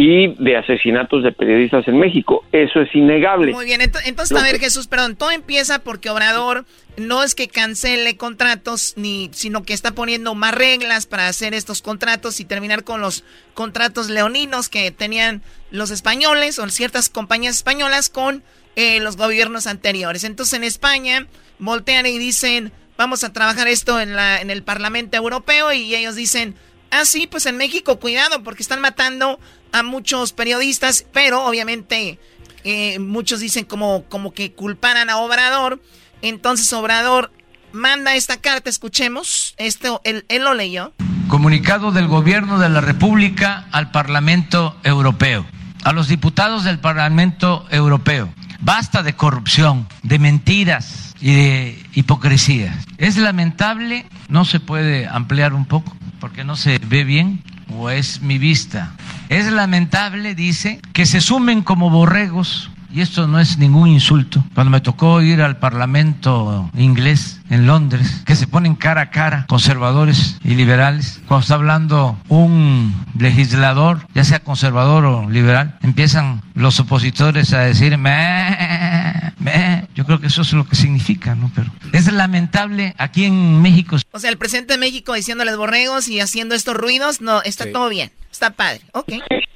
y 0.00 0.28
de 0.40 0.56
asesinatos 0.56 1.24
de 1.24 1.32
periodistas 1.32 1.88
en 1.88 1.98
México. 1.98 2.44
Eso 2.52 2.80
es 2.80 2.94
innegable. 2.94 3.52
Muy 3.52 3.64
bien, 3.64 3.80
ento- 3.80 3.98
entonces, 4.04 4.30
Lo 4.32 4.38
a 4.38 4.44
ver, 4.44 4.52
que- 4.52 4.60
Jesús, 4.66 4.86
perdón, 4.86 5.16
todo 5.16 5.32
empieza 5.32 5.80
porque 5.80 6.08
Obrador 6.08 6.64
no 6.96 7.24
es 7.24 7.34
que 7.34 7.48
cancele 7.48 8.16
contratos, 8.16 8.92
ni, 8.96 9.28
sino 9.32 9.64
que 9.64 9.72
está 9.74 9.90
poniendo 9.96 10.36
más 10.36 10.54
reglas 10.54 11.06
para 11.06 11.26
hacer 11.26 11.52
estos 11.52 11.82
contratos 11.82 12.38
y 12.38 12.44
terminar 12.44 12.84
con 12.84 13.00
los 13.00 13.24
contratos 13.54 14.08
leoninos 14.08 14.68
que 14.68 14.92
tenían 14.92 15.42
los 15.72 15.90
españoles 15.90 16.60
o 16.60 16.68
ciertas 16.68 17.08
compañías 17.08 17.56
españolas 17.56 18.08
con 18.08 18.44
eh, 18.76 19.00
los 19.00 19.16
gobiernos 19.16 19.66
anteriores. 19.66 20.22
Entonces, 20.22 20.54
en 20.54 20.62
España 20.62 21.26
voltean 21.58 22.06
y 22.06 22.18
dicen, 22.18 22.70
vamos 22.96 23.24
a 23.24 23.32
trabajar 23.32 23.66
esto 23.66 24.00
en, 24.00 24.14
la, 24.14 24.40
en 24.40 24.50
el 24.50 24.62
Parlamento 24.62 25.16
Europeo 25.16 25.72
y 25.72 25.92
ellos 25.96 26.14
dicen, 26.14 26.54
ah, 26.90 27.04
sí, 27.04 27.26
pues 27.26 27.46
en 27.46 27.56
México, 27.56 27.98
cuidado, 27.98 28.42
porque 28.42 28.62
están 28.62 28.80
matando 28.80 29.38
a 29.72 29.82
muchos 29.82 30.32
periodistas, 30.32 31.04
pero 31.12 31.44
obviamente 31.44 32.18
eh, 32.64 32.98
muchos 32.98 33.40
dicen 33.40 33.64
como, 33.64 34.04
como 34.04 34.32
que 34.32 34.52
culparan 34.52 35.10
a 35.10 35.18
Obrador 35.18 35.80
Entonces 36.22 36.72
Obrador 36.72 37.30
manda 37.72 38.14
esta 38.14 38.38
carta, 38.38 38.70
escuchemos, 38.70 39.54
esto 39.58 40.00
él, 40.04 40.24
él 40.28 40.44
lo 40.44 40.54
leyó. 40.54 40.92
Comunicado 41.28 41.92
del 41.92 42.08
Gobierno 42.08 42.58
de 42.58 42.68
la 42.68 42.80
República 42.80 43.68
al 43.72 43.90
Parlamento 43.90 44.76
Europeo. 44.82 45.46
A 45.84 45.92
los 45.92 46.08
diputados 46.08 46.64
del 46.64 46.78
Parlamento 46.80 47.66
Europeo. 47.70 48.32
Basta 48.60 49.02
de 49.02 49.14
corrupción, 49.14 49.86
de 50.02 50.18
mentiras 50.18 51.14
y 51.20 51.32
de 51.32 51.86
hipocresía. 51.94 52.76
Es 52.98 53.16
lamentable, 53.16 54.06
no 54.28 54.44
se 54.44 54.60
puede 54.60 55.06
ampliar 55.06 55.54
un 55.54 55.64
poco 55.64 55.96
porque 56.20 56.44
no 56.44 56.56
se 56.56 56.78
ve 56.78 57.04
bien 57.04 57.42
o 57.68 57.90
es 57.90 58.20
mi 58.22 58.38
vista. 58.38 58.92
Es 59.28 59.50
lamentable, 59.52 60.34
dice, 60.34 60.80
que 60.92 61.06
se 61.06 61.20
sumen 61.20 61.62
como 61.62 61.90
borregos 61.90 62.70
y 62.90 63.00
esto 63.00 63.26
no 63.26 63.38
es 63.38 63.58
ningún 63.58 63.88
insulto, 63.88 64.44
cuando 64.54 64.70
me 64.70 64.80
tocó 64.80 65.20
ir 65.20 65.42
al 65.42 65.58
Parlamento 65.58 66.70
inglés 66.76 67.40
en 67.50 67.66
Londres, 67.66 68.22
que 68.24 68.36
se 68.36 68.46
ponen 68.46 68.74
cara 68.74 69.02
a 69.02 69.10
cara 69.10 69.46
conservadores 69.46 70.38
y 70.44 70.54
liberales, 70.54 71.20
cuando 71.26 71.42
está 71.42 71.54
hablando 71.54 72.18
un 72.28 72.94
legislador, 73.18 74.06
ya 74.14 74.24
sea 74.24 74.40
conservador 74.40 75.04
o 75.04 75.30
liberal, 75.30 75.78
empiezan 75.82 76.42
los 76.54 76.80
opositores 76.80 77.52
a 77.52 77.60
decir, 77.60 77.96
me, 77.98 79.32
me. 79.38 79.87
Yo 79.98 80.04
creo 80.04 80.20
que 80.20 80.28
eso 80.28 80.42
es 80.42 80.52
lo 80.52 80.64
que 80.64 80.76
significa, 80.76 81.34
¿no? 81.34 81.50
Pero 81.56 81.70
es 81.92 82.12
lamentable 82.12 82.94
aquí 82.98 83.24
en 83.24 83.60
México. 83.60 83.96
O 84.12 84.20
sea, 84.20 84.30
el 84.30 84.38
presidente 84.38 84.74
de 84.74 84.78
México 84.78 85.12
diciéndoles 85.12 85.56
borregos 85.56 86.08
y 86.08 86.20
haciendo 86.20 86.54
estos 86.54 86.76
ruidos, 86.76 87.20
no, 87.20 87.42
está 87.42 87.72
todo 87.72 87.88
bien, 87.88 88.12
está 88.30 88.50
padre, 88.50 88.78
ok. 88.92 89.14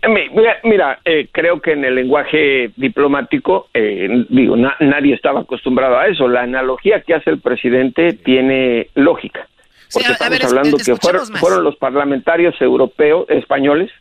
Mira, 0.09 0.57
mira 0.65 0.99
eh, 1.05 1.29
creo 1.31 1.61
que 1.61 1.75
en 1.75 1.85
el 1.85 1.95
lenguaje 1.95 2.73
diplomático, 2.75 3.69
eh, 3.73 4.25
digo, 4.31 4.57
nadie 4.57 5.15
estaba 5.15 5.43
acostumbrado 5.43 5.97
a 5.97 6.09
eso. 6.09 6.27
La 6.27 6.43
analogía 6.43 7.03
que 7.03 7.15
hace 7.15 7.31
el 7.31 7.39
presidente 7.39 8.15
tiene 8.15 8.89
lógica. 8.97 9.47
Porque 9.93 10.11
estamos 10.11 10.45
hablando 10.45 10.77
que 10.77 10.97
fueron, 10.97 11.25
fueron, 11.37 11.63
los 11.63 11.77
parlamentarios 11.77 12.61
europeos, 12.61 13.31
españoles, 13.31 13.93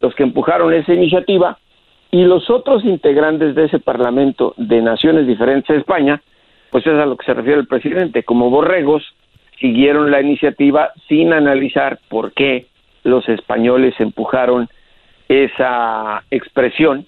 los 0.00 0.14
que 0.14 0.22
empujaron 0.22 0.72
esa 0.72 0.94
iniciativa 0.94 1.58
y 2.14 2.22
los 2.22 2.48
otros 2.48 2.84
integrantes 2.84 3.56
de 3.56 3.64
ese 3.64 3.80
parlamento 3.80 4.54
de 4.56 4.80
naciones 4.80 5.26
diferentes 5.26 5.66
de 5.66 5.80
España, 5.80 6.22
pues 6.70 6.86
es 6.86 6.92
a 6.92 7.06
lo 7.06 7.16
que 7.16 7.26
se 7.26 7.34
refiere 7.34 7.58
el 7.58 7.66
presidente, 7.66 8.22
como 8.22 8.50
borregos, 8.50 9.02
siguieron 9.58 10.12
la 10.12 10.20
iniciativa 10.20 10.92
sin 11.08 11.32
analizar 11.32 11.98
por 12.08 12.32
qué 12.32 12.66
los 13.02 13.28
españoles 13.28 13.96
empujaron 13.98 14.68
esa 15.28 16.22
expresión 16.30 17.04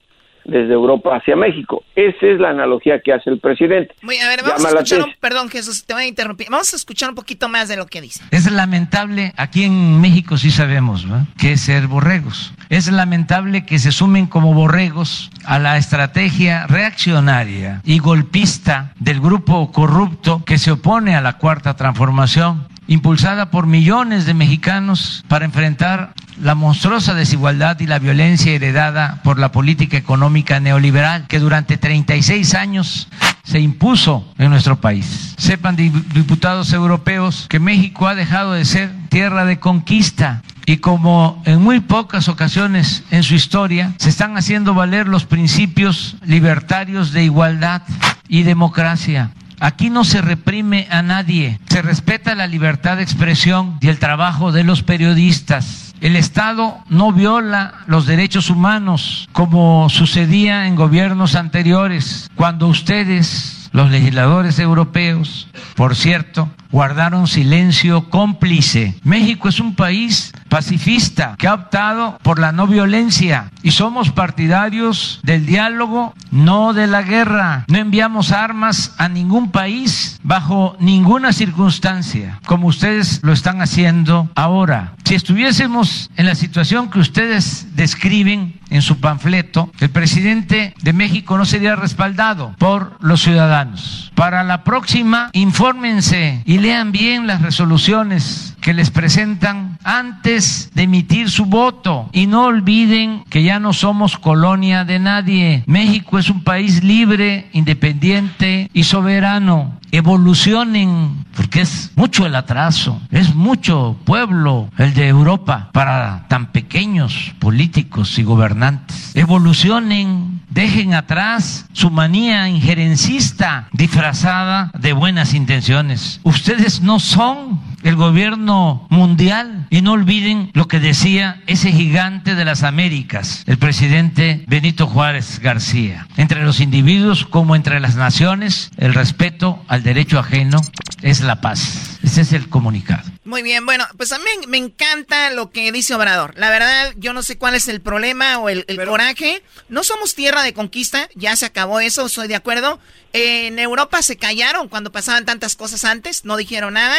desde 0.46 0.72
Europa 0.72 1.16
hacia 1.16 1.36
México. 1.36 1.82
Esa 1.94 2.26
es 2.26 2.40
la 2.40 2.50
analogía 2.50 3.00
que 3.04 3.12
hace 3.12 3.30
el 3.30 3.38
presidente. 3.40 3.94
a 4.02 4.28
ver, 4.28 4.42
vamos 4.42 4.64
a 4.64 4.68
escuchar, 4.68 5.02
un, 5.02 5.14
perdón 5.20 5.48
Jesús, 5.48 5.84
te 5.84 5.94
voy 5.94 6.04
a 6.04 6.06
interrumpir. 6.06 6.48
Vamos 6.50 6.72
a 6.72 6.76
escuchar 6.76 7.10
un 7.10 7.14
poquito 7.14 7.48
más 7.48 7.68
de 7.68 7.76
lo 7.76 7.86
que 7.86 8.00
dice. 8.00 8.22
Es 8.30 8.50
lamentable, 8.50 9.32
aquí 9.36 9.64
en 9.64 10.00
México 10.00 10.36
sí 10.36 10.50
sabemos, 10.50 11.06
que 11.38 11.52
es 11.52 11.60
ser 11.60 11.86
borregos. 11.86 12.54
Es 12.68 12.90
lamentable 12.90 13.66
que 13.66 13.78
se 13.78 13.92
sumen 13.92 14.26
como 14.26 14.54
borregos 14.54 15.30
a 15.44 15.58
la 15.58 15.76
estrategia 15.76 16.66
reaccionaria 16.66 17.80
y 17.84 17.98
golpista 17.98 18.92
del 18.98 19.20
grupo 19.20 19.72
corrupto 19.72 20.42
que 20.44 20.58
se 20.58 20.72
opone 20.72 21.14
a 21.14 21.20
la 21.20 21.38
cuarta 21.38 21.74
transformación 21.74 22.68
impulsada 22.88 23.50
por 23.50 23.66
millones 23.66 24.26
de 24.26 24.34
mexicanos 24.34 25.24
para 25.28 25.44
enfrentar 25.44 26.12
la 26.40 26.54
monstruosa 26.54 27.14
desigualdad 27.14 27.78
y 27.80 27.86
la 27.86 27.98
violencia 27.98 28.52
heredada 28.52 29.20
por 29.22 29.38
la 29.38 29.52
política 29.52 29.96
económica 29.96 30.60
neoliberal 30.60 31.26
que 31.26 31.38
durante 31.38 31.76
36 31.76 32.54
años 32.54 33.08
se 33.44 33.60
impuso 33.60 34.32
en 34.38 34.50
nuestro 34.50 34.80
país. 34.80 35.34
Sepan 35.38 35.76
diputados 35.76 36.72
europeos 36.72 37.46
que 37.48 37.60
México 37.60 38.08
ha 38.08 38.14
dejado 38.14 38.52
de 38.52 38.64
ser 38.64 38.92
tierra 39.08 39.44
de 39.44 39.58
conquista 39.58 40.42
y 40.66 40.78
como 40.78 41.40
en 41.46 41.62
muy 41.62 41.80
pocas 41.80 42.28
ocasiones 42.28 43.04
en 43.10 43.22
su 43.22 43.34
historia 43.34 43.94
se 43.98 44.08
están 44.08 44.36
haciendo 44.36 44.74
valer 44.74 45.06
los 45.06 45.24
principios 45.24 46.16
libertarios 46.24 47.12
de 47.12 47.24
igualdad 47.24 47.82
y 48.28 48.42
democracia 48.42 49.30
Aquí 49.58 49.88
no 49.88 50.04
se 50.04 50.20
reprime 50.20 50.86
a 50.90 51.02
nadie, 51.02 51.58
se 51.68 51.80
respeta 51.80 52.34
la 52.34 52.46
libertad 52.46 52.98
de 52.98 53.02
expresión 53.02 53.78
y 53.80 53.88
el 53.88 53.98
trabajo 53.98 54.52
de 54.52 54.64
los 54.64 54.82
periodistas. 54.82 55.94
El 56.00 56.14
Estado 56.14 56.78
no 56.90 57.10
viola 57.12 57.72
los 57.86 58.06
derechos 58.06 58.50
humanos 58.50 59.28
como 59.32 59.88
sucedía 59.88 60.66
en 60.66 60.76
gobiernos 60.76 61.34
anteriores, 61.34 62.28
cuando 62.34 62.68
ustedes, 62.68 63.70
los 63.72 63.90
legisladores 63.90 64.58
europeos, 64.58 65.48
por 65.74 65.96
cierto, 65.96 66.50
guardaron 66.70 67.26
silencio 67.26 68.08
cómplice. 68.10 68.94
México 69.02 69.48
es 69.48 69.60
un 69.60 69.74
país 69.74 70.32
pacifista 70.48 71.34
que 71.38 71.48
ha 71.48 71.54
optado 71.54 72.18
por 72.22 72.38
la 72.38 72.52
no 72.52 72.66
violencia 72.66 73.50
y 73.62 73.72
somos 73.72 74.10
partidarios 74.10 75.20
del 75.22 75.46
diálogo, 75.46 76.14
no 76.30 76.72
de 76.72 76.86
la 76.86 77.02
guerra. 77.02 77.64
No 77.68 77.78
enviamos 77.78 78.32
armas 78.32 78.94
a 78.98 79.08
ningún 79.08 79.50
país 79.50 80.18
bajo 80.22 80.76
ninguna 80.80 81.32
circunstancia, 81.32 82.40
como 82.46 82.68
ustedes 82.68 83.20
lo 83.22 83.32
están 83.32 83.60
haciendo 83.60 84.30
ahora. 84.34 84.94
Si 85.04 85.14
estuviésemos 85.14 86.10
en 86.16 86.26
la 86.26 86.34
situación 86.34 86.90
que 86.90 86.98
ustedes 86.98 87.76
describen 87.76 88.58
en 88.70 88.82
su 88.82 88.98
panfleto, 88.98 89.70
el 89.78 89.90
presidente 89.90 90.74
de 90.82 90.92
México 90.92 91.38
no 91.38 91.44
sería 91.44 91.76
respaldado 91.76 92.54
por 92.58 92.96
los 93.00 93.22
ciudadanos. 93.22 94.10
Para 94.14 94.42
la 94.42 94.64
próxima, 94.64 95.30
infórmense 95.32 96.42
y 96.44 96.55
lean 96.58 96.92
bien 96.92 97.26
las 97.26 97.42
resoluciones 97.42 98.55
que 98.66 98.74
les 98.74 98.90
presentan 98.90 99.78
antes 99.84 100.72
de 100.74 100.82
emitir 100.82 101.30
su 101.30 101.44
voto 101.46 102.10
y 102.12 102.26
no 102.26 102.46
olviden 102.46 103.22
que 103.30 103.44
ya 103.44 103.60
no 103.60 103.72
somos 103.72 104.18
colonia 104.18 104.84
de 104.84 104.98
nadie. 104.98 105.62
México 105.68 106.18
es 106.18 106.30
un 106.30 106.42
país 106.42 106.82
libre, 106.82 107.48
independiente 107.52 108.68
y 108.74 108.82
soberano. 108.82 109.78
Evolucionen, 109.92 111.24
porque 111.36 111.60
es 111.60 111.92
mucho 111.94 112.26
el 112.26 112.34
atraso, 112.34 113.00
es 113.12 113.36
mucho 113.36 113.96
pueblo 114.04 114.68
el 114.78 114.94
de 114.94 115.06
Europa 115.06 115.70
para 115.72 116.26
tan 116.26 116.50
pequeños 116.50 117.34
políticos 117.38 118.18
y 118.18 118.24
gobernantes. 118.24 119.14
Evolucionen, 119.14 120.40
dejen 120.50 120.92
atrás 120.94 121.66
su 121.72 121.90
manía 121.90 122.48
injerencista 122.48 123.68
disfrazada 123.72 124.72
de 124.76 124.92
buenas 124.92 125.34
intenciones. 125.34 126.20
Ustedes 126.24 126.82
no 126.82 126.98
son 126.98 127.60
el 127.82 127.96
gobierno 127.96 128.86
mundial 128.90 129.66
y 129.70 129.82
no 129.82 129.92
olviden 129.92 130.50
lo 130.54 130.68
que 130.68 130.80
decía 130.80 131.42
ese 131.46 131.72
gigante 131.72 132.34
de 132.34 132.44
las 132.44 132.62
Américas, 132.62 133.44
el 133.46 133.58
presidente 133.58 134.44
Benito 134.46 134.86
Juárez 134.86 135.40
García. 135.40 136.06
Entre 136.16 136.42
los 136.44 136.60
individuos 136.60 137.24
como 137.24 137.56
entre 137.56 137.80
las 137.80 137.96
naciones, 137.96 138.70
el 138.76 138.94
respeto 138.94 139.62
al 139.68 139.82
derecho 139.82 140.18
ajeno 140.18 140.60
es 141.02 141.20
la 141.20 141.40
paz. 141.40 141.98
Ese 142.02 142.20
es 142.22 142.32
el 142.32 142.48
comunicado. 142.48 143.02
Muy 143.24 143.42
bien, 143.42 143.66
bueno, 143.66 143.84
pues 143.96 144.12
a 144.12 144.18
mí 144.18 144.24
me 144.46 144.58
encanta 144.58 145.30
lo 145.30 145.50
que 145.50 145.72
dice 145.72 145.94
Obrador. 145.94 146.34
La 146.36 146.50
verdad, 146.50 146.94
yo 146.96 147.12
no 147.12 147.22
sé 147.22 147.36
cuál 147.36 147.54
es 147.54 147.68
el 147.68 147.80
problema 147.80 148.38
o 148.38 148.48
el, 148.48 148.64
coraje. 148.86 149.42
No 149.68 149.82
somos 149.82 150.14
tierra 150.14 150.42
de 150.42 150.54
conquista, 150.54 151.08
ya 151.14 151.34
se 151.34 151.46
acabó 151.46 151.80
eso, 151.80 152.06
estoy 152.06 152.28
de 152.28 152.36
acuerdo. 152.36 152.78
en 153.12 153.58
Europa 153.58 154.02
se 154.02 154.16
callaron 154.16 154.68
cuando 154.68 154.92
pasaban 154.92 155.24
tantas 155.24 155.56
cosas 155.56 155.84
antes, 155.84 156.24
no 156.24 156.36
dijeron 156.36 156.74
nada. 156.74 156.96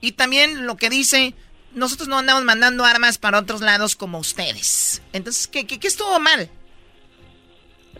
Y 0.00 0.12
también 0.12 0.66
lo 0.66 0.76
que 0.76 0.90
dice, 0.90 1.34
nosotros 1.74 2.08
no 2.08 2.18
andamos 2.18 2.44
mandando 2.44 2.84
armas 2.84 3.18
para 3.18 3.38
otros 3.38 3.60
lados 3.60 3.96
como 3.96 4.18
ustedes. 4.18 5.02
Entonces, 5.12 5.46
¿qué, 5.46 5.66
qué, 5.66 5.86
estuvo 5.86 6.18
mal? 6.20 6.50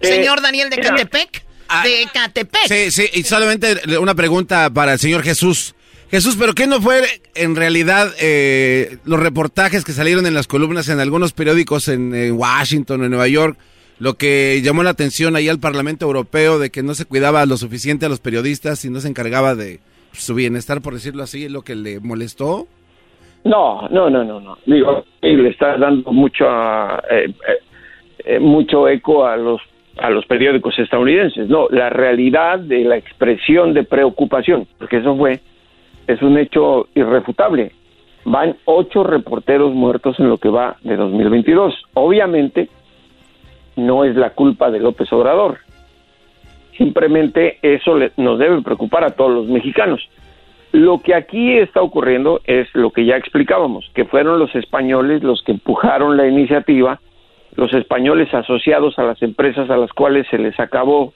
Eh, 0.01 0.07
señor 0.07 0.41
Daniel 0.41 0.71
de 0.71 0.79
Catepec. 0.79 1.45
Ah, 1.69 1.85
de 1.85 2.09
Catepec. 2.13 2.69
Sí, 2.69 2.91
sí, 2.91 3.11
y 3.13 3.25
solamente 3.25 3.99
una 3.99 4.15
pregunta 4.15 4.71
para 4.71 4.95
el 4.95 4.99
señor 4.99 5.23
Jesús. 5.23 5.75
Jesús, 6.11 6.37
¿pero 6.39 6.55
qué 6.55 6.67
no 6.67 6.81
fue 6.81 7.21
en 7.35 7.55
realidad 7.55 8.15
eh, 8.19 8.97
los 9.05 9.21
reportajes 9.21 9.85
que 9.85 9.93
salieron 9.93 10.27
en 10.27 10.33
las 10.33 10.47
columnas 10.47 10.89
en 10.89 11.01
algunos 11.01 11.35
periódicos 11.35 11.89
en, 11.89 12.15
en 12.15 12.33
Washington 12.33 13.03
o 13.03 13.05
en 13.05 13.11
Nueva 13.11 13.29
York? 13.29 13.59
Lo 13.99 14.17
que 14.17 14.63
llamó 14.63 14.83
la 14.83 14.91
atención 14.91 15.37
ahí 15.37 15.49
al 15.49 15.59
Parlamento 15.59 16.07
Europeo 16.07 16.59
de 16.59 16.71
que 16.71 16.83
no 16.83 16.95
se 16.95 17.05
cuidaba 17.05 17.45
lo 17.45 17.59
suficiente 17.59 18.07
a 18.07 18.09
los 18.09 18.21
periodistas 18.21 18.85
y 18.85 18.91
no 18.91 19.01
se 19.01 19.09
encargaba 19.09 19.55
de, 19.55 19.81
su 20.13 20.35
bienestar, 20.35 20.81
por 20.83 20.95
decirlo 20.95 21.23
así, 21.23 21.45
es 21.45 21.53
lo 21.53 21.63
que 21.63 21.75
le 21.75 22.01
molestó? 22.01 22.67
No, 23.45 23.89
no, 23.89 24.11
no, 24.11 24.25
no, 24.25 24.41
no. 24.41 24.59
Digo, 24.67 25.05
le 25.23 25.49
está 25.49 25.77
dando 25.77 26.13
mucho, 26.13 26.45
eh, 27.11 27.27
eh, 27.27 27.33
eh, 28.25 28.39
mucho 28.39 28.89
eco 28.89 29.27
a 29.27 29.37
los 29.37 29.61
a 29.99 30.11
los 30.11 30.25
periódicos 30.27 30.79
estadounidenses. 30.79 31.49
No, 31.49 31.67
la 31.71 31.91
realidad 31.91 32.61
de 32.61 32.85
la 32.85 32.97
expresión 32.97 33.75
de 33.75 33.83
preocupación, 33.83 34.69
porque 34.79 34.99
eso 34.99 35.17
fue, 35.17 35.41
es 36.07 36.23
un 36.23 36.39
hecho 36.39 36.89
irrefutable. 36.95 37.73
Van 38.25 38.57
ocho 38.65 39.03
reporteros 39.03 39.75
muertos 39.75 40.19
en 40.21 40.29
lo 40.29 40.39
que 40.39 40.51
va 40.51 40.77
de 40.83 40.97
2022. 40.97 41.75
Obviamente, 41.95 42.69
no 43.75 44.05
es 44.05 44.15
la 44.15 44.31
culpa 44.31 44.71
de 44.71 44.79
López 44.79 45.13
Obrador 45.13 45.59
Simplemente 46.79 47.59
eso 47.61 47.97
le- 47.97 48.13
nos 48.17 48.39
debe 48.39 48.63
preocupar 48.63 49.05
a 49.05 49.11
todos 49.11 49.33
los 49.33 49.47
mexicanos. 49.49 50.01
Lo 50.73 51.01
que 51.01 51.15
aquí 51.15 51.59
está 51.59 51.83
ocurriendo 51.83 52.41
es 52.45 52.69
lo 52.75 52.91
que 52.93 53.05
ya 53.05 53.17
explicábamos, 53.17 53.91
que 53.95 54.05
fueron 54.05 54.39
los 54.39 54.55
españoles 54.55 55.23
los 55.23 55.43
que 55.43 55.53
empujaron 55.53 56.17
la 56.17 56.27
iniciativa, 56.29 57.01
los 57.57 57.73
españoles 57.75 58.33
asociados 58.33 58.99
a 58.99 59.03
las 59.03 59.21
empresas 59.23 59.69
a 59.71 59.77
las 59.77 59.91
cuales 59.93 60.27
se 60.31 60.39
les 60.39 60.59
acabó 60.61 61.13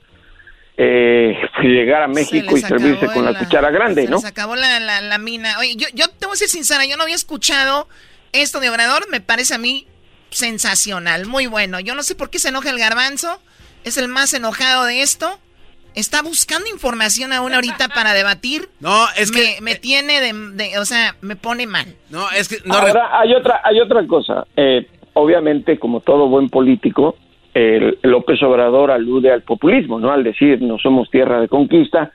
eh, 0.78 1.39
llegar 1.62 2.02
a 2.02 2.09
México 2.09 2.56
y 2.56 2.60
servirse 2.60 3.06
con 3.06 3.24
la 3.24 3.32
la- 3.32 3.39
cuchara 3.39 3.70
grande, 3.70 4.05
Se 4.05 4.10
¿no? 4.10 4.16
les 4.16 4.24
acabó 4.24 4.56
la, 4.56 4.80
la, 4.80 5.01
la 5.02 5.18
mina. 5.18 5.55
Oye, 5.60 5.76
yo, 5.76 5.86
yo 5.94 6.06
te 6.09 6.26
voy 6.26 6.32
a 6.32 6.36
ser 6.36 6.48
sincera, 6.48 6.84
yo 6.86 6.97
no 6.97 7.02
había 7.05 7.14
escuchado 7.14 7.86
esto 8.32 8.59
de 8.59 8.70
Obrador, 8.70 9.09
me 9.10 9.20
parece 9.20 9.55
a 9.55 9.59
mí 9.59 9.86
sensacional, 10.30 11.26
muy 11.26 11.47
bueno. 11.47 11.78
Yo 11.78 11.94
no 11.94 12.02
sé 12.02 12.14
por 12.14 12.30
qué 12.30 12.39
se 12.39 12.48
enoja 12.48 12.70
el 12.70 12.78
garbanzo, 12.78 13.39
es 13.84 13.98
el 13.98 14.09
más 14.09 14.32
enojado 14.34 14.84
de 14.86 15.02
esto. 15.02 15.39
Está 15.94 16.23
buscando 16.23 16.69
información 16.70 17.32
aún 17.32 17.52
ahorita 17.52 17.89
para 17.89 18.14
debatir. 18.14 18.69
No, 18.81 19.06
es 19.16 19.31
que... 19.31 19.59
Me, 19.60 19.74
tiene 19.74 20.20
de, 20.20 20.32
de- 20.55 20.78
O 20.78 20.85
sea, 20.85 21.16
me 21.20 21.36
pone 21.36 21.66
mal. 21.66 21.86
No, 22.10 22.31
es 22.31 22.48
que... 22.48 22.56
Ahora, 22.70 23.19
hay 23.20 23.35
otra, 23.35 23.60
hay 23.62 23.81
otra 23.81 24.06
cosa. 24.06 24.47
Eh, 24.56 24.86
obviamente, 25.12 25.78
como 25.78 26.01
todo 26.01 26.28
buen 26.28 26.48
político, 26.48 27.16
el 27.55 27.98
López 28.02 28.43
Obrador 28.43 28.90
alude 28.90 29.31
al 29.31 29.43
populismo, 29.43 30.01
¿no? 30.01 30.10
Al 30.12 30.24
decir, 30.24 30.62
no 30.62 30.78
somos 30.78 31.10
tierra 31.10 31.40
de 31.40 31.48
conquista, 31.48 32.10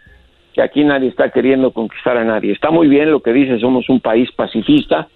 que 0.56 0.62
aquí 0.64 0.84
nadie 0.84 1.10
está 1.10 1.30
queriendo 1.30 1.72
conquistar 1.72 2.18
a 2.18 2.24
nadie. 2.24 2.54
Está 2.54 2.72
muy 2.72 2.88
bien 2.88 3.12
lo 3.12 3.22
que 3.22 3.32
dice, 3.32 3.60
somos 3.60 3.88
un 3.90 4.00
país 4.02 4.30
pacifista, 4.36 5.08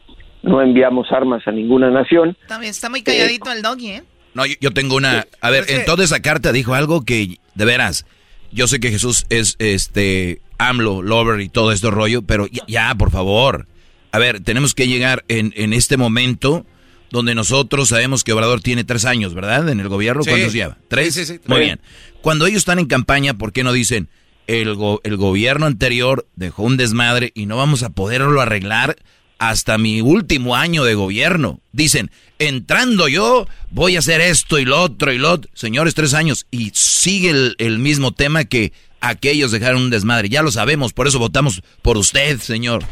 no 0.43 0.61
enviamos 0.61 1.11
armas 1.11 1.47
a 1.47 1.51
ninguna 1.51 1.89
nación. 1.89 2.37
Está, 2.41 2.59
bien, 2.59 2.69
está 2.69 2.89
muy 2.89 3.01
calladito 3.01 3.51
el 3.51 3.63
doggy, 3.63 3.87
¿eh? 3.87 4.03
No, 4.35 4.45
yo, 4.45 4.53
yo 4.61 4.71
tengo 4.71 4.95
una... 4.95 5.25
A 5.41 5.49
ver, 5.49 5.65
en 5.67 5.83
toda 5.85 6.03
esa 6.03 6.21
carta 6.21 6.51
dijo 6.51 6.73
algo 6.75 7.03
que, 7.03 7.37
de 7.55 7.65
veras, 7.65 8.05
yo 8.51 8.67
sé 8.67 8.79
que 8.79 8.91
Jesús 8.91 9.25
es, 9.29 9.55
este, 9.59 10.41
AMLO, 10.57 11.01
lover 11.01 11.41
y 11.41 11.49
todo 11.49 11.71
esto 11.71 11.91
rollo, 11.91 12.21
pero 12.21 12.47
ya, 12.47 12.63
ya, 12.67 12.95
por 12.95 13.11
favor. 13.11 13.67
A 14.11 14.19
ver, 14.19 14.41
tenemos 14.41 14.73
que 14.75 14.87
llegar 14.87 15.23
en, 15.27 15.53
en 15.55 15.73
este 15.73 15.97
momento 15.97 16.65
donde 17.11 17.35
nosotros 17.35 17.89
sabemos 17.89 18.23
que 18.23 18.31
Obrador 18.33 18.61
tiene 18.61 18.83
tres 18.83 19.05
años, 19.05 19.33
¿verdad? 19.33 19.67
En 19.69 19.79
el 19.79 19.89
gobierno, 19.89 20.23
Sí. 20.23 20.29
¿cuántos 20.29 20.53
lleva? 20.53 20.77
¿Tres? 20.87 21.13
Sí, 21.13 21.25
sí, 21.25 21.33
sí, 21.35 21.39
Muy 21.47 21.59
bien. 21.59 21.79
Cuando 22.21 22.45
ellos 22.45 22.59
están 22.59 22.79
en 22.79 22.85
campaña, 22.85 23.37
¿por 23.37 23.51
qué 23.51 23.63
no 23.63 23.73
dicen, 23.73 24.07
el, 24.47 24.75
go- 24.75 25.01
el 25.03 25.17
gobierno 25.17 25.65
anterior 25.65 26.27
dejó 26.35 26.63
un 26.63 26.77
desmadre 26.77 27.31
y 27.35 27.45
no 27.47 27.57
vamos 27.57 27.83
a 27.83 27.89
poderlo 27.89 28.39
arreglar 28.41 28.95
hasta 29.41 29.79
mi 29.79 30.01
último 30.01 30.55
año 30.55 30.83
de 30.83 30.93
gobierno? 30.93 31.59
Dicen, 31.71 32.11
entrando 32.37 33.07
yo, 33.07 33.47
voy 33.71 33.95
a 33.95 33.99
hacer 33.99 34.21
esto 34.21 34.59
y 34.59 34.65
lo 34.65 34.79
otro 34.79 35.11
y 35.11 35.17
lo 35.17 35.31
otro. 35.31 35.49
Señores, 35.55 35.95
tres 35.95 36.13
años. 36.13 36.45
Y 36.51 36.71
sigue 36.75 37.31
el, 37.31 37.55
el 37.57 37.79
mismo 37.79 38.11
tema 38.13 38.43
que 38.45 38.71
aquellos 38.99 39.51
dejaron 39.51 39.81
un 39.81 39.89
desmadre. 39.89 40.29
Ya 40.29 40.43
lo 40.43 40.51
sabemos, 40.51 40.93
por 40.93 41.07
eso 41.07 41.17
votamos 41.17 41.63
por 41.81 41.97
usted, 41.97 42.39
señor. 42.39 42.85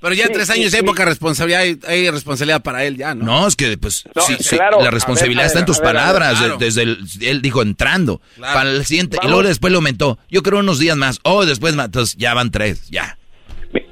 Pero 0.00 0.14
ya 0.14 0.28
Sí, 0.28 0.32
tres 0.32 0.46
sí, 0.46 0.52
años 0.52 0.70
sí. 0.70 0.76
hay 0.76 0.84
poca 0.84 1.04
responsabilidad, 1.04 1.62
hay, 1.62 1.76
hay 1.88 2.08
responsabilidad 2.08 2.62
para 2.62 2.84
él 2.84 2.96
ya, 2.96 3.16
¿no? 3.16 3.24
No, 3.24 3.48
es 3.48 3.56
que 3.56 3.76
pues 3.78 4.04
No, 4.14 4.22
sí, 4.22 4.36
sí, 4.38 4.54
claro, 4.54 4.80
la 4.80 4.92
responsabilidad 4.92 5.44
está 5.46 5.58
en 5.58 5.64
tus 5.66 5.78
ver, 5.78 5.86
ver, 5.86 5.94
palabras. 5.96 6.38
claro. 6.38 6.56
desde 6.56 6.82
el, 6.82 6.98
él 7.20 7.42
dijo 7.42 7.62
entrando. 7.62 8.22
Claro. 8.36 8.54
Para 8.54 8.70
el 8.70 8.86
siguiente. 8.86 9.18
Y 9.20 9.26
luego 9.26 9.42
después 9.42 9.72
lo 9.72 9.78
aumentó. 9.78 10.20
Yo 10.30 10.44
creo 10.44 10.60
unos 10.60 10.78
días 10.78 10.96
más. 10.96 11.18
Oh, 11.24 11.44
después 11.44 11.74
más. 11.74 11.86
Entonces 11.86 12.14
ya 12.16 12.32
van 12.32 12.52
tres. 12.52 12.88
Ya. 12.90 13.17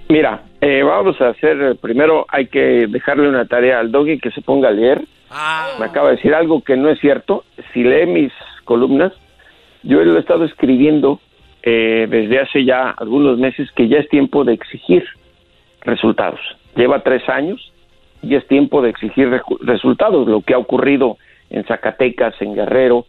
Mira, 0.09 0.43
eh, 0.61 0.82
vamos 0.82 1.20
a 1.20 1.28
hacer, 1.28 1.61
eh, 1.61 1.74
primero 1.74 2.27
hay 2.28 2.47
que 2.47 2.86
dejarle 2.86 3.28
una 3.28 3.47
tarea 3.47 3.81
al 3.81 3.90
doggy 3.90 4.19
que 4.19 4.31
se 4.31 4.40
ponga 4.40 4.69
a 4.69 4.73
leer. 4.73 5.03
Me 5.78 5.86
acaba 5.86 6.11
de 6.11 6.16
decir 6.16 6.35
algo 6.35 6.62
que 6.62 6.77
no 6.77 6.89
es 6.89 7.01
cierto. 7.01 7.44
Si 7.73 7.82
lee 7.82 8.07
mis 8.07 8.32
columnas, 8.65 9.12
yo 9.82 10.03
lo 10.05 10.16
he 10.16 10.20
estado 10.20 10.44
escribiendo 10.44 11.20
eh, 11.62 12.07
desde 12.09 12.39
hace 12.39 12.65
ya 12.65 12.90
algunos 12.90 13.39
meses 13.39 13.70
que 13.73 13.89
ya 13.89 13.98
es 13.98 14.09
tiempo 14.09 14.44
de 14.44 14.55
exigir 14.55 15.05
resultados. 15.82 16.40
Lleva 16.77 17.03
tres 17.03 17.28
años 17.28 17.73
y 18.23 18.36
es 18.36 18.47
tiempo 18.47 18.82
de 18.82 18.90
exigir 18.90 19.28
resultados. 19.61 20.28
Lo 20.28 20.40
que 20.43 20.55
ha 20.55 20.59
ocurrido 20.59 21.19
en 21.51 21.65
Zacatecas, 21.65 22.40
en 22.40 22.55
Guerrero, 22.55 23.07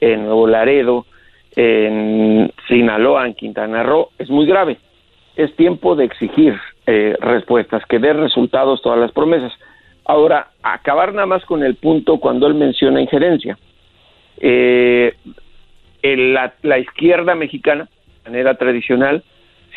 en 0.00 0.24
Nuevo 0.24 0.48
Laredo, 0.48 1.06
en 1.54 2.52
Sinaloa, 2.68 3.26
en 3.26 3.34
Quintana 3.34 3.82
Roo, 3.84 4.10
es 4.18 4.28
muy 4.28 4.46
grave. 4.46 4.78
Es 5.42 5.54
tiempo 5.56 5.94
de 5.96 6.04
exigir 6.04 6.54
eh, 6.86 7.16
respuestas, 7.20 7.82
que 7.86 7.98
dé 7.98 8.12
resultados 8.12 8.82
todas 8.82 8.98
las 8.98 9.12
promesas. 9.12 9.52
Ahora, 10.04 10.48
acabar 10.62 11.14
nada 11.14 11.26
más 11.26 11.44
con 11.44 11.62
el 11.62 11.76
punto 11.76 12.18
cuando 12.18 12.46
él 12.46 12.54
menciona 12.54 13.00
injerencia. 13.00 13.56
Eh, 14.38 15.14
el- 16.02 16.34
la, 16.34 16.52
la 16.62 16.78
izquierda 16.78 17.34
mexicana, 17.34 17.88
de 18.24 18.30
manera 18.30 18.54
tradicional, 18.54 19.22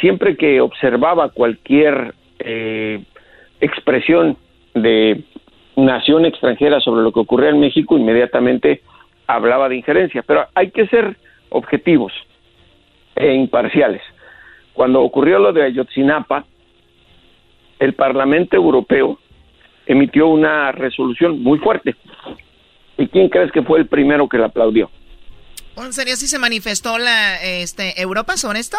siempre 0.01 0.35
que 0.35 0.59
observaba 0.59 1.29
cualquier 1.29 2.13
eh, 2.39 3.03
expresión 3.61 4.35
de 4.73 5.23
nación 5.75 6.25
extranjera 6.25 6.79
sobre 6.81 7.03
lo 7.03 7.11
que 7.11 7.19
ocurría 7.21 7.49
en 7.51 7.59
México, 7.59 7.97
inmediatamente 7.97 8.81
hablaba 9.27 9.69
de 9.69 9.77
injerencia. 9.77 10.23
Pero 10.27 10.45
hay 10.55 10.71
que 10.71 10.87
ser 10.87 11.15
objetivos 11.49 12.11
e 13.15 13.33
imparciales. 13.33 14.01
Cuando 14.73 15.01
ocurrió 15.01 15.39
lo 15.39 15.53
de 15.53 15.63
Ayotzinapa, 15.63 16.45
el 17.79 17.93
Parlamento 17.93 18.55
Europeo 18.55 19.19
emitió 19.85 20.27
una 20.27 20.71
resolución 20.71 21.41
muy 21.41 21.59
fuerte. 21.59 21.95
¿Y 22.97 23.07
quién 23.07 23.29
crees 23.29 23.51
que 23.51 23.61
fue 23.63 23.79
el 23.79 23.87
primero 23.87 24.27
que 24.27 24.37
la 24.37 24.47
aplaudió? 24.47 24.89
¿En 25.75 25.93
serio 25.93 26.15
sí 26.15 26.27
se 26.27 26.39
manifestó 26.39 26.97
la 26.97 27.41
este, 27.43 27.99
Europa 28.01 28.37
sobre 28.37 28.59
esto? 28.59 28.77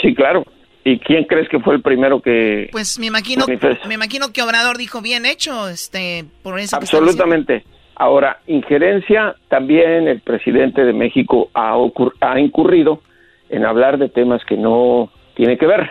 Sí, 0.00 0.14
claro. 0.14 0.44
¿Y 0.84 0.98
quién 1.00 1.24
crees 1.24 1.48
que 1.48 1.60
fue 1.60 1.74
el 1.74 1.82
primero 1.82 2.20
que 2.22 2.68
Pues 2.72 2.98
me 2.98 3.06
imagino, 3.06 3.44
manifestó? 3.46 3.86
me 3.88 3.94
imagino 3.94 4.32
que 4.32 4.42
Obrador 4.42 4.78
dijo 4.78 5.02
bien 5.02 5.26
hecho, 5.26 5.68
este, 5.68 6.24
por 6.42 6.58
eso. 6.58 6.76
Absolutamente. 6.76 7.64
Ahora, 7.94 8.40
injerencia, 8.46 9.34
también 9.48 10.08
el 10.08 10.20
presidente 10.20 10.84
de 10.84 10.92
México 10.92 11.50
ha, 11.52 11.74
ha 12.20 12.40
incurrido 12.40 13.02
en 13.50 13.64
hablar 13.64 13.98
de 13.98 14.08
temas 14.08 14.44
que 14.44 14.56
no 14.56 15.10
tiene 15.34 15.56
que 15.58 15.66
ver. 15.66 15.90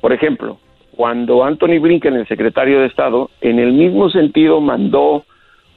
Por 0.00 0.12
ejemplo, 0.12 0.58
cuando 0.96 1.44
Anthony 1.44 1.78
Blinken, 1.80 2.14
el 2.14 2.28
secretario 2.28 2.80
de 2.80 2.86
Estado, 2.86 3.30
en 3.40 3.58
el 3.58 3.72
mismo 3.72 4.10
sentido 4.10 4.60
mandó 4.60 5.24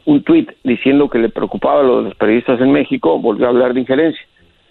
un 0.06 0.24
tuit 0.24 0.52
diciendo 0.64 1.10
que 1.10 1.20
le 1.20 1.30
preocupaba 1.30 1.82
lo 1.84 1.98
de 1.98 2.03
los 2.10 2.15
periodistas 2.15 2.60
en 2.60 2.72
México, 2.72 3.20
volvió 3.20 3.45
a 3.45 3.49
hablar 3.49 3.74
de 3.74 3.82
injerencia. 3.82 4.26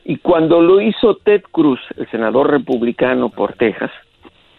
Y 0.05 0.16
cuando 0.16 0.61
lo 0.61 0.81
hizo 0.81 1.16
Ted 1.16 1.43
Cruz, 1.51 1.81
el 1.97 2.11
senador 2.11 2.51
republicano 2.51 3.31
por 3.31 3.55
Texas, 3.55 3.90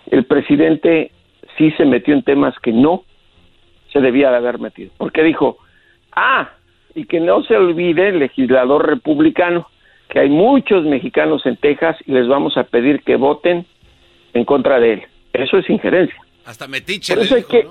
el 0.09 0.25
presidente 0.25 1.11
sí 1.57 1.71
se 1.71 1.85
metió 1.85 2.13
en 2.13 2.23
temas 2.23 2.57
que 2.59 2.71
no 2.71 3.03
se 3.91 3.99
debía 3.99 4.31
de 4.31 4.37
haber 4.37 4.59
metido. 4.59 4.91
Porque 4.97 5.21
dijo, 5.21 5.57
ah, 6.15 6.49
y 6.95 7.05
que 7.05 7.19
no 7.19 7.43
se 7.43 7.55
olvide 7.55 8.09
el 8.09 8.19
legislador 8.19 8.87
republicano, 8.87 9.67
que 10.09 10.19
hay 10.19 10.29
muchos 10.29 10.85
mexicanos 10.85 11.45
en 11.45 11.57
Texas 11.57 11.97
y 12.05 12.11
les 12.11 12.27
vamos 12.27 12.57
a 12.57 12.63
pedir 12.63 13.01
que 13.03 13.15
voten 13.15 13.65
en 14.33 14.45
contra 14.45 14.79
de 14.79 14.93
él. 14.93 15.03
Eso 15.33 15.57
es 15.57 15.69
injerencia. 15.69 16.15
Hasta 16.45 16.67
metiche. 16.67 17.13
Por 17.13 17.23
eso 17.23 17.35
hay 17.35 17.41
dijo, 17.41 17.51
que, 17.51 17.67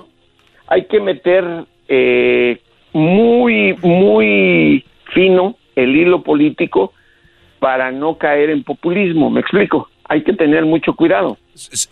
hay 0.67 0.85
que 0.85 0.99
meter 0.99 1.65
eh, 1.87 2.59
muy, 2.91 3.75
muy 3.81 4.85
fino 5.13 5.57
el 5.75 5.95
hilo 5.95 6.23
político 6.23 6.93
para 7.59 7.91
no 7.91 8.17
caer 8.17 8.49
en 8.49 8.63
populismo. 8.63 9.29
¿Me 9.29 9.39
explico? 9.39 9.89
Hay 10.09 10.23
que 10.23 10.33
tener 10.33 10.65
mucho 10.65 10.93
cuidado. 10.95 11.37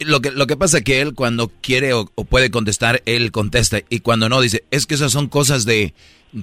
Lo 0.05 0.19
que, 0.19 0.31
lo 0.31 0.47
que 0.47 0.57
pasa 0.57 0.79
es 0.79 0.83
que 0.83 1.01
él 1.01 1.13
cuando 1.15 1.49
quiere 1.61 1.93
o, 1.93 2.09
o 2.15 2.25
puede 2.25 2.51
contestar, 2.51 3.01
él 3.05 3.31
contesta. 3.31 3.79
Y 3.89 3.99
cuando 3.99 4.27
no, 4.27 4.41
dice, 4.41 4.63
es 4.69 4.85
que 4.85 4.95
esas 4.95 5.11
son 5.11 5.27
cosas 5.27 5.65
de 5.65 5.93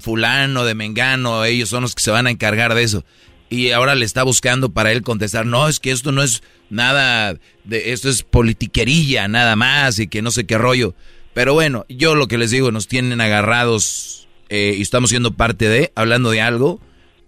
fulano, 0.00 0.64
de 0.64 0.74
mengano, 0.74 1.44
ellos 1.44 1.68
son 1.68 1.82
los 1.82 1.94
que 1.94 2.02
se 2.02 2.10
van 2.10 2.26
a 2.26 2.30
encargar 2.30 2.74
de 2.74 2.82
eso. 2.82 3.04
Y 3.50 3.70
ahora 3.70 3.94
le 3.94 4.04
está 4.04 4.22
buscando 4.22 4.70
para 4.70 4.92
él 4.92 5.02
contestar, 5.02 5.46
no, 5.46 5.68
es 5.68 5.80
que 5.80 5.90
esto 5.90 6.12
no 6.12 6.22
es 6.22 6.42
nada, 6.68 7.36
de 7.64 7.92
esto 7.92 8.08
es 8.10 8.22
politiquería 8.22 9.26
nada 9.26 9.56
más 9.56 9.98
y 9.98 10.08
que 10.08 10.20
no 10.20 10.30
sé 10.30 10.44
qué 10.44 10.58
rollo. 10.58 10.94
Pero 11.32 11.54
bueno, 11.54 11.86
yo 11.88 12.14
lo 12.14 12.28
que 12.28 12.36
les 12.36 12.50
digo, 12.50 12.72
nos 12.72 12.88
tienen 12.88 13.20
agarrados 13.20 14.28
eh, 14.48 14.74
y 14.76 14.82
estamos 14.82 15.10
siendo 15.10 15.32
parte 15.32 15.68
de, 15.68 15.92
hablando 15.94 16.30
de 16.30 16.40
algo 16.40 16.80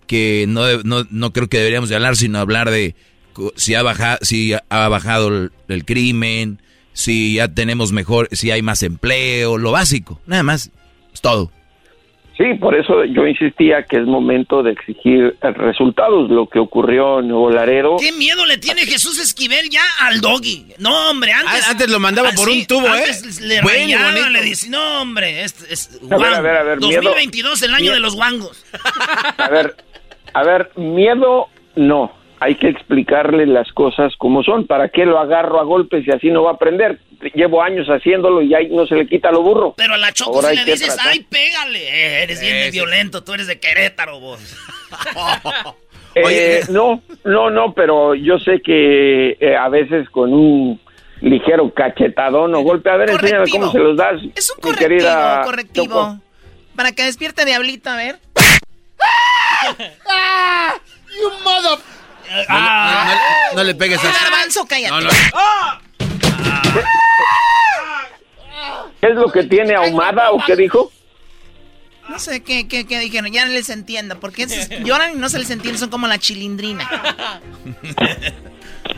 que 0.07 0.45
no, 0.49 0.65
no, 0.83 1.07
no 1.11 1.33
creo 1.33 1.49
que 1.49 1.59
deberíamos 1.59 1.89
de 1.89 1.95
hablar, 1.95 2.17
sino 2.17 2.39
hablar 2.39 2.71
de 2.71 2.97
si 3.57 3.75
ha 3.75 3.83
bajado, 3.83 4.19
si 4.23 4.53
ha 4.53 4.89
bajado 4.89 5.29
el, 5.29 5.53
el 5.69 5.85
crimen, 5.85 6.61
si 6.93 7.35
ya 7.35 7.49
tenemos 7.49 7.93
mejor, 7.93 8.29
si 8.33 8.51
hay 8.51 8.61
más 8.61 8.83
empleo, 8.83 9.57
lo 9.57 9.71
básico, 9.71 10.21
nada 10.27 10.43
más, 10.43 10.71
es 11.15 11.21
todo. 11.21 11.53
Sí, 12.41 12.55
por 12.55 12.75
eso 12.75 13.05
yo 13.05 13.27
insistía 13.27 13.83
que 13.83 13.99
es 13.99 14.07
momento 14.07 14.63
de 14.63 14.73
exigir 14.73 15.37
eh, 15.43 15.51
resultados. 15.51 16.31
Lo 16.31 16.49
que 16.49 16.59
ocurrió 16.59 17.21
en 17.21 17.29
Nuevo 17.29 17.51
Laredo. 17.51 17.97
¿Qué 18.01 18.13
miedo 18.13 18.47
le 18.47 18.57
tiene 18.57 18.87
Jesús 18.87 19.19
Esquivel 19.21 19.69
ya 19.69 19.83
al 20.01 20.23
doggy? 20.23 20.65
No, 20.79 21.11
hombre, 21.11 21.33
antes... 21.33 21.65
Ah, 21.67 21.73
antes 21.73 21.91
lo 21.91 22.01
mandaba 22.01 22.31
por 22.33 22.49
un 22.49 22.65
tubo, 22.65 22.87
¿eh? 22.87 22.91
antes 23.05 23.43
le 23.43 23.61
Bueno, 23.61 23.79
rayaba, 23.99 24.31
le 24.31 24.41
dice, 24.41 24.71
no, 24.71 25.03
hombre, 25.03 25.45
es, 25.45 25.55
es 25.71 26.01
A 26.11 26.17
ver, 26.17 26.33
a 26.35 26.41
ver, 26.41 26.57
a 26.57 26.63
ver, 26.63 26.79
miedo- 26.79 27.03
2022, 27.03 27.63
el 27.63 27.75
año 27.75 27.81
miedo- 27.83 27.95
de 27.95 28.01
los 28.01 28.15
guangos. 28.15 28.65
A 29.37 29.49
ver, 29.51 29.77
a 30.33 30.43
ver, 30.43 30.71
miedo 30.77 31.49
no. 31.77 32.11
Hay 32.41 32.55
que 32.55 32.69
explicarle 32.69 33.47
las 33.47 33.71
cosas 33.73 34.15
como 34.17 34.43
son. 34.43 34.67
¿Para 34.67 34.89
qué 34.89 35.05
lo 35.05 35.19
agarro 35.19 35.61
a 35.61 35.65
golpes 35.65 36.07
y 36.07 36.11
así 36.11 36.31
no 36.31 36.43
va 36.45 36.53
a 36.53 36.55
aprender? 36.55 36.99
Llevo 37.35 37.63
años 37.63 37.87
haciéndolo 37.89 38.41
y 38.41 38.55
ahí 38.55 38.69
no 38.71 38.87
se 38.87 38.95
le 38.95 39.07
quita 39.07 39.31
lo 39.31 39.43
burro. 39.43 39.75
Pero 39.77 39.93
a 39.93 39.99
la 39.99 40.11
Choco 40.13 40.37
Ahora 40.37 40.49
si 40.49 40.57
le 40.57 40.65
dices, 40.65 40.87
tratar. 40.89 41.09
ay, 41.09 41.21
pégale. 41.21 41.79
Eh, 41.79 42.23
eres 42.23 42.41
bien 42.41 42.55
de 42.55 42.71
violento, 42.71 43.23
tú 43.23 43.35
eres 43.35 43.47
de 43.47 43.61
Querétaro, 43.61 44.19
vos. 44.19 44.41
Eh, 46.17 46.65
no, 46.71 47.01
no, 47.23 47.51
no, 47.51 47.73
pero 47.73 48.17
yo 48.17 48.37
sé 48.41 48.61
que 48.61 49.37
eh, 49.39 49.57
a 49.57 49.69
veces 49.69 50.11
con 50.11 50.35
un 50.35 50.81
ligero 51.21 51.73
cachetadón 51.73 52.53
o 52.57 52.63
golpe, 52.63 52.91
a 52.91 52.97
ver, 52.97 53.11
enséñame 53.11 53.49
cómo 53.49 53.71
se 53.71 53.79
los 53.79 53.97
das. 53.97 54.21
Es 54.35 54.51
un 54.51 54.61
correctivo, 54.61 54.89
querida 54.89 55.43
correctivo. 55.45 55.87
Choco. 55.87 56.19
Para 56.75 56.91
que 56.91 57.05
despierte 57.05 57.45
Diablito, 57.45 57.91
a 57.91 57.97
ver. 57.97 58.19
You 61.21 61.31
mother... 61.45 61.79
No, 62.49 63.57
no 63.57 63.65
le 63.65 63.75
pegues 63.75 63.99
a... 64.05 64.13
Garbanzo, 64.13 64.67
cállate. 64.67 64.95
No, 64.95 65.01
no. 65.01 65.11
¿Qué 69.01 69.07
es 69.09 69.15
lo 69.15 69.33
que 69.33 69.45
tiene 69.45 69.75
ahumada 69.75 70.31
o 70.31 70.39
qué 70.47 70.55
dijo? 70.57 70.93
No 72.09 72.19
sé 72.19 72.43
qué, 72.43 72.69
qué, 72.69 72.87
qué 72.87 72.99
dijeron, 72.99 73.33
ya 73.33 73.47
no 73.47 73.53
les 73.53 73.71
entiendo. 73.71 74.19
Porque 74.21 74.47
lloran 74.85 75.15
y 75.15 75.17
no 75.17 75.29
se 75.29 75.39
les 75.39 75.51
entiende, 75.51 75.79
son 75.79 75.91
como 75.91 76.07
la 76.07 76.19
chilindrina. 76.19 76.89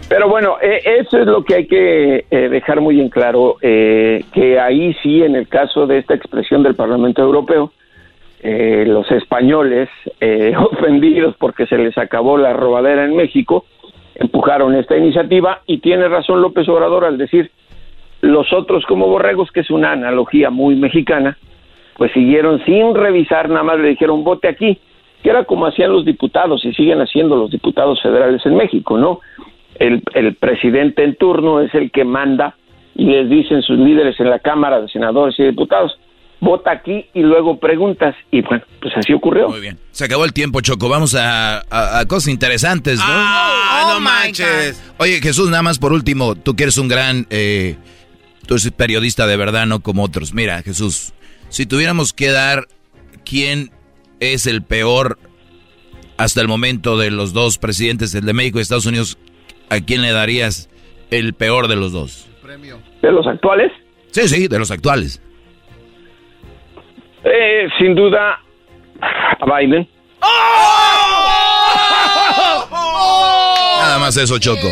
Pero 0.08 0.28
bueno, 0.28 0.56
eh, 0.60 0.82
eso 1.00 1.18
es 1.18 1.26
lo 1.26 1.44
que 1.44 1.54
hay 1.54 1.66
que 1.66 2.26
eh, 2.30 2.48
dejar 2.48 2.80
muy 2.80 3.00
en 3.00 3.08
claro, 3.08 3.56
eh, 3.62 4.24
que 4.34 4.58
ahí 4.60 4.94
sí, 5.02 5.22
en 5.22 5.36
el 5.36 5.48
caso 5.48 5.86
de 5.86 5.98
esta 5.98 6.14
expresión 6.14 6.62
del 6.62 6.74
Parlamento 6.74 7.22
Europeo, 7.22 7.72
eh, 8.42 8.84
los 8.86 9.08
españoles, 9.10 9.88
eh, 10.20 10.52
ofendidos 10.58 11.36
porque 11.38 11.66
se 11.66 11.78
les 11.78 11.96
acabó 11.96 12.36
la 12.36 12.52
robadera 12.52 13.04
en 13.04 13.14
México, 13.14 13.64
empujaron 14.16 14.74
esta 14.74 14.96
iniciativa 14.96 15.62
y 15.66 15.78
tiene 15.78 16.08
razón 16.08 16.42
López 16.42 16.68
Obrador 16.68 17.04
al 17.04 17.18
decir 17.18 17.50
los 18.20 18.52
otros 18.52 18.84
como 18.86 19.08
borregos, 19.08 19.50
que 19.50 19.60
es 19.60 19.70
una 19.70 19.92
analogía 19.92 20.50
muy 20.50 20.76
mexicana, 20.76 21.38
pues 21.96 22.12
siguieron 22.12 22.64
sin 22.64 22.94
revisar, 22.94 23.48
nada 23.48 23.62
más 23.62 23.78
le 23.78 23.88
dijeron 23.88 24.24
vote 24.24 24.48
aquí, 24.48 24.78
que 25.22 25.30
era 25.30 25.44
como 25.44 25.66
hacían 25.66 25.92
los 25.92 26.04
diputados 26.04 26.64
y 26.64 26.72
siguen 26.72 27.00
haciendo 27.00 27.36
los 27.36 27.50
diputados 27.50 28.02
federales 28.02 28.44
en 28.44 28.56
México, 28.56 28.98
¿no? 28.98 29.20
El, 29.76 30.02
el 30.14 30.34
presidente 30.34 31.04
en 31.04 31.16
turno 31.16 31.60
es 31.60 31.74
el 31.74 31.90
que 31.90 32.04
manda 32.04 32.56
y 32.94 33.06
les 33.06 33.28
dicen 33.28 33.62
sus 33.62 33.78
líderes 33.78 34.18
en 34.20 34.30
la 34.30 34.38
Cámara 34.38 34.80
de 34.80 34.88
Senadores 34.88 35.38
y 35.38 35.44
Diputados, 35.44 35.98
vota 36.42 36.72
aquí 36.72 37.06
y 37.14 37.20
luego 37.22 37.58
preguntas. 37.58 38.14
Y 38.32 38.42
bueno, 38.42 38.64
pues 38.80 38.92
así 38.96 39.12
ocurrió. 39.14 39.48
Muy 39.48 39.60
bien. 39.60 39.78
Se 39.92 40.04
acabó 40.04 40.24
el 40.24 40.32
tiempo, 40.32 40.60
Choco. 40.60 40.88
Vamos 40.88 41.14
a, 41.14 41.58
a- 41.70 42.00
a 42.00 42.06
cosas 42.06 42.28
interesantes, 42.28 42.98
¿no? 42.98 43.04
Ah, 43.06 43.84
Oh 43.86 43.94
no 43.94 44.00
manches. 44.00 44.82
Oye, 44.98 45.20
Jesús, 45.20 45.48
nada 45.50 45.62
más 45.62 45.78
por 45.78 45.92
último, 45.92 46.34
tú 46.34 46.54
que 46.56 46.64
eres 46.64 46.76
un 46.78 46.88
gran... 46.88 47.26
Eh, 47.30 47.76
tú 48.46 48.54
eres 48.54 48.70
periodista 48.72 49.26
de 49.26 49.36
verdad, 49.36 49.66
no 49.66 49.80
como 49.80 50.02
otros. 50.04 50.34
Mira, 50.34 50.62
Jesús, 50.62 51.12
si 51.48 51.64
tuviéramos 51.66 52.12
que 52.12 52.28
dar 52.30 52.66
quién 53.24 53.70
es 54.20 54.46
el 54.46 54.62
peor 54.62 55.18
hasta 56.16 56.40
el 56.40 56.48
momento 56.48 56.98
de 56.98 57.10
los 57.10 57.32
dos 57.32 57.58
presidentes, 57.58 58.14
el 58.14 58.24
de 58.26 58.32
México 58.32 58.58
y 58.58 58.62
Estados 58.62 58.86
Unidos, 58.86 59.16
¿a 59.70 59.80
quién 59.80 60.02
le 60.02 60.10
darías 60.12 60.68
el 61.10 61.34
peor 61.34 61.68
de 61.68 61.76
los 61.76 61.92
dos? 61.92 62.26
¿De 63.00 63.10
los 63.12 63.26
actuales? 63.26 63.72
Sí, 64.12 64.28
sí, 64.28 64.48
de 64.48 64.58
los 64.58 64.70
actuales. 64.70 65.20
Eh, 67.24 67.68
sin 67.78 67.94
duda, 67.94 68.38
a 69.00 69.58
Biden. 69.58 69.88
Nada 73.80 73.98
más 73.98 74.16
eso, 74.16 74.38
Choco. 74.38 74.68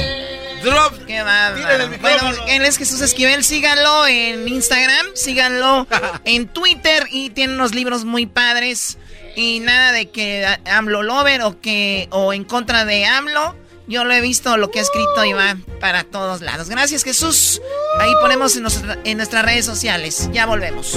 Qué 1.07 1.23
bárbaro. 1.23 1.89
Bueno, 2.01 2.31
él 2.49 2.65
es 2.65 2.77
Jesús 2.77 3.01
Esquivel. 3.01 3.43
Síganlo 3.45 4.07
en 4.07 4.47
Instagram, 4.47 5.07
síganlo 5.15 5.87
en 6.25 6.49
Twitter 6.49 7.05
y 7.11 7.31
tiene 7.31 7.55
unos 7.55 7.75
libros 7.75 8.05
muy 8.05 8.27
padres. 8.27 8.99
Y 9.37 9.61
nada 9.61 9.93
de 9.93 10.11
que 10.11 10.45
AMLO 10.67 11.03
lover 11.03 11.43
o 11.43 11.61
que 11.61 12.09
o 12.11 12.33
en 12.33 12.45
contra 12.45 12.85
de 12.85 13.07
AMLO. 13.07 13.57
Yo 13.87 14.05
lo 14.05 14.13
he 14.13 14.21
visto, 14.21 14.57
lo 14.57 14.71
que 14.71 14.79
ha 14.79 14.83
escrito 14.83 15.25
y 15.25 15.33
va 15.33 15.57
para 15.81 16.05
todos 16.05 16.43
lados. 16.43 16.69
Gracias, 16.69 17.03
Jesús. 17.03 17.61
Ahí 17.99 18.13
ponemos 18.21 18.55
en, 18.57 18.63
nuestra- 18.63 18.99
en 19.03 19.17
nuestras 19.17 19.45
redes 19.45 19.65
sociales. 19.67 20.29
Ya 20.33 20.47
volvemos. 20.47 20.97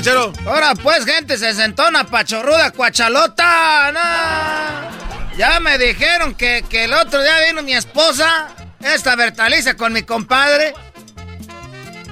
Ranchero? 0.00 0.32
Ahora 0.46 0.74
pues, 0.74 1.04
gente, 1.04 1.36
se 1.38 1.54
sentó 1.54 1.88
una 1.88 2.04
pachorruda 2.04 2.70
cuachalota. 2.70 3.92
No. 3.92 5.36
Ya 5.36 5.60
me 5.60 5.78
dijeron 5.78 6.34
que, 6.34 6.64
que 6.68 6.84
el 6.84 6.92
otro 6.92 7.22
día 7.22 7.46
vino 7.48 7.62
mi 7.62 7.74
esposa, 7.74 8.48
esta 8.80 9.16
Bertaliza, 9.16 9.74
con 9.74 9.92
mi 9.92 10.02
compadre. 10.02 10.74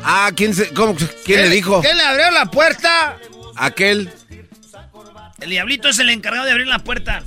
Ah, 0.05 0.31
¿quién, 0.35 0.55
se, 0.55 0.73
cómo, 0.73 0.95
¿quién 1.25 1.43
le 1.43 1.49
dijo? 1.51 1.81
¿Quién 1.81 1.97
le 1.97 2.05
abrió 2.05 2.31
la 2.31 2.47
puerta? 2.47 3.19
Aquel. 3.57 4.13
El 5.41 5.51
diablito 5.51 5.89
es 5.89 5.99
el 5.99 6.11
encargado 6.11 6.47
de 6.47 6.53
abrir 6.53 6.67
la 6.67 6.79
puerta. 6.79 7.23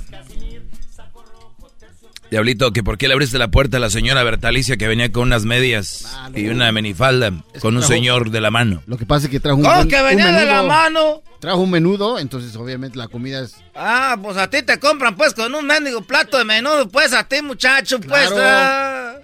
Diablito, 2.32 2.72
que 2.72 2.82
por 2.82 2.96
qué 2.96 3.08
le 3.08 3.12
abriste 3.12 3.36
la 3.36 3.48
puerta 3.48 3.76
a 3.76 3.80
la 3.80 3.90
señora 3.90 4.22
Bertalicia 4.22 4.78
que 4.78 4.88
venía 4.88 5.12
con 5.12 5.24
unas 5.24 5.44
medias 5.44 6.06
y 6.34 6.48
una 6.48 6.72
minifalda 6.72 7.30
con 7.60 7.74
un 7.76 7.82
trajo- 7.82 7.92
señor 7.92 8.30
de 8.30 8.40
la 8.40 8.50
mano? 8.50 8.82
Lo 8.86 8.96
que 8.96 9.04
pasa 9.04 9.26
es 9.26 9.30
que 9.30 9.38
trajo 9.38 9.58
un, 9.58 9.64
¿Cómo 9.64 9.82
un- 9.82 9.88
que 9.88 10.00
un 10.00 10.06
venía 10.06 10.32
de 10.32 10.46
la 10.46 10.62
mano? 10.62 11.22
Trajo 11.40 11.58
un 11.58 11.70
menudo, 11.70 12.18
entonces 12.18 12.56
obviamente 12.56 12.96
la 12.96 13.08
comida 13.08 13.42
es... 13.42 13.56
Ah, 13.74 14.16
pues 14.22 14.38
a 14.38 14.48
ti 14.48 14.62
te 14.62 14.78
compran 14.78 15.14
pues 15.14 15.34
con 15.34 15.54
un 15.54 15.66
mendigo 15.66 16.00
plato 16.00 16.38
de 16.38 16.44
menudo, 16.46 16.88
pues 16.88 17.12
a 17.12 17.24
ti 17.24 17.42
muchacho, 17.42 18.00
pues. 18.00 18.30
Claro. 18.30 18.36
ah. 18.40 19.14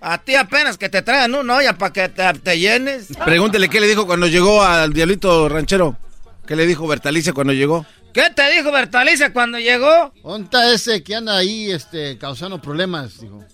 a 0.00 0.18
ti 0.18 0.34
apenas 0.34 0.76
que 0.76 0.88
te 0.88 1.00
traigan 1.02 1.32
una 1.36 1.54
olla 1.58 1.78
para 1.78 1.92
que 1.92 2.08
te, 2.08 2.24
te 2.40 2.58
llenes. 2.58 3.06
Pregúntele 3.24 3.68
qué 3.68 3.80
le 3.80 3.86
dijo 3.86 4.04
cuando 4.04 4.26
llegó 4.26 4.64
al 4.64 4.92
diablito 4.92 5.48
ranchero. 5.48 5.96
¿Qué 6.44 6.56
le 6.56 6.66
dijo 6.66 6.88
Bertalicia 6.88 7.32
cuando 7.32 7.52
llegó? 7.52 7.86
¿Qué 8.12 8.30
te 8.30 8.50
dijo 8.52 8.70
Bertalicia 8.70 9.32
cuando 9.32 9.58
llegó? 9.58 10.12
Onta 10.22 10.70
ese 10.72 11.02
que 11.02 11.14
anda 11.16 11.36
ahí 11.36 11.70
este, 11.70 12.18
causando 12.18 12.60
problemas, 12.60 13.20
dijo. 13.20 13.44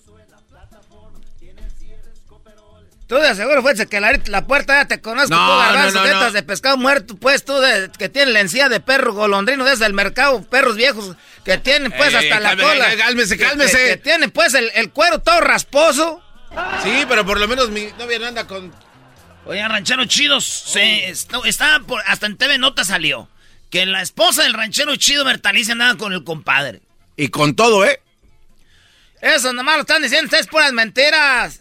Tú 3.06 3.14
de 3.14 3.35
seguro 3.35 3.62
fuiste 3.62 3.86
que 3.86 4.01
la, 4.02 4.20
la 4.26 4.47
puerta 4.47 4.82
ya 4.82 4.86
te 4.86 5.01
conozco, 5.01 5.35
No, 5.35 5.47
tú 5.47 5.59
garbanzo, 5.59 5.94
no, 5.94 6.01
no, 6.01 6.12
tetas 6.12 6.32
de 6.35 6.43
pescado 6.43 6.76
muerto, 6.76 7.16
pues 7.16 7.43
tú 7.43 7.55
de, 7.55 7.90
que 7.97 8.10
tiene 8.10 8.32
la 8.32 8.40
encía 8.40 8.68
de 8.68 8.80
perro 8.80 9.14
golondrino 9.14 9.64
desde 9.64 9.86
el 9.86 9.94
mercado, 9.94 10.43
perros 10.43 10.76
viejos 10.76 11.16
que 11.43 11.56
tienen 11.56 11.90
pues 11.90 12.12
Eh, 12.12 12.18
hasta 12.18 12.39
la 12.40 12.55
cola. 12.55 12.86
cálmese, 12.98 13.39
Que- 13.39 13.44
cálmese. 13.47 13.78
Que, 13.78 13.85
que 13.93 13.97
tienen 13.97 14.30
pues 14.30 14.52
el, 14.52 14.70
el 14.74 14.90
cuero 14.90 15.20
todo 15.20 15.40
rasposo. 15.40 16.22
Sí, 16.82 17.05
pero 17.09 17.24
por 17.24 17.40
lo 17.40 17.48
menos 17.48 17.70
mi 17.70 17.86
novia 17.98 18.18
no 18.18 18.26
anda 18.26 18.47
con... 18.47 18.74
Oye, 19.47 19.66
ranchero 19.66 20.05
chido, 20.05 20.43
se, 20.43 21.09
estaba 21.09 21.80
por, 21.86 22.02
hasta 22.06 22.26
en 22.26 22.36
TV 22.36 22.59
Nota 22.59 22.85
salió. 22.85 23.30
Que 23.70 23.85
la 23.86 24.03
esposa 24.03 24.45
del 24.45 24.55
ranchero 24.55 24.97
chido 24.97 25.24
Bertalice 25.24 25.73
andaba 25.73 25.97
con 25.97 26.12
el 26.12 26.24
compadre. 26.24 26.81
Y 27.16 27.28
con 27.28 27.55
todo, 27.55 27.85
¿eh? 27.85 28.01
Eso 29.20 29.53
nomás 29.53 29.77
lo 29.77 29.81
están 29.82 30.03
diciendo 30.03 30.27
ustedes 30.27 30.47
puras 30.47 30.73
mentiras. 30.73 31.61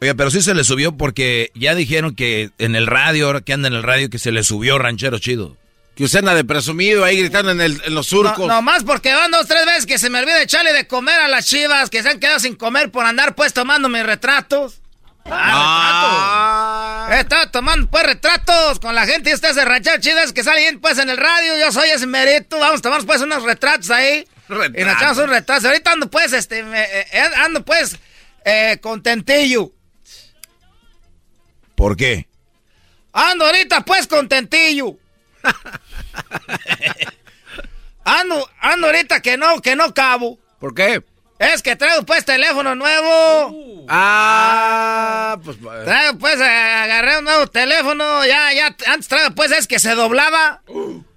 Oye, 0.00 0.14
pero 0.14 0.30
sí 0.30 0.42
se 0.42 0.54
le 0.54 0.62
subió 0.62 0.96
porque 0.96 1.50
ya 1.54 1.74
dijeron 1.74 2.14
que 2.14 2.50
en 2.58 2.76
el 2.76 2.86
radio, 2.86 3.26
ahora 3.26 3.40
que 3.40 3.54
anda 3.54 3.68
en 3.68 3.74
el 3.74 3.82
radio, 3.82 4.10
que 4.10 4.18
se 4.18 4.30
le 4.30 4.44
subió 4.44 4.78
ranchero 4.78 5.18
chido. 5.18 5.56
Que 5.94 6.04
usted 6.04 6.18
anda 6.18 6.34
de 6.34 6.44
presumido 6.44 7.04
ahí 7.04 7.18
gritando 7.18 7.50
en, 7.50 7.62
el, 7.62 7.80
en 7.82 7.94
los 7.94 8.08
surcos. 8.08 8.46
No, 8.46 8.60
más 8.60 8.84
porque 8.84 9.14
van 9.14 9.30
dos 9.30 9.46
tres 9.46 9.64
veces 9.64 9.86
que 9.86 9.98
se 9.98 10.10
me 10.10 10.18
olvida 10.18 10.42
echarle 10.42 10.74
de 10.74 10.86
comer 10.86 11.18
a 11.20 11.28
las 11.28 11.46
chivas 11.46 11.88
que 11.88 12.02
se 12.02 12.10
han 12.10 12.20
quedado 12.20 12.38
sin 12.38 12.54
comer 12.54 12.90
por 12.90 13.06
andar 13.06 13.34
pues 13.34 13.54
tomando 13.54 13.88
mis 13.88 14.04
retratos. 14.04 14.82
Ah, 15.30 17.18
estado 17.20 17.50
tomando 17.50 17.88
pues 17.88 18.04
retratos 18.04 18.78
con 18.78 18.94
la 18.94 19.06
gente 19.06 19.30
y 19.30 19.54
de 19.54 19.64
ranchero 19.64 20.00
chidas 20.00 20.32
que 20.32 20.44
salen 20.44 20.80
pues 20.80 20.98
en 20.98 21.10
el 21.10 21.16
radio. 21.16 21.58
Yo 21.58 21.72
soy 21.72 21.90
ese 21.90 22.06
merito. 22.06 22.58
Vamos 22.58 22.80
a 22.80 22.82
tomar 22.82 23.04
pues 23.04 23.20
unos 23.20 23.42
retratos 23.42 23.90
ahí. 23.90 24.26
Y 24.48 24.84
nos 24.84 24.96
echamos 24.96 25.18
un 25.18 25.28
retrato. 25.28 25.68
Ahorita 25.68 25.92
ando 25.92 26.08
pues, 26.08 26.32
este, 26.32 26.60
eh, 26.60 27.06
eh, 27.12 27.30
ando 27.36 27.64
pues 27.64 27.98
eh, 28.44 28.78
contentillo. 28.80 29.72
¿Por 31.74 31.96
qué? 31.96 32.28
Ando 33.12 33.46
ahorita 33.46 33.84
pues 33.84 34.06
contentillo. 34.06 34.96
ando, 38.04 38.50
ando 38.60 38.86
ahorita 38.86 39.20
que 39.20 39.36
no, 39.36 39.60
que 39.60 39.74
no 39.74 39.92
cabo. 39.92 40.38
¿Por 40.58 40.74
qué? 40.74 41.02
Es 41.38 41.62
que 41.62 41.76
traigo 41.76 42.04
pues 42.04 42.24
teléfono 42.24 42.74
nuevo. 42.74 43.86
ah, 43.88 45.38
pues. 45.44 45.58
Traigo 45.84 46.18
pues, 46.18 46.40
agarré 46.40 47.18
un 47.18 47.24
nuevo 47.24 47.46
teléfono. 47.46 48.24
Ya, 48.24 48.52
ya, 48.52 48.74
antes 48.86 49.08
traigo 49.08 49.34
pues 49.34 49.50
es 49.52 49.66
que 49.66 49.78
se 49.78 49.94
doblaba. 49.94 50.62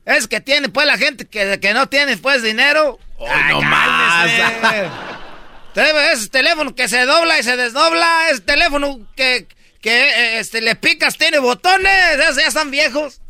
Es 0.05 0.27
que 0.27 0.41
tiene 0.41 0.69
pues 0.69 0.87
la 0.87 0.97
gente 0.97 1.25
que, 1.25 1.59
que 1.59 1.73
no 1.73 1.87
tiene 1.87 2.17
pues 2.17 2.43
dinero. 2.43 2.99
no 3.19 3.61
más. 3.61 4.29
Traigo 5.73 5.99
ese 5.99 6.29
teléfono 6.29 6.75
que 6.75 6.89
se 6.89 7.05
dobla 7.05 7.39
y 7.39 7.43
se 7.43 7.55
desdobla. 7.55 8.29
Es 8.31 8.43
teléfono 8.43 8.99
que, 9.15 9.47
que 9.81 10.39
este, 10.39 10.61
le 10.61 10.75
picas, 10.75 11.17
tiene 11.17 11.39
botones. 11.39 12.17
ya 12.17 12.47
están 12.47 12.71
viejos. 12.71 13.21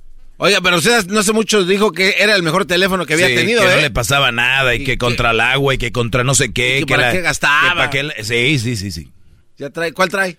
Oiga, 0.41 0.61
pero 0.61 0.77
usted 0.77 1.05
no 1.07 1.19
hace 1.19 1.33
mucho 1.33 1.65
dijo 1.65 1.91
que 1.91 2.15
era 2.19 2.33
el 2.33 2.43
mejor 2.43 2.65
teléfono 2.65 3.05
que 3.05 3.13
había 3.13 3.27
tenido, 3.27 3.61
que 3.61 3.67
¿eh? 3.67 3.75
no 3.75 3.81
le 3.81 3.91
pasaba 3.91 4.31
nada 4.31 4.73
y, 4.73 4.85
que 4.85 4.97
contra 4.97 5.31
el 5.31 5.41
agua 5.41 5.73
y 5.73 5.77
que 5.77 5.91
contra 5.91 6.23
no 6.23 6.33
sé 6.33 6.53
qué. 6.53 6.85
que, 6.87 6.95
para 6.95 7.11
qué 7.11 7.19
gastaba. 7.19 7.91
sí, 8.23 8.57
sí, 8.57 8.77
sí, 8.77 8.89
sí. 8.89 9.11
¿Ya 9.57 9.69
trae? 9.69 9.91
¿Cuál 9.91 10.07
trae? 10.07 10.37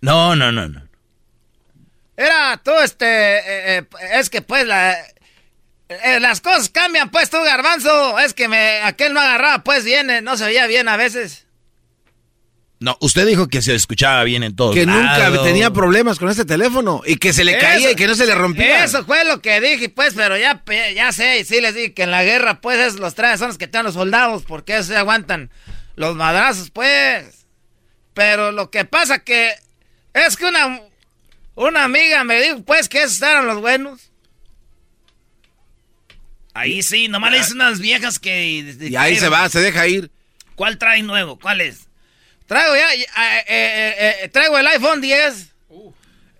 No, 0.00 0.34
no, 0.34 0.50
no, 0.50 0.68
no. 0.68 0.82
Era 2.16 2.56
todo 2.56 2.82
este... 2.82 3.06
Eh, 3.06 3.78
eh, 3.78 3.84
es 4.14 4.30
que 4.30 4.42
pues 4.42 4.66
la... 4.66 4.96
las 6.18 6.40
cosas 6.40 6.68
cambian, 6.68 7.10
pues 7.10 7.30
tú, 7.30 7.36
garbanzo. 7.36 8.18
Es 8.18 8.34
que 8.34 8.48
me 8.48 8.80
aquel 8.82 9.14
no 9.14 9.20
agarraba, 9.20 9.62
pues 9.62 9.84
bien, 9.84 10.10
no 10.24 10.36
se 10.36 10.46
veía 10.46 10.66
bien 10.66 10.88
a 10.88 10.96
veces. 10.96 11.45
No, 12.78 12.98
usted 13.00 13.26
dijo 13.26 13.48
que 13.48 13.62
se 13.62 13.74
escuchaba 13.74 14.22
bien 14.24 14.42
en 14.42 14.54
todo. 14.54 14.72
Que 14.72 14.84
nunca 14.84 15.32
tenía 15.42 15.70
problemas 15.70 16.18
con 16.18 16.28
este 16.28 16.44
teléfono 16.44 17.00
y 17.06 17.16
que 17.16 17.32
se 17.32 17.42
le 17.42 17.56
caía 17.56 17.92
y 17.92 17.94
que 17.94 18.06
no 18.06 18.14
se 18.14 18.26
le 18.26 18.34
rompía. 18.34 18.84
Eso 18.84 19.04
fue 19.04 19.24
lo 19.24 19.40
que 19.40 19.60
dije, 19.62 19.88
pues, 19.88 20.12
pero 20.14 20.36
ya, 20.36 20.62
ya 20.94 21.10
sé, 21.12 21.40
y 21.40 21.44
sí 21.44 21.60
les 21.62 21.74
dije 21.74 21.94
que 21.94 22.02
en 22.02 22.10
la 22.10 22.22
guerra, 22.22 22.60
pues, 22.60 22.78
es 22.78 22.98
los 22.98 23.14
trajes 23.14 23.38
son 23.38 23.48
los 23.48 23.58
que 23.58 23.66
tienen 23.66 23.86
los 23.86 23.94
soldados, 23.94 24.42
porque 24.46 24.82
se 24.82 24.94
aguantan 24.94 25.50
los 25.94 26.16
madrazos, 26.16 26.70
pues. 26.70 27.46
Pero 28.12 28.52
lo 28.52 28.70
que 28.70 28.84
pasa 28.84 29.20
que 29.20 29.52
es 30.12 30.36
que 30.36 30.44
una, 30.44 30.80
una 31.54 31.84
amiga 31.84 32.24
me 32.24 32.42
dijo, 32.42 32.62
pues, 32.62 32.90
que 32.90 33.02
esos 33.02 33.22
eran 33.22 33.46
los 33.46 33.60
buenos. 33.62 34.10
Ahí 36.52 36.82
sí, 36.82 37.08
nomás 37.08 37.32
le 37.32 37.38
dicen 37.38 37.56
unas 37.56 37.80
viejas 37.80 38.18
que... 38.18 38.76
y 38.80 38.96
ahí 38.96 39.16
se 39.16 39.30
va, 39.30 39.48
se 39.48 39.60
deja 39.60 39.86
ir. 39.86 40.10
¿Cuál 40.54 40.78
trae 40.78 41.02
nuevo? 41.02 41.38
¿Cuál 41.38 41.60
es? 41.62 41.85
Traigo 42.46 42.76
ya, 42.76 42.94
eh, 42.94 43.06
eh, 43.48 44.16
eh, 44.22 44.28
traigo 44.28 44.58
el 44.58 44.66
iPhone 44.68 45.00
10. 45.00 45.48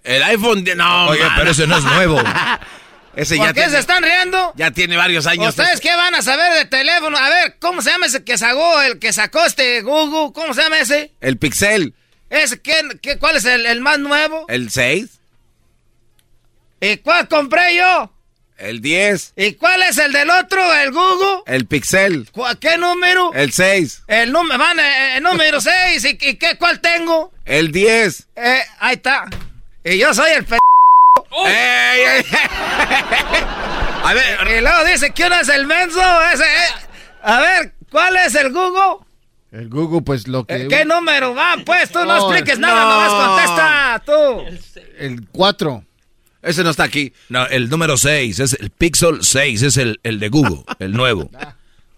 El 0.05 0.23
iPhone 0.23 0.63
10, 0.63 0.77
no. 0.77 1.09
Oye, 1.09 1.25
pero 1.37 1.51
ese 1.51 1.67
no 1.67 1.79
es 1.79 1.85
nuevo. 1.85 2.23
ese 3.17 3.37
¿Por 3.37 3.53
qué 3.53 3.69
se 3.69 3.79
están 3.79 4.05
riendo? 4.05 4.53
Ya 4.57 4.71
tiene 4.71 4.97
varios 4.97 5.27
años. 5.27 5.49
¿Ustedes 5.49 5.81
qué 5.81 5.95
van 5.97 6.15
a 6.15 6.23
saber 6.23 6.53
de 6.55 6.65
teléfono? 6.67 7.17
A 7.17 7.29
ver, 7.29 7.57
¿cómo 7.59 7.83
se 7.83 7.91
llama 7.91 8.07
ese 8.07 8.23
que 8.23 8.39
sacó, 8.39 8.81
el 8.83 9.01
que 9.01 9.13
sacó 9.13 9.45
este 9.45 9.83
Google? 9.83 10.33
¿Cómo 10.33 10.55
se 10.55 10.63
llama 10.63 10.79
ese? 10.79 11.13
El 11.21 11.39
Pixel. 11.39 11.95
¿Ese 12.31 12.61
qué, 12.61 12.83
qué, 13.03 13.19
cuál 13.19 13.37
es 13.37 13.45
el, 13.45 13.67
el, 13.67 13.81
más 13.81 13.99
nuevo? 13.99 14.47
El 14.49 14.71
6. 14.71 15.09
¿Y 16.81 16.97
cuál 16.99 17.27
compré 17.29 17.77
yo? 17.77 18.13
El 18.59 18.81
10. 18.81 19.35
¿Y 19.37 19.53
cuál 19.55 19.83
es 19.83 19.99
el 19.99 20.13
del 20.13 20.31
otro, 20.31 20.75
el 20.75 20.91
Google? 20.91 21.43
El 21.47 21.67
Pixel. 21.67 22.29
¿Qué 22.59 22.79
número? 22.79 23.33
El 23.35 23.53
6. 23.53 24.05
El, 24.07 24.33
número, 24.33 24.59
van, 24.59 24.79
el, 24.81 25.23
número 25.23 25.61
6. 25.61 26.05
¿Y, 26.05 26.09
¿Y, 26.09 26.37
qué, 26.37 26.57
cuál 26.57 26.81
tengo? 26.81 27.33
El 27.45 27.71
10. 27.71 28.29
Eh, 28.35 28.63
ahí 28.79 28.95
está. 28.95 29.27
Y 29.85 29.99
yo 29.99 30.15
soy 30.15 30.31
el 30.33 30.45
p... 30.45 30.57
Oh. 31.31 31.47
¡Ey, 31.47 32.01
ey! 32.01 32.25
a 34.05 34.15
ver. 34.15 34.57
Y 34.57 34.61
luego 34.63 34.85
dice 34.85 35.11
que 35.11 35.27
uno 35.27 35.39
es 35.39 35.49
el 35.51 35.67
menso. 35.67 36.01
Ese, 36.33 36.45
eh. 36.45 36.69
A 37.23 37.41
ver, 37.41 37.73
¿cuál 37.91 38.17
es 38.17 38.35
el 38.37 38.53
Google? 38.53 39.05
El 39.53 39.69
Google, 39.69 40.01
pues 40.01 40.29
lo 40.29 40.47
que... 40.47 40.67
¿Qué 40.69 40.85
número 40.85 41.35
va? 41.35 41.57
Pues 41.65 41.91
tú 41.91 41.99
no, 42.01 42.07
no 42.07 42.17
expliques 42.17 42.59
nada, 42.59 42.85
no. 42.85 42.91
nomás 42.91 43.29
contesta 43.29 44.03
tú. 44.07 44.81
El 44.99 45.27
4. 45.31 45.85
Ese 46.47 46.63
no 46.63 46.71
está 46.71 46.85
aquí. 46.85 47.13
No, 47.29 47.45
el 47.49 47.69
número 47.69 47.97
6, 47.97 48.39
es 48.39 48.53
el 48.61 48.71
Pixel 48.71 49.19
6, 49.23 49.63
es 49.63 49.77
el, 49.77 49.99
el 50.05 50.21
de 50.21 50.29
Google, 50.29 50.63
el 50.79 50.93
nuevo. 50.93 51.29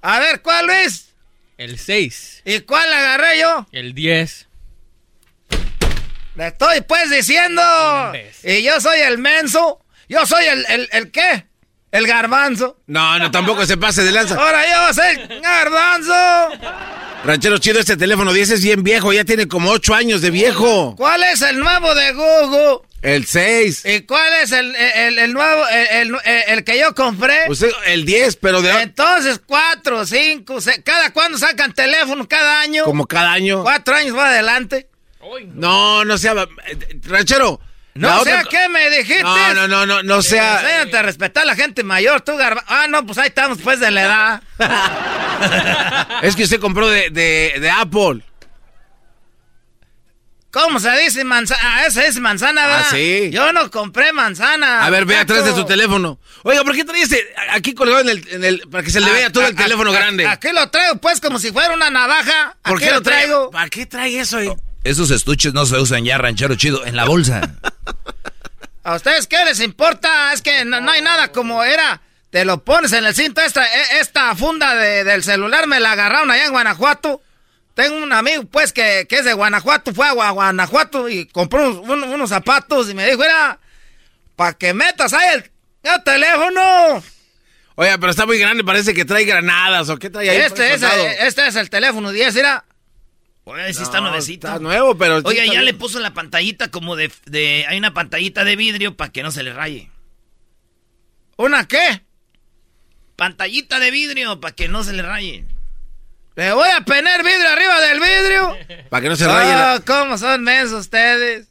A 0.00 0.18
ver, 0.20 0.40
¿cuál 0.40 0.70
es? 0.70 1.10
El 1.58 1.78
6. 1.78 2.42
¿Y 2.46 2.60
cuál 2.60 2.90
agarré 2.90 3.40
yo? 3.40 3.66
El 3.72 3.92
10. 3.92 4.46
Le 6.36 6.46
estoy 6.46 6.80
pues 6.82 7.10
diciendo. 7.10 7.62
Y 8.42 8.62
yo 8.62 8.80
soy 8.80 9.00
el 9.00 9.18
menso. 9.18 9.80
Yo 10.08 10.24
soy 10.24 10.46
el, 10.46 10.64
el, 10.68 10.88
el 10.92 11.10
qué? 11.10 11.44
El 11.90 12.06
garbanzo. 12.06 12.80
No, 12.86 13.18
no, 13.18 13.30
tampoco 13.30 13.66
se 13.66 13.76
pase 13.76 14.02
de 14.02 14.12
lanza. 14.12 14.34
Ahora 14.36 14.62
yo 14.64 14.94
soy 14.94 15.40
garbanzo. 15.40 16.14
Ranchero 17.24 17.58
chido, 17.58 17.80
este 17.80 17.96
teléfono 17.96 18.32
10 18.32 18.50
es 18.50 18.62
bien 18.62 18.82
viejo, 18.82 19.12
ya 19.12 19.24
tiene 19.24 19.48
como 19.48 19.70
8 19.70 19.94
años 19.94 20.22
de 20.22 20.30
viejo. 20.30 20.94
¿Cuál 20.96 21.24
es 21.24 21.42
el 21.42 21.58
nuevo 21.58 21.94
de 21.94 22.12
Google? 22.12 22.87
El 23.00 23.26
6. 23.26 23.84
¿Y 23.84 24.00
cuál 24.02 24.32
es 24.42 24.50
el, 24.50 24.74
el, 24.74 25.18
el 25.18 25.32
nuevo, 25.32 25.62
el, 25.68 26.16
el, 26.24 26.64
que 26.64 26.78
yo 26.78 26.94
compré? 26.94 27.48
Usted, 27.48 27.70
el 27.86 28.04
10, 28.04 28.36
pero 28.36 28.60
de... 28.60 28.70
Entonces, 28.82 29.40
4, 29.46 30.04
5, 30.04 30.60
6, 30.60 30.80
¿cada 30.84 31.12
cuándo 31.12 31.38
sacan 31.38 31.72
teléfono? 31.72 32.26
¿Cada 32.26 32.60
año? 32.60 32.84
Como 32.84 33.06
cada 33.06 33.32
año. 33.32 33.62
¿Cuatro 33.62 33.94
años 33.94 34.16
va 34.16 34.30
adelante? 34.30 34.88
No, 35.54 36.04
no 36.04 36.18
sea... 36.18 36.34
Ranchero... 37.04 37.60
No 37.94 38.22
sea, 38.22 38.44
¿qué 38.44 38.68
me 38.68 38.90
dijiste? 38.90 39.24
No, 39.24 39.54
no, 39.54 39.66
no, 39.66 39.84
no, 39.84 40.02
no 40.04 40.22
sea... 40.22 40.60
Enséñate 40.60 40.98
a 40.98 41.02
respetar 41.02 41.42
a 41.42 41.46
la 41.46 41.56
gente 41.56 41.82
mayor, 41.82 42.20
tú, 42.20 42.36
garba... 42.36 42.62
Ah, 42.68 42.86
no, 42.88 43.04
pues 43.04 43.18
ahí 43.18 43.26
estamos, 43.26 43.58
pues, 43.60 43.80
de 43.80 43.90
la 43.90 44.02
edad. 44.02 44.42
es 46.22 46.36
que 46.36 46.44
usted 46.44 46.60
compró 46.60 46.86
de, 46.86 47.10
de, 47.10 47.56
de 47.58 47.70
Apple. 47.70 48.22
¿Cómo 50.58 50.80
se 50.80 50.90
dice 50.98 51.22
manzana? 51.22 51.60
Ah, 51.62 51.86
esa 51.86 52.04
es 52.04 52.18
manzana, 52.18 52.66
¿verdad? 52.66 52.86
Ah, 52.88 52.90
sí. 52.90 53.30
Yo 53.30 53.52
no 53.52 53.70
compré 53.70 54.12
manzana. 54.12 54.84
A 54.84 54.90
ver, 54.90 55.04
ve 55.04 55.16
atrás 55.16 55.44
de 55.44 55.52
su 55.54 55.64
teléfono. 55.64 56.18
Oiga, 56.42 56.64
¿por 56.64 56.74
qué 56.74 56.84
trae 56.84 57.00
ese 57.00 57.24
aquí 57.52 57.74
colgado 57.74 58.00
en 58.00 58.08
el, 58.08 58.28
en 58.28 58.44
el 58.44 58.60
para 58.68 58.82
que 58.82 58.90
se 58.90 59.00
le 59.00 59.08
vea 59.12 59.30
todo 59.30 59.46
el 59.46 59.54
teléfono 59.54 59.92
grande? 59.92 60.26
Aquí 60.26 60.48
lo 60.52 60.68
traigo, 60.68 60.96
pues, 60.96 61.20
como 61.20 61.38
si 61.38 61.52
fuera 61.52 61.72
una 61.74 61.90
navaja. 61.90 62.56
¿Por 62.62 62.80
qué 62.80 62.90
lo 62.90 63.02
traigo? 63.02 63.52
¿Para 63.52 63.68
qué 63.70 63.86
trae 63.86 64.18
eso? 64.18 64.38
Esos 64.82 65.12
estuches 65.12 65.54
no 65.54 65.64
se 65.64 65.76
usan 65.76 66.04
ya, 66.04 66.18
ranchero 66.18 66.56
chido, 66.56 66.84
en 66.84 66.96
la 66.96 67.04
bolsa. 67.04 67.54
¿A 68.82 68.96
ustedes 68.96 69.28
qué 69.28 69.44
les 69.44 69.60
importa? 69.60 70.32
Es 70.32 70.42
que 70.42 70.64
no, 70.64 70.80
no, 70.80 70.90
hay 70.90 71.02
nada 71.02 71.30
como 71.30 71.62
era. 71.62 72.00
Te 72.30 72.44
lo 72.44 72.64
pones 72.64 72.92
en 72.92 73.06
el 73.06 73.14
cinto. 73.14 73.40
Esta, 73.42 73.64
e, 73.64 74.00
esta 74.00 74.34
funda 74.34 74.74
de, 74.74 75.04
del 75.04 75.22
celular 75.22 75.68
me 75.68 75.78
la 75.78 75.92
agarraron 75.92 76.32
allá 76.32 76.46
en 76.46 76.52
Guanajuato. 76.52 77.22
Tengo 77.78 77.96
un 78.02 78.12
amigo, 78.12 78.42
pues, 78.46 78.72
que, 78.72 79.06
que 79.08 79.18
es 79.18 79.24
de 79.24 79.34
Guanajuato. 79.34 79.94
Fue 79.94 80.04
a 80.08 80.32
Guanajuato 80.32 81.08
y 81.08 81.26
compró 81.26 81.80
unos, 81.80 82.08
unos 82.08 82.28
zapatos 82.28 82.90
y 82.90 82.94
me 82.94 83.06
dijo, 83.06 83.22
era, 83.22 83.60
para 84.34 84.54
que 84.54 84.74
metas 84.74 85.12
ahí 85.12 85.36
el, 85.36 85.50
el, 85.84 86.02
teléfono. 86.02 86.60
Oye, 87.76 87.96
pero 88.00 88.10
está 88.10 88.26
muy 88.26 88.36
grande, 88.40 88.64
parece 88.64 88.94
que 88.94 89.04
trae 89.04 89.24
granadas 89.24 89.88
o 89.90 89.96
qué 89.96 90.10
trae 90.10 90.28
ahí. 90.28 90.38
Este, 90.38 90.74
es, 90.74 90.82
este 91.20 91.46
es 91.46 91.54
el 91.54 91.70
teléfono 91.70 92.10
10, 92.10 92.34
era... 92.34 92.64
Oye, 93.44 93.72
sí 93.72 93.84
está 93.84 94.00
nuevecito. 94.00 94.48
Está 94.48 94.58
nuevo, 94.58 94.98
pero... 94.98 95.18
Oye, 95.22 95.44
sí 95.44 95.52
ya 95.52 95.62
le 95.62 95.72
puso 95.72 96.00
la 96.00 96.12
pantallita 96.12 96.72
como 96.72 96.96
de, 96.96 97.12
de... 97.26 97.64
Hay 97.68 97.78
una 97.78 97.94
pantallita 97.94 98.42
de 98.42 98.56
vidrio 98.56 98.96
para 98.96 99.12
que 99.12 99.22
no 99.22 99.30
se 99.30 99.44
le 99.44 99.52
raye. 99.52 99.88
¿Una 101.36 101.68
qué? 101.68 102.02
Pantallita 103.14 103.78
de 103.78 103.92
vidrio 103.92 104.40
para 104.40 104.52
que 104.52 104.66
no 104.66 104.82
se 104.82 104.94
le 104.94 105.02
raye. 105.02 105.46
Le 106.38 106.52
voy 106.52 106.68
a 106.70 106.80
poner 106.82 107.24
vidrio 107.24 107.48
arriba 107.48 107.80
del 107.80 107.98
vidrio. 107.98 108.56
Para 108.90 109.02
que 109.02 109.08
no 109.08 109.16
se 109.16 109.26
raye. 109.26 109.52
Ah, 109.52 109.74
la- 109.74 109.80
cómo 109.84 110.16
son 110.16 110.44
mensos 110.44 110.82
ustedes. 110.82 111.48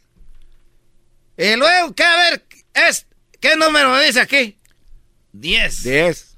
Y 1.38 1.58
luego, 1.58 1.94
¿qué? 1.94 2.04
A 2.06 2.16
ver, 2.16 2.46
es, 2.74 3.06
¿qué 3.42 3.58
número 3.58 3.92
me 3.92 4.02
dice 4.06 4.22
aquí? 4.22 4.58
Diez. 5.34 5.84
Diez. 5.84 6.38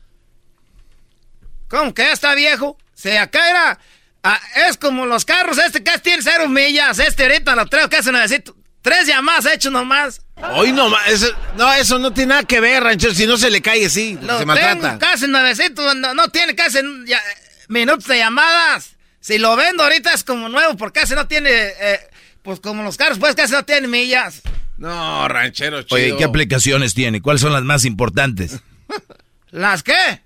¿Cómo 1.68 1.94
que 1.94 2.02
ya 2.02 2.12
está 2.12 2.34
viejo? 2.34 2.76
Si 2.96 3.12
acá 3.12 3.48
era... 3.52 3.80
ah, 4.24 4.42
es 4.68 4.78
como 4.78 5.06
los 5.06 5.26
carros, 5.26 5.60
este 5.60 5.84
casi 5.84 6.00
tiene 6.00 6.24
cero 6.24 6.48
millas. 6.50 6.98
Este 6.98 7.22
ahorita 7.24 7.56
lo 7.56 7.68
traigo 7.68 7.88
casi 7.88 8.12
necesito. 8.12 8.56
Tres 8.82 9.06
llamadas 9.06 9.46
he 9.46 9.54
hecho 9.54 9.70
nomás. 9.70 10.22
Hoy 10.56 10.72
no, 10.72 10.90
ma- 10.90 11.06
eso, 11.06 11.28
no, 11.56 11.72
eso 11.74 12.00
no 12.00 12.12
tiene 12.14 12.30
nada 12.30 12.44
que 12.46 12.60
ver, 12.60 12.82
ranchero. 12.84 13.14
Si 13.14 13.28
no 13.28 13.38
se 13.38 13.52
le 13.52 13.62
cae 13.62 13.86
así, 13.86 14.16
Lo 14.16 14.22
se 14.22 14.28
tengo 14.40 14.46
maltrata. 14.48 14.98
casi 14.98 15.28
nuevecito, 15.28 15.94
no, 15.94 16.16
no 16.16 16.30
tiene 16.30 16.56
casi 16.56 16.80
ya- 17.06 17.22
minutos 17.70 18.06
de 18.08 18.18
llamadas. 18.18 18.98
Si 19.22 19.38
lo 19.38 19.56
vendo 19.56 19.84
ahorita 19.84 20.14
es 20.14 20.24
como 20.24 20.50
nuevo, 20.50 20.76
porque 20.78 21.00
casi 21.02 21.16
no 21.16 21.28
tiene, 21.28 21.50
eh, 21.52 22.00
pues 22.42 22.60
como 22.60 22.84
los 22.84 22.98
carros, 22.98 23.20
pues 23.20 23.36
casi 23.36 23.54
no 23.54 23.64
tiene 23.64 23.88
millas. 23.88 24.42
No, 24.78 25.28
ranchero 25.28 25.82
chido. 25.84 25.96
Oye, 25.96 26.16
¿qué 26.18 26.24
aplicaciones 26.24 26.94
tiene? 26.94 27.22
¿Cuáles 27.22 27.42
son 27.42 27.52
las 27.54 27.64
más 27.64 27.84
importantes? 27.86 28.60
¿Las 29.52 29.84
qué? 29.84 30.22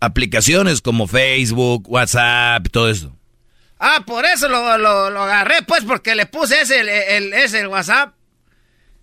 Aplicaciones 0.00 0.80
como 0.80 1.06
Facebook, 1.08 1.84
WhatsApp, 1.90 2.66
todo 2.70 2.88
eso. 2.88 3.14
Ah, 3.80 4.02
por 4.06 4.24
eso 4.24 4.48
lo, 4.48 4.78
lo- 4.78 5.10
lo 5.10 5.22
agarré, 5.22 5.62
pues, 5.62 5.84
porque 5.84 6.14
le 6.14 6.26
puse 6.26 6.60
ese, 6.62 6.80
el, 6.80 6.88
el- 6.88 7.32
ese, 7.34 7.60
el 7.60 7.66
WhatsApp. 7.68 8.14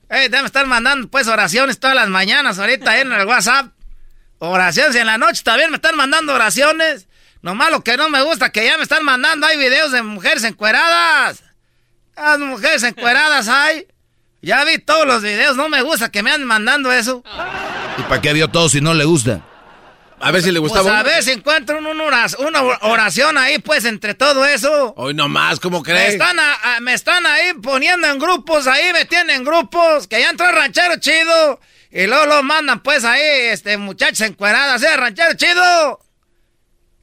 Eh, 0.10 0.30
me 0.30 0.46
están 0.46 0.68
mandando, 0.70 1.08
pues, 1.10 1.28
oraciones 1.28 1.80
todas 1.80 1.96
las 1.96 2.10
mañanas 2.10 2.60
ahorita 2.60 3.00
en 3.02 3.12
el 3.12 3.26
WhatsApp. 3.26 3.72
Oraciones 4.40 4.96
en 4.96 5.08
la 5.08 5.18
noche 5.18 5.42
también 5.44 5.70
me 5.70 5.78
están 5.78 5.96
mandando 5.96 6.34
oraciones. 6.34 7.08
Nomás 7.46 7.70
lo 7.70 7.84
que 7.84 7.96
no 7.96 8.10
me 8.10 8.24
gusta, 8.24 8.50
que 8.52 8.66
ya 8.66 8.76
me 8.76 8.82
están 8.82 9.04
mandando, 9.06 9.46
hay 9.46 9.56
videos 9.56 9.92
de 9.92 10.02
mujeres 10.02 10.44
encueradas. 10.44 11.44
Las 12.18 12.40
mujeres 12.40 12.82
encueradas 12.82 13.48
hay. 13.48 13.86
Ya 14.42 14.64
vi 14.66 14.80
todos 14.80 15.06
los 15.06 15.22
videos, 15.22 15.56
no 15.56 15.70
me 15.70 15.84
gusta 15.84 16.10
que 16.10 16.24
me 16.24 16.32
anden 16.32 16.48
mandando 16.48 16.92
eso. 16.92 17.24
¿Y 18.00 18.02
para 18.10 18.20
qué 18.20 18.34
vio 18.34 18.48
todo 18.48 18.68
si 18.68 18.82
no 18.82 18.96
le 18.96 19.06
gusta? 19.06 19.42
A 20.20 20.32
ver 20.32 20.42
si 20.42 20.52
le 20.52 20.60
Pues 20.60 20.72
gustaba. 20.72 20.98
a 20.98 21.04
ver 21.04 21.22
si 21.22 21.34
encuentro 21.34 21.78
un- 21.78 21.86
un 21.86 22.02
oras- 22.02 22.36
una 22.40 22.62
oración 22.82 23.38
ahí, 23.38 23.60
pues, 23.60 23.86
entre 23.86 24.16
todo 24.16 24.44
eso. 24.44 24.96
Hoy 24.98 25.14
nomás, 25.14 25.60
¿cómo 25.60 25.82
Me 25.82 25.84
crees? 25.84 26.14
están, 26.14 26.40
a- 26.40 26.78
a- 26.78 26.80
me 26.80 26.94
están 26.96 27.28
ahí 27.28 27.54
poniendo 27.62 28.08
en 28.08 28.18
grupos, 28.18 28.66
ahí 28.66 28.92
me 28.92 29.06
tienen 29.06 29.30
en 29.36 29.44
grupos, 29.44 30.08
que 30.08 30.20
ya 30.20 30.32
entró 30.32 30.50
el 30.50 30.56
ranchero 30.56 30.96
chido. 31.00 31.60
Y 31.92 32.08
luego 32.08 32.26
lo 32.26 32.42
mandan 32.42 32.82
pues 32.82 33.06
ahí, 33.06 33.22
este, 33.52 33.78
muchachos 33.78 34.22
encueradas, 34.22 34.82
¿eh? 34.82 34.98
Ranchero 34.98 35.36
chido. 35.36 36.00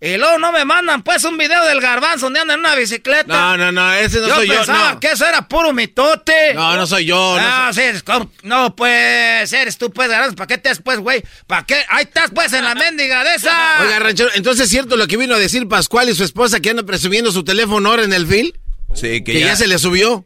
Y 0.04 0.16
luego 0.16 0.36
no 0.38 0.50
me 0.50 0.64
mandan 0.64 1.02
pues 1.04 1.22
un 1.22 1.38
video 1.38 1.64
del 1.64 1.80
garbanzo 1.80 2.26
donde 2.26 2.40
anda 2.40 2.54
en 2.54 2.60
una 2.60 2.74
bicicleta. 2.74 3.26
No, 3.28 3.56
no, 3.56 3.70
no, 3.70 3.94
ese 3.94 4.18
no 4.20 4.26
yo 4.26 4.34
soy 4.34 4.48
yo. 4.48 4.54
pensaba 4.54 4.94
No. 4.94 5.00
que 5.00 5.12
eso 5.12 5.24
era 5.24 5.46
puro 5.46 5.72
mitote. 5.72 6.54
No, 6.54 6.76
no 6.76 6.86
soy 6.88 7.04
yo, 7.04 7.36
no 7.38 7.46
Ah, 7.46 7.70
sí, 7.72 7.82
es 7.82 8.02
como- 8.02 8.28
no, 8.42 8.74
pues, 8.74 9.52
eres 9.52 9.78
tú, 9.78 9.92
pues, 9.92 10.08
garbanzo. 10.08 10.34
¿Para 10.34 10.48
qué 10.48 10.58
te 10.58 10.70
has, 10.70 10.80
pues, 10.82 10.98
güey? 10.98 11.22
¿Para 11.46 11.64
qué? 11.64 11.84
Ahí 11.88 12.02
estás, 12.02 12.32
pues, 12.34 12.52
en 12.52 12.64
la 12.64 12.74
mendiga 12.74 13.22
de 13.22 13.36
esa. 13.36 13.80
Oiga, 13.80 14.00
ranchero, 14.00 14.30
entonces 14.34 14.64
es 14.64 14.70
cierto 14.70 14.96
lo 14.96 15.06
que 15.06 15.16
vino 15.16 15.36
a 15.36 15.38
decir 15.38 15.68
Pascual 15.68 16.08
y 16.08 16.16
su 16.16 16.24
esposa 16.24 16.58
que 16.58 16.70
anda 16.70 16.82
presumiendo 16.82 17.30
su 17.30 17.44
teléfono 17.44 17.88
ahora 17.88 18.02
en 18.02 18.12
el 18.12 18.26
fil. 18.26 18.58
Sí, 18.94 19.22
Que, 19.22 19.38
ya... 19.38 19.54
se 19.54 19.68
le 19.68 19.78
subió. 19.78 20.24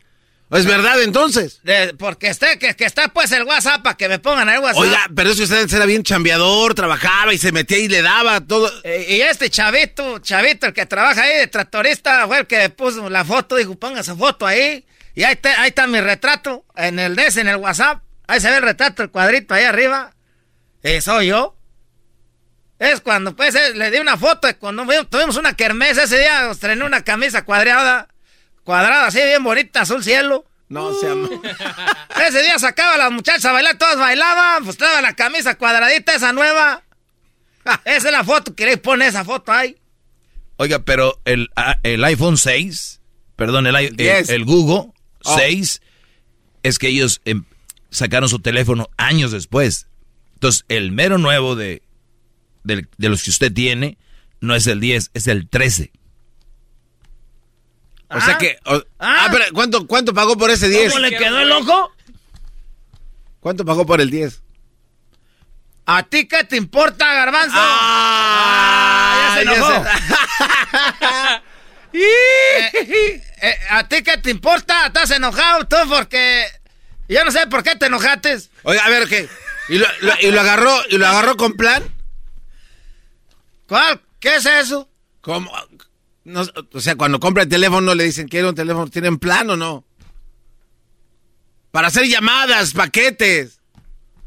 ¿Es 0.50 0.64
verdad 0.64 1.02
entonces? 1.02 1.60
De- 1.64 1.92
porque 1.94 2.28
esté, 2.28 2.58
que, 2.58 2.76
que 2.76 2.84
está, 2.84 3.08
pues, 3.08 3.32
el 3.32 3.42
WhatsApp 3.42 3.82
para 3.82 3.96
que 3.96 4.08
me 4.08 4.20
pongan 4.20 4.48
el 4.48 4.60
WhatsApp. 4.60 4.80
Oiga, 4.80 5.06
pero 5.14 5.30
es 5.30 5.36
que 5.38 5.42
usted 5.42 5.74
era 5.74 5.86
bien 5.86 6.04
chambeador, 6.04 6.74
trabajaba 6.74 7.34
y 7.34 7.38
se 7.38 7.50
metía 7.50 7.78
y 7.78 7.88
le 7.88 8.00
daba 8.00 8.40
todo. 8.40 8.70
Eh, 8.84 9.06
y 9.08 9.20
este 9.22 9.50
chavito, 9.50 10.20
chavito, 10.20 10.66
el 10.68 10.72
que 10.72 10.86
trabaja 10.86 11.22
ahí 11.24 11.38
de 11.38 11.46
tractorista, 11.48 12.26
fue 12.28 12.40
el 12.40 12.46
que 12.46 12.68
puso 12.70 13.10
la 13.10 13.24
foto, 13.24 13.56
dijo, 13.56 13.74
ponga 13.74 14.04
su 14.04 14.16
foto 14.16 14.46
ahí. 14.46 14.86
Y 15.16 15.24
ahí 15.24 15.32
está, 15.32 15.62
ahí 15.62 15.68
está 15.68 15.86
mi 15.88 16.00
retrato, 16.00 16.64
en 16.76 16.98
el 17.00 17.16
DES, 17.16 17.38
en 17.38 17.48
el 17.48 17.56
WhatsApp. 17.56 18.02
Ahí 18.28 18.40
se 18.40 18.48
ve 18.48 18.56
el 18.58 18.62
retrato, 18.62 19.02
el 19.02 19.10
cuadrito 19.10 19.52
ahí 19.54 19.64
arriba. 19.64 20.14
Y 20.84 21.00
soy 21.00 21.28
yo. 21.28 21.56
Es 22.78 23.00
cuando, 23.00 23.34
pues, 23.34 23.54
eh, 23.54 23.74
le 23.74 23.90
di 23.90 23.98
una 23.98 24.16
foto 24.16 24.48
cuando 24.58 24.84
tuvimos 25.06 25.36
una 25.36 25.54
kermés. 25.54 25.96
Ese 25.98 26.18
día 26.18 26.50
estrené 26.50 26.84
una 26.84 27.02
camisa 27.02 27.44
cuadrada, 27.44 28.08
cuadrada 28.66 29.06
así, 29.06 29.18
bien 29.22 29.42
bonita, 29.42 29.80
azul 29.80 30.04
cielo. 30.04 30.44
No, 30.68 30.92
se 30.94 31.06
llama. 31.08 31.28
Ese 32.28 32.42
día 32.42 32.58
sacaba 32.58 32.94
a 32.94 32.98
las 32.98 33.12
muchachas 33.12 33.44
a 33.46 33.52
bailar, 33.52 33.78
todas 33.78 33.96
bailaban, 33.96 34.64
pues 34.64 34.74
estaba 34.74 35.00
la 35.00 35.14
camisa 35.14 35.54
cuadradita, 35.54 36.14
esa 36.14 36.32
nueva. 36.34 36.82
Esa 37.84 38.08
es 38.08 38.12
la 38.12 38.24
foto, 38.24 38.54
¿queréis 38.54 38.78
poner 38.78 39.08
esa 39.08 39.24
foto 39.24 39.52
ahí? 39.52 39.76
Oiga, 40.56 40.80
pero 40.80 41.20
el, 41.24 41.50
el 41.84 42.02
iPhone 42.04 42.36
6, 42.36 43.00
perdón, 43.36 43.66
el, 43.68 43.76
el, 43.76 44.00
el 44.00 44.44
Google 44.44 44.92
Oh. 45.28 45.36
6, 45.38 45.82
es 46.62 46.78
que 46.78 46.86
ellos 46.88 47.20
em, 47.24 47.44
sacaron 47.90 48.28
su 48.28 48.38
teléfono 48.38 48.88
años 48.96 49.32
después. 49.32 49.88
Entonces, 50.34 50.64
el 50.68 50.92
mero 50.92 51.18
nuevo 51.18 51.56
de, 51.56 51.82
del- 52.62 52.88
de 52.96 53.08
los 53.08 53.24
que 53.24 53.30
usted 53.30 53.52
tiene 53.52 53.98
no 54.40 54.54
es 54.54 54.66
el 54.68 54.78
10, 54.78 55.10
es 55.14 55.26
el 55.26 55.48
13. 55.48 55.90
O 58.08 58.20
sea 58.20 58.38
que. 58.38 58.58
o- 58.64 58.82
ah, 59.00 59.28
pero 59.32 59.44
¿cuánto, 59.52 59.86
¿cuánto 59.86 60.14
pagó 60.14 60.36
por 60.36 60.50
ese 60.50 60.68
10? 60.68 60.92
¿Cómo 60.92 61.00
le 61.04 61.16
quedó 61.16 61.38
el 61.40 61.50
ojo? 61.52 61.92
¿Cuánto 63.40 63.64
pagó 63.64 63.84
por 63.86 64.00
el 64.00 64.10
10? 64.10 64.42
¿A 65.86 66.02
ti 66.02 66.26
qué 66.26 66.42
te 66.44 66.56
importa, 66.56 67.12
garbanzo? 67.14 67.56
Ah, 67.58 69.28
ya 69.28 69.38
se 69.38 69.44
ya 69.44 69.54
enojó. 69.54 69.84
Eh, 71.98 73.22
eh, 73.40 73.54
¿A 73.70 73.88
ti 73.88 74.02
qué 74.02 74.18
te 74.18 74.30
importa? 74.30 74.86
¿Estás 74.86 75.10
enojado 75.12 75.66
tú? 75.66 75.76
Porque 75.88 76.44
yo 77.08 77.24
no 77.24 77.30
sé 77.30 77.46
por 77.46 77.62
qué 77.62 77.74
te 77.76 77.86
enojaste. 77.86 78.36
Oiga, 78.64 78.84
a 78.84 78.90
ver, 78.90 79.08
¿qué? 79.08 79.26
¿Y 79.68 79.78
lo, 79.78 79.86
lo- 80.00 80.20
y 80.20 80.30
lo 80.30 80.40
agarró 80.40 80.76
y 80.90 80.98
lo 80.98 81.06
agarró 81.06 81.36
con 81.36 81.54
plan? 81.54 81.82
¿Cuál? 83.66 84.02
¿Qué 84.20 84.36
es 84.36 84.44
eso? 84.46 84.90
¿Cómo? 85.22 85.50
No, 86.26 86.44
o 86.72 86.80
sea, 86.80 86.96
cuando 86.96 87.20
compra 87.20 87.44
el 87.44 87.48
teléfono 87.48 87.94
le 87.94 88.02
dicen, 88.02 88.26
¿quiere 88.26 88.48
un 88.48 88.54
teléfono? 88.56 88.88
¿Tienen 88.88 89.16
plan 89.18 89.48
o 89.50 89.56
no? 89.56 89.84
Para 91.70 91.86
hacer 91.88 92.04
llamadas, 92.08 92.72
paquetes. 92.72 93.60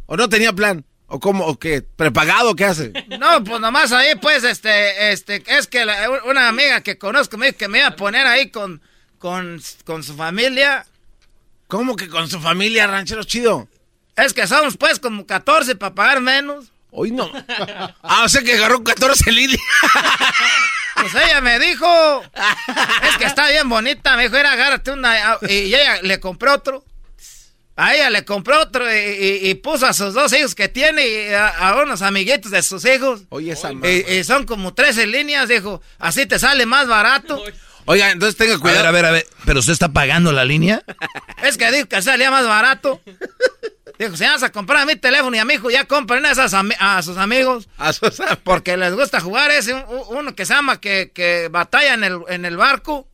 ¿O 0.05 0.15
no 0.15 0.30
tenía 0.30 0.53
plan? 0.53 0.85
¿O 1.07 1.19
cómo? 1.19 1.45
¿O 1.45 1.59
qué? 1.59 1.81
¿Prepagado? 1.81 2.55
¿Qué 2.55 2.63
hace? 2.65 2.93
No, 3.19 3.43
pues 3.43 3.59
nomás 3.59 3.91
ahí, 3.91 4.15
pues, 4.21 4.43
este, 4.45 5.11
este, 5.11 5.43
es 5.47 5.67
que 5.67 5.84
la- 5.84 6.09
una 6.26 6.47
amiga 6.47 6.81
que 6.81 6.97
conozco 6.97 7.38
me 7.38 7.47
dijo 7.47 7.57
que 7.57 7.67
me 7.67 7.80
iba 7.80 7.88
a 7.88 7.95
poner 7.97 8.26
ahí 8.27 8.49
con, 8.49 8.81
con, 9.17 9.61
con 9.84 10.01
su 10.03 10.15
familia. 10.15 10.85
¿Cómo 11.67 11.95
que 11.97 12.07
con 12.07 12.30
su 12.30 12.39
familia, 12.39 12.88
ranchero 12.88 13.23
chido? 13.26 13.67
Es 14.15 14.34
que 14.34 14.47
somos, 14.47 14.77
pues, 14.77 14.99
como 14.99 15.26
14 15.26 15.76
para 15.76 15.93
pagar 15.95 16.21
menos. 16.21 16.71
Hoy 16.91 17.11
no. 17.11 17.30
Ah, 18.03 18.23
o 18.26 18.30
sea 18.30 18.41
que 18.41 18.53
agarró 18.53 18.84
14 18.84 19.31
líneas. 19.31 19.59
Pues 21.01 21.15
ella 21.15 21.41
me 21.41 21.59
dijo, 21.59 22.21
es 23.09 23.17
que 23.17 23.26
está 23.26 23.49
bien 23.49 23.67
bonita, 23.69 24.15
me 24.15 24.23
dijo, 24.23 24.35
era 24.38 24.51
agárrate 24.53 24.91
una, 24.91 25.38
y 25.47 25.73
ella 25.73 26.01
le 26.01 26.19
compró 26.19 26.53
otro. 26.53 26.84
A 27.76 27.95
ella 27.95 28.09
le 28.09 28.26
compró 28.26 28.59
otro 28.61 28.93
y, 28.93 28.97
y- 28.97 29.49
y 29.49 29.55
puso 29.55 29.85
a 29.88 29.93
sus 29.93 30.13
dos 30.13 30.34
hijos 30.34 30.53
que 30.53 30.67
tiene 30.67 31.07
y 31.07 31.34
a, 31.34 31.47
a 31.47 31.81
unos 31.81 32.01
amiguitos 32.01 32.51
de 32.51 32.61
sus 32.61 32.84
hijos. 32.84 33.21
Oye, 33.30 33.53
esa 33.53 33.71
Y, 33.71 34.05
y 34.17 34.23
son 34.26 34.45
como 34.45 34.73
13 34.73 35.07
líneas, 35.07 35.47
dijo, 35.47 35.81
así 35.97 36.26
te 36.26 36.38
sale 36.39 36.65
más 36.65 36.88
barato. 36.89 37.41
Oiga, 37.85 38.11
entonces 38.11 38.35
tenga 38.35 38.51
A 38.51 38.55
ver, 38.57 38.61
cuidado. 38.61 38.88
a 38.88 38.91
ver, 38.91 39.05
a 39.05 39.11
ver, 39.11 39.27
¿pero 39.45 39.61
usted 39.61 39.71
está 39.71 39.88
pagando 39.93 40.34
la 40.34 40.43
línea? 40.43 40.84
Es 41.41 41.57
que 41.57 41.71
dijo 41.71 41.88
que 41.88 42.01
salía 42.01 42.30
más 42.30 42.45
barato. 42.45 43.01
Dijo, 43.99 44.15
si 44.15 44.23
vas 44.23 44.41
a 44.43 44.51
comprar 44.51 44.84
a 44.84 44.85
mi 44.85 44.95
teléfono 44.95 45.35
y 45.35 45.39
a 45.39 45.45
mi 45.45 45.55
hijo, 45.55 45.69
ya 45.69 45.84
compren 45.85 46.26
a, 46.26 46.31
esas 46.31 46.53
ami- 46.53 46.76
a 46.80 47.01
sus 47.03 47.17
amigos. 47.17 47.67
A 47.77 47.91
sus 47.93 48.19
Porque 48.45 48.77
les 48.77 48.93
gusta 48.95 49.19
jugar 49.19 49.51
ese, 49.51 49.73
un- 49.73 50.03
uno 50.07 50.34
que 50.35 50.45
se 50.45 50.53
llama 50.53 50.80
que, 50.80 51.11
que 51.13 51.49
batalla 51.51 51.93
en 51.95 52.03
el, 52.05 52.19
en 52.30 52.45
el 52.45 52.55
barco. 52.55 53.07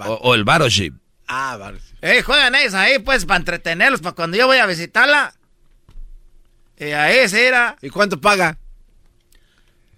O, 0.00 0.12
o 0.14 0.34
el 0.34 0.42
Battleship. 0.44 0.92
Ah, 1.28 1.56
vale. 1.56 1.78
Eh, 2.02 2.22
juegan 2.22 2.54
ellos 2.56 2.74
ahí, 2.74 2.98
pues, 2.98 3.24
para 3.24 3.38
entretenerlos, 3.38 4.00
para 4.00 4.14
cuando 4.16 4.36
yo 4.36 4.46
voy 4.46 4.58
a 4.58 4.66
visitarla. 4.66 5.34
Y 6.78 6.86
ahí 6.90 7.28
sí 7.28 7.38
era. 7.38 7.76
¿Y 7.80 7.88
cuánto 7.90 8.20
paga? 8.20 8.58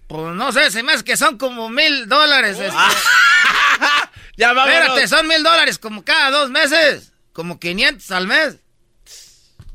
Pues 0.06 0.34
no 0.34 0.52
sé, 0.52 0.70
se 0.70 0.82
me 0.82 0.92
hace 0.92 1.02
que 1.04 1.16
son 1.16 1.36
como 1.38 1.68
mil 1.70 2.08
dólares. 2.08 2.58
este. 2.58 2.76
Ya 4.36 4.52
vámonos. 4.52 4.78
Espérate, 4.80 5.08
son 5.08 5.26
mil 5.26 5.42
dólares 5.42 5.78
como 5.80 6.04
cada 6.04 6.30
dos 6.30 6.50
meses. 6.50 7.12
Como 7.32 7.58
500 7.58 8.10
al 8.12 8.26
mes. 8.28 8.56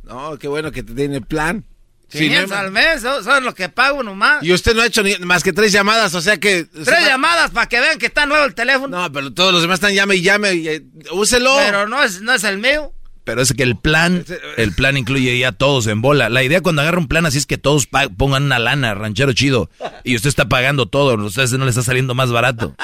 No, 0.04 0.38
qué 0.38 0.48
bueno 0.48 0.72
que 0.72 0.84
te 0.84 0.94
tiene 0.94 1.22
plan. 1.22 1.66
Sí, 2.10 2.20
500 2.20 2.50
no 2.50 2.56
hay 2.56 2.66
al 2.66 2.72
mes, 2.72 3.02
son, 3.02 3.24
son 3.24 3.44
lo 3.44 3.56
que 3.56 3.70
pago 3.70 4.04
nomás. 4.04 4.44
Y 4.44 4.54
usted 4.54 4.76
no 4.76 4.82
ha 4.82 4.86
hecho 4.86 5.02
ni- 5.02 5.18
más 5.20 5.42
que 5.42 5.52
tres 5.52 5.72
llamadas, 5.72 6.14
o 6.14 6.22
sea 6.22 6.38
que... 6.38 6.66
Tres 6.66 7.06
llamadas 7.08 7.50
para 7.50 7.68
que 7.68 7.80
vean 7.80 7.98
que 7.98 8.06
está 8.06 8.28
nuevo 8.28 8.46
el 8.46 8.54
teléfono. 8.54 9.02
No, 9.02 9.12
pero 9.12 9.34
todos 9.34 9.52
los 9.52 9.64
demás 9.64 9.76
están 9.78 9.94
llame 9.94 10.16
y 10.16 10.22
llame 10.22 10.54
y 10.54 10.68
eh, 10.68 10.84
úselo. 11.12 11.56
Pero 11.58 11.88
no 11.88 12.04
es, 12.04 12.22
no 12.22 12.34
es 12.34 12.44
el 12.44 12.60
mío. 12.60 12.92
Pero 13.24 13.42
es 13.42 13.54
que 13.54 13.64
el 13.64 13.78
plan, 13.78 14.26
el 14.58 14.76
plan 14.76 14.98
incluye 14.98 15.40
ya 15.40 15.54
todos 15.54 15.88
en 15.88 16.02
bola. 16.02 16.30
La 16.30 16.44
idea 16.44 16.62
cuando 16.62 16.82
agarra 16.82 17.00
un 17.00 17.08
plan 17.08 17.26
así 17.26 17.38
es 17.38 17.46
que 17.46 17.58
todos 17.58 17.88
pongan 18.18 18.44
una 18.44 18.60
lana, 18.60 18.94
ranchero 18.94 19.34
chido. 19.34 19.70
Y 20.04 20.16
usted 20.16 20.28
está 20.30 20.50
pagando 20.50 20.86
todo, 20.88 21.12
a 21.12 21.24
usted 21.24 21.50
no 21.58 21.64
le 21.64 21.70
está 21.72 21.84
saliendo 21.84 22.14
más 22.14 22.32
barato. 22.32 22.76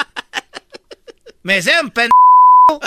Me 1.42 1.62
sean 1.62 1.90
pen... 1.90 2.10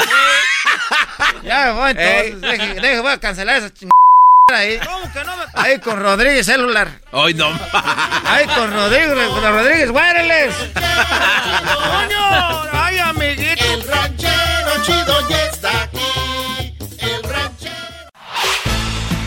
ya 1.43 1.65
me 1.65 1.71
voy 1.73 1.91
entonces, 1.91 2.41
deje, 2.41 2.73
deje, 2.81 2.99
voy 3.01 3.11
a 3.11 3.19
cancelar 3.19 3.57
esa 3.57 3.73
chingada 3.73 3.91
ahí. 4.51 4.79
¿Cómo 4.79 5.11
que 5.11 5.23
no 5.23 5.37
me... 5.37 5.43
Ahí 5.53 5.79
con 5.79 5.99
Rodríguez 5.99 6.45
celular. 6.45 6.99
Ay, 7.11 7.33
no. 7.33 7.47
Ahí 8.25 8.45
con 8.47 8.73
Rodríguez, 8.73 9.29
con 9.29 9.43
Rodríguez 9.43 9.89
wireless. 9.89 10.55
¡Coño! 10.73 12.63
¡Ay, 12.73 12.99
amiguito! 12.99 13.63
El 13.63 13.87
ranchero 13.87 14.83
chido 14.83 15.29
ya 15.29 15.45
está 15.45 15.83
aquí. 15.83 16.75
El 16.99 17.23
ranchero. 17.23 17.73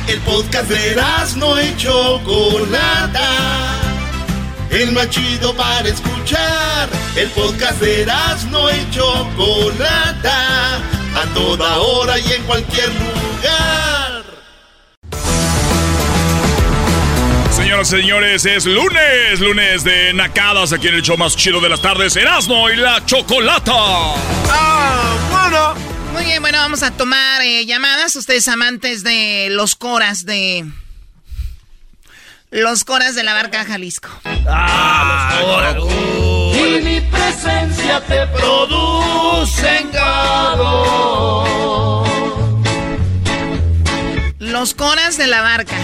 El 0.09 0.21
podcast 0.21 0.69
de 0.69 1.03
no 1.37 1.63
y 1.63 1.77
Chocolata. 1.77 3.31
El 4.71 4.93
más 4.93 5.09
chido 5.09 5.55
para 5.55 5.89
escuchar. 5.89 6.89
El 7.17 7.31
podcast 7.31 7.81
de 7.81 8.07
no 8.51 8.71
y 8.71 8.91
Chocolata. 8.91 10.77
A 10.77 11.25
toda 11.33 11.79
hora 11.79 12.19
y 12.19 12.33
en 12.33 12.43
cualquier 12.43 12.89
lugar. 12.89 14.06
Señoras 17.67 17.93
y 17.93 17.97
señores, 17.97 18.47
es 18.47 18.65
lunes, 18.65 19.41
lunes 19.41 19.83
de 19.83 20.13
Nacadas 20.15 20.73
aquí 20.73 20.87
en 20.87 20.95
el 20.95 21.03
show 21.03 21.17
más 21.17 21.35
chido 21.35 21.61
de 21.61 21.69
las 21.69 21.83
tardes, 21.83 22.15
Erasmo 22.15 22.71
y 22.71 22.77
la 22.77 23.05
Chocolata. 23.05 23.73
Ah, 23.75 25.17
bueno. 25.33 25.75
Muy 26.13 26.25
bien, 26.27 26.41
bueno, 26.41 26.59
vamos 26.59 26.85
a 26.85 26.93
tomar 26.93 27.43
eh, 27.43 27.67
llamadas. 27.67 28.15
Ustedes 28.15 28.47
amantes 28.47 29.03
de 29.03 29.49
los 29.51 29.75
coras 29.75 30.25
de... 30.25 30.65
Los 32.53 32.85
coras 32.85 33.17
de 33.17 33.25
la 33.25 33.35
barca 33.35 33.65
Jalisco. 33.65 34.11
Ah, 34.49 35.35
los 35.41 35.51
coras. 35.51 35.75
Y 36.55 36.83
mi 36.85 37.01
presencia 37.01 38.01
te 38.03 38.29
produce 38.29 39.79
engado. 39.79 41.45
Los 44.39 44.75
coras 44.75 45.19
de 45.19 45.27
la 45.27 45.43
barca. 45.43 45.75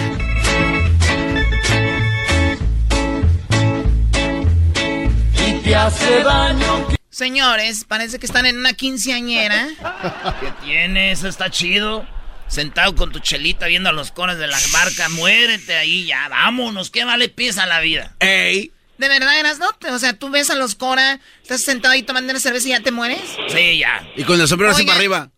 Te 5.63 5.75
hace 5.75 6.23
daño. 6.23 6.89
Señores, 7.11 7.85
parece 7.85 8.19
que 8.19 8.27
están 8.27 8.47
en 8.47 8.59
una 8.59 8.73
quinceañera. 8.73 9.69
¿Qué 10.41 10.53
tienes? 10.65 11.25
Está 11.25 11.51
chido. 11.51 12.07
Sentado 12.49 12.95
con 12.95 13.13
tu 13.13 13.19
chelita 13.19 13.67
viendo 13.67 13.89
a 13.89 13.93
los 13.93 14.13
cones 14.13 14.39
de 14.39 14.47
la 14.47 14.59
barca. 14.73 15.09
Muérete 15.11 15.77
ahí 15.77 16.07
ya. 16.07 16.29
Vámonos. 16.29 16.91
¿Qué 16.91 17.05
vale 17.05 17.29
pieza 17.29 17.67
la 17.67 17.81
vida? 17.81 18.15
¡Ey! 18.19 18.73
¿De 18.99 19.09
verdad 19.09 19.39
eras, 19.39 19.59
no? 19.59 19.67
O 19.93 19.99
sea, 19.99 20.13
tú 20.19 20.31
ves 20.31 20.51
a 20.51 20.55
los 20.55 20.75
Cora, 20.75 21.19
estás 21.43 21.63
sentado 21.63 21.93
ahí 21.93 22.03
tomando 22.03 22.31
una 22.31 22.41
cerveza 22.41 22.69
y 22.69 22.71
ya 22.71 22.81
te 22.81 22.93
mueres. 22.93 23.21
Sí, 23.49 23.79
ya. 23.79 24.07
Y 24.17 24.25
con 24.25 24.41
el 24.41 24.47
sombrero 24.47 24.73
así 24.73 24.85
para 24.85 24.99
arriba. 24.99 25.31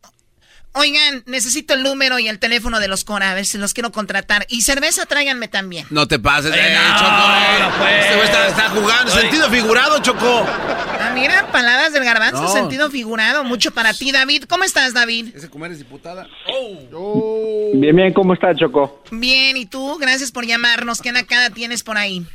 Oigan, 0.77 1.23
necesito 1.27 1.75
el 1.75 1.83
número 1.85 2.19
y 2.19 2.27
el 2.29 2.39
teléfono 2.41 2.81
de 2.81 2.89
los 2.89 3.05
Cora, 3.05 3.31
a 3.31 3.35
ver 3.35 3.47
si 3.47 3.59
los 3.59 3.75
quiero 3.75 3.93
contratar. 3.93 4.45
Y 4.49 4.63
cerveza 4.63 5.07
tráiganme 5.07 5.47
también. 5.47 5.87
No 5.91 6.09
te 6.09 6.19
pases, 6.19 6.53
Eh, 6.53 6.59
eh, 6.59 6.75
no, 6.77 6.99
Choco. 6.99 7.11
eh. 7.11 7.59
no, 7.61 7.79
pues. 7.79 8.05
Este 8.05 8.15
güey 8.17 8.27
está, 8.27 8.49
está 8.49 8.69
jugando. 8.71 9.13
Oye. 9.13 9.21
Sentido 9.23 9.51
figurado, 9.51 9.99
Choco. 10.03 10.47
Ah, 10.49 11.13
mira, 11.15 11.47
palabras 11.53 11.93
del 11.93 12.03
garbanzo, 12.05 12.43
No. 12.43 12.49
sentido 12.53 12.91
figurado, 12.91 13.45
mucho 13.45 13.71
para 13.71 13.95
ti, 13.95 14.11
David. 14.11 14.45
¿Cómo 14.49 14.65
estás, 14.65 14.95
David? 14.95 15.29
Ese 15.37 15.49
comer 15.49 15.71
es 15.73 15.79
diputada. 15.79 16.27
Bien, 17.75 17.95
bien, 17.95 18.13
¿cómo 18.13 18.35
estás, 18.35 18.57
Choco? 18.57 19.03
Bien, 19.13 19.57
¿y 19.57 19.67
tú? 19.67 19.97
Gracias 19.99 20.33
por 20.33 20.45
llamarnos. 20.47 21.01
¿Qué 21.01 21.13
nacada 21.13 21.51
tienes 21.51 21.83
por 21.83 21.99
ahí? 21.99 22.27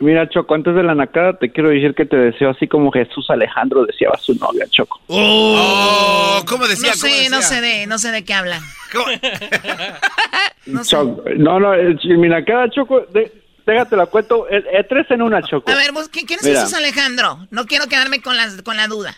Mira, 0.00 0.28
Choco, 0.28 0.54
antes 0.54 0.74
de 0.76 0.82
la 0.84 0.94
nacada 0.94 1.36
te 1.38 1.50
quiero 1.50 1.70
decir 1.70 1.92
que 1.94 2.06
te 2.06 2.16
deseo 2.16 2.50
así 2.50 2.68
como 2.68 2.92
Jesús 2.92 3.28
Alejandro 3.30 3.84
deseaba 3.84 4.14
a 4.14 4.18
su 4.18 4.32
novia, 4.36 4.64
Choco. 4.70 5.00
Oh, 5.08 6.40
¿cómo 6.46 6.68
decía? 6.68 6.92
no 6.94 7.00
¿Cómo 7.00 7.12
sé, 7.14 7.30
no 7.30 7.36
decía? 7.38 7.56
sé 7.56 7.60
de, 7.60 7.86
no 7.88 7.98
sé 7.98 8.12
de 8.12 8.24
qué 8.24 8.34
hablan. 8.34 8.62
No 10.66 10.84
sé. 10.84 10.96
No, 11.36 11.58
no, 11.58 11.74
eh, 11.74 11.96
mi 12.04 12.28
nacada, 12.28 12.68
Choco, 12.70 13.00
de- 13.12 13.32
déjate 13.66 13.96
la 13.96 14.06
cuento, 14.06 14.46
eh, 14.50 14.62
eh, 14.72 14.84
tres 14.88 15.10
en 15.10 15.22
una, 15.22 15.40
Choco. 15.42 15.70
A 15.70 15.74
ver, 15.74 15.92
vos, 15.92 16.10
¿qui- 16.12 16.26
¿quién 16.26 16.38
es 16.40 16.46
Mira. 16.46 16.60
Jesús 16.60 16.74
Alejandro? 16.74 17.38
No 17.50 17.64
quiero 17.64 17.86
quedarme 17.86 18.20
con 18.20 18.36
la, 18.36 18.48
con 18.62 18.76
la 18.76 18.86
duda. 18.86 19.14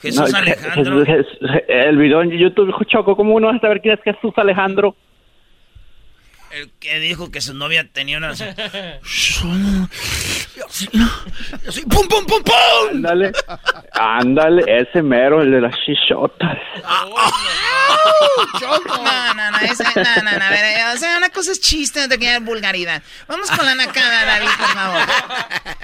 Jesús 0.00 0.30
No, 0.32 0.38
Alejandro. 0.38 1.04
Je- 1.04 1.26
Je- 1.40 1.64
el 1.68 1.98
video 1.98 2.22
en 2.22 2.30
YouTube 2.30 2.66
dijo, 2.68 2.82
Choco, 2.84 3.14
¿cómo 3.14 3.34
uno 3.34 3.48
va 3.48 3.54
a 3.56 3.60
saber 3.60 3.80
quién 3.82 3.94
es 3.94 4.00
Jesús 4.02 4.32
Alejandro? 4.36 4.96
El 6.52 6.70
que 6.80 6.98
dijo 6.98 7.30
que 7.30 7.40
su 7.40 7.54
novia 7.54 7.86
tenía 7.92 8.18
una... 8.18 8.32
¡Pum, 11.88 12.08
pum, 12.08 12.26
pum, 12.26 12.42
pum! 12.42 12.54
Ándale, 12.90 13.32
ándale, 13.92 14.64
ese 14.66 15.02
mero, 15.02 15.42
el 15.42 15.50
de 15.52 15.60
las 15.60 15.74
chichotas. 15.84 16.58
No, 18.60 19.34
no, 19.34 19.50
no, 19.50 19.58
ese- 19.58 19.84
no, 19.84 20.22
no, 20.24 20.38
no, 20.38 20.44
a 20.44 20.50
ver, 20.50 20.64
eh, 20.64 20.82
o 20.94 20.96
sea, 20.96 21.18
una 21.18 21.28
cosa 21.30 21.52
es 21.52 21.60
chiste, 21.60 22.00
no 22.00 22.08
te 22.08 22.18
queda 22.18 22.40
vulgaridad. 22.40 23.02
Vamos 23.28 23.50
con 23.50 23.64
la 23.64 23.74
nacada, 23.74 24.24
David, 24.24 24.48
por 24.58 24.66
favor. 24.68 25.00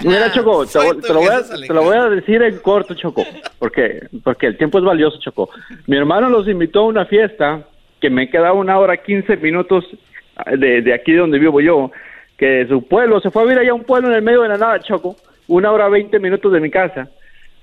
Mira, 0.03 0.33
Choco, 0.33 0.67
te, 0.67 0.79
te 1.03 1.13
lo 1.13 1.21
voy 1.21 1.29
a, 1.35 1.43
te 1.45 1.73
lo 1.75 1.83
voy 1.83 1.97
a 1.97 2.05
decir 2.09 2.43
en 2.43 2.59
corto, 2.59 2.95
Choco, 2.95 3.25
porque, 3.59 4.09
porque 4.25 4.47
el 4.47 4.57
tiempo 4.59 4.79
es 4.79 4.85
valioso, 4.85 5.19
Choco. 5.21 5.51
Mi 5.87 5.97
hermano 5.97 6.29
los 6.29 6.49
invitó 6.49 6.81
a 6.81 6.87
una 6.87 7.07
fiesta 7.07 7.63
que 8.01 8.11
me 8.11 8.29
quedaba 8.31 8.53
una 8.55 8.79
hora 8.79 8.97
quince 8.99 9.37
minutos 9.37 9.85
de, 10.57 10.83
de 10.83 10.95
aquí 10.95 11.13
donde 11.13 11.39
vivo 11.39 11.61
yo, 11.61 11.91
que 12.37 12.47
de 12.47 12.69
su 12.69 12.87
pueblo, 12.87 13.21
se 13.21 13.31
fue 13.31 13.43
a 13.43 13.45
vivir 13.47 13.59
allá 13.61 13.71
a 13.71 13.75
un 13.75 13.85
pueblo 13.85 14.09
en 14.09 14.15
el 14.17 14.23
medio 14.23 14.43
de 14.43 14.49
la 14.51 14.59
nada, 14.59 14.81
Choco, 14.81 15.17
una 15.49 15.73
hora 15.73 15.89
veinte 15.89 16.19
minutos 16.19 16.53
de 16.53 16.61
mi 16.61 16.71
casa. 16.71 17.09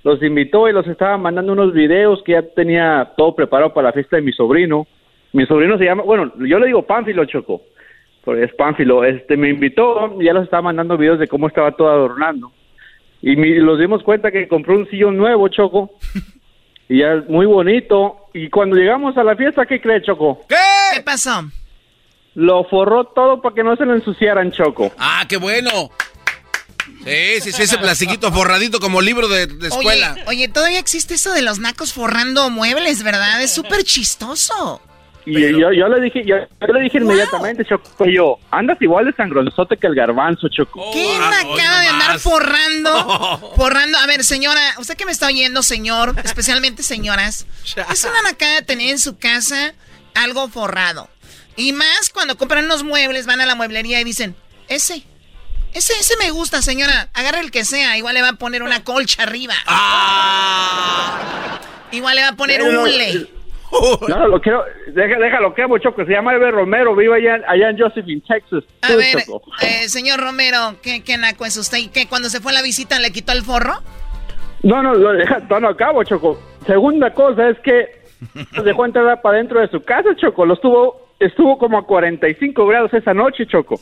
Los 0.04 0.22
invitó 0.22 0.68
y 0.68 0.74
los 0.74 0.86
estaba 0.88 1.18
mandando 1.18 1.54
unos 1.54 1.74
videos 1.74 2.22
que 2.26 2.34
ya 2.34 2.41
tenía 2.41 3.12
todo 3.16 3.36
preparado 3.36 3.74
para 3.74 3.88
la 3.90 3.94
fiesta 3.94 4.18
de 4.18 4.22
mi 4.22 4.34
sobrino. 4.34 4.86
Mi 5.32 5.45
sobrino 5.45 5.78
se 5.78 5.86
llama, 5.86 6.04
bueno, 6.04 6.32
yo 6.40 6.60
le 6.60 6.68
digo 6.68 6.82
Pánfilo, 6.86 7.24
Choco, 7.26 7.62
porque 8.24 8.44
es 8.44 8.54
Pánfilo. 8.54 9.04
Este 9.06 9.38
me 9.38 9.50
invitó 9.50 10.16
y 10.20 10.26
ya 10.26 10.34
los 10.34 10.44
estaba 10.44 10.64
mandando 10.64 10.98
videos 10.98 11.20
de 11.20 11.28
cómo 11.28 11.48
estaba 11.48 11.72
todo 11.72 11.90
adornando. 11.90 12.52
Y 13.22 13.36
mi- 13.38 13.58
nos 13.60 13.80
dimos 13.80 14.04
cuenta 14.04 14.30
que 14.32 14.48
compró 14.50 14.76
un 14.76 14.90
sillón 14.90 15.16
nuevo, 15.18 15.48
Choco. 15.48 15.91
Y 16.90 17.00
ya 17.00 17.24
muy 17.30 17.45
bonito. 17.45 18.18
Y 18.34 18.50
cuando 18.50 18.76
llegamos 18.76 19.16
a 19.18 19.24
la 19.24 19.38
fiesta, 19.38 19.66
¿qué 19.66 19.80
cree, 19.80 20.02
Choco? 20.02 20.41
¿Qué 20.50 21.02
pasó? 21.02 21.41
Lo 22.36 22.64
forró 22.66 23.06
todo 23.06 23.42
para 23.42 23.54
que 23.54 23.64
no 23.64 23.76
se 23.76 23.86
lo 23.86 23.96
ensuciaran, 23.96 24.52
Choco. 24.52 24.92
Ah, 24.98 25.26
qué 25.28 25.38
bueno. 25.38 25.92
Sí, 27.06 27.42
sí, 27.42 27.52
sí, 27.52 27.62
ese 27.64 27.78
plastiquito 27.78 28.32
forradito 28.32 28.80
como 28.80 29.02
libro 29.02 29.28
de, 29.28 29.48
de 29.48 29.68
escuela. 29.68 30.14
Oye, 30.14 30.24
oye, 30.28 30.48
todavía 30.48 30.80
existe 30.80 31.16
eso 31.16 31.34
de 31.34 31.42
los 31.42 31.60
nacos 31.60 31.94
forrando 31.94 32.50
muebles, 32.50 33.04
¿verdad? 33.04 33.42
Es 33.42 33.54
súper 33.54 33.84
chistoso. 33.84 34.82
Y 35.26 35.40
yo, 35.58 35.72
yo 35.72 35.88
le 35.88 36.02
dije, 36.02 36.24
yo, 36.26 36.36
yo 36.38 36.74
le 36.74 36.82
dije 36.82 36.98
inmediatamente, 36.98 37.64
Choco, 37.64 38.06
y 38.06 38.16
yo, 38.16 38.40
andas 38.52 38.78
igual 38.82 39.06
de 39.06 39.14
sangronzote 39.14 39.78
que 39.78 39.88
el 39.88 39.96
garbanzo, 39.96 40.50
Choco. 40.50 40.92
¿Qué 40.92 41.16
ah, 41.18 41.30
nacada 41.30 41.82
de 41.82 41.88
andar 41.88 42.20
forrando? 42.20 43.54
Forrando. 43.56 43.98
A 44.00 44.06
ver, 44.06 44.24
señora, 44.24 44.62
usted 44.80 44.96
que 44.96 45.06
me 45.06 45.14
está 45.14 45.28
oyendo, 45.28 45.64
señor, 45.64 46.14
especialmente 46.24 46.84
señoras, 46.84 47.48
es 47.92 48.04
una 48.04 48.22
nacada 48.24 48.64
tener 48.64 48.90
en 48.90 49.00
su 49.00 49.18
casa 49.18 49.74
algo 50.14 50.50
forrado. 50.50 51.10
Y 51.56 51.74
más 51.74 52.10
cuando 52.14 52.38
compran 52.38 52.66
unos 52.66 52.84
muebles, 52.84 53.26
van 53.26 53.42
a 53.42 53.46
la 53.46 53.56
mueblería 53.56 54.02
y 54.02 54.04
dicen, 54.04 54.36
ese, 54.68 55.04
ese, 55.74 55.94
ese 55.94 56.18
me 56.18 56.32
gusta, 56.32 56.62
señora, 56.62 57.10
agarre 57.14 57.40
el 57.40 57.52
que 57.52 57.66
sea, 57.66 57.98
igual 57.98 58.16
le 58.16 58.22
va 58.22 58.30
a 58.30 58.34
poner 58.34 58.64
una 58.64 58.84
colcha 58.84 59.24
arriba. 59.24 59.54
Igual 61.92 62.16
le 62.16 62.22
va 62.22 62.30
a 62.30 62.36
poner 62.36 62.58
Pero 62.58 62.70
un 62.70 62.76
no, 62.76 62.84
hule. 62.84 63.28
No, 64.08 64.28
lo 64.28 64.40
quiero, 64.40 64.64
deja, 64.88 65.18
déjalo 65.20 65.54
que 65.54 65.64
Choco, 65.82 66.06
se 66.06 66.12
llama 66.12 66.36
Eber 66.36 66.54
Romero, 66.54 66.96
vive 66.96 67.16
allá, 67.16 67.44
allá 67.48 67.70
en 67.70 67.78
Josephine, 67.80 68.22
Texas. 68.28 68.64
A 68.82 68.96
ver, 68.96 69.24
eh, 69.62 69.90
señor 69.90 70.20
Romero, 70.20 70.76
¿qué, 70.84 71.04
qué 71.04 71.18
naco 71.18 71.46
es 71.46 71.58
usted? 71.58 71.80
¿Y 71.80 71.88
qué, 71.88 72.08
cuando 72.08 72.30
se 72.30 72.40
fue 72.40 72.52
a 72.52 72.56
la 72.56 72.62
visita 72.62 73.00
le 73.00 73.12
quitó 73.12 73.32
el 73.32 73.42
forro? 73.42 73.74
No, 74.62 74.82
no, 74.84 74.94
lo 74.94 75.14
deja, 75.14 75.40
no, 75.50 75.60
no, 75.60 75.70
acabo, 75.70 76.04
Choco. 76.04 76.40
Segunda 76.68 77.14
cosa 77.14 77.50
es 77.50 77.60
que 77.60 78.04
se 78.56 78.62
dejó 78.62 78.86
entrar 78.86 79.22
para 79.22 79.38
dentro 79.38 79.60
de 79.60 79.68
su 79.70 79.82
casa, 79.82 80.10
Choco. 80.18 80.46
Lo 80.46 80.54
estuvo, 80.54 81.03
estuvo 81.26 81.58
como 81.58 81.78
a 81.78 81.86
45 81.86 82.68
grados 82.68 82.94
esa 82.94 83.14
noche, 83.14 83.45
Choco. 83.45 83.80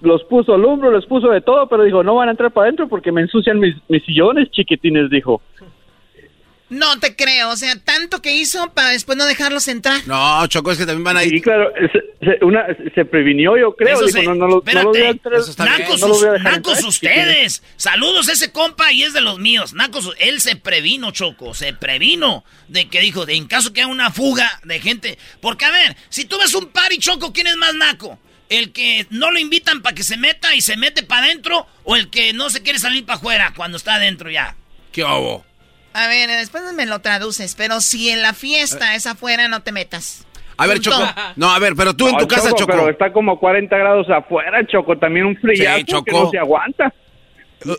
Los 0.00 0.22
puso 0.24 0.54
alumbro, 0.54 0.90
los 0.90 1.06
puso 1.06 1.30
de 1.30 1.40
todo, 1.40 1.66
pero 1.68 1.84
dijo, 1.84 2.02
no 2.02 2.16
van 2.16 2.28
a 2.28 2.32
entrar 2.32 2.50
para 2.50 2.66
adentro 2.66 2.88
porque 2.88 3.12
me 3.12 3.22
ensucian 3.22 3.58
mis, 3.58 3.74
mis 3.88 4.04
sillones 4.04 4.50
chiquitines, 4.50 5.08
dijo. 5.08 5.40
No 6.74 6.98
te 6.98 7.14
creo, 7.14 7.50
o 7.50 7.56
sea, 7.56 7.76
tanto 7.78 8.20
que 8.22 8.34
hizo 8.34 8.72
para 8.72 8.90
después 8.90 9.16
no 9.18 9.26
dejarlos 9.26 9.68
entrar. 9.68 10.00
No, 10.06 10.46
Choco, 10.46 10.72
es 10.72 10.78
que 10.78 10.86
también 10.86 11.04
van 11.04 11.16
a 11.18 11.24
ir. 11.24 11.30
Sí, 11.30 11.40
claro, 11.40 11.72
se, 11.92 12.26
se- 12.26 12.44
una, 12.44 12.66
se 12.94 13.04
previnió, 13.04 13.56
yo 13.56 13.74
creo. 13.76 14.04
Eso 14.04 14.22
no, 14.22 14.34
no, 14.34 14.46
lo- 14.48 14.62
no 14.64 14.82
lo 14.82 14.88
voy 14.90 15.00
a 15.02 15.10
entrar- 15.10 15.40
Nacos, 15.58 16.00
no 16.00 16.08
lo 16.08 16.14
voy 16.14 16.24
a 16.26 16.30
us- 16.30 16.32
dejar 16.34 16.52
nacos 16.52 16.72
entrar. 16.78 16.88
ustedes. 16.88 17.62
Saludos 17.76 18.28
a 18.28 18.32
ese 18.32 18.50
compa 18.52 18.92
y 18.92 19.02
es 19.02 19.12
de 19.12 19.20
los 19.20 19.38
míos. 19.38 19.72
Nacos, 19.74 20.10
él 20.18 20.40
se 20.40 20.56
previno, 20.56 21.10
Choco. 21.10 21.54
Se 21.54 21.72
previno 21.72 22.44
de 22.68 22.88
que 22.88 23.00
dijo, 23.00 23.26
de 23.26 23.34
en 23.34 23.46
caso 23.46 23.72
que 23.72 23.80
haya 23.82 23.88
una 23.90 24.10
fuga 24.10 24.60
de 24.64 24.80
gente. 24.80 25.18
Porque, 25.40 25.64
a 25.64 25.70
ver, 25.70 25.96
si 26.08 26.24
tú 26.24 26.38
ves 26.38 26.54
un 26.54 26.66
party, 26.66 26.98
Choco, 26.98 27.32
¿quién 27.32 27.46
es 27.46 27.56
más 27.56 27.74
naco? 27.74 28.18
¿El 28.48 28.72
que 28.72 29.06
no 29.10 29.30
lo 29.30 29.38
invitan 29.38 29.80
para 29.82 29.94
que 29.94 30.02
se 30.02 30.16
meta 30.16 30.54
y 30.54 30.60
se 30.60 30.76
mete 30.76 31.02
para 31.02 31.26
adentro? 31.26 31.66
¿O 31.84 31.96
el 31.96 32.10
que 32.10 32.32
no 32.32 32.50
se 32.50 32.62
quiere 32.62 32.78
salir 32.78 33.04
para 33.06 33.16
afuera 33.18 33.52
cuando 33.56 33.76
está 33.76 33.94
adentro 33.94 34.30
ya? 34.30 34.54
¿Qué 34.92 35.02
hubo? 35.02 35.44
A 35.94 36.08
ver, 36.08 36.28
después 36.28 36.62
me 36.74 36.86
lo 36.86 36.98
traduces, 37.00 37.54
pero 37.54 37.80
si 37.80 38.10
en 38.10 38.20
la 38.20 38.34
fiesta 38.34 38.94
es 38.94 39.06
afuera, 39.06 39.48
no 39.48 39.62
te 39.62 39.72
metas. 39.72 40.26
A 40.56 40.66
ver, 40.66 40.76
Punto. 40.76 40.90
Choco. 40.90 41.06
No, 41.36 41.52
a 41.52 41.58
ver, 41.58 41.74
pero 41.76 41.94
tú 41.94 42.08
en 42.08 42.16
tu 42.16 42.28
casa, 42.28 42.50
Choco. 42.52 42.66
Pero 42.66 42.90
está 42.90 43.12
como 43.12 43.38
40 43.40 43.76
grados 43.76 44.06
afuera, 44.10 44.64
Choco. 44.66 44.96
También 44.98 45.26
un 45.26 45.36
friazo 45.36 45.78
Sí, 45.98 46.04
que 46.04 46.12
no 46.12 46.30
se 46.30 46.38
aguanta. 46.38 46.92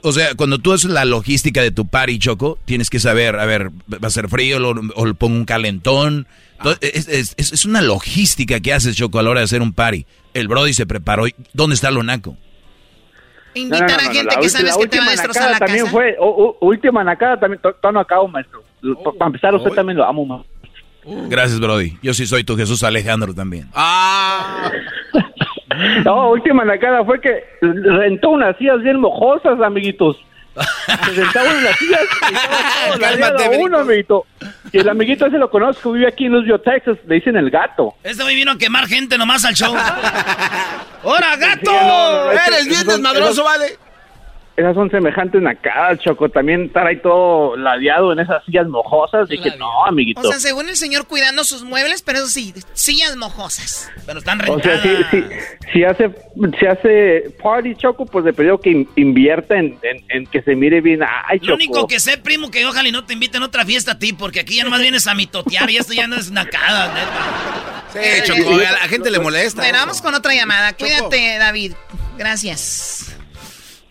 O 0.01 0.11
sea, 0.11 0.33
cuando 0.35 0.57
tú 0.57 0.73
haces 0.73 0.89
la 0.89 1.05
logística 1.05 1.61
de 1.61 1.71
tu 1.71 1.87
party, 1.87 2.17
Choco, 2.17 2.57
tienes 2.65 2.89
que 2.89 2.99
saber, 2.99 3.35
a 3.37 3.45
ver, 3.45 3.69
va 3.91 4.07
a 4.07 4.09
ser 4.09 4.27
frío 4.29 4.59
lo- 4.59 4.81
o 4.95 5.05
le 5.05 5.13
pongo 5.13 5.35
un 5.35 5.45
calentón. 5.45 6.27
To- 6.63 6.75
Es, 6.81 7.07
es- 7.07 7.35
es- 7.37 7.51
es 7.53 7.65
una 7.65 7.81
logística 7.81 8.59
que 8.61 8.73
haces, 8.73 8.95
Choco, 8.95 9.19
a 9.19 9.23
la 9.23 9.29
hora 9.29 9.41
de 9.41 9.45
hacer 9.45 9.61
un 9.61 9.73
party. 9.73 10.05
El 10.33 10.47
Brody 10.47 10.73
se 10.73 10.85
preparó. 10.85 11.25
¿Dónde 11.53 11.75
está 11.75 11.91
lo 13.55 13.69
naco? 13.69 13.83
Invitar 13.83 13.99
a 13.99 14.13
gente 14.13 14.35
la 14.35 14.41
que 14.41 14.49
sabes 14.49 14.53
la 14.75 14.81
que 14.81 14.87
te 14.87 14.97
va 14.97 15.03
a 15.03 15.07
última 15.07 15.11
destrozar 15.11 15.43
nacada 15.43 15.51
la 15.53 15.59
también 15.59 15.85
casa. 15.85 15.91
fue, 15.91 16.15
o- 16.19 16.57
o- 16.59 16.65
última 16.65 17.03
nacada 17.03 17.39
también, 17.39 17.61
to- 17.61 17.73
todavía 17.73 17.93
no 17.93 17.99
acabo, 18.01 18.27
maestro. 18.27 18.63
Para 19.17 19.27
empezar, 19.27 19.55
usted 19.55 19.71
también 19.71 19.97
lo 19.97 20.05
amo, 20.05 20.25
ma. 20.25 20.43
Gracias, 21.27 21.59
Brody. 21.59 21.97
Yo 22.01 22.13
sí 22.13 22.25
soy 22.25 22.43
tu 22.43 22.55
Jesús 22.57 22.83
Alejandro 22.83 23.33
también. 23.33 23.67
Ah. 23.73 24.71
No, 26.05 26.29
última 26.29 26.63
nacada 26.63 27.03
fue 27.03 27.19
que 27.19 27.43
rentó 27.61 28.29
unas 28.29 28.55
sillas 28.57 28.81
bien 28.81 28.97
mojosas, 28.99 29.59
amiguitos. 29.61 30.15
Se 31.05 31.15
sentaba 31.15 31.51
en 31.51 31.63
las 31.63 31.77
sillas 31.77 32.01
y 32.31 33.23
a 33.45 33.49
uno, 33.59 33.79
amiguito. 33.79 34.25
Y 34.71 34.79
el 34.79 34.89
amiguito 34.89 35.25
ese 35.25 35.37
lo 35.37 35.49
conozco, 35.49 35.91
vive 35.91 36.07
aquí 36.07 36.25
en 36.25 36.33
Louisville, 36.33 36.59
Texas, 36.59 36.97
le 37.07 37.15
dicen 37.15 37.35
el 37.35 37.49
gato. 37.49 37.95
Este 38.03 38.23
güey 38.23 38.35
vino 38.35 38.51
a 38.51 38.57
quemar 38.57 38.87
gente 38.87 39.17
nomás 39.17 39.43
al 39.45 39.53
show. 39.53 39.75
¡Hora, 41.03 41.35
gato! 41.35 41.71
Sí, 41.71 41.77
no, 41.81 42.25
no, 42.25 42.31
es 42.31 42.41
que 42.41 42.47
Eres 42.47 42.67
bien 42.67 42.87
desmadroso, 42.87 43.43
vale. 43.43 43.77
Esas 44.57 44.73
son 44.73 44.89
semejantes 44.89 45.41
nacadas, 45.41 45.99
Choco. 45.99 46.29
También 46.29 46.63
estar 46.67 46.87
ahí 46.87 47.01
todo 47.01 47.57
ladeado 47.57 48.13
en 48.13 48.19
esas 48.19 48.41
sillas 48.45 48.65
mojosas. 48.67 49.27
Dije, 49.27 49.53
no, 49.57 49.85
amiguito. 49.85 50.21
O 50.21 50.23
sea, 50.23 50.39
según 50.39 50.69
el 50.69 50.77
señor 50.77 51.07
cuidando 51.07 51.43
sus 51.43 51.63
muebles, 51.63 52.01
pero 52.01 52.19
eso 52.19 52.27
sí, 52.27 52.53
sillas 52.73 53.17
mojosas. 53.17 53.91
Pero 54.05 54.19
están 54.19 54.39
O 54.49 54.59
sea, 54.61 54.81
si, 54.81 54.95
si, 55.11 55.23
si 55.73 55.83
hace 55.83 56.09
si 56.57 56.65
hace 56.67 57.35
party 57.43 57.75
Choco, 57.75 58.05
pues 58.05 58.23
le 58.23 58.31
pidió 58.31 58.57
que 58.57 58.69
in- 58.71 58.89
invierta 58.95 59.55
en, 59.57 59.77
en, 59.83 60.03
en 60.07 60.25
que 60.27 60.41
se 60.41 60.55
mire 60.55 60.79
bien. 60.79 61.01
Ay, 61.03 61.39
Choco. 61.39 61.49
Lo 61.49 61.55
único 61.55 61.87
que 61.87 61.99
sé, 61.99 62.17
primo, 62.17 62.49
que 62.49 62.65
ojalá 62.65 62.87
y 62.87 62.93
no 62.93 63.03
te 63.03 63.11
inviten 63.11 63.43
a 63.43 63.47
otra 63.47 63.65
fiesta 63.65 63.91
a 63.91 63.99
ti, 63.99 64.13
porque 64.13 64.39
aquí 64.39 64.55
ya 64.55 64.63
nomás 64.63 64.79
vienes 64.79 65.05
a 65.07 65.15
mitotear 65.15 65.69
y 65.69 65.75
esto 65.77 65.91
ya 65.91 66.07
no 66.07 66.15
es 66.15 66.31
nacada, 66.31 66.93
neta. 66.93 67.83
Sí, 67.91 68.21
Choco, 68.23 68.55
a 68.55 68.71
la 68.71 68.87
gente 68.87 69.11
le 69.11 69.19
molesta. 69.19 69.61
Bueno, 69.61 69.79
vamos 69.79 70.01
con 70.01 70.15
otra 70.15 70.33
llamada. 70.33 70.71
Cuídate, 70.73 71.37
David. 71.39 71.73
Gracias. 72.17 73.14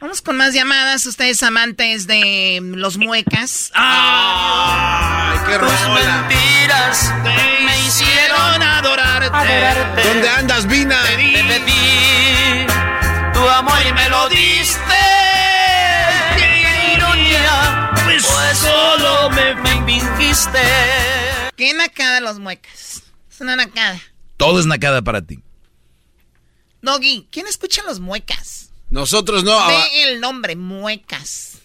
Vamos 0.04 0.20
con 0.20 0.36
más 0.36 0.52
llamadas. 0.52 1.06
Ustedes 1.06 1.42
amantes 1.42 2.06
de 2.06 2.60
los 2.62 2.98
muecas. 2.98 3.70
Ay, 3.72 5.38
qué 5.46 5.56
rola. 5.56 6.26
mentiras 6.28 7.10
me 7.64 7.86
hicieron 7.86 8.62
adorarte. 8.62 10.02
¿Dónde 10.06 10.28
andas, 10.28 10.66
Vina? 10.66 11.02
Te 11.06 11.16
pedí 11.16 12.66
tu 13.32 13.48
amor 13.48 13.78
y 13.88 13.92
me 13.94 14.10
lo 14.10 14.28
diste. 14.28 14.78
Qué 16.36 16.96
ironía, 16.98 17.90
pues 18.04 18.26
solo 18.58 19.30
me 19.30 19.56
fingiste. 19.66 20.60
¿Qué 21.56 21.72
nacada 21.72 22.20
los 22.20 22.38
muecas? 22.38 23.04
Es 23.30 23.40
una 23.40 23.56
nacada. 23.56 23.98
Todo 24.36 24.60
es 24.60 24.66
nacada 24.66 25.00
para 25.00 25.22
ti. 25.22 25.42
Doggy, 26.82 27.26
¿quién 27.32 27.46
escucha 27.46 27.82
los 27.84 28.00
muecas? 28.00 28.63
Nosotros 28.94 29.42
no. 29.42 29.58
ah, 29.58 29.66
Ve 29.66 30.04
el 30.04 30.20
nombre, 30.20 30.54
muecas. 30.54 31.58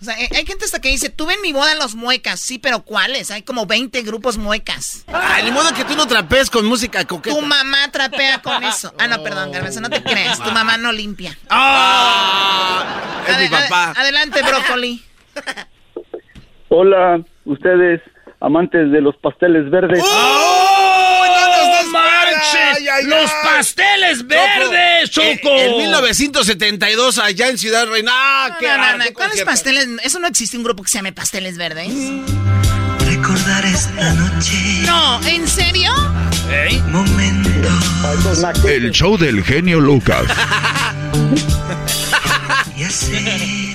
O 0.00 0.04
sea, 0.04 0.20
eh, 0.20 0.28
hay 0.34 0.44
gente 0.44 0.64
hasta 0.64 0.80
que 0.80 0.88
dice, 0.88 1.08
tuve 1.08 1.34
en 1.34 1.40
mi 1.40 1.52
boda 1.52 1.76
los 1.76 1.94
muecas. 1.94 2.40
Sí, 2.40 2.58
pero 2.58 2.82
¿cuáles? 2.82 3.30
Hay 3.30 3.42
como 3.42 3.66
20 3.66 4.02
grupos 4.02 4.36
muecas. 4.38 5.04
Ay, 5.06 5.44
ni 5.44 5.52
modo 5.52 5.72
que 5.72 5.84
tú 5.84 5.94
no 5.94 6.08
trapees 6.08 6.50
con 6.50 6.66
música 6.66 7.04
coqueta. 7.04 7.36
Tu 7.36 7.40
mamá 7.42 7.88
trapea 7.92 8.42
con 8.42 8.64
eso. 8.64 8.92
Ah, 8.98 9.06
no, 9.06 9.22
perdón, 9.22 9.52
Garbanzo, 9.52 9.80
no 9.80 9.88
te 9.88 10.02
creas. 10.02 10.42
Tu 10.42 10.50
mamá 10.50 10.76
no 10.78 10.90
limpia. 10.90 11.38
Ah, 11.48 13.22
es 13.28 13.38
mi 13.38 13.48
papá. 13.48 13.90
ade- 13.92 14.00
adelante, 14.00 14.42
brócoli. 14.42 15.04
Hola, 16.70 17.22
ustedes 17.44 18.00
amantes 18.42 18.90
de 18.90 19.00
los 19.00 19.16
pasteles 19.16 19.70
verdes. 19.70 20.02
¡Oh, 20.04 21.24
no 21.26 21.82
nos 21.82 21.86
marches! 21.92 22.76
Ay, 22.76 22.88
ay, 22.88 23.04
¡Los 23.04 23.30
ay. 23.30 23.36
pasteles 23.44 24.26
verdes, 24.26 25.10
Choco! 25.10 25.48
Eh, 25.50 25.66
En 25.70 25.76
1972, 25.78 27.18
allá 27.18 27.48
en 27.48 27.58
Ciudad 27.58 27.86
Reina. 27.86 28.10
Ah, 28.14 28.48
No, 28.50 28.58
qué 28.58 28.66
no, 28.66 28.98
no, 28.98 29.04
¿Cuáles 29.14 29.42
pasteles? 29.44 29.88
Eso 30.02 30.18
no 30.18 30.26
existe 30.26 30.56
un 30.56 30.64
grupo 30.64 30.82
que 30.82 30.90
se 30.90 30.98
llame 30.98 31.12
Pasteles 31.12 31.56
Verdes. 31.56 31.88
Recordar 33.06 33.64
esta 33.64 34.12
noche. 34.14 34.82
No, 34.86 35.20
¿en 35.26 35.46
serio? 35.46 35.92
Momento. 36.88 37.48
El 38.66 38.90
show 38.90 39.16
del 39.16 39.42
genio 39.44 39.80
Lucas. 39.80 40.24
Ya 42.76 42.90
sé. 42.90 43.72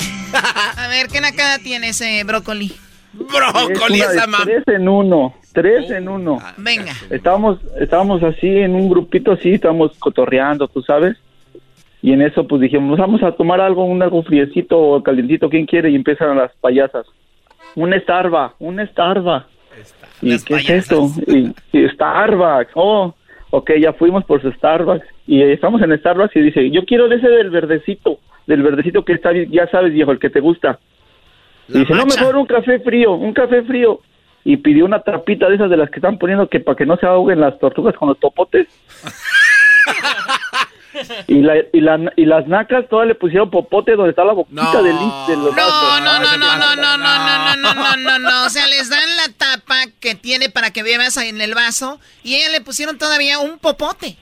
A 0.75 0.87
ver, 0.89 1.07
¿qué 1.07 1.21
nacada 1.21 1.59
tiene 1.59 1.89
ese 1.89 2.23
brócoli? 2.25 2.75
Brócoli, 3.17 3.99
Es 3.99 4.09
esa 4.11 4.27
mamá. 4.27 4.43
tres 4.43 4.63
en 4.67 4.87
uno, 4.87 5.33
tres 5.53 5.89
en 5.91 6.07
uno. 6.07 6.39
Venga. 6.57 6.91
Estábamos, 7.09 7.59
estábamos 7.79 8.21
así 8.23 8.47
en 8.47 8.75
un 8.75 8.89
grupito 8.89 9.31
así, 9.31 9.53
estábamos 9.53 9.97
cotorreando, 9.99 10.67
tú 10.67 10.81
sabes. 10.81 11.17
Y 12.01 12.13
en 12.13 12.21
eso 12.21 12.47
pues 12.47 12.61
dijimos, 12.61 12.99
vamos 12.99 13.23
a 13.23 13.31
tomar 13.31 13.59
algo, 13.59 13.83
un 13.85 14.01
algo 14.03 14.21
friecito 14.23 14.79
o 14.79 15.01
calientito, 15.03 15.49
¿quién 15.49 15.65
quiere? 15.65 15.89
Y 15.89 15.95
empiezan 15.95 16.37
las 16.37 16.51
payasas. 16.61 17.05
Un 17.75 17.93
Starbucks, 17.93 18.55
un 18.59 18.79
Starbucks. 18.87 19.45
¿Y 20.21 20.29
Las 20.31 20.43
qué 20.45 20.55
payasas. 20.55 20.75
es 20.75 20.83
esto? 20.91 21.09
Y, 21.27 21.53
y 21.77 21.89
Starbucks. 21.89 22.71
Oh, 22.75 23.13
ok, 23.49 23.71
ya 23.79 23.93
fuimos 23.93 24.23
por 24.25 24.41
su 24.41 24.51
Starbucks. 24.51 25.05
Y 25.25 25.41
estamos 25.41 25.81
en 25.81 25.97
Starbucks 25.97 26.35
y 26.35 26.41
dice, 26.41 26.69
yo 26.71 26.85
quiero 26.85 27.07
de 27.09 27.17
ese 27.17 27.27
del 27.29 27.49
verdecito, 27.49 28.19
del 28.45 28.61
verdecito 28.63 29.03
que 29.03 29.13
está, 29.13 29.31
bien, 29.31 29.49
ya 29.51 29.67
sabes, 29.69 29.91
viejo, 29.93 30.11
el 30.11 30.19
que 30.19 30.29
te 30.29 30.39
gusta. 30.39 30.79
Y 31.69 31.79
dice, 31.79 31.93
no, 31.93 32.05
mejor 32.05 32.35
un 32.35 32.45
café 32.45 32.79
frío, 32.79 33.13
un 33.13 33.33
café 33.33 33.63
frío. 33.63 34.01
Y 34.43 34.57
pidió 34.57 34.85
una 34.85 35.01
trapita 35.01 35.49
de 35.49 35.55
esas 35.55 35.69
de 35.69 35.77
las 35.77 35.89
que 35.89 35.97
están 35.97 36.17
poniendo 36.17 36.47
que 36.47 36.59
para 36.61 36.77
que 36.77 36.85
no 36.85 36.95
se 36.97 37.05
ahoguen 37.05 37.41
las 37.41 37.59
tortugas 37.59 37.95
con 37.95 38.07
los 38.09 38.17
popotes. 38.17 38.67
y, 41.27 41.41
la, 41.41 41.55
y, 41.73 41.81
la, 41.81 42.11
y 42.15 42.25
las 42.25 42.47
nacas 42.47 42.85
todas 42.89 43.07
le 43.07 43.15
pusieron 43.15 43.49
popote 43.49 43.95
donde 43.95 44.11
está 44.11 44.23
la 44.23 44.33
boquita 44.33 44.63
No. 44.73 44.83
del, 44.83 44.95
de 44.95 45.37
los 45.37 45.55
No, 45.55 45.99
no, 45.99 46.19
no, 46.19 46.37
no, 46.37 46.57
no, 46.57 46.75
no, 46.75 46.75
no, 46.75 46.97
no, 46.97 46.99
no, 47.55 47.55
no, 47.57 47.73
no, 47.73 47.97
no, 47.97 48.19
no. 48.19 48.45
O 48.45 48.49
sea, 48.49 48.67
les 48.67 48.89
dan 48.89 49.07
la 49.17 49.33
tapa 49.37 49.75
que 49.99 50.15
tiene 50.15 50.49
para 50.49 50.71
que 50.71 50.83
bebas 50.83 51.17
ahí 51.17 51.29
en 51.29 51.41
el 51.41 51.53
vaso 51.53 51.99
y 52.23 52.35
ella 52.35 52.49
le 52.49 52.61
pusieron 52.61 52.97
todavía 52.97 53.39
un 53.39 53.59
popote. 53.59 54.17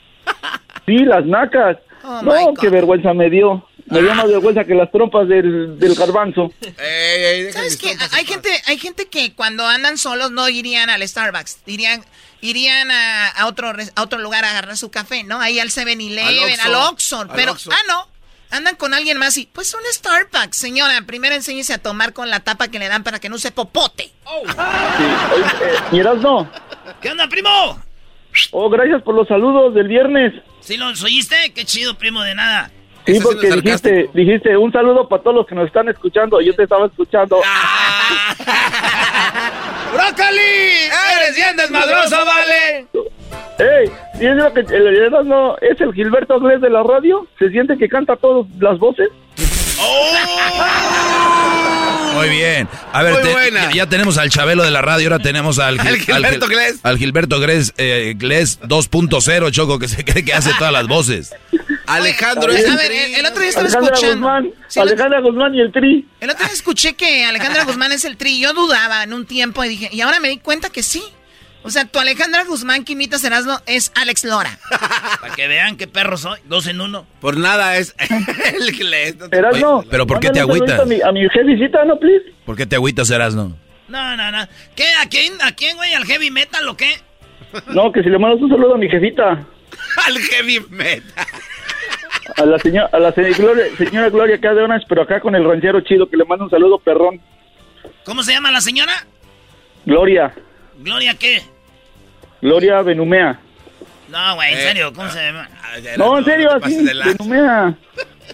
Sí, 0.85 0.97
las 1.05 1.25
nacas. 1.25 1.77
Oh, 2.03 2.21
no, 2.23 2.53
qué 2.59 2.69
vergüenza 2.69 3.13
me 3.13 3.29
dio. 3.29 3.65
Me 3.85 4.01
dio 4.01 4.15
más 4.15 4.27
vergüenza 4.27 4.63
que 4.63 4.73
las 4.73 4.91
trompas 4.91 5.27
del, 5.27 5.77
del 5.77 5.95
garbanzo. 5.95 6.51
Ey, 6.61 7.23
ey, 7.23 7.43
deja 7.43 7.59
¿Sabes 7.59 7.77
qué? 7.77 7.95
Hay 8.13 8.25
gente, 8.25 8.49
hay 8.65 8.79
gente 8.79 9.07
que 9.07 9.33
cuando 9.33 9.65
andan 9.65 9.97
solos 9.97 10.31
no 10.31 10.49
irían 10.49 10.89
al 10.89 11.07
Starbucks, 11.07 11.59
irían, 11.67 12.03
irían 12.41 12.89
a, 12.89 13.27
a 13.29 13.45
otro, 13.45 13.71
a 13.95 14.01
otro 14.01 14.19
lugar 14.19 14.43
a 14.43 14.49
agarrar 14.51 14.75
su 14.75 14.89
café, 14.89 15.23
¿no? 15.23 15.39
Ahí 15.39 15.59
al 15.59 15.69
7-Eleven, 15.69 16.59
Al 16.61 16.73
al 16.73 16.89
Oxxo. 16.89 17.19
Oxxo, 17.19 17.21
Al 17.21 17.29
pero, 17.35 17.55
ah, 17.71 17.81
no, 17.87 18.07
andan 18.49 18.75
con 18.75 18.95
alguien 18.95 19.19
más 19.19 19.37
y, 19.37 19.45
pues 19.45 19.73
un 19.75 19.81
Starbucks, 19.91 20.57
señora, 20.57 20.99
primero 21.05 21.35
enséñese 21.35 21.73
a 21.73 21.77
tomar 21.77 22.13
con 22.13 22.31
la 22.31 22.39
tapa 22.39 22.69
que 22.69 22.79
le 22.79 22.87
dan 22.87 23.03
para 23.03 23.19
que 23.19 23.29
no 23.29 23.37
se 23.37 23.51
popote. 23.51 24.05
Sí. 24.05 24.11
Oye, 24.25 25.45
eh, 25.61 25.75
¿y 25.91 25.99
Erasno? 25.99 26.49
¿Qué 27.01 27.11
onda, 27.11 27.27
primo? 27.27 27.79
Oh, 28.51 28.69
gracias 28.69 29.01
por 29.03 29.15
los 29.15 29.27
saludos 29.27 29.73
del 29.75 29.87
viernes. 29.87 30.33
¿Sí 30.59 30.75
los 30.75 31.03
oíste? 31.03 31.53
Qué 31.53 31.65
chido, 31.65 31.97
primo, 31.97 32.21
de 32.23 32.35
nada. 32.35 32.71
Sí, 33.05 33.19
porque 33.21 33.51
dijiste, 33.51 34.09
dijiste 34.13 34.57
un 34.57 34.71
saludo 34.71 35.07
para 35.07 35.21
todos 35.21 35.35
los 35.35 35.45
que 35.47 35.55
nos 35.55 35.67
están 35.67 35.87
escuchando. 35.89 36.41
Yo 36.41 36.55
te 36.55 36.63
estaba 36.63 36.87
escuchando. 36.87 37.37
¡Brócoli! 39.93 40.89
¡Eres 41.17 41.35
bien 41.35 41.55
desmadroso, 41.55 42.17
vale! 42.25 42.87
¡Ey! 43.59 43.91
¿Y 44.19 44.25
es 44.25 44.35
lo 44.35 44.53
que 44.53 44.61
el 44.61 44.87
Erasmo 44.97 45.55
es 45.61 45.79
el 45.79 45.93
Gilberto 45.93 46.39
Glés 46.39 46.61
de 46.61 46.69
la 46.69 46.83
radio? 46.83 47.27
¿Se 47.37 47.49
siente 47.49 47.77
que 47.77 47.87
canta 47.87 48.15
todas 48.15 48.47
las 48.59 48.79
voces? 48.79 49.09
Muy 52.15 52.29
bien. 52.29 52.67
A 52.93 53.03
ver, 53.03 53.21
te- 53.21 53.51
ya, 53.53 53.71
ya 53.71 53.89
tenemos 53.89 54.17
al 54.17 54.29
Chabelo 54.29 54.63
de 54.63 54.71
la 54.71 54.81
radio, 54.81 55.07
ahora 55.11 55.19
tenemos 55.23 55.59
al, 55.59 55.79
Gil- 55.79 55.87
Al 55.87 55.99
Gilberto 55.99 56.47
Gil- 56.47 56.55
Glés. 56.55 56.79
Al 56.83 56.97
Gilberto 56.97 57.39
Glés, 57.39 57.73
eh, 57.77 58.13
Glés 58.17 58.59
2.0, 58.61 59.51
Choco, 59.51 59.79
que 59.79 59.87
se 59.87 60.03
cree 60.05 60.23
que 60.25 60.33
hace 60.33 60.51
todas 60.57 60.73
las 60.73 60.87
voces. 60.87 61.33
Alejandro 61.87 62.51
Oye, 62.51 62.59
es 62.61 62.65
a 62.67 62.71
el 62.71 62.77
ver, 62.77 62.91
el, 62.91 63.15
el 63.15 63.25
otro 63.25 63.39
día 63.41 63.49
estaba 63.49 63.65
Alejandra 63.67 63.93
escuchando. 63.93 64.27
Guzmán, 64.27 64.49
Sí, 64.67 64.79
Alejandra 64.79 65.21
Guzmán 65.21 65.55
y 65.55 65.61
el 65.61 65.71
Tri. 65.71 66.07
el 66.19 66.29
otro 66.29 66.45
día 66.45 66.53
escuché 66.53 66.93
que 66.95 67.25
Alejandra 67.25 67.63
Guzmán 67.65 67.91
es 67.91 68.05
el 68.05 68.17
tri. 68.17 68.39
Yo 68.39 68.53
dudaba 68.53 69.03
en 69.03 69.13
un 69.13 69.25
tiempo 69.25 69.63
y 69.63 69.69
dije, 69.69 69.89
y 69.91 70.01
ahora 70.01 70.19
me 70.19 70.29
di 70.29 70.37
cuenta 70.39 70.69
que 70.69 70.81
sí. 70.83 71.03
O 71.65 71.71
sea, 71.71 71.85
tu 71.85 71.97
Alejandra 71.99 72.43
Guzmán 72.43 72.85
que 72.85 72.93
imita 72.93 73.17
Serasno 73.17 73.59
es 73.65 73.91
Alex 73.95 74.23
Lora. 74.23 74.59
Para 75.21 75.33
que 75.35 75.47
vean 75.47 75.77
qué 75.77 75.87
perro 75.87 76.15
soy. 76.15 76.39
Dos 76.45 76.67
en 76.67 76.79
uno. 76.79 77.07
Por 77.19 77.37
nada 77.37 77.77
es 77.77 77.95
el 77.99 79.17
no 79.17 79.29
te- 79.29 79.37
Erasno, 79.37 79.77
Oye, 79.79 79.87
pero 79.89 80.05
¿por 80.05 80.19
qué 80.19 80.29
te 80.29 80.39
agüitas? 80.41 80.79
A 80.79 80.85
mi, 80.85 81.01
a 81.01 81.11
mi 81.11 81.27
jefecita, 81.27 81.83
¿no, 81.85 81.97
please? 81.97 82.23
¿Por 82.45 82.55
qué 82.55 82.67
te 82.67 82.75
agüitas, 82.75 83.09
Erasno? 83.09 83.57
No, 83.87 84.15
no, 84.15 84.31
no. 84.31 84.47
¿Qué? 84.75 84.85
¿A 85.01 85.09
quién, 85.09 85.33
a 85.41 85.53
quién, 85.53 85.75
güey? 85.77 85.93
¿Al 85.95 86.05
heavy 86.05 86.29
metal 86.29 86.67
o 86.69 86.77
qué? 86.77 86.99
No, 87.67 87.91
que 87.91 88.03
si 88.03 88.09
le 88.09 88.19
mandas 88.19 88.41
un 88.41 88.49
saludo 88.49 88.75
a 88.75 88.77
mi 88.77 88.87
jefita. 88.87 89.23
Al 90.05 90.17
heavy 90.19 90.59
metal. 90.69 91.25
A 92.37 92.45
la, 92.45 92.59
señora, 92.59 92.89
a 92.91 92.99
la 92.99 93.11
se- 93.11 93.31
Gloria, 93.33 93.65
señora 93.77 94.09
Gloria 94.09 94.35
acá 94.35 94.53
de 94.53 94.61
Orange, 94.63 94.85
pero 94.89 95.01
acá 95.01 95.19
con 95.19 95.33
el 95.35 95.43
ranchero 95.43 95.81
chido, 95.81 96.07
que 96.09 96.17
le 96.17 96.25
manda 96.25 96.45
un 96.45 96.51
saludo 96.51 96.77
perrón. 96.79 97.19
¿Cómo 98.03 98.21
se 98.23 98.33
llama 98.33 98.51
la 98.51 98.61
señora? 98.61 98.93
Gloria, 99.85 100.33
¿Gloria 100.79 101.15
qué? 101.17 101.41
Gloria 102.45 102.81
Benumea. 102.81 103.39
No, 104.07 104.35
güey, 104.35 104.53
en 104.53 104.59
Eh, 104.59 104.61
serio, 104.63 104.93
¿cómo 104.93 105.09
se 105.09 105.23
llama? 105.25 105.49
No, 105.97 106.17
en 106.19 106.25
serio, 106.25 106.51
así. 106.53 106.77
Benumea. 106.85 107.73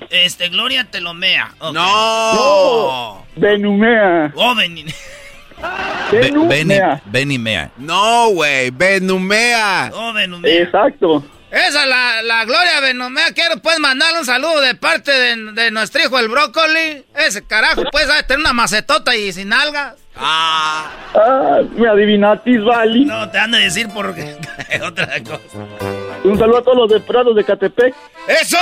Este, 0.10 0.50
Gloria 0.50 0.84
Telomea. 0.84 1.54
Ok. 1.60 1.74
No. 1.74 3.26
Benumea. 3.36 4.32
Oh, 4.36 4.54
ven- 4.56 4.76
Be- 6.12 6.20
Benny, 6.20 6.48
Benumea. 6.48 7.02
Benny 7.06 7.38
Mea. 7.38 7.72
No, 7.78 8.30
güey. 8.30 8.70
Benumea. 8.72 9.92
Oh, 9.94 10.12
Benumea. 10.12 10.62
Exacto. 10.64 11.24
Esa, 11.52 11.86
la, 11.86 12.22
la 12.24 12.46
Gloria 12.46 12.80
Benomea, 12.80 13.32
quiero 13.34 13.62
pues 13.62 13.78
mandarle 13.80 14.20
un 14.20 14.26
saludo 14.26 14.62
de 14.62 14.74
parte 14.76 15.12
de, 15.12 15.52
de 15.52 15.70
nuestro 15.72 16.02
hijo 16.02 16.18
el 16.18 16.30
brócoli. 16.30 17.04
Ese 17.16 17.46
carajo, 17.46 17.84
pues, 17.92 18.10
ha 18.10 18.16
de 18.16 18.24
tener 18.24 18.40
una 18.40 18.54
macetota 18.54 19.16
y 19.16 19.32
sin 19.34 19.52
algas. 19.54 19.96
Ah. 20.16 20.90
Ah, 21.14 21.60
me 21.76 21.88
adivinatis, 21.88 22.64
Vali. 22.64 23.06
No, 23.06 23.30
te 23.30 23.38
han 23.40 23.52
de 23.52 23.60
decir 23.60 23.88
porque 23.94 24.38
otra 24.86 25.22
cosa. 25.24 25.40
Un 26.24 26.38
saludo 26.38 26.58
a 26.60 26.64
todos 26.64 26.78
los 26.78 26.90
de 26.90 27.00
Prados 27.00 27.36
de 27.36 27.44
Catepec. 27.44 27.96
¡Eso! 28.28 28.58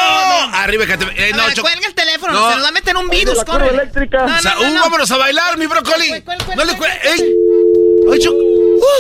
Arriba, 0.54 0.86
que 0.86 0.98
te... 0.98 1.06
eh, 1.06 1.32
A 1.34 1.38
no, 1.38 1.46
ver, 1.48 1.60
cuelga 1.60 1.88
el 1.88 1.94
teléfono, 1.94 2.34
No. 2.34 2.50
se 2.50 2.56
nos 2.56 2.64
va 2.66 2.70
a 2.70 2.72
meter 2.72 2.96
un 2.98 3.10
virus, 3.10 3.38
la 3.38 3.46
corre. 3.46 3.70
eléctrica. 3.70 4.20
No, 4.20 4.28
no, 4.28 4.40
Sa- 4.42 4.56
no, 4.56 4.62
uh, 4.62 4.74
no. 4.74 4.82
vámonos 4.82 5.12
a 5.12 5.18
bailar, 5.18 5.58
mi 5.58 5.68
brócoli. 5.68 6.24
No 6.56 6.64
le 6.66 6.78
cuel, 6.78 6.78
cuel... 6.78 6.92
¡Ey! 7.04 7.36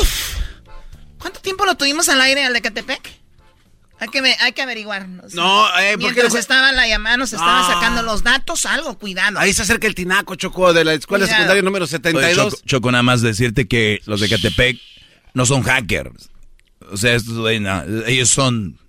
Uf. 0.02 0.36
¿Cuánto 1.20 1.40
tiempo 1.42 1.66
lo 1.66 1.76
tuvimos 1.76 2.10
al 2.10 2.22
aire 2.22 2.46
al 2.46 2.54
de 2.54 2.62
Catepec? 2.62 3.19
Hay 4.00 4.08
que, 4.08 4.20
hay 4.40 4.52
que 4.54 4.62
averiguarnos. 4.62 5.34
No, 5.34 5.68
eh, 5.80 5.98
¿por 5.98 6.14
qué 6.14 6.22
Mientras 6.22 6.36
estaba 6.36 6.72
la 6.72 6.88
llamada, 6.88 7.18
nos 7.18 7.34
estaban 7.34 7.64
Ah. 7.66 7.74
sacando 7.74 8.02
los 8.02 8.24
datos, 8.24 8.66
algo, 8.66 8.98
cuidado. 8.98 9.38
Ahí 9.40 9.52
se 9.54 9.62
acerca 9.64 9.88
el 9.88 9.96
tinaco, 9.96 10.36
Choco, 10.36 10.72
de 10.74 10.86
la 10.86 10.94
escuela 10.94 11.26
Cuidado. 11.26 11.38
secundaria 11.38 11.62
número 11.64 11.84
Oye, 11.84 11.92
72. 11.92 12.54
Choco, 12.54 12.62
Choco, 12.66 12.92
nada 12.92 13.04
más 13.04 13.22
decirte 13.22 13.68
que 13.68 14.02
los 14.06 14.22
de 14.22 14.30
Catepec 14.30 14.80
no 15.34 15.46
son 15.46 15.64
hackers. 15.64 16.30
O 16.92 16.98
sea, 16.98 17.14
estos, 17.14 17.36
no, 17.36 17.84
ellos 18.08 18.30
son 18.30 18.80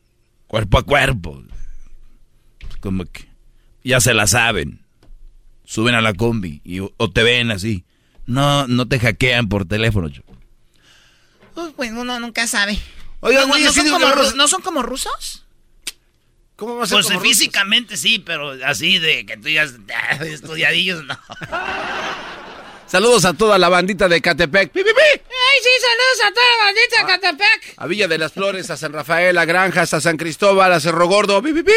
cuerpo 0.46 0.78
a 0.78 0.84
cuerpo. 0.84 1.42
Como 2.80 3.04
que 3.04 3.28
ya 3.84 4.00
se 4.00 4.14
la 4.14 4.26
saben. 4.26 4.80
Suben 5.64 5.94
a 5.94 6.00
la 6.00 6.14
combi 6.14 6.60
y, 6.64 6.80
o 6.80 7.10
te 7.12 7.22
ven 7.22 7.50
así. 7.50 7.84
No, 8.26 8.66
no 8.68 8.86
te 8.86 8.98
hackean 9.00 9.48
por 9.48 9.64
teléfono, 9.66 10.08
Choco. 10.08 10.36
Uy, 11.56 11.72
pues 11.76 11.90
uno 11.92 12.18
nunca 12.20 12.46
sabe. 12.46 12.78
Oiga, 13.20 13.42
¿No, 13.42 13.48
güey, 13.48 13.62
no 13.64 13.70
así 13.70 13.80
son 13.80 13.90
como, 13.90 14.06
ru- 14.06 14.34
¿No 14.34 14.48
son 14.48 14.62
como 14.62 14.82
rusos? 14.82 15.44
¿Cómo 16.56 16.76
va 16.76 16.84
a 16.84 16.86
ser 16.86 16.96
Pues 16.96 17.06
como 17.06 17.20
físicamente 17.20 17.96
sí, 17.96 18.18
pero 18.18 18.52
así 18.64 18.98
de 18.98 19.24
que 19.26 19.36
tú 19.36 19.44
digas 19.44 19.74
"Ah, 19.94 20.16
estudiadillos, 20.24 21.04
no. 21.04 21.18
Saludos 22.86 23.24
a 23.24 23.32
toda 23.34 23.56
la 23.58 23.68
bandita 23.68 24.08
de 24.08 24.20
Catepec. 24.20 24.72
¡Pi, 24.72 24.80
pi, 24.82 24.90
pi! 24.90 25.00
Ay, 25.00 25.58
sí, 25.62 25.70
saludos 25.80 26.24
a 26.24 26.34
toda 26.34 26.46
la 26.58 26.64
bandita 26.64 27.00
de 27.00 27.06
Catepec. 27.20 27.74
A 27.76 27.86
Villa 27.86 28.08
de 28.08 28.18
las 28.18 28.32
Flores, 28.32 28.68
a 28.70 28.76
San 28.76 28.92
Rafael, 28.92 29.38
a 29.38 29.44
Granjas, 29.44 29.94
a 29.94 30.00
San 30.00 30.16
Cristóbal, 30.16 30.72
a 30.72 30.80
Cerro 30.80 31.06
Gordo. 31.06 31.40
¡Pi, 31.42 31.52
pi, 31.52 31.62
pi! 31.62 31.72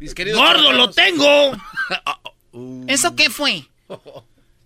Mis 0.00 0.14
queridos 0.14 0.40
¡Gordo 0.40 0.72
lo 0.72 0.90
tengo! 0.90 1.52
¿Eso 2.88 3.14
qué 3.14 3.28
fue? 3.30 3.64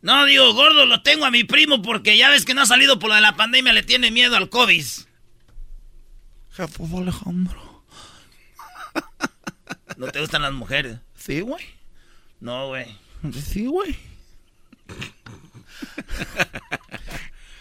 No, 0.02 0.24
digo, 0.26 0.52
gordo 0.54 0.86
lo 0.86 1.02
tengo 1.02 1.24
a 1.24 1.30
mi 1.32 1.42
primo 1.42 1.82
porque 1.82 2.16
ya 2.16 2.28
ves 2.30 2.44
que 2.44 2.54
no 2.54 2.62
ha 2.62 2.66
salido 2.66 2.98
por 3.00 3.08
lo 3.08 3.16
de 3.16 3.20
la 3.20 3.34
pandemia, 3.34 3.72
le 3.72 3.82
tiene 3.82 4.10
miedo 4.12 4.36
al 4.36 4.48
COVID. 4.48 4.84
Alejandro. 6.62 7.84
¿No 9.96 10.06
te 10.08 10.20
gustan 10.20 10.42
las 10.42 10.52
mujeres? 10.52 10.98
Sí, 11.16 11.40
güey. 11.40 11.64
No, 12.40 12.68
güey. 12.68 12.96
Sí, 13.32 13.66
güey. 13.66 13.96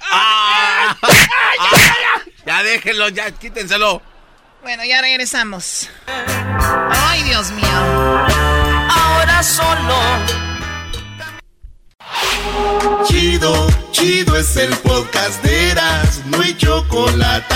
Ah, 0.10 0.96
Ya 2.46 2.64
déjenlo, 2.64 3.10
ya 3.10 3.30
quítenselo. 3.32 4.02
Bueno, 4.62 4.84
ya 4.86 5.02
regresamos. 5.02 5.90
Ay, 6.08 7.24
Dios 7.24 7.52
mío. 7.52 7.68
Ahora 8.90 9.44
solo. 9.44 9.98
Chido, 13.06 13.68
chido 13.92 14.38
es 14.38 14.56
el 14.58 14.76
podcast 14.78 15.44
de 15.44 15.72
Eras, 15.72 16.22
no 16.26 16.42
hay 16.42 16.56
chocolate. 16.58 17.56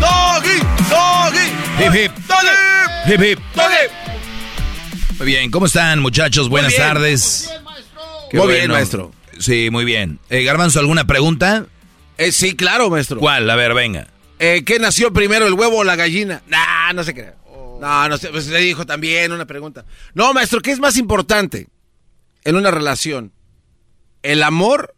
¡Doggy! 0.00 0.58
¡Doggy! 0.90 1.84
Hip, 1.84 1.94
hip. 1.94 2.12
¡Doggy! 2.26 3.12
Hip, 3.12 3.22
hip. 3.22 3.38
¡Doggy! 3.54 5.18
Muy 5.18 5.26
bien, 5.26 5.50
¿cómo 5.50 5.66
están, 5.66 6.00
muchachos? 6.00 6.48
Buenas 6.48 6.70
bien. 6.72 6.82
tardes. 6.82 7.50
Qué 8.30 8.38
Muy 8.38 8.48
bien, 8.48 8.58
bueno. 8.62 8.74
maestro. 8.74 9.12
Sí, 9.38 9.68
muy 9.70 9.84
bien. 9.84 10.18
Eh, 10.30 10.42
Garbanzo, 10.44 10.80
¿alguna 10.80 11.06
pregunta? 11.06 11.66
Eh, 12.18 12.32
sí, 12.32 12.56
claro, 12.56 12.90
maestro. 12.90 13.18
¿Cuál? 13.20 13.48
A 13.48 13.56
ver, 13.56 13.74
venga. 13.74 14.08
Eh, 14.38 14.62
¿Qué 14.64 14.78
nació 14.78 15.12
primero, 15.12 15.46
el 15.46 15.54
huevo 15.54 15.78
o 15.78 15.84
la 15.84 15.96
gallina? 15.96 16.42
Nah, 16.48 16.92
no 16.92 17.04
se 17.04 17.14
crea. 17.14 17.34
No, 17.80 18.08
no 18.08 18.16
sé, 18.16 18.28
pues 18.28 18.46
le 18.46 18.58
dijo 18.60 18.86
también 18.86 19.32
una 19.32 19.46
pregunta. 19.46 19.84
No, 20.14 20.32
maestro, 20.32 20.60
¿qué 20.60 20.70
es 20.70 20.78
más 20.78 20.96
importante 20.96 21.68
en 22.44 22.56
una 22.56 22.70
relación? 22.70 23.32
¿El 24.22 24.42
amor 24.42 24.94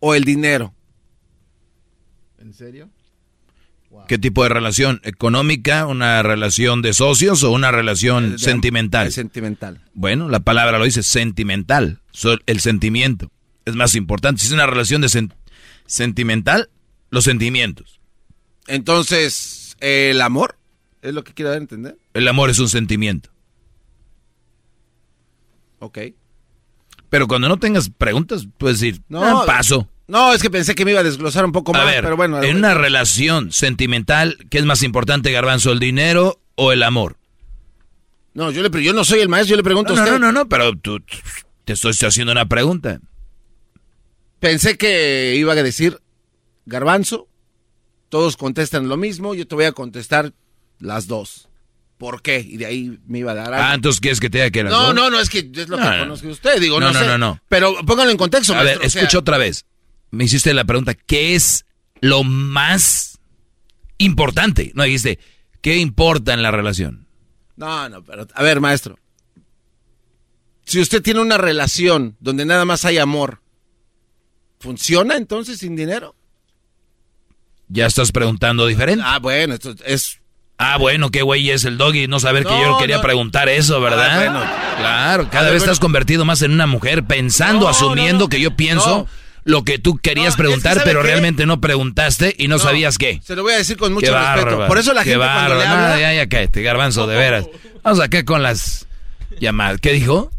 o 0.00 0.14
el 0.14 0.24
dinero? 0.24 0.74
¿En 2.38 2.52
serio? 2.52 2.90
¿Qué 4.08 4.18
tipo 4.18 4.42
de 4.44 4.48
relación? 4.48 5.00
¿Económica? 5.04 5.86
¿Una 5.86 6.22
relación 6.22 6.80
de 6.82 6.92
socios 6.94 7.42
o 7.42 7.50
una 7.50 7.70
relación 7.72 8.32
de- 8.32 8.38
sentimental? 8.38 9.10
sentimental. 9.12 9.80
Bueno, 9.94 10.28
la 10.28 10.40
palabra 10.40 10.78
lo 10.78 10.84
dice, 10.84 11.02
sentimental. 11.02 12.00
El 12.46 12.60
sentimiento 12.60 13.30
es 13.64 13.74
más 13.74 13.94
importante. 13.94 14.40
Si 14.40 14.46
es 14.46 14.52
una 14.52 14.66
relación 14.66 15.00
de 15.00 15.08
sen- 15.08 15.32
sentimental, 15.86 16.70
los 17.10 17.24
sentimientos. 17.24 18.00
Entonces, 18.68 19.76
¿el 19.80 20.20
amor? 20.22 20.56
¿Es 21.02 21.12
lo 21.14 21.24
que 21.24 21.34
quiere 21.34 21.50
dar 21.50 21.58
a 21.58 21.62
entender? 21.62 21.98
El 22.14 22.28
amor 22.28 22.50
es 22.50 22.58
un 22.58 22.68
sentimiento. 22.68 23.30
Ok. 25.78 25.98
Pero 27.10 27.28
cuando 27.28 27.48
no 27.48 27.58
tengas 27.58 27.90
preguntas, 27.90 28.46
puedes 28.58 28.80
decir, 28.80 29.02
No, 29.08 29.22
"Ah, 29.42 29.46
paso. 29.46 29.88
No, 30.08 30.32
es 30.32 30.40
que 30.42 30.50
pensé 30.50 30.74
que 30.74 30.84
me 30.84 30.92
iba 30.92 31.00
a 31.00 31.04
desglosar 31.04 31.44
un 31.44 31.52
poco 31.52 31.74
A 31.74 31.78
más, 31.78 31.86
ver, 31.86 32.04
pero 32.04 32.16
bueno. 32.16 32.40
en 32.42 32.56
una 32.56 32.74
relación 32.74 33.50
sentimental, 33.52 34.38
¿qué 34.50 34.58
es 34.58 34.64
más 34.64 34.82
importante, 34.82 35.32
Garbanzo, 35.32 35.72
el 35.72 35.80
dinero 35.80 36.40
o 36.54 36.72
el 36.72 36.82
amor? 36.84 37.16
No, 38.34 38.50
yo, 38.50 38.62
le, 38.62 38.82
yo 38.84 38.92
no 38.92 39.04
soy 39.04 39.20
el 39.20 39.28
maestro, 39.28 39.50
yo 39.52 39.56
le 39.56 39.62
pregunto 39.64 39.94
No, 39.94 40.02
a 40.02 40.04
no, 40.04 40.10
usted. 40.12 40.20
no, 40.20 40.26
no, 40.32 40.40
no, 40.40 40.48
pero 40.48 40.76
tú, 40.76 41.00
te 41.64 41.72
estoy 41.72 41.92
haciendo 42.06 42.32
una 42.32 42.46
pregunta. 42.46 43.00
Pensé 44.38 44.76
que 44.76 45.34
iba 45.36 45.52
a 45.54 45.56
decir 45.56 45.98
garbanzo, 46.66 47.28
todos 48.08 48.36
contestan 48.36 48.88
lo 48.88 48.96
mismo, 48.96 49.34
yo 49.34 49.46
te 49.46 49.54
voy 49.54 49.64
a 49.64 49.72
contestar 49.72 50.32
las 50.78 51.06
dos. 51.06 51.48
por 51.98 52.20
qué, 52.20 52.40
y 52.46 52.58
de 52.58 52.66
ahí 52.66 52.98
me 53.06 53.20
iba 53.20 53.32
a 53.32 53.34
dar 53.34 53.54
algo. 53.54 53.66
Ah, 53.66 53.74
entonces 53.74 54.00
quieres 54.00 54.20
que 54.20 54.28
te 54.28 54.36
diga 54.38 54.50
que 54.50 54.62
las 54.64 54.72
No, 54.72 54.86
dos? 54.88 54.94
no, 54.94 55.08
no, 55.10 55.18
es 55.18 55.30
que 55.30 55.38
es 55.38 55.68
lo 55.68 55.78
No, 55.78 55.90
que 55.90 55.96
no. 55.96 56.02
conozco 56.04 56.26
de 56.26 56.32
usted, 56.34 56.60
digo, 56.60 56.78
No, 56.78 56.88
no, 56.88 56.92
no, 56.92 56.98
sé. 57.00 57.06
no, 57.06 57.16
no. 57.18 57.40
Pero 57.48 57.74
póngalo 57.86 58.10
en 58.10 58.18
contexto, 58.18 58.52
A 58.52 58.58
ver, 58.58 58.64
maestro, 58.66 58.86
o 58.86 58.90
sea, 58.90 59.02
escucha 59.02 59.18
otra 59.18 59.38
vez. 59.38 59.64
Me 60.10 60.24
hiciste 60.24 60.54
la 60.54 60.64
pregunta, 60.64 60.94
¿qué 60.94 61.34
es 61.34 61.66
lo 62.00 62.24
más 62.24 63.18
importante? 63.98 64.72
No 64.74 64.84
dijiste, 64.84 65.18
¿qué 65.60 65.76
importa 65.76 66.32
en 66.34 66.42
la 66.42 66.50
relación? 66.50 67.06
No, 67.56 67.88
no, 67.88 68.02
pero 68.04 68.26
a 68.34 68.42
ver, 68.42 68.60
maestro. 68.60 68.98
Si 70.64 70.80
usted 70.80 71.02
tiene 71.02 71.20
una 71.20 71.38
relación 71.38 72.16
donde 72.20 72.44
nada 72.44 72.64
más 72.64 72.84
hay 72.84 72.98
amor, 72.98 73.40
¿funciona 74.58 75.16
entonces 75.16 75.58
sin 75.60 75.76
dinero? 75.76 76.14
Ya 77.68 77.86
estás 77.86 78.12
preguntando 78.12 78.66
diferente. 78.66 79.02
Ah, 79.06 79.18
bueno, 79.18 79.54
esto 79.54 79.74
es... 79.84 80.20
Ah, 80.58 80.78
bueno, 80.78 81.10
qué 81.10 81.20
güey 81.20 81.50
es 81.50 81.64
el 81.66 81.76
doggy, 81.76 82.06
no 82.08 82.18
saber 82.18 82.44
que 82.44 82.50
yo 82.50 82.78
quería 82.78 82.96
no. 82.96 83.02
preguntar 83.02 83.48
eso, 83.48 83.78
¿verdad? 83.80 84.08
Ah, 84.10 84.16
bueno. 84.16 84.40
Claro, 84.78 85.28
cada 85.30 85.44
ver, 85.44 85.52
vez 85.52 85.62
bueno. 85.62 85.72
estás 85.72 85.80
convertido 85.80 86.24
más 86.24 86.40
en 86.40 86.52
una 86.52 86.66
mujer, 86.66 87.04
pensando, 87.04 87.66
No, 87.66 87.68
asumiendo 87.68 88.28
que 88.28 88.40
yo 88.40 88.56
pienso. 88.56 89.06
Lo 89.46 89.62
que 89.64 89.78
tú 89.78 89.96
querías 89.96 90.24
No, 90.24 90.28
es 90.30 90.36
que 90.36 90.42
preguntar, 90.42 90.74
¿sabe 90.74 90.84
pero 90.84 91.00
qué? 91.00 91.06
realmente 91.06 91.46
no 91.46 91.60
preguntaste 91.60 92.34
y 92.36 92.48
no, 92.48 92.58
sabías 92.58 92.98
qué. 92.98 93.20
Se 93.24 93.34
lo 93.36 93.42
voy 93.44 93.52
a 93.54 93.58
decir 93.58 93.76
con 93.76 93.92
mucho 93.94 94.12
Qué 94.12 94.18
respeto. 94.18 94.66
Por 94.66 94.76
eso 94.76 94.92
la 94.92 95.04
qué 95.04 95.10
gente 95.12 95.24
cuando 95.24 95.54
le 95.54 95.60
bárbaro. 95.60 95.70
habla... 95.84 95.94
No, 95.94 96.00
ya, 96.00 96.12
ya 96.14 96.28
cállate, 96.28 96.62
garbanzo, 96.62 97.06
de 97.06 97.16
veras. 97.16 97.46
Vamos 97.82 98.00
acá 98.00 98.24
con 98.24 98.42
las 98.42 98.86
llamadas. 99.40 99.80
¿Qué 99.80 99.92
dijo? 99.92 100.30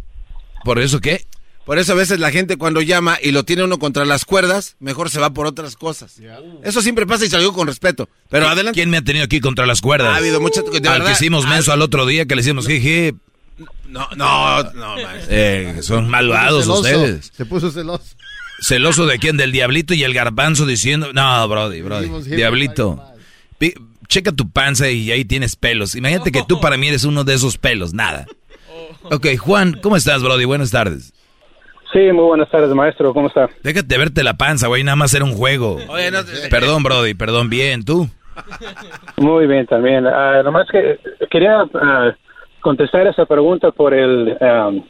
¿Por 0.63 0.79
eso 0.79 0.99
qué? 0.99 1.25
Por 1.65 1.79
eso 1.79 1.93
a 1.93 1.95
veces 1.95 2.19
la 2.19 2.31
gente 2.31 2.57
cuando 2.57 2.81
llama 2.81 3.17
y 3.21 3.31
lo 3.31 3.43
tiene 3.43 3.63
uno 3.63 3.77
contra 3.79 4.05
las 4.05 4.23
cuerdas, 4.23 4.75
mejor 4.79 5.09
se 5.09 5.19
va 5.19 5.31
por 5.33 5.47
otras 5.47 5.75
cosas. 5.75 6.15
Eso 6.63 6.81
siempre 6.81 7.05
pasa 7.05 7.25
y 7.25 7.29
digo 7.29 7.53
con 7.53 7.67
respeto. 7.67 8.07
Pero 8.29 8.45
¿Qui- 8.45 8.51
adelante. 8.51 8.77
¿Quién 8.77 8.89
me 8.89 8.97
ha 8.97 9.01
tenido 9.01 9.25
aquí 9.25 9.39
contra 9.41 9.65
las 9.65 9.81
cuerdas? 9.81 10.13
Ha 10.13 10.17
habido 10.17 10.39
muchas- 10.39 10.63
de 10.63 10.77
Al 10.77 10.81
verdad. 10.81 11.05
que 11.07 11.11
hicimos 11.13 11.45
menso 11.45 11.71
al 11.73 11.81
otro 11.81 12.05
día, 12.05 12.25
que 12.25 12.35
le 12.35 12.41
hicimos 12.41 12.67
jiji. 12.67 13.13
No, 13.87 14.07
no, 14.15 14.63
no, 14.73 14.95
maestro. 14.95 15.27
Eh, 15.29 15.77
son 15.81 16.09
malvados 16.09 16.67
ustedes. 16.67 17.31
Se 17.35 17.45
puso 17.45 17.71
celoso. 17.71 18.03
¿Celoso 18.59 19.05
de 19.05 19.19
quién? 19.19 19.37
Del 19.37 19.51
diablito 19.51 19.93
y 19.93 20.03
el 20.03 20.13
garbanzo 20.13 20.65
diciendo... 20.65 21.13
No, 21.13 21.47
Brody, 21.47 21.81
Brody. 21.81 22.01
Dijimos, 22.03 22.25
"Hit 22.25 22.35
Diablito. 22.35 23.03
Pi- 23.57 23.73
Checa 24.07 24.31
tu 24.31 24.49
panza 24.49 24.89
y 24.89 25.11
ahí 25.11 25.25
tienes 25.25 25.55
pelos. 25.55 25.95
Imagínate 25.95 26.31
que 26.31 26.43
tú 26.47 26.59
para 26.61 26.77
mí 26.77 26.87
eres 26.87 27.03
uno 27.03 27.23
de 27.23 27.33
esos 27.33 27.57
pelos. 27.57 27.93
Nada. 27.93 28.25
Ok, 29.03 29.27
Juan, 29.37 29.77
¿cómo 29.81 29.95
estás, 29.95 30.23
Brody? 30.23 30.45
Buenas 30.45 30.71
tardes. 30.71 31.13
Sí, 31.93 31.99
muy 32.11 32.25
buenas 32.25 32.49
tardes, 32.49 32.69
maestro. 32.73 33.13
¿Cómo 33.13 33.27
está? 33.27 33.49
Déjate 33.63 33.97
verte 33.97 34.23
la 34.23 34.35
panza, 34.35 34.67
güey. 34.67 34.83
Nada 34.83 34.95
más 34.97 35.13
era 35.13 35.23
un 35.23 35.33
juego. 35.33 35.77
Oye, 35.87 36.11
no, 36.11 36.19
Perdón, 36.49 36.83
Brody. 36.83 37.13
Perdón. 37.13 37.49
Bien, 37.49 37.85
¿tú? 37.85 38.09
Muy 39.17 39.47
bien, 39.47 39.65
también. 39.65 40.05
Ah, 40.05 40.41
nomás 40.43 40.67
que 40.71 40.99
quería 41.31 41.63
ah, 41.73 42.11
contestar 42.61 43.07
esa 43.07 43.25
pregunta 43.25 43.71
por 43.71 43.93
el, 43.93 44.37
am, 44.41 44.83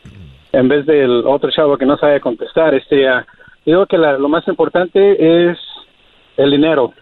en 0.52 0.68
vez 0.68 0.86
del 0.86 1.24
otro 1.26 1.50
chavo 1.52 1.78
que 1.78 1.86
no 1.86 1.98
sabe 1.98 2.20
contestar. 2.20 2.74
Este, 2.74 3.08
ah, 3.08 3.26
digo 3.68 3.86
que 3.86 3.98
la- 3.98 4.18
lo 4.18 4.30
más 4.30 4.48
importante 4.48 5.50
es 5.52 5.58
el 6.38 6.52
dinero 6.52 6.94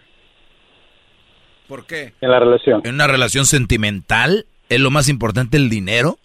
¿Por 1.68 1.86
qué? 1.86 2.12
en 2.20 2.30
la 2.30 2.38
relación. 2.38 2.82
¿En 2.84 2.94
una 2.94 3.06
relación 3.06 3.44
sentimental 3.44 4.44
es 4.68 4.80
lo 4.80 4.90
más 4.90 5.08
importante 5.08 5.56
el 5.56 5.68
dinero? 5.68 6.16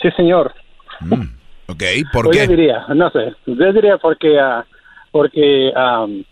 Sí, 0.00 0.08
señor. 0.16 0.52
Ok, 1.68 1.82
¿por 2.12 2.26
Pues 2.26 2.38
Yo 2.38 2.42
qué? 2.42 2.48
diría, 2.48 2.84
no 2.94 3.10
sé, 3.10 3.34
yo 3.46 3.72
diría 3.72 3.98
porque, 3.98 4.38
ah, 4.38 4.64
porque 5.10 5.72
am, 5.74 6.24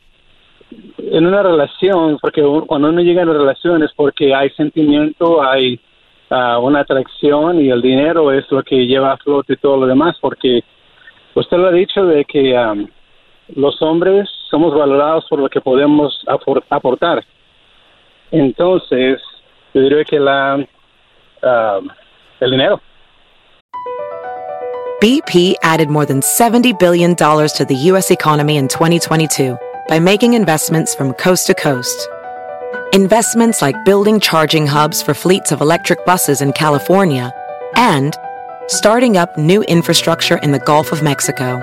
en 0.98 1.26
una 1.26 1.42
relación, 1.42 2.18
porque 2.20 2.42
cuando 2.66 2.88
uno 2.90 3.00
llega 3.00 3.22
a 3.22 3.24
una 3.24 3.34
relación 3.34 3.82
es 3.82 3.92
porque 3.94 4.34
hay 4.34 4.50
sentimiento, 4.50 5.42
hay 5.42 5.80
ah, 6.30 6.58
una 6.58 6.80
atracción 6.80 7.60
y 7.60 7.70
el 7.70 7.80
dinero 7.82 8.32
es 8.32 8.44
lo 8.50 8.62
que 8.62 8.86
lleva 8.86 9.12
a 9.12 9.16
flote 9.18 9.56
todo 9.56 9.78
lo 9.78 9.86
demás, 9.86 10.16
porque 10.20 10.62
usted 11.34 11.56
lo 11.56 11.68
ha 11.68 11.72
dicho 11.72 12.04
de 12.04 12.24
que 12.24 12.56
am, 12.56 12.86
los 13.56 13.80
hombres 13.82 14.28
somos 14.50 14.74
valorados 14.74 15.26
por 15.28 15.38
lo 15.38 15.48
que 15.48 15.60
podemos 15.60 16.22
apor- 16.26 16.64
aportar. 16.70 17.24
Entonces, 18.30 19.20
yo 19.74 19.82
diría 19.82 20.04
que 20.04 20.18
la 20.18 20.54
am, 21.42 21.90
el 22.40 22.50
dinero. 22.50 22.80
BP 25.00 25.54
added 25.62 25.88
more 25.88 26.04
than 26.04 26.20
$70 26.20 26.78
billion 26.78 27.16
to 27.16 27.64
the 27.66 27.74
U.S. 27.90 28.10
economy 28.10 28.58
in 28.58 28.68
2022 28.68 29.56
by 29.88 29.98
making 29.98 30.34
investments 30.34 30.94
from 30.94 31.14
coast 31.14 31.46
to 31.46 31.54
coast. 31.54 32.06
Investments 32.92 33.62
like 33.62 33.76
building 33.84 34.20
charging 34.20 34.66
hubs 34.66 35.00
for 35.00 35.14
fleets 35.14 35.52
of 35.52 35.62
electric 35.62 36.04
buses 36.04 36.42
in 36.42 36.52
California 36.52 37.32
and 37.76 38.14
starting 38.66 39.16
up 39.16 39.38
new 39.38 39.62
infrastructure 39.62 40.36
in 40.38 40.52
the 40.52 40.58
Gulf 40.58 40.92
of 40.92 41.02
Mexico. 41.02 41.62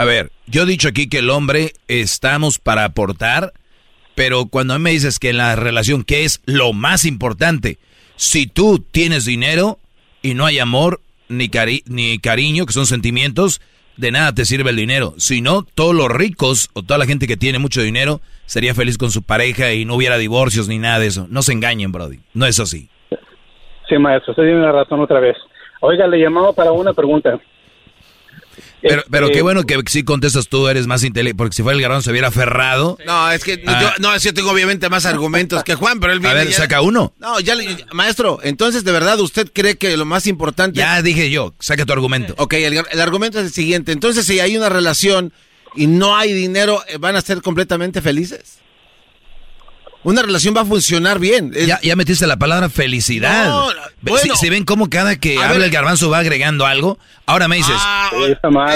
A 0.00 0.06
ver, 0.06 0.30
yo 0.46 0.62
he 0.62 0.66
dicho 0.66 0.88
aquí 0.88 1.10
que 1.10 1.18
el 1.18 1.28
hombre 1.28 1.72
estamos 1.86 2.58
para 2.58 2.86
aportar, 2.86 3.52
pero 4.14 4.46
cuando 4.46 4.72
a 4.72 4.78
mí 4.78 4.84
me 4.84 4.92
dices 4.92 5.18
que 5.18 5.34
la 5.34 5.54
relación, 5.56 6.04
¿qué 6.04 6.24
es 6.24 6.40
lo 6.46 6.72
más 6.72 7.04
importante? 7.04 7.76
Si 8.16 8.46
tú 8.46 8.78
tienes 8.78 9.26
dinero 9.26 9.76
y 10.22 10.32
no 10.32 10.46
hay 10.46 10.58
amor 10.58 11.00
ni 11.28 11.50
cariño, 11.50 12.64
que 12.64 12.72
son 12.72 12.86
sentimientos, 12.86 13.60
de 13.98 14.10
nada 14.10 14.34
te 14.34 14.46
sirve 14.46 14.70
el 14.70 14.76
dinero. 14.76 15.12
Si 15.18 15.42
no, 15.42 15.66
todos 15.74 15.94
los 15.94 16.10
ricos 16.10 16.70
o 16.72 16.82
toda 16.82 16.96
la 16.96 17.04
gente 17.04 17.26
que 17.26 17.36
tiene 17.36 17.58
mucho 17.58 17.82
dinero 17.82 18.22
sería 18.46 18.74
feliz 18.74 18.96
con 18.96 19.10
su 19.10 19.22
pareja 19.22 19.74
y 19.74 19.84
no 19.84 19.96
hubiera 19.96 20.16
divorcios 20.16 20.66
ni 20.66 20.78
nada 20.78 20.98
de 20.98 21.08
eso. 21.08 21.26
No 21.28 21.42
se 21.42 21.52
engañen, 21.52 21.92
Brody. 21.92 22.20
No 22.32 22.46
es 22.46 22.58
así. 22.58 22.88
Sí, 23.86 23.98
maestro, 23.98 24.32
usted 24.32 24.44
tiene 24.44 24.62
la 24.62 24.72
razón 24.72 24.98
otra 25.00 25.20
vez. 25.20 25.36
Oiga, 25.80 26.06
le 26.06 26.16
llamaba 26.16 26.54
para 26.54 26.72
una 26.72 26.94
pregunta. 26.94 27.38
Pero, 28.82 29.02
pero 29.10 29.26
Este, 29.26 29.38
qué 29.38 29.42
bueno 29.42 29.64
que 29.64 29.78
sí 29.86 30.02
contestas 30.04 30.48
tú, 30.48 30.66
eres 30.68 30.86
más 30.86 31.04
inteligente, 31.04 31.36
porque 31.36 31.54
si 31.54 31.62
fuera 31.62 31.76
el 31.76 31.82
garbanzo 31.82 32.04
se 32.06 32.10
hubiera 32.10 32.28
aferrado. 32.28 32.96
No, 33.06 33.30
es 33.30 33.44
que 33.44 33.58
no, 33.58 33.72
Ah. 33.72 33.80
yo, 33.82 33.90
no, 33.98 34.14
es 34.14 34.22
que 34.22 34.28
yo 34.28 34.34
tengo 34.34 34.50
obviamente 34.50 34.88
más 34.88 35.06
argumentos 35.06 35.62
que 35.64 35.74
Juan, 35.74 36.00
pero 36.00 36.12
él 36.12 36.18
A 36.18 36.22
viene 36.22 36.34
ver, 36.36 36.48
ya- 36.48 36.56
saca 36.56 36.80
uno. 36.80 37.12
No, 37.18 37.38
ya, 37.40 37.54
maestro, 37.92 38.40
entonces 38.42 38.84
de 38.84 38.92
verdad 38.92 39.18
usted 39.20 39.50
cree 39.52 39.76
que 39.76 39.96
lo 39.96 40.04
más 40.06 40.26
importante... 40.26 40.78
Ya 40.78 41.02
dije 41.02 41.30
yo, 41.30 41.54
saca 41.60 41.84
tu 41.84 41.92
argumento. 41.92 42.34
Ok, 42.38 42.54
el, 42.54 42.82
el 42.90 43.00
argumento 43.00 43.38
es 43.38 43.46
el 43.46 43.52
siguiente. 43.52 43.92
Entonces, 43.92 44.24
si 44.26 44.40
hay 44.40 44.56
una 44.56 44.68
relación 44.68 45.32
y 45.76 45.86
no 45.86 46.16
hay 46.16 46.32
dinero, 46.32 46.82
¿van 46.98 47.16
a 47.16 47.20
ser 47.20 47.42
completamente 47.42 48.00
felices? 48.02 48.58
Una 50.02 50.22
relación 50.22 50.54
va 50.56 50.62
a 50.62 50.64
funcionar 50.64 51.18
bien. 51.18 51.52
Es- 51.54 51.66
Ya, 51.66 51.78
ya 51.82 51.94
metiste 51.96 52.26
la 52.26 52.38
palabra 52.38 52.70
felicidad. 52.70 53.48
No, 53.48 53.68
bueno. 54.00 54.18
si, 54.22 54.30
si 54.40 54.48
ven 54.48 54.64
cómo 54.64 54.88
cada 54.88 55.16
que 55.16 55.36
habla 55.36 55.54
ver. 55.58 55.62
el 55.62 55.70
garbanzo 55.70 56.08
va 56.08 56.18
agregando 56.18 56.64
algo, 56.66 56.98
ahora 57.26 57.48
me 57.48 57.56
dices, 57.56 57.74
Ah, 57.76 58.10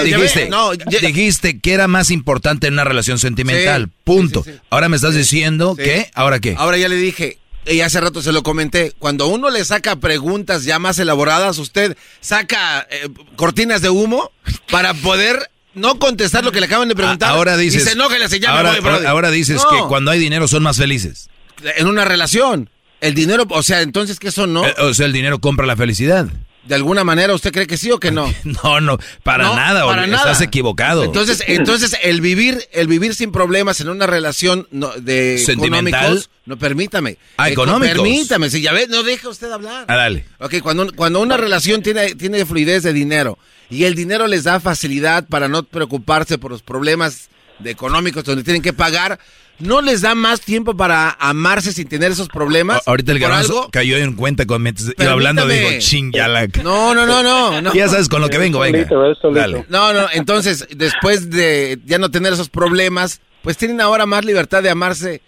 dijiste, 0.03 0.39
ya 0.39 0.45
ve, 0.45 0.49
no, 0.49 0.73
ya- 0.73 0.99
dijiste 0.99 1.59
que 1.59 1.73
era 1.73 1.87
más 1.87 2.11
importante 2.11 2.67
en 2.67 2.73
una 2.73 2.83
relación 2.83 3.17
sentimental, 3.17 3.85
Sí, 3.85 3.91
punto. 4.03 4.43
sí, 4.43 4.51
sí, 4.51 4.55
sí. 4.57 4.63
Ahora 4.69 4.87
me 4.87 4.95
estás 4.97 5.15
diciendo 5.15 5.73
Sí. 5.77 5.83
que, 5.83 6.11
¿ahora 6.13 6.39
qué? 6.39 6.55
Ahora 6.59 6.77
ya 6.77 6.89
le 6.89 6.95
dije, 6.95 7.39
y 7.65 7.81
hace 7.81 7.99
rato 7.99 8.21
se 8.21 8.31
lo 8.31 8.43
comenté, 8.43 8.93
cuando 8.99 9.25
uno 9.25 9.49
le 9.49 9.65
saca 9.65 9.95
preguntas 9.95 10.63
ya 10.63 10.77
más 10.77 10.99
elaboradas, 10.99 11.57
usted 11.57 11.97
saca 12.21 12.85
eh, 12.91 13.09
cortinas 13.35 13.81
de 13.81 13.89
humo 13.89 14.31
para 14.69 14.93
poder 14.93 15.49
no 15.75 15.99
contestar 15.99 16.43
lo 16.43 16.51
que 16.51 16.59
le 16.59 16.65
acaban 16.65 16.87
de 16.87 16.95
preguntar. 16.95 17.29
A- 17.29 17.33
ahora 17.33 17.57
dices, 17.57 17.83
Y 17.83 17.85
se 17.85 17.91
enoja 17.93 18.15
y 18.17 18.19
le 18.19 18.47
ahora, 18.47 18.71
voy, 18.71 18.79
brother". 18.81 19.07
ahora 19.07 19.31
dices 19.31 19.61
No, 19.63 19.69
que 19.69 19.87
cuando 19.87 20.11
hay 20.11 20.19
dinero 20.19 20.47
son 20.47 20.63
más 20.63 20.77
felices. 20.77 21.29
En 21.77 21.87
una 21.87 22.05
relación, 22.05 22.69
el 23.01 23.13
dinero, 23.13 23.45
o 23.49 23.63
sea, 23.63 23.81
entonces 23.81 24.19
que 24.19 24.29
eso 24.29 24.47
no... 24.47 24.65
Eh, 24.65 24.73
O 24.79 24.93
sea, 24.93 25.05
el 25.05 25.13
dinero 25.13 25.39
compra 25.39 25.65
la 25.65 25.75
felicidad. 25.77 26.27
¿De 26.65 26.75
alguna 26.75 27.03
manera 27.03 27.33
usted 27.33 27.51
cree 27.51 27.67
que 27.67 27.77
sí 27.77 27.91
o 27.91 27.99
que 27.99 28.11
no? 28.11 28.31
No, 28.63 28.81
no, 28.81 28.97
para 29.23 29.45
No, 29.45 29.55
nada, 29.55 29.85
para 29.85 30.07
nada. 30.07 30.31
estás 30.31 30.41
equivocado. 30.41 31.03
Entonces, 31.03 31.43
entonces 31.47 31.95
el 32.01 32.21
vivir, 32.21 32.67
el 32.71 32.87
vivir 32.87 33.13
sin 33.15 33.31
problemas 33.31 33.79
en 33.81 33.89
una 33.89 34.07
relación 34.07 34.67
no- 34.71 34.91
de 34.97 35.37
¿Sentimental? 35.37 35.93
económicos, 36.01 36.29
no 36.45 36.57
permítame. 36.57 37.17
Ah, 37.37 37.49
Eh, 37.49 37.53
económicos. 37.53 37.95
Permítame, 37.95 38.49
si 38.49 38.61
ya 38.61 38.73
ves, 38.73 38.89
no 38.89 39.03
deja 39.03 39.29
usted 39.29 39.51
hablar. 39.51 39.85
Ah, 39.87 39.95
dale. 39.95 40.25
Ok, 40.39 40.55
cuando, 40.61 40.91
cuando 40.95 41.21
una 41.21 41.37
relación 41.37 41.81
tiene, 41.83 42.15
tiene 42.15 42.45
fluidez 42.45 42.83
de 42.83 42.93
dinero 42.93 43.37
y 43.69 43.83
el 43.83 43.93
dinero 43.95 44.27
les 44.27 44.43
da 44.43 44.59
facilidad 44.59 45.27
para 45.27 45.47
no 45.47 45.63
preocuparse 45.63 46.37
por 46.37 46.51
los 46.51 46.61
problemas 46.63 47.29
de 47.59 47.71
económicos 47.71 48.23
donde 48.23 48.43
tienen 48.43 48.61
que 48.61 48.73
pagar, 48.73 49.19
¿no 49.59 49.81
les 49.81 50.01
da 50.01 50.15
más 50.15 50.41
tiempo 50.41 50.75
para 50.75 51.11
amarse 51.19 51.71
sin 51.71 51.87
tener 51.87 52.11
esos 52.11 52.27
problemas? 52.27 52.77
A- 52.85 52.89
Ahorita 52.91 53.11
el 53.11 53.19
¿Por 53.19 53.29
garbanzo 53.29 53.69
cayó 53.71 53.97
en 53.97 54.13
cuenta 54.13 54.45
con 54.45 54.65
iba 54.65 55.11
hablando, 55.11 55.43
dijo, 55.43 55.53
Permítame. 55.55 55.79
ching, 55.79 56.11
ya 56.13 56.27
la... 56.27 56.47
No, 56.63 56.93
no, 56.93 57.05
no, 57.05 57.23
no, 57.23 57.61
no. 57.61 57.73
Ya 57.73 57.87
sabes 57.87 58.09
con 58.09 58.21
lo 58.21 58.29
que 58.29 58.37
vengo, 58.37 58.59
venga. 58.59 58.87
Dale. 59.33 59.65
No, 59.69 59.93
no, 59.93 60.07
entonces, 60.13 60.67
después 60.75 61.29
de 61.29 61.79
ya 61.85 61.97
no 61.97 62.11
tener 62.11 62.33
esos 62.33 62.49
problemas, 62.49 63.21
pues 63.41 63.57
tienen 63.57 63.79
ahora 63.81 64.05
más 64.05 64.25
libertad 64.25 64.61
de 64.63 64.69
amarse 64.69 65.21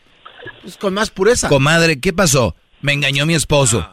pues, 0.61 0.77
con 0.77 0.93
más 0.93 1.09
pureza. 1.09 1.47
Comadre, 1.49 1.99
¿qué 1.99 2.13
pasó? 2.13 2.55
Me 2.81 2.93
engañó 2.93 3.25
mi 3.25 3.35
esposo. 3.35 3.89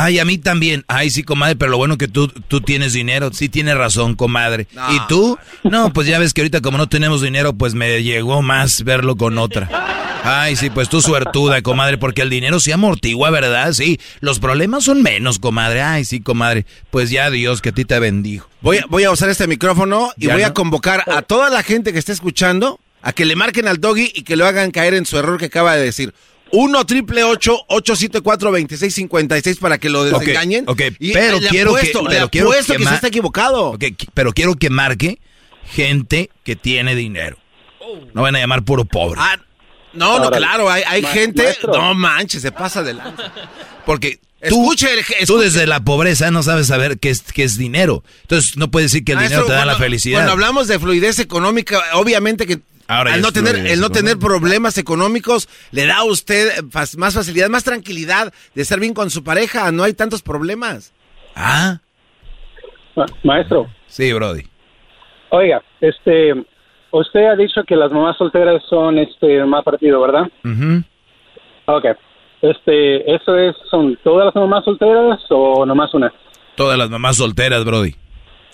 Ay, 0.00 0.20
a 0.20 0.24
mí 0.24 0.38
también. 0.38 0.84
Ay, 0.86 1.10
sí, 1.10 1.24
comadre, 1.24 1.56
pero 1.56 1.72
lo 1.72 1.76
bueno 1.76 1.98
que 1.98 2.06
tú, 2.06 2.28
tú 2.28 2.60
tienes 2.60 2.92
dinero. 2.92 3.30
Sí, 3.32 3.48
tienes 3.48 3.76
razón, 3.76 4.14
comadre. 4.14 4.68
No. 4.72 4.94
¿Y 4.94 5.00
tú? 5.08 5.36
No, 5.64 5.92
pues 5.92 6.06
ya 6.06 6.20
ves 6.20 6.32
que 6.32 6.42
ahorita 6.42 6.60
como 6.60 6.78
no 6.78 6.88
tenemos 6.88 7.20
dinero, 7.20 7.52
pues 7.52 7.74
me 7.74 8.00
llegó 8.04 8.40
más 8.40 8.84
verlo 8.84 9.16
con 9.16 9.38
otra. 9.38 9.68
Ay, 10.22 10.54
sí, 10.54 10.70
pues 10.70 10.88
tú 10.88 11.00
suertuda, 11.00 11.62
comadre, 11.62 11.98
porque 11.98 12.22
el 12.22 12.30
dinero 12.30 12.60
se 12.60 12.72
amortigua, 12.72 13.30
¿verdad? 13.30 13.72
Sí, 13.72 13.98
los 14.20 14.38
problemas 14.38 14.84
son 14.84 15.02
menos, 15.02 15.40
comadre. 15.40 15.82
Ay, 15.82 16.04
sí, 16.04 16.20
comadre. 16.20 16.64
Pues 16.90 17.10
ya 17.10 17.28
Dios 17.30 17.60
que 17.60 17.70
a 17.70 17.72
ti 17.72 17.84
te 17.84 17.98
bendijo. 17.98 18.48
Voy 18.60 18.78
a, 18.78 18.84
voy 18.88 19.02
a 19.02 19.10
usar 19.10 19.30
este 19.30 19.48
micrófono 19.48 20.12
y 20.16 20.28
voy 20.28 20.42
a 20.42 20.54
convocar 20.54 21.02
a 21.10 21.22
toda 21.22 21.50
la 21.50 21.64
gente 21.64 21.92
que 21.92 21.98
esté 21.98 22.12
escuchando 22.12 22.78
a 23.02 23.12
que 23.12 23.24
le 23.24 23.34
marquen 23.34 23.66
al 23.66 23.80
doggy 23.80 24.12
y 24.14 24.22
que 24.22 24.36
lo 24.36 24.46
hagan 24.46 24.70
caer 24.70 24.94
en 24.94 25.06
su 25.06 25.18
error 25.18 25.38
que 25.38 25.46
acaba 25.46 25.74
de 25.74 25.82
decir. 25.82 26.14
1 26.52 26.86
triple 26.86 27.24
874 27.24 28.50
2656 28.50 29.58
para 29.58 29.78
que 29.78 29.88
lo 29.90 30.04
desengañen. 30.04 30.64
ok, 30.66 30.80
Y 30.98 31.12
pero 31.12 31.38
le 31.40 31.48
quiero 31.48 31.70
apuesto, 31.70 31.98
que, 32.02 32.08
le 32.08 32.14
pero 32.16 32.28
quiero 32.30 32.48
apuesto 32.48 32.72
que, 32.74 32.78
ma- 32.80 32.90
se 32.90 32.96
está 32.96 33.08
equivocado. 33.08 33.66
Ok, 33.70 33.80
qui- 33.82 34.08
pero 34.14 34.32
quiero 34.32 34.54
que 34.54 34.70
marque 34.70 35.18
gente 35.70 36.30
que 36.44 36.56
tiene 36.56 36.94
dinero. 36.94 37.36
No 38.14 38.22
van 38.22 38.36
a 38.36 38.38
llamar 38.40 38.62
puro 38.64 38.84
pobre. 38.84 39.20
Ah, 39.22 39.36
no, 39.94 40.18
no, 40.18 40.30
claro, 40.30 40.70
hay, 40.70 40.82
hay 40.86 41.02
Ma- 41.02 41.08
gente. 41.10 41.42
maestro. 41.42 41.72
No 41.72 41.94
manches, 41.94 42.42
se 42.42 42.52
pasa 42.52 42.80
adelante. 42.80 43.22
Porque 43.86 44.20
tú, 44.48 44.72
Escuche, 44.72 44.88
desde 45.40 45.66
la 45.66 45.80
pobreza 45.80 46.30
no 46.30 46.42
sabes 46.42 46.66
saber 46.68 46.98
qué 46.98 47.10
es, 47.10 47.22
qué 47.22 47.44
es 47.44 47.56
dinero. 47.56 48.04
Entonces 48.22 48.56
no 48.56 48.70
puedes 48.70 48.92
decir 48.92 49.04
que 49.04 49.12
el 49.12 49.16
Maestro, 49.18 49.42
dinero 49.44 49.54
te 49.54 49.58
da 49.58 49.64
la 49.72 49.76
felicidad. 49.78 50.18
Cuando 50.18 50.32
hablamos 50.32 50.68
de 50.68 50.78
fluidez 50.78 51.18
económica, 51.18 51.82
obviamente 51.94 52.46
que 52.46 52.58
Ahora 52.88 53.12
al 53.12 53.20
no 53.20 53.32
tener, 53.32 53.54
el 53.54 53.80
no 53.80 53.90
tener 53.90 54.18
problemas 54.18 54.78
económicos 54.78 55.46
le 55.72 55.84
da 55.84 55.98
a 55.98 56.04
usted 56.04 56.64
más 56.96 57.14
facilidad, 57.14 57.50
más 57.50 57.62
tranquilidad 57.62 58.32
de 58.54 58.62
estar 58.62 58.80
bien 58.80 58.94
con 58.94 59.10
su 59.10 59.22
pareja. 59.22 59.70
No 59.72 59.82
hay 59.84 59.92
tantos 59.92 60.22
problemas. 60.22 60.94
Ah. 61.36 61.80
Maestro. 63.22 63.68
Sí, 63.86 64.12
Brody. 64.12 64.42
Oiga, 65.30 65.62
este, 65.82 66.32
usted 66.90 67.26
ha 67.26 67.36
dicho 67.36 67.62
que 67.66 67.76
las 67.76 67.92
mamás 67.92 68.16
solteras 68.16 68.62
son 68.68 68.98
este 68.98 69.44
más 69.44 69.62
partido, 69.62 70.00
¿verdad? 70.00 70.22
Ujú. 70.44 70.82
Ok. 71.66 71.84
Este, 72.40 73.14
¿eso 73.14 73.36
es, 73.36 73.54
son 73.70 73.98
todas 74.02 74.26
las 74.26 74.34
mamás 74.34 74.64
solteras 74.64 75.20
o 75.28 75.66
nomás 75.66 75.92
una? 75.92 76.12
Todas 76.56 76.78
las 76.78 76.88
mamás 76.88 77.16
solteras, 77.16 77.64
Brody. 77.64 77.94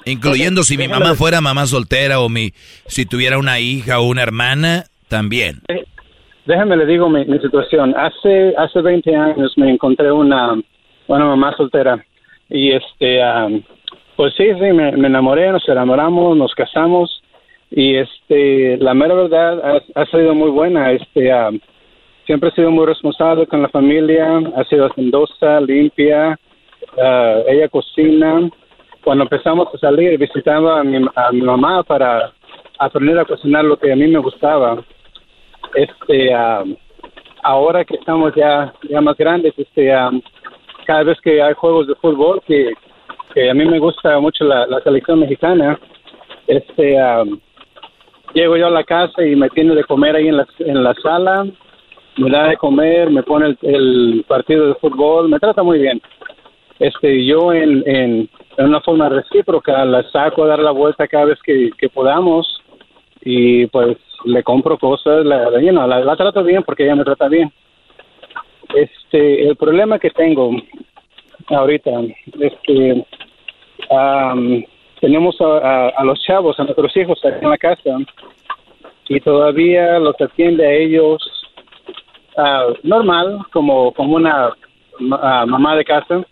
Incluyendo 0.06 0.62
si 0.62 0.76
mi 0.76 0.88
mamá 0.88 1.14
fuera 1.14 1.40
mamá 1.40 1.66
soltera 1.66 2.20
o 2.20 2.28
mi 2.28 2.52
si 2.86 3.06
tuviera 3.06 3.38
una 3.38 3.58
hija 3.60 4.00
o 4.00 4.04
una 4.04 4.22
hermana, 4.22 4.84
también. 5.08 5.60
Déjame 6.46 6.76
le 6.76 6.86
digo 6.86 7.08
mi, 7.08 7.24
mi 7.24 7.38
situación. 7.38 7.94
Hace 7.96 8.54
hace 8.56 8.80
20 8.80 9.16
años 9.16 9.52
me 9.56 9.70
encontré 9.70 10.12
una, 10.12 10.54
una 11.06 11.24
mamá 11.24 11.54
soltera 11.56 12.04
y 12.50 12.72
este, 12.72 13.22
am, 13.22 13.62
pues 14.16 14.34
sí, 14.36 14.44
sí, 14.44 14.72
me, 14.72 14.92
me 14.92 15.08
enamoré, 15.08 15.50
nos 15.50 15.66
enamoramos, 15.68 16.36
nos 16.36 16.54
casamos 16.54 17.22
y 17.70 17.96
este, 17.96 18.76
la 18.78 18.94
mera 18.94 19.14
verdad 19.14 19.60
ha, 19.64 20.00
ha 20.00 20.06
sido 20.06 20.34
muy 20.34 20.50
buena. 20.50 20.92
Este, 20.92 21.32
am, 21.32 21.60
siempre 22.26 22.50
ha 22.50 22.54
sido 22.54 22.70
muy 22.70 22.86
responsable 22.86 23.46
con 23.46 23.62
la 23.62 23.68
familia, 23.68 24.40
ha 24.56 24.64
sido 24.64 24.86
hacendosa, 24.86 25.60
limpia, 25.60 26.38
ah, 27.00 27.38
ella 27.48 27.68
cocina. 27.68 28.50
Cuando 29.04 29.24
empezamos 29.24 29.68
a 29.74 29.78
salir 29.78 30.18
visitaba 30.18 30.80
a 30.80 30.82
mi, 30.82 30.96
a 31.14 31.30
mi 31.30 31.42
mamá 31.42 31.82
para 31.82 32.32
aprender 32.78 33.18
a 33.18 33.26
cocinar 33.26 33.62
lo 33.62 33.76
que 33.76 33.92
a 33.92 33.96
mí 33.96 34.06
me 34.06 34.18
gustaba. 34.18 34.82
Este 35.74 36.32
am, 36.32 36.74
ahora 37.42 37.84
que 37.84 37.96
estamos 37.96 38.34
ya 38.34 38.72
ya 38.88 39.02
más 39.02 39.16
grandes 39.18 39.52
este 39.58 39.92
am, 39.92 40.22
cada 40.86 41.02
vez 41.02 41.20
que 41.20 41.42
hay 41.42 41.52
juegos 41.52 41.86
de 41.86 41.94
fútbol 41.96 42.40
que, 42.46 42.72
que 43.34 43.50
a 43.50 43.54
mí 43.54 43.66
me 43.66 43.78
gusta 43.78 44.18
mucho 44.20 44.44
la, 44.44 44.80
selección 44.82 45.20
mexicana 45.20 45.78
este 46.46 46.98
am, 46.98 47.40
llego 48.32 48.56
yo 48.56 48.68
a 48.68 48.70
la 48.70 48.84
casa 48.84 49.22
y 49.22 49.36
me 49.36 49.50
tiene 49.50 49.74
de 49.74 49.84
comer 49.84 50.16
ahí 50.16 50.28
en 50.28 50.38
la, 50.38 50.46
en 50.60 50.82
la 50.82 50.94
sala 51.02 51.46
me 52.16 52.30
da 52.30 52.48
de 52.48 52.56
comer 52.56 53.10
me 53.10 53.22
pone 53.22 53.46
el, 53.46 53.58
el 53.62 54.24
partido 54.26 54.68
de 54.68 54.74
fútbol 54.76 55.28
me 55.28 55.38
trata 55.38 55.62
muy 55.62 55.78
bien. 55.80 56.00
Este 56.78 57.24
yo 57.24 57.52
en, 57.52 57.82
en, 57.86 58.28
en 58.56 58.66
una 58.66 58.80
forma 58.80 59.08
recíproca 59.08 59.84
la 59.84 60.02
saco 60.10 60.44
a 60.44 60.48
dar 60.48 60.58
la 60.60 60.70
vuelta 60.70 61.08
cada 61.08 61.26
vez 61.26 61.38
que, 61.42 61.70
que 61.78 61.88
podamos 61.88 62.60
y 63.22 63.66
pues 63.66 63.96
le 64.24 64.42
compro 64.42 64.78
cosas, 64.78 65.24
la, 65.24 65.50
la, 65.50 65.86
la, 65.86 66.00
la 66.00 66.16
trato 66.16 66.42
bien 66.44 66.62
porque 66.62 66.84
ella 66.84 66.96
me 66.96 67.04
trata 67.04 67.28
bien. 67.28 67.52
Este, 68.74 69.46
el 69.48 69.56
problema 69.56 69.98
que 69.98 70.10
tengo 70.10 70.50
ahorita, 71.48 71.90
este, 72.40 73.04
am, 73.90 74.64
tenemos 75.00 75.38
a, 75.40 75.88
a- 75.88 76.04
los 76.04 76.20
chavos, 76.22 76.58
a 76.58 76.64
nuestros 76.64 76.96
hijos 76.96 77.22
aquí 77.24 77.44
en 77.44 77.50
la 77.50 77.58
casa 77.58 77.90
y 79.08 79.20
todavía 79.20 79.98
los 79.98 80.18
atiende 80.20 80.66
a 80.66 80.72
ellos 80.72 81.18
ah, 82.38 82.68
normal, 82.82 83.40
como, 83.52 83.92
como 83.92 84.16
una 84.16 84.50
ah, 85.20 85.44
mamá 85.46 85.76
de 85.76 85.84
casa, 85.84 86.24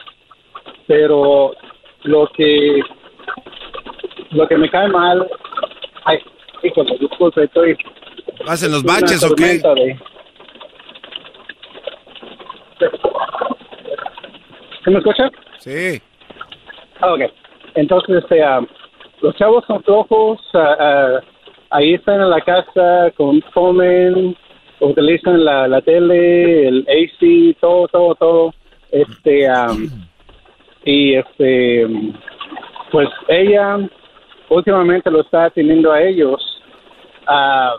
pero 0.87 1.53
lo 2.05 2.27
que 2.37 2.81
lo 4.31 4.49
que 4.49 4.57
me 4.57 4.69
cae 4.71 4.89
mal, 4.89 5.29
ay, 6.05 6.19
híjole, 6.63 6.97
disculpe, 6.99 7.45
estoy 7.45 7.77
¿Hacen 8.47 8.73
los 8.73 8.83
baches 8.83 9.23
o 9.25 9.35
qué? 9.35 9.59
de- 9.59 9.99
¿Sí 14.85 14.91
me 14.91 14.99
escucha? 14.99 15.31
Sí. 15.59 16.01
Ah, 17.01 17.13
ok. 17.15 17.21
Entonces, 17.75 18.17
este, 18.23 18.43
ah, 18.43 18.61
los 19.21 19.35
chavos 19.37 19.65
son 19.67 19.83
flojos, 19.85 20.41
ah, 20.55 20.77
ah, 20.81 21.21
ahí 21.71 21.95
están 21.95 22.21
en 22.21 22.31
la 22.31 22.41
casa, 22.41 23.13
comen, 23.55 24.37
utilizan 24.81 25.45
la, 25.45 25.69
la 25.69 25.81
tele, 25.83 26.69
el 26.69 26.87
AC, 26.89 27.57
todo, 27.61 27.87
todo, 27.89 28.15
todo. 28.17 28.55
Este, 28.91 29.49
ah, 29.49 29.69
y 30.85 31.15
este, 31.15 31.87
pues 32.91 33.09
ella 33.29 33.79
últimamente 34.49 35.11
lo 35.11 35.23
está 35.23 35.45
atendiendo 35.45 35.93
a 35.93 36.03
ellos 36.03 36.41
ah, 37.27 37.75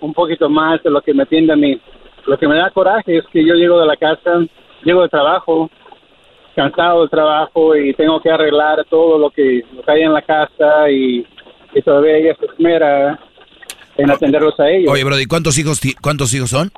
un 0.00 0.12
poquito 0.12 0.48
más 0.48 0.82
de 0.82 0.90
lo 0.90 1.00
que 1.02 1.14
me 1.14 1.24
atiende 1.24 1.52
a 1.52 1.56
mí. 1.56 1.78
Lo 2.26 2.38
que 2.38 2.48
me 2.48 2.56
da 2.56 2.70
coraje 2.70 3.18
es 3.18 3.24
que 3.26 3.44
yo 3.44 3.54
llego 3.54 3.80
de 3.80 3.86
la 3.86 3.96
casa, 3.96 4.40
llego 4.82 5.02
de 5.02 5.08
trabajo, 5.08 5.70
cansado 6.54 7.00
del 7.00 7.10
trabajo 7.10 7.76
y 7.76 7.92
tengo 7.94 8.20
que 8.20 8.30
arreglar 8.30 8.84
todo 8.88 9.18
lo 9.18 9.30
que, 9.30 9.62
lo 9.74 9.82
que 9.82 9.90
hay 9.90 10.02
en 10.02 10.12
la 10.12 10.22
casa 10.22 10.90
y, 10.90 11.26
y 11.74 11.82
todavía 11.82 12.16
ella 12.16 12.36
se 12.38 12.46
esmera 12.46 13.18
en 13.96 14.10
atenderlos 14.10 14.58
a 14.58 14.70
ellos. 14.70 14.92
Oye, 14.92 15.04
Brody, 15.04 15.26
¿cuántos 15.26 15.58
hijos 15.58 15.80
cuántos 16.00 16.32
hijos 16.34 16.50
son? 16.50 16.70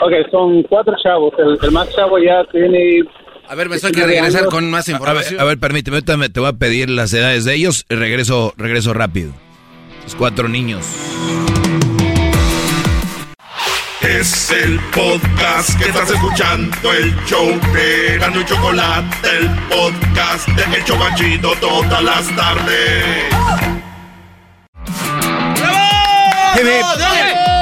Ok, 0.00 0.12
son 0.30 0.62
cuatro 0.62 0.94
chavos. 1.02 1.34
El, 1.38 1.58
el 1.62 1.70
más 1.72 1.94
chavo 1.94 2.18
ya 2.18 2.44
tiene... 2.44 3.02
A 3.50 3.54
ver, 3.56 3.68
me 3.68 3.78
tengo 3.80 3.92
que 3.92 4.06
regresar 4.06 4.44
con 4.46 4.70
más 4.70 4.88
A 4.88 4.92
información. 4.92 5.34
ver, 5.34 5.40
a 5.40 5.44
ver, 5.44 5.58
permíteme, 5.58 5.96
ahorita 5.96 6.16
me- 6.16 6.28
te 6.28 6.38
voy 6.38 6.48
a 6.50 6.52
pedir 6.52 6.88
las 6.88 7.12
edades 7.12 7.44
de 7.44 7.54
ellos 7.54 7.84
regreso, 7.88 8.54
regreso 8.56 8.94
rápido. 8.94 9.32
Los 10.04 10.14
cuatro 10.14 10.48
niños. 10.48 10.86
Es 14.02 14.50
el 14.52 14.78
podcast 14.94 15.76
que 15.80 15.88
estás 15.88 16.10
escuchando, 16.10 16.92
el 16.92 17.12
show 17.26 17.60
de 17.74 18.18
Gano 18.18 18.40
y 18.40 18.44
Chocolate, 18.44 19.28
el 19.40 19.48
podcast 19.68 20.48
de 20.48 20.76
El 20.76 20.84
Chocachito 20.84 21.52
todas 21.60 22.02
las 22.04 22.36
tardes. 22.36 23.04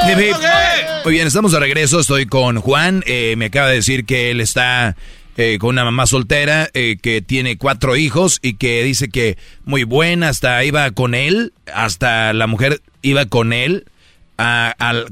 Hip. 0.06 0.36
Muy 1.05 1.12
bien, 1.15 1.27
estamos 1.27 1.52
de 1.52 1.60
regreso. 1.60 2.01
Estoy 2.01 2.27
con 2.27 2.60
Juan. 2.60 3.02
Eh, 3.06 3.35
me 3.39 3.47
acaba 3.47 3.69
de 3.69 3.77
decir 3.77 4.05
que 4.05 4.31
él 4.31 4.40
está 4.40 4.97
eh, 5.39 5.56
con 5.59 5.70
una 5.70 5.85
mamá 5.85 6.06
soltera 6.06 6.69
eh, 6.74 6.98
que 7.01 7.23
tiene 7.23 7.56
cuatro 7.56 7.97
hijos 7.97 8.40
y 8.43 8.55
que 8.55 8.82
dice 8.82 9.09
que 9.09 9.39
muy 9.65 9.85
buena, 9.85 10.28
hasta 10.28 10.62
iba 10.65 10.90
con 10.90 11.15
él, 11.15 11.52
hasta 11.73 12.35
la 12.35 12.47
mujer 12.47 12.81
iba 13.01 13.24
con 13.24 13.52
él, 13.55 13.86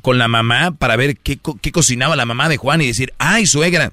con 0.03 0.19
la 0.19 0.29
mamá 0.29 0.73
para 0.73 0.97
ver 0.97 1.17
qué, 1.17 1.39
qué 1.63 1.73
cocinaba 1.73 2.17
la 2.17 2.27
mamá 2.27 2.49
de 2.49 2.59
Juan 2.59 2.83
y 2.83 2.87
decir, 2.87 3.13
ay 3.19 3.47
suegra, 3.47 3.93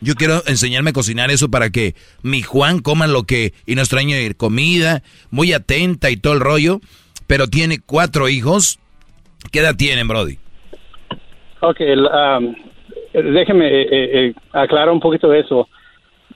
yo 0.00 0.14
quiero 0.14 0.42
enseñarme 0.46 0.90
a 0.90 0.92
cocinar 0.92 1.30
eso 1.30 1.50
para 1.50 1.70
que 1.70 1.94
mi 2.22 2.42
Juan 2.42 2.80
coma 2.80 3.06
lo 3.06 3.24
que 3.24 3.52
y 3.66 3.74
no 3.74 3.82
extrañe 3.82 4.34
comida, 4.34 5.02
muy 5.30 5.52
atenta 5.52 6.10
y 6.10 6.16
todo 6.16 6.34
el 6.34 6.40
rollo, 6.40 6.80
pero 7.26 7.48
tiene 7.48 7.80
cuatro 7.80 8.28
hijos. 8.28 8.78
¿Qué 9.50 9.60
edad 9.60 9.76
tienen, 9.76 10.06
Brody? 10.06 10.38
Ok, 11.60 11.80
um, 11.80 12.54
déjeme 13.22 13.66
eh, 13.66 13.82
eh, 13.82 13.88
eh, 13.90 14.34
aclarar 14.52 14.90
un 14.90 15.00
poquito 15.00 15.28
de 15.28 15.40
eso. 15.40 15.68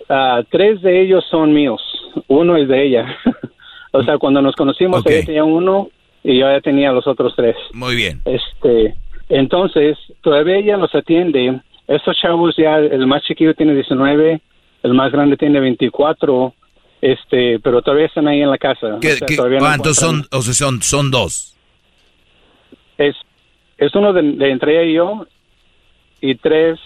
Uh, 0.09 0.43
tres 0.51 0.83
de 0.83 1.03
ellos 1.03 1.25
son 1.31 1.53
míos, 1.53 1.81
uno 2.29 2.57
es 2.57 2.69
de 2.69 2.85
ella. 2.85 3.17
o 3.93 4.03
sea, 4.03 4.19
cuando 4.19 4.43
nos 4.43 4.57
conocimos, 4.57 5.05
ella 5.07 5.25
tenía 5.25 5.45
uno 5.45 5.89
y 6.25 6.39
yo 6.39 6.51
ya 6.51 6.61
tenía 6.61 6.93
los 6.93 7.07
otros 7.07 7.35
tres. 7.37 7.57
Muy 7.73 7.95
bien. 7.95 8.21
Este, 8.25 8.95
entonces, 9.29 9.97
todavía 10.21 10.57
ella 10.57 10.77
los 10.77 10.95
atiende 10.95 11.61
estos 11.91 12.17
chavos 12.19 12.55
ya, 12.57 12.79
el 12.79 13.05
más 13.09 13.21
chiquillo 13.25 13.53
tiene 13.53 13.75
19, 13.75 14.41
el 14.85 14.95
más 14.95 15.11
grande 15.11 15.37
tiene 15.37 15.59
24, 15.59 16.55
este, 17.01 17.59
pero 17.59 17.83
todavía 17.83 18.07
están 18.07 18.29
ahí 18.29 18.43
en 18.43 18.49
la 18.49 18.59
casa. 18.59 19.01
¿Cuántos 19.59 19.97
son, 19.97 20.25
o 20.31 20.41
sea, 20.41 20.55
son, 20.55 20.81
son 20.83 21.11
dos? 21.11 21.57
Es, 22.97 23.17
es 23.77 23.93
uno 23.97 24.13
de, 24.13 24.21
entre 24.51 24.75
ella 24.75 24.89
y 24.89 24.95
yo, 24.95 25.27
y 26.21 26.35
tres... 26.37 26.79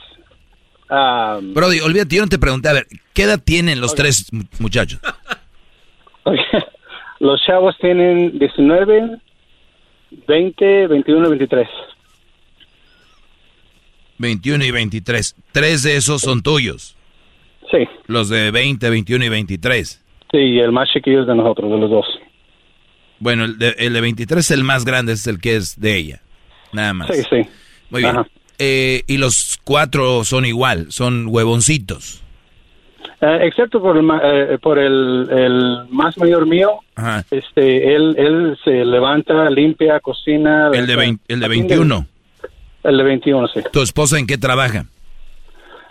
Um, 0.90 1.55
Brody, 1.55 1.81
olvídate, 1.81 2.16
yo 2.16 2.23
no 2.23 2.28
te 2.28 2.39
pregunté, 2.39 2.69
a 2.69 2.74
ver, 2.74 2.86
¿qué 3.15 3.23
edad 3.23 3.40
tienen 3.43 3.81
los 3.81 3.94
tres 3.94 4.31
muchachos? 4.59 5.01
Los 7.20 7.40
chavos 7.43 7.74
tienen 7.81 8.39
19, 8.39 9.19
20, 10.27 10.86
21, 10.89 11.31
23. 11.31 11.69
21 14.19 14.65
y 14.65 14.70
23. 14.70 15.36
Tres 15.52 15.82
de 15.82 15.97
esos 15.97 16.20
son 16.20 16.43
tuyos. 16.43 16.97
Sí. 17.70 17.78
Los 18.06 18.28
de 18.28 18.51
20, 18.51 18.90
21 18.90 19.24
y 19.24 19.28
23. 19.28 20.05
Sí, 20.31 20.59
el 20.59 20.73
más 20.73 20.89
chiquillo 20.93 21.23
es 21.23 21.27
de 21.27 21.35
nosotros, 21.35 21.70
de 21.70 21.78
los 21.78 21.90
dos. 21.90 22.06
Bueno, 23.20 23.44
el 23.44 23.59
de, 23.59 23.74
el 23.78 23.93
de 23.93 24.01
23 24.01 24.39
es 24.40 24.51
el 24.51 24.65
más 24.65 24.85
grande, 24.85 25.12
es 25.12 25.27
el 25.27 25.40
que 25.40 25.56
es 25.56 25.81
de 25.81 25.97
ella. 25.97 26.20
Nada 26.73 26.93
más. 26.93 27.09
Sí, 27.09 27.23
sí. 27.31 27.48
Muy 27.90 28.02
bien. 28.02 28.16
Eh, 28.59 29.02
y 29.06 29.16
los 29.16 29.59
cuatro 29.64 30.24
son 30.24 30.44
igual, 30.44 30.86
son 30.90 31.26
huevoncitos. 31.28 32.22
Eh, 33.20 33.39
excepto 33.43 33.81
por, 33.81 33.97
el, 33.97 34.10
eh, 34.22 34.59
por 34.59 34.78
el, 34.78 35.28
el, 35.31 35.89
más 35.89 36.18
mayor 36.18 36.47
mío, 36.47 36.81
este, 37.31 37.94
él, 37.94 38.14
él 38.18 38.59
se 38.62 38.85
levanta, 38.85 39.48
limpia, 39.51 39.98
cocina. 40.01 40.70
El 40.72 40.86
de, 40.86 41.18
el 41.28 41.40
de 41.40 41.48
21. 41.48 42.06
El 42.82 42.97
de 42.98 43.02
21, 43.02 43.48
sí. 43.48 43.60
¿Tu 43.72 43.81
esposa 43.81 44.18
en 44.18 44.26
qué 44.26 44.36
trabaja? 44.36 44.85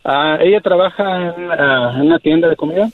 Ah, 0.03 0.37
ella 0.41 0.61
trabaja 0.61 1.03
ah, 1.57 1.93
en, 1.95 2.01
una 2.01 2.19
tienda 2.19 2.49
de 2.49 2.55
comida. 2.55 2.89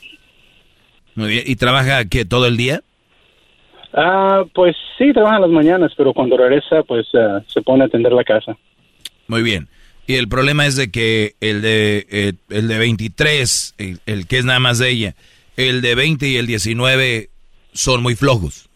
Muy 1.15 1.29
bien. 1.29 1.43
¿Y 1.45 1.55
trabaja 1.55 2.05
qué, 2.05 2.23
todo 2.23 2.45
el 2.45 2.55
día? 2.55 2.81
Ah, 3.93 4.43
pues 4.53 4.75
sí, 4.97 5.11
trabaja 5.11 5.37
en 5.37 5.41
las 5.41 5.51
mañanas, 5.51 5.91
pero 5.97 6.13
cuando 6.13 6.37
regresa, 6.37 6.83
pues 6.83 7.07
ah, 7.15 7.41
se 7.47 7.61
pone 7.61 7.83
a 7.83 7.87
atender 7.87 8.13
la 8.13 8.23
casa. 8.23 8.55
Muy 9.29 9.41
bien. 9.41 9.69
Y 10.05 10.15
el 10.15 10.27
problema 10.27 10.65
es 10.65 10.75
de 10.75 10.91
que 10.91 11.35
el 11.39 11.61
de, 11.61 12.05
eh, 12.09 12.33
el 12.49 12.67
de 12.67 12.77
23, 12.77 13.75
el, 14.05 14.27
que 14.27 14.37
es 14.37 14.43
nada 14.43 14.59
más 14.59 14.79
de 14.79 14.89
ella, 14.89 15.15
el 15.55 15.81
de 15.81 15.95
20 15.95 16.27
y 16.27 16.35
el 16.35 16.47
19 16.47 17.29
son 17.71 18.03
muy 18.03 18.15
flojos. 18.15 18.69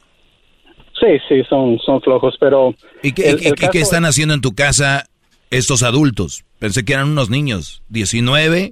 Sí, 0.99 1.19
sí, 1.27 1.43
son, 1.49 1.77
son 1.79 2.01
flojos, 2.01 2.37
pero... 2.39 2.73
¿Y 3.01 3.11
qué, 3.11 3.35
qué 3.71 3.79
están 3.79 4.05
haciendo 4.05 4.33
en 4.33 4.41
tu 4.41 4.55
casa 4.55 5.09
estos 5.53 5.83
adultos. 5.83 6.43
Pensé 6.59 6.83
que 6.83 6.93
eran 6.93 7.09
unos 7.09 7.29
niños. 7.29 7.83
19, 7.89 8.71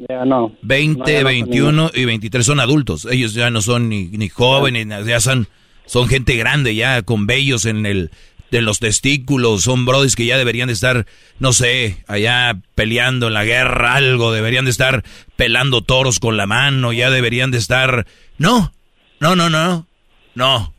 20, 0.61 1.23
21 1.23 1.91
y 1.93 2.05
23 2.05 2.45
son 2.45 2.59
adultos. 2.59 3.07
Ellos 3.09 3.33
ya 3.33 3.49
no 3.49 3.61
son 3.61 3.89
ni, 3.89 4.05
ni 4.05 4.29
jóvenes, 4.29 4.87
ya 5.05 5.19
son, 5.19 5.47
son 5.85 6.07
gente 6.07 6.35
grande, 6.35 6.73
ya 6.73 7.01
con 7.03 7.27
vellos 7.27 7.65
en 7.65 7.85
el 7.85 8.11
de 8.51 8.61
los 8.61 8.79
testículos, 8.79 9.63
son 9.63 9.85
brodis 9.85 10.15
que 10.15 10.25
ya 10.25 10.37
deberían 10.37 10.67
de 10.67 10.73
estar, 10.73 11.07
no 11.39 11.53
sé, 11.53 12.03
allá 12.07 12.59
peleando 12.75 13.27
en 13.27 13.33
la 13.33 13.45
guerra, 13.45 13.95
algo, 13.95 14.33
deberían 14.33 14.65
de 14.65 14.71
estar 14.71 15.03
pelando 15.37 15.81
toros 15.81 16.19
con 16.19 16.35
la 16.35 16.45
mano, 16.45 16.91
ya 16.91 17.09
deberían 17.09 17.49
de 17.51 17.57
estar... 17.57 18.05
No, 18.37 18.73
no, 19.21 19.35
no, 19.37 19.49
no, 19.49 19.87
no. 20.35 20.73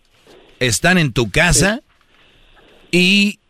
Están 0.61 0.99
en 0.99 1.13
tu 1.13 1.31
casa 1.31 1.81
y 2.91 3.41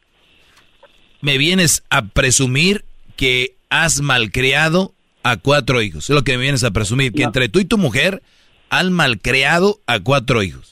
me 1.21 1.37
vienes 1.37 1.83
a 1.91 2.07
presumir 2.07 2.85
que 3.17 3.57
has 3.71 4.01
malcriado 4.01 4.95
a 5.25 5.37
cuatro 5.37 5.83
hijos. 5.83 6.09
Es 6.09 6.15
lo 6.15 6.23
que 6.23 6.37
me 6.37 6.43
vienes 6.45 6.63
a 6.63 6.71
presumir, 6.71 7.13
que 7.13 7.25
entre 7.25 7.49
tú 7.49 7.59
y 7.59 7.65
tu 7.65 7.77
mujer 7.77 8.23
han 8.71 8.93
malcriado 8.93 9.81
a 9.87 9.99
cuatro 9.99 10.43
hijos. 10.43 10.72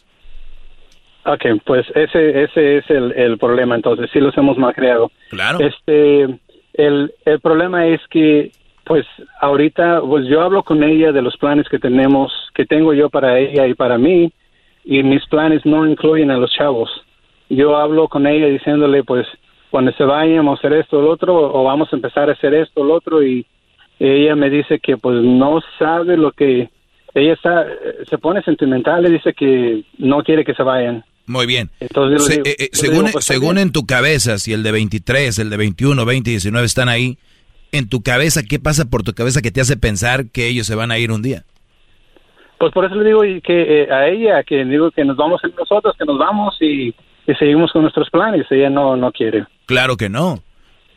Ok, 1.24 1.44
pues 1.64 1.86
ese, 1.94 2.44
ese 2.44 2.78
es 2.78 2.84
el, 2.88 3.36
problema, 3.38 3.74
entonces, 3.74 4.10
sí 4.12 4.20
los 4.20 4.36
hemos 4.38 4.56
malcriado. 4.56 5.10
Claro. 5.28 5.59
Este, 5.60 6.22
el, 6.74 7.12
el 7.24 7.40
problema 7.40 7.86
es 7.86 8.01
que, 8.09 8.52
pues, 8.84 9.06
ahorita, 9.40 10.01
pues 10.01 10.26
yo 10.26 10.40
hablo 10.40 10.62
con 10.62 10.82
ella 10.82 11.12
de 11.12 11.22
los 11.22 11.36
planes 11.36 11.68
que 11.68 11.78
tenemos, 11.78 12.32
que 12.55 12.64
tengo 12.64 12.94
yo 12.94 13.10
para 13.10 13.38
ella 13.38 13.66
y 13.66 13.74
para 13.74 13.98
mí, 13.98 14.32
y 14.84 15.02
mis 15.02 15.26
planes 15.26 15.64
no 15.66 15.86
incluyen 15.86 16.30
a 16.30 16.38
los 16.38 16.51
chavos. 16.52 16.90
Yo 17.51 17.76
hablo 17.76 18.09
con 18.09 18.26
ella 18.26 18.47
diciéndole, 18.47 19.05
pues, 19.05 19.26
cuando 19.70 19.92
se 19.92 20.05
vayan 20.05 20.48
a 20.48 20.52
hacer 20.55 20.72
esto 20.72 20.98
o 20.98 21.03
lo 21.03 21.11
otro, 21.11 21.36
o 21.36 21.64
vamos 21.64 21.93
a 21.93 21.96
empezar 21.96 22.30
a 22.30 22.32
hacer 22.32 22.54
esto 22.54 22.80
o 22.80 22.85
lo 22.85 22.95
otro, 22.95 23.22
y 23.22 23.46
ella 23.98 24.35
me 24.35 24.48
dice 24.48 24.80
que 24.80 24.96
pues 24.96 25.22
no 25.22 25.61
sabe 25.78 26.16
lo 26.16 26.32
que, 26.32 26.70
ella 27.14 27.32
está, 27.32 27.66
se 28.09 28.19
pone 28.19 28.43
sentimental, 28.43 29.03
le 29.03 29.11
dice 29.11 29.32
que 29.32 29.82
no 29.98 30.22
quiere 30.22 30.45
que 30.45 30.54
se 30.54 30.62
vayan. 30.62 31.04
Muy 31.30 31.46
bien. 31.46 31.70
Entonces, 31.80 32.38
eh, 32.38 32.56
eh, 32.59 32.68
según, 32.72 33.10
pues, 33.12 33.24
según 33.24 33.59
en 33.59 33.72
tu 33.72 33.86
cabeza, 33.86 34.38
si 34.38 34.52
el 34.52 34.62
de 34.62 34.72
23, 34.72 35.38
el 35.38 35.50
de 35.50 35.56
21, 35.56 36.04
20 36.04 36.30
y 36.30 36.32
19 36.34 36.66
están 36.66 36.88
ahí, 36.88 37.18
en 37.72 37.88
tu 37.88 38.02
cabeza, 38.02 38.42
¿qué 38.42 38.59
pasa 38.59 38.84
por 38.86 39.02
tu 39.02 39.12
cabeza 39.14 39.40
que 39.40 39.50
te 39.50 39.60
hace 39.60 39.76
pensar 39.76 40.30
que 40.30 40.48
ellos 40.48 40.66
se 40.66 40.74
van 40.74 40.90
a 40.90 40.98
ir 40.98 41.12
un 41.12 41.22
día? 41.22 41.44
Pues 42.59 42.72
por 42.72 42.84
eso 42.84 42.94
le 42.96 43.06
digo 43.06 43.22
que 43.42 43.82
eh, 43.82 43.92
a 43.92 44.09
ella, 44.09 44.42
que 44.42 44.64
digo 44.64 44.90
que 44.90 45.04
nos 45.04 45.16
vamos 45.16 45.40
nosotros, 45.56 45.94
que 45.98 46.04
nos 46.04 46.18
vamos 46.18 46.56
y 46.60 46.94
y 47.26 47.34
seguimos 47.34 47.72
con 47.72 47.82
nuestros 47.82 48.10
planes. 48.10 48.46
Ella 48.50 48.70
no, 48.70 48.96
no 48.96 49.12
quiere. 49.12 49.46
Claro 49.66 49.96
que 49.96 50.09
no. 50.09 50.42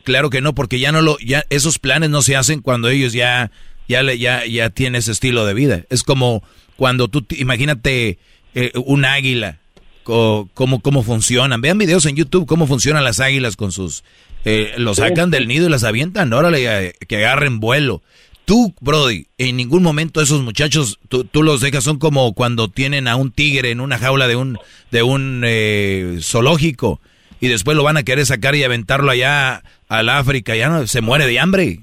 Claro 0.02 0.30
que 0.30 0.40
no, 0.40 0.54
porque 0.54 0.78
ya 0.78 0.92
no 0.92 1.00
lo, 1.00 1.16
ya 1.18 1.44
esos 1.48 1.78
planes 1.78 2.10
no 2.10 2.20
se 2.20 2.36
hacen 2.36 2.60
cuando 2.60 2.88
ellos 2.88 3.14
ya, 3.14 3.50
ya, 3.88 4.02
ya, 4.12 4.44
ya 4.44 4.70
tienen 4.70 4.96
ese 4.96 5.12
estilo 5.12 5.46
de 5.46 5.54
vida. 5.54 5.82
Es 5.88 6.02
como 6.02 6.42
cuando 6.76 7.08
tú, 7.08 7.24
imagínate 7.38 8.18
eh, 8.54 8.72
un 8.84 9.06
águila, 9.06 9.60
cómo, 10.04 10.80
cómo 10.80 11.02
funcionan. 11.02 11.60
Vean 11.60 11.78
videos 11.78 12.06
en 12.06 12.16
YouTube 12.16 12.46
cómo 12.46 12.66
funcionan 12.66 13.04
las 13.04 13.20
águilas 13.20 13.56
con 13.56 13.72
sus, 13.72 14.04
eh, 14.44 14.74
los 14.76 14.98
sacan 14.98 15.30
del 15.30 15.48
nido 15.48 15.66
y 15.66 15.70
las 15.70 15.84
avientan. 15.84 16.32
Órale, 16.32 16.88
eh, 16.88 16.94
que 17.08 17.16
agarren 17.16 17.60
vuelo. 17.60 18.02
Tú, 18.44 18.74
Brody, 18.80 19.26
en 19.38 19.56
ningún 19.56 19.82
momento 19.82 20.20
esos 20.20 20.42
muchachos, 20.42 20.98
tú, 21.08 21.42
los 21.42 21.62
dejas, 21.62 21.82
son 21.82 21.98
como 21.98 22.34
cuando 22.34 22.68
tienen 22.68 23.08
a 23.08 23.16
un 23.16 23.32
tigre 23.32 23.70
en 23.70 23.80
una 23.80 23.98
jaula 23.98 24.28
de 24.28 24.36
un, 24.36 24.58
de 24.90 25.02
un 25.02 25.42
eh, 25.46 26.18
zoológico 26.20 27.00
y 27.40 27.48
después 27.48 27.74
lo 27.74 27.82
van 27.82 27.96
a 27.96 28.02
querer 28.02 28.26
sacar 28.26 28.54
y 28.54 28.62
aventarlo 28.62 29.10
allá 29.10 29.62
al 29.88 30.10
África, 30.10 30.54
ya 30.56 30.68
no, 30.68 30.86
se 30.86 31.00
muere 31.00 31.26
de 31.26 31.40
hambre. 31.40 31.80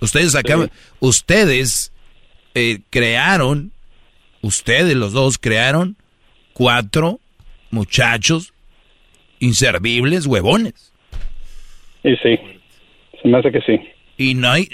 Ustedes 0.00 0.36
acaban, 0.36 0.70
ustedes 1.00 1.92
eh, 2.54 2.80
crearon, 2.90 3.72
ustedes 4.40 4.94
los 4.94 5.12
dos 5.12 5.38
crearon 5.38 5.96
cuatro 6.52 7.18
muchachos 7.74 8.54
inservibles, 9.40 10.26
huevones. 10.26 10.92
Y 12.02 12.16
sí, 12.16 12.38
se 13.20 13.28
me 13.28 13.38
hace 13.38 13.52
que 13.52 13.60
sí. 13.60 13.80
Y 14.16 14.34
no 14.34 14.50
hay, 14.50 14.68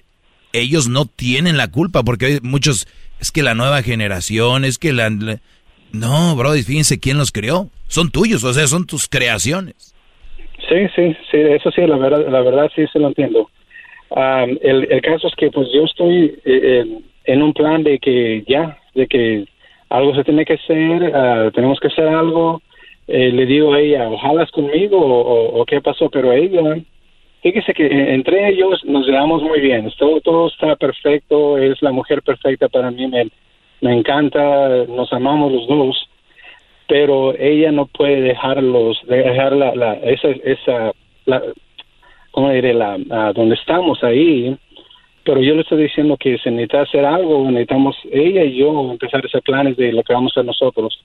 ellos 0.53 0.89
no 0.89 1.07
tienen 1.07 1.57
la 1.57 1.71
culpa 1.71 2.03
porque 2.03 2.39
muchos, 2.43 2.87
es 3.21 3.33
que 3.33 3.43
la 3.43 3.55
nueva 3.55 3.83
generación, 3.83 4.65
es 4.65 4.79
que 4.79 4.93
la... 4.93 5.11
no, 5.11 6.37
bro, 6.37 6.53
fíjense 6.53 7.01
quién 7.01 7.19
los 7.19 7.33
creó. 7.33 7.69
Son 7.89 8.11
tuyos, 8.11 8.45
o 8.45 8.53
sea, 8.53 8.67
son 8.67 8.87
tus 8.87 9.09
creaciones. 9.09 9.95
Sí, 10.69 10.77
sí, 10.95 11.17
sí, 11.31 11.39
eso 11.39 11.71
sí, 11.73 11.81
la 11.87 11.97
verdad, 11.97 12.29
la 12.31 12.43
verdad 12.43 12.71
sí 12.77 12.85
se 12.93 12.99
lo 13.01 13.09
entiendo. 13.09 13.51
el, 14.63 15.01
caso 15.03 15.27
es 15.27 15.35
que 15.35 15.51
pues 15.51 15.67
yo 15.75 15.85
estoy 15.85 16.39
eh, 16.45 16.85
en 17.25 17.43
un 17.43 17.53
plan 17.53 17.83
de 17.83 17.99
que 17.99 18.45
ya, 18.47 18.79
de 18.95 19.07
que 19.07 19.45
algo 19.89 20.15
se 20.15 20.23
tiene 20.23 20.45
que 20.45 20.55
hacer, 20.55 21.13
ah, 21.15 21.51
tenemos 21.53 21.81
que 21.81 21.89
hacer 21.89 22.07
algo. 22.07 22.63
Eh, 23.13 23.33
le 23.33 23.45
digo 23.45 23.75
a 23.75 23.81
ella, 23.81 24.09
ojalá 24.09 24.47
conmigo 24.47 24.97
o, 25.01 25.65
qué 25.65 25.81
pasó, 25.81 26.09
pero 26.09 26.33
ella 26.33 26.77
fíjese 27.43 27.75
que 27.75 27.87
entre 28.15 28.51
ellos 28.51 28.85
nos 28.85 29.05
llevamos 29.05 29.43
muy 29.43 29.61
bien. 29.61 29.91
Todo, 29.99 30.21
todo 30.21 30.47
está 30.47 30.77
perfecto. 30.77 31.59
Es 31.59 31.83
la 31.83 31.91
mujer 31.91 32.23
perfecta 32.23 32.69
para 32.69 32.93
mí. 32.93 33.09
Me, 33.09 33.27
me 33.81 33.95
encanta. 33.99 34.85
Nos 34.87 35.13
amamos 35.13 35.51
los 35.51 35.67
dos. 35.67 36.09
Pero 36.87 37.35
ella 37.37 37.73
no 37.73 37.87
puede 37.87 38.21
dejarlos, 38.21 39.01
dejar 39.07 39.53
la, 39.53 39.75
la 39.75 39.95
esa, 39.95 40.29
esa, 40.29 40.93
la, 41.25 41.43
¿cómo 42.31 42.51
diré? 42.51 42.75
La, 42.75 42.97
donde 43.35 43.57
estamos 43.57 44.05
ahí. 44.05 44.57
Pero 45.25 45.41
yo 45.41 45.55
le 45.55 45.63
estoy 45.63 45.83
diciendo 45.83 46.17
que 46.17 46.39
se 46.39 46.51
necesita 46.53 46.83
hacer 46.83 47.05
algo. 47.05 47.43
Necesitamos 47.51 47.97
ella 48.13 48.45
y 48.45 48.57
yo 48.57 48.93
empezar 48.93 49.25
a 49.25 49.27
hacer 49.27 49.43
planes 49.43 49.77
de 49.77 49.93
lo 49.93 50.05
que 50.05 50.13
vamos 50.13 50.31
a 50.31 50.41
hacer 50.41 50.47
nosotros 50.47 51.03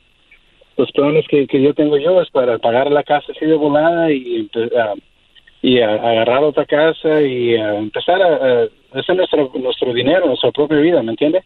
los 0.78 0.92
planes 0.92 1.26
que, 1.28 1.48
que 1.48 1.62
yo 1.62 1.74
tengo 1.74 1.98
yo 1.98 2.22
es 2.22 2.30
para 2.30 2.58
pagar 2.58 2.92
la 2.92 3.04
casa 3.04 3.32
así 3.32 3.46
de 3.46 3.56
volada 3.56 4.12
y, 4.12 4.42
uh, 4.42 5.00
y 5.62 5.80
a, 5.80 5.94
agarrar 5.94 6.44
otra 6.44 6.66
casa 6.66 7.22
y 7.22 7.56
a 7.56 7.76
empezar 7.76 8.22
a, 8.22 8.68
hacer 8.94 9.16
nuestro, 9.16 9.52
nuestro 9.56 9.94
dinero, 9.94 10.28
nuestra 10.28 10.52
propia 10.52 10.78
vida, 10.78 11.02
¿me 11.02 11.12
entiende? 11.12 11.44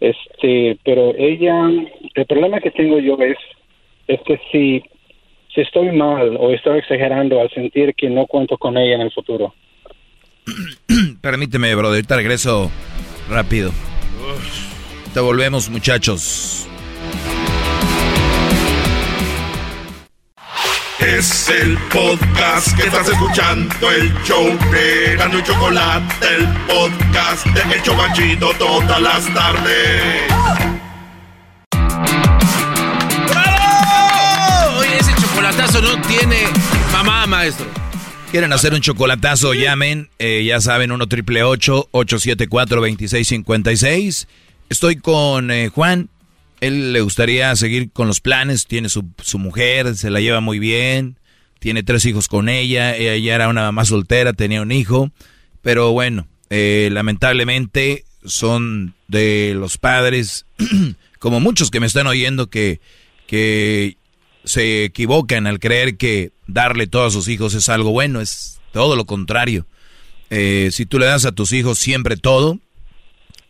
Este, 0.00 0.78
pero 0.84 1.14
ella, 1.16 1.70
el 2.14 2.26
problema 2.26 2.60
que 2.60 2.70
tengo 2.70 2.98
yo 2.98 3.16
es, 3.18 3.38
es 4.06 4.20
que 4.22 4.40
si, 4.52 4.82
si 5.54 5.60
estoy 5.62 5.90
mal 5.92 6.36
o 6.38 6.50
estoy 6.50 6.78
exagerando 6.78 7.40
al 7.40 7.50
sentir 7.50 7.94
que 7.94 8.10
no 8.10 8.26
cuento 8.26 8.58
con 8.58 8.76
ella 8.76 8.96
en 8.96 9.00
el 9.02 9.12
futuro. 9.12 9.54
Permíteme, 11.22 11.74
brother, 11.74 11.96
ahorita 11.96 12.16
regreso 12.16 12.70
rápido. 13.30 13.70
Te 15.14 15.20
volvemos, 15.20 15.70
muchachos. 15.70 16.68
Es 21.00 21.48
el 21.48 21.76
podcast 21.92 22.76
que 22.76 22.84
estás 22.84 23.08
escuchando, 23.08 23.90
el 23.90 24.12
show 24.22 24.46
de 24.70 25.16
Gano 25.16 25.38
y 25.38 25.42
Chocolate, 25.42 26.26
el 26.36 26.46
podcast 26.66 27.46
de 27.46 27.76
Hecho 27.76 27.96
Banchito 27.96 28.52
todas 28.58 29.00
las 29.02 29.34
tardes. 29.34 30.22
¡Bravo! 33.28 34.78
Oye, 34.78 34.98
ese 34.98 35.14
chocolatazo 35.20 35.82
no 35.82 36.00
tiene 36.02 36.44
mamá, 36.92 37.26
maestro. 37.26 37.66
¿Quieren 38.30 38.52
hacer 38.52 38.72
un 38.72 38.80
chocolatazo? 38.80 39.52
Llamen, 39.52 40.10
eh, 40.18 40.44
ya 40.46 40.60
saben, 40.60 40.92
1 40.92 41.06
triple 41.08 41.42
874 41.42 42.76
2656 42.80 44.28
Estoy 44.70 44.96
con 44.96 45.50
eh, 45.50 45.68
Juan, 45.68 46.08
él 46.60 46.92
le 46.92 47.00
gustaría 47.00 47.54
seguir 47.56 47.90
con 47.90 48.06
los 48.06 48.20
planes, 48.20 48.66
tiene 48.66 48.88
su, 48.88 49.04
su 49.22 49.38
mujer, 49.38 49.96
se 49.96 50.10
la 50.10 50.20
lleva 50.20 50.40
muy 50.40 50.58
bien, 50.58 51.18
tiene 51.58 51.82
tres 51.82 52.04
hijos 52.04 52.28
con 52.28 52.48
ella, 52.48 52.96
ella 52.96 53.34
era 53.34 53.48
una 53.48 53.62
mamá 53.62 53.84
soltera, 53.84 54.32
tenía 54.32 54.62
un 54.62 54.72
hijo, 54.72 55.10
pero 55.62 55.92
bueno, 55.92 56.26
eh, 56.50 56.88
lamentablemente 56.92 58.04
son 58.24 58.94
de 59.08 59.54
los 59.56 59.78
padres, 59.78 60.46
como 61.18 61.40
muchos 61.40 61.70
que 61.70 61.80
me 61.80 61.86
están 61.86 62.06
oyendo, 62.06 62.48
que, 62.48 62.80
que 63.26 63.96
se 64.44 64.84
equivocan 64.84 65.46
al 65.46 65.58
creer 65.58 65.96
que 65.96 66.32
darle 66.46 66.86
todo 66.86 67.06
a 67.06 67.10
sus 67.10 67.28
hijos 67.28 67.54
es 67.54 67.68
algo 67.68 67.90
bueno, 67.90 68.20
es 68.20 68.60
todo 68.72 68.96
lo 68.96 69.06
contrario. 69.06 69.66
Eh, 70.30 70.70
si 70.72 70.86
tú 70.86 70.98
le 70.98 71.06
das 71.06 71.24
a 71.24 71.32
tus 71.32 71.52
hijos 71.52 71.78
siempre 71.78 72.16
todo, 72.16 72.58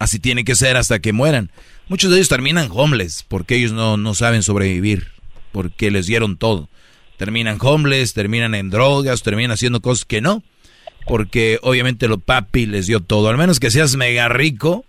así 0.05 0.18
tiene 0.18 0.44
que 0.44 0.55
ser 0.55 0.76
hasta 0.76 1.00
que 1.00 1.12
mueran. 1.12 1.50
Muchos 1.89 2.10
de 2.10 2.16
ellos 2.16 2.28
terminan 2.28 2.68
homeless 2.70 3.24
porque 3.26 3.57
ellos 3.57 3.73
no, 3.73 3.97
no 3.97 4.15
saben 4.15 4.42
sobrevivir, 4.42 5.08
porque 5.52 5.91
les 5.91 6.07
dieron 6.07 6.36
todo. 6.36 6.68
Terminan 7.16 7.58
homeless, 7.60 8.15
terminan 8.15 8.55
en 8.55 8.70
drogas, 8.70 9.23
terminan 9.23 9.52
haciendo 9.52 9.81
cosas 9.81 10.05
que 10.05 10.20
no, 10.20 10.42
porque 11.07 11.58
obviamente 11.62 12.08
lo 12.08 12.18
papi 12.18 12.66
les 12.66 12.86
dio 12.86 13.00
todo. 13.00 13.28
Al 13.28 13.36
menos 13.36 13.60
que 13.60 13.70
seas 13.70 13.97
mega 13.97 14.28
rico, 14.28 14.84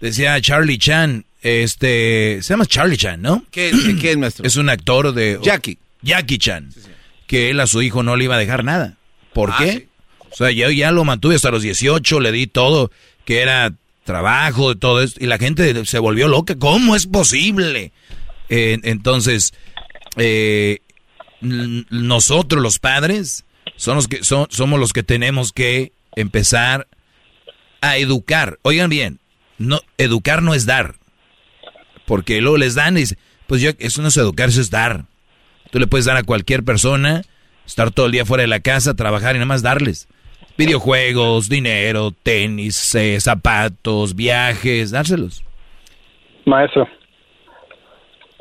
decía 0.00 0.40
Charlie 0.40 0.78
Chan, 0.78 1.24
este, 1.42 2.38
se 2.42 2.52
llama 2.52 2.66
Charlie 2.66 2.96
Chan, 2.96 3.20
¿no? 3.20 3.44
¿Qué, 3.50 3.70
es, 3.70 4.16
maestro? 4.16 4.46
Es 4.46 4.56
un 4.56 4.68
actor 4.68 5.12
de... 5.12 5.38
Jackie. 5.42 5.78
Jackie 6.02 6.38
Chan. 6.38 6.70
Que 7.26 7.50
él 7.50 7.60
a 7.60 7.66
su 7.66 7.82
hijo 7.82 8.02
no 8.02 8.16
le 8.16 8.24
iba 8.24 8.36
a 8.36 8.38
dejar 8.38 8.64
nada. 8.64 8.96
¿Por 9.32 9.50
ah, 9.50 9.56
qué? 9.58 9.88
O 10.30 10.36
sea, 10.36 10.50
yo 10.50 10.70
ya 10.70 10.92
lo 10.92 11.04
mantuve 11.04 11.34
hasta 11.34 11.50
los 11.50 11.62
18, 11.62 12.20
le 12.20 12.32
di 12.32 12.46
todo, 12.46 12.90
que 13.24 13.40
era 13.40 13.74
trabajo, 14.04 14.70
de 14.70 14.80
todo 14.80 15.02
esto, 15.02 15.22
y 15.22 15.26
la 15.26 15.38
gente 15.38 15.84
se 15.86 15.98
volvió 15.98 16.28
loca. 16.28 16.56
¿Cómo 16.56 16.96
es 16.96 17.06
posible? 17.06 17.92
Eh, 18.48 18.78
entonces, 18.82 19.54
eh, 20.16 20.80
nosotros 21.40 22.62
los 22.62 22.78
padres 22.78 23.44
son 23.76 23.96
los 23.96 24.08
que, 24.08 24.22
son, 24.24 24.46
somos 24.50 24.78
los 24.78 24.92
que 24.92 25.02
tenemos 25.02 25.52
que 25.52 25.92
empezar 26.14 26.88
a 27.80 27.96
educar. 27.96 28.58
Oigan 28.62 28.90
bien, 28.90 29.20
no, 29.58 29.80
educar 29.98 30.42
no 30.42 30.54
es 30.54 30.66
dar. 30.66 30.96
Porque 32.06 32.40
luego 32.40 32.58
les 32.58 32.74
dan 32.74 32.96
y 32.96 33.00
dicen, 33.00 33.18
pues 33.46 33.62
yo, 33.62 33.70
eso 33.78 34.02
no 34.02 34.08
es 34.08 34.16
educar, 34.16 34.48
eso 34.48 34.60
es 34.60 34.70
dar. 34.70 35.06
Tú 35.70 35.78
le 35.78 35.86
puedes 35.86 36.04
dar 36.04 36.16
a 36.16 36.22
cualquier 36.22 36.64
persona, 36.64 37.22
estar 37.66 37.90
todo 37.90 38.06
el 38.06 38.12
día 38.12 38.26
fuera 38.26 38.42
de 38.42 38.48
la 38.48 38.60
casa, 38.60 38.94
trabajar 38.94 39.34
y 39.34 39.38
nada 39.38 39.46
más 39.46 39.62
darles. 39.62 40.08
Videojuegos, 40.56 41.48
dinero, 41.48 42.12
tenis, 42.22 42.94
eh, 42.94 43.18
zapatos, 43.20 44.14
viajes, 44.14 44.90
dárselos. 44.90 45.44
Maestro. 46.44 46.88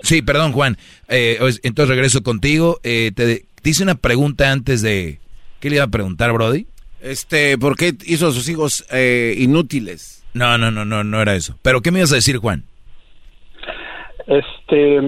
Sí, 0.01 0.21
perdón, 0.21 0.51
Juan. 0.51 0.77
Eh, 1.07 1.37
entonces 1.63 1.89
regreso 1.89 2.23
contigo. 2.23 2.79
Eh, 2.83 3.11
te, 3.15 3.45
hice 3.63 3.83
una 3.83 3.95
pregunta 3.95 4.51
antes 4.51 4.81
de... 4.81 5.19
¿Qué 5.59 5.69
le 5.69 5.75
iba 5.75 5.85
a 5.85 5.89
preguntar, 5.89 6.33
Brody? 6.33 6.65
Este, 7.01 7.57
¿por 7.57 7.75
qué 7.77 7.93
hizo 8.05 8.27
a 8.27 8.31
sus 8.31 8.49
hijos 8.49 8.85
inútiles? 9.37 10.25
No, 10.33 10.57
no, 10.57 10.71
no, 10.71 10.85
no, 10.85 11.03
no 11.03 11.21
era 11.21 11.35
eso. 11.35 11.55
¿Pero 11.61 11.81
qué 11.81 11.91
me 11.91 11.99
ibas 11.99 12.11
a 12.11 12.15
decir, 12.15 12.37
Juan? 12.37 12.63
Este, 14.25 15.01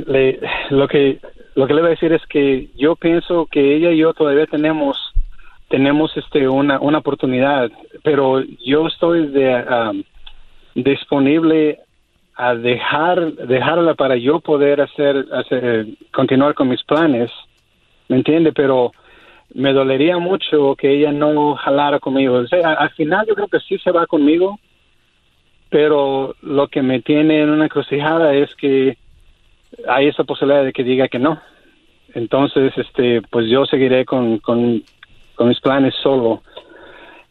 lo 0.69 0.87
que 0.87 1.19
lo 1.55 1.67
que 1.67 1.73
le 1.73 1.81
voy 1.81 1.89
a 1.89 1.91
decir 1.91 2.11
es 2.13 2.21
que 2.27 2.69
yo 2.75 2.95
pienso 2.95 3.47
que 3.51 3.75
ella 3.75 3.91
y 3.91 3.97
yo 3.97 4.13
todavía 4.13 4.45
tenemos 4.47 4.97
tenemos 5.73 6.15
este 6.15 6.47
una, 6.47 6.79
una 6.79 6.99
oportunidad, 6.99 7.71
pero 8.03 8.43
yo 8.63 8.85
estoy 8.85 9.25
de, 9.25 10.03
disponible 10.75 11.79
a 12.35 12.53
dejar 12.53 13.33
dejarla 13.33 13.95
para 13.95 14.15
yo 14.15 14.39
poder 14.39 14.81
hacer, 14.81 15.25
hacer 15.33 15.87
continuar 16.11 16.53
con 16.53 16.69
mis 16.69 16.83
planes, 16.83 17.31
¿me 18.07 18.17
entiende? 18.17 18.53
Pero 18.53 18.91
me 19.55 19.73
dolería 19.73 20.19
mucho 20.19 20.75
que 20.75 20.91
ella 20.91 21.11
no 21.11 21.55
jalara 21.55 21.97
conmigo. 21.97 22.43
al 22.63 22.89
final 22.91 23.25
yo 23.25 23.33
creo 23.33 23.47
que 23.47 23.59
sí 23.61 23.79
se 23.79 23.89
va 23.89 24.05
conmigo, 24.05 24.59
pero 25.71 26.35
lo 26.43 26.67
que 26.67 26.83
me 26.83 27.01
tiene 27.01 27.41
en 27.41 27.49
una 27.49 27.65
encrucijada 27.65 28.35
es 28.35 28.53
que 28.57 28.95
hay 29.87 30.09
esa 30.09 30.23
posibilidad 30.23 30.63
de 30.63 30.71
que 30.71 30.83
diga 30.83 31.07
que 31.07 31.17
no. 31.17 31.41
Entonces, 32.13 32.71
este, 32.77 33.23
pues 33.23 33.49
yo 33.49 33.65
seguiré 33.65 34.05
con, 34.05 34.37
con 34.37 34.83
mis 35.45 35.59
planes 35.59 35.93
solo. 36.01 36.43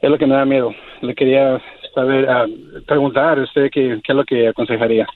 Es 0.01 0.11
lo 0.11 0.19
que 0.19 0.27
me 0.27 0.35
da 0.35 0.45
miedo. 0.45 0.75
Le 1.01 1.15
quería 1.15 1.63
saber, 1.95 2.29
ah, 2.29 2.47
preguntar 2.87 3.39
a 3.39 3.45
usted 3.45 3.71
qué, 3.71 3.93
es 3.93 4.15
lo 4.15 4.25
que 4.25 4.49
aconsejaría. 4.49 5.07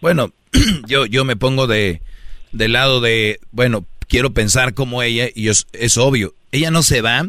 Bueno, 0.00 0.30
yo, 0.88 1.06
yo 1.06 1.24
me 1.24 1.36
pongo 1.36 1.66
de 1.66 2.00
del 2.52 2.72
lado 2.72 3.00
de, 3.00 3.38
bueno, 3.52 3.86
quiero 4.08 4.32
pensar 4.32 4.74
como 4.74 5.02
ella 5.02 5.28
y 5.34 5.48
es, 5.48 5.66
es 5.72 5.96
obvio, 5.96 6.34
ella 6.52 6.70
no 6.70 6.82
se 6.82 7.00
va. 7.00 7.28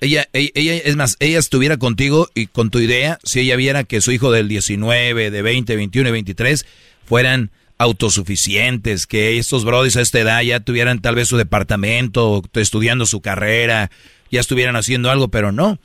Ella, 0.00 0.28
ella, 0.32 0.50
ella, 0.54 0.74
es 0.74 0.96
más, 0.96 1.16
ella 1.18 1.38
estuviera 1.38 1.76
contigo 1.76 2.28
y 2.34 2.46
con 2.46 2.70
tu 2.70 2.78
idea, 2.78 3.18
si 3.24 3.40
ella 3.40 3.56
viera 3.56 3.82
que 3.82 4.00
su 4.00 4.12
hijo 4.12 4.30
del 4.30 4.46
19, 4.46 5.30
de 5.30 5.42
20, 5.42 5.74
21 5.74 6.08
y 6.08 6.12
23 6.12 6.66
fueran 7.04 7.50
autosuficientes, 7.78 9.06
que 9.06 9.38
estos 9.38 9.64
brodis 9.64 9.96
a 9.96 10.00
esta 10.00 10.18
edad 10.18 10.42
ya 10.42 10.60
tuvieran 10.60 11.00
tal 11.00 11.14
vez 11.14 11.28
su 11.28 11.36
departamento, 11.36 12.42
estudiando 12.54 13.06
su 13.06 13.20
carrera, 13.20 13.90
ya 14.30 14.40
estuvieran 14.40 14.76
haciendo 14.76 15.10
algo, 15.10 15.28
pero 15.28 15.52
no. 15.52 15.78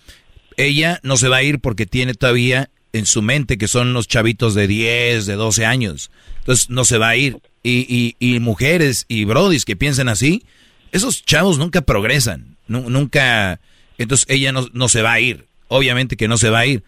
Ella 0.58 1.00
no 1.04 1.18
se 1.18 1.30
va 1.30 1.38
a 1.38 1.44
ir 1.44 1.60
porque 1.60 1.86
tiene 1.86 2.16
todavía 2.16 2.70
en 2.94 3.06
su 3.06 3.22
mente 3.22 3.58
que 3.58 3.68
son 3.68 3.94
los 3.94 4.08
chavitos 4.08 4.54
de 4.56 4.68
10, 4.68 5.26
de 5.26 5.34
12 5.36 5.66
años. 5.66 6.12
Entonces 6.40 6.70
no 6.70 6.84
se 6.86 6.98
va 6.98 7.10
a 7.10 7.16
ir. 7.16 7.40
Y, 7.64 8.16
y, 8.20 8.40
mujeres 8.40 9.06
y 9.08 9.24
brodis 9.24 9.64
que 9.64 9.78
piensan 9.78 10.10
así, 10.10 10.44
esos 10.92 11.24
chavos 11.24 11.58
nunca 11.58 11.82
progresan, 11.82 12.58
nunca... 12.68 13.62
Entonces 13.98 14.26
ella 14.30 14.52
no, 14.52 14.68
no 14.74 14.90
se 14.90 15.02
va 15.02 15.14
a 15.14 15.22
ir, 15.22 15.46
obviamente 15.70 16.18
que 16.18 16.28
no 16.28 16.38
se 16.38 16.50
va 16.50 16.60
a 16.60 16.66
ir. 16.66 16.84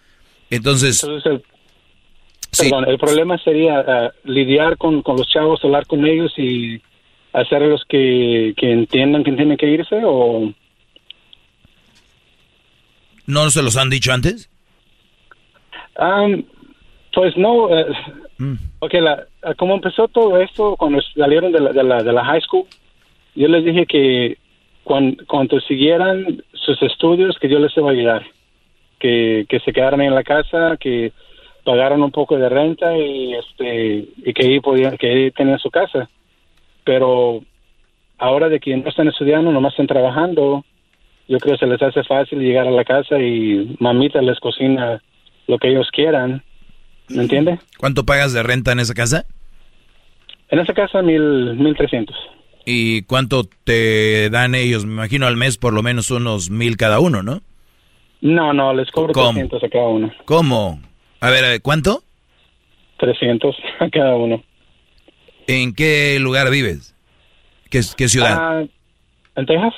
Entonces... 0.49 1.05
Perdón, 2.57 2.87
el 2.87 2.97
problema 2.97 3.37
sería 3.37 3.79
ah, 3.79 4.11
lidiar 4.23 4.77
con, 4.77 5.03
los 5.05 5.27
chavos, 5.27 5.63
hablar 5.63 5.85
con 5.85 6.05
ellos 6.05 6.33
y 6.37 6.81
hacerlos 7.33 7.83
que, 7.87 8.53
que 8.57 8.71
entiendan 8.71 9.23
que 9.23 9.31
tienen 9.33 9.57
que 9.57 9.67
irse 9.67 10.01
o... 10.03 10.53
¿No 13.27 13.49
se 13.49 13.63
los 13.63 13.75
han 13.77 13.89
dicho 13.89 14.13
antes? 14.13 14.49
pues 17.13 17.35
no. 17.37 17.75
Eh, 17.75 17.85
mm. 18.37 18.55
Ok, 18.79 18.93
la, 18.95 19.25
ah, 19.43 19.53
como 19.55 19.75
empezó 19.75 20.07
todo 20.07 20.39
esto 20.39 20.75
cuando 20.77 21.01
salieron 21.15 21.51
de 21.51 21.59
la, 21.59 21.71
de, 21.71 21.83
la, 21.83 22.03
de 22.03 22.13
la 22.13 22.25
high 22.25 22.41
school, 22.41 22.65
yo 23.35 23.47
les 23.47 23.65
dije 23.65 23.85
que 23.85 24.37
cuando, 24.83 25.23
cuando 25.25 25.59
siguieran 25.61 26.43
sus 26.53 26.81
estudios, 26.83 27.37
que 27.39 27.49
yo 27.49 27.59
les 27.59 27.75
iba 27.75 27.89
a 27.89 27.93
ayudar. 27.93 28.25
Que, 28.99 29.45
que 29.49 29.59
se 29.59 29.73
quedaran 29.73 30.01
en 30.01 30.15
la 30.15 30.23
casa, 30.23 30.77
que 30.79 31.11
pagaran 31.65 32.01
un 32.01 32.11
poco 32.11 32.37
de 32.37 32.47
renta 32.47 32.95
y 32.97 33.33
este 33.33 34.07
y 34.17 34.33
que 34.33 34.45
ahí 34.45 34.59
podían 34.61 34.95
que 34.97 35.09
ahí 35.09 35.31
tenían 35.31 35.59
su 35.59 35.69
casa 35.69 36.09
pero 36.85 37.41
ahora 38.19 38.47
de 38.47 38.59
que 38.59 38.77
no 38.77 38.87
están 38.87 39.07
estudiando 39.09 39.51
nomás 39.51 39.73
están 39.73 39.87
trabajando 39.87 40.63
yo 41.27 41.39
creo 41.39 41.55
que 41.55 41.65
se 41.65 41.67
les 41.67 41.81
hace 41.81 42.03
fácil 42.03 42.39
llegar 42.39 42.67
a 42.67 42.71
la 42.71 42.85
casa 42.85 43.19
y 43.19 43.75
mamita 43.79 44.21
les 44.21 44.39
cocina 44.39 45.01
lo 45.47 45.57
que 45.57 45.69
ellos 45.69 45.89
quieran 45.91 46.43
¿me 47.09 47.23
entiende? 47.23 47.59
¿cuánto 47.77 48.05
pagas 48.05 48.31
de 48.31 48.43
renta 48.43 48.71
en 48.71 48.79
esa 48.79 48.93
casa? 48.93 49.25
en 50.49 50.59
esa 50.59 50.73
casa 50.73 51.01
mil 51.01 51.55
mil 51.55 51.75
trescientos 51.75 52.15
¿y 52.65 53.01
cuánto 53.03 53.43
te 53.63 54.29
dan 54.29 54.53
ellos? 54.53 54.85
me 54.85 54.93
imagino 54.93 55.25
al 55.25 55.35
mes 55.35 55.57
por 55.57 55.73
lo 55.73 55.81
menos 55.81 56.11
unos 56.11 56.51
mil 56.51 56.77
cada 56.77 56.99
uno 56.99 57.23
¿no? 57.23 57.41
no 58.21 58.53
no 58.53 58.71
les 58.75 58.91
cobro 58.91 59.13
trescientos 59.13 59.63
a 59.63 59.69
cada 59.69 59.87
uno 59.87 60.11
¿cómo? 60.25 60.79
A 61.25 61.31
ver, 61.31 61.59
¿cuánto? 61.63 62.03
300 62.99 63.55
a 63.79 63.89
cada 63.89 64.15
uno. 64.15 64.43
¿En 65.47 65.73
qué 65.73 66.19
lugar 66.19 66.51
vives? 66.51 66.93
¿Qué, 67.71 67.81
qué 67.97 68.07
ciudad? 68.07 68.37
Ah, 68.39 68.63
¿En 69.35 69.45
Texas? 69.47 69.73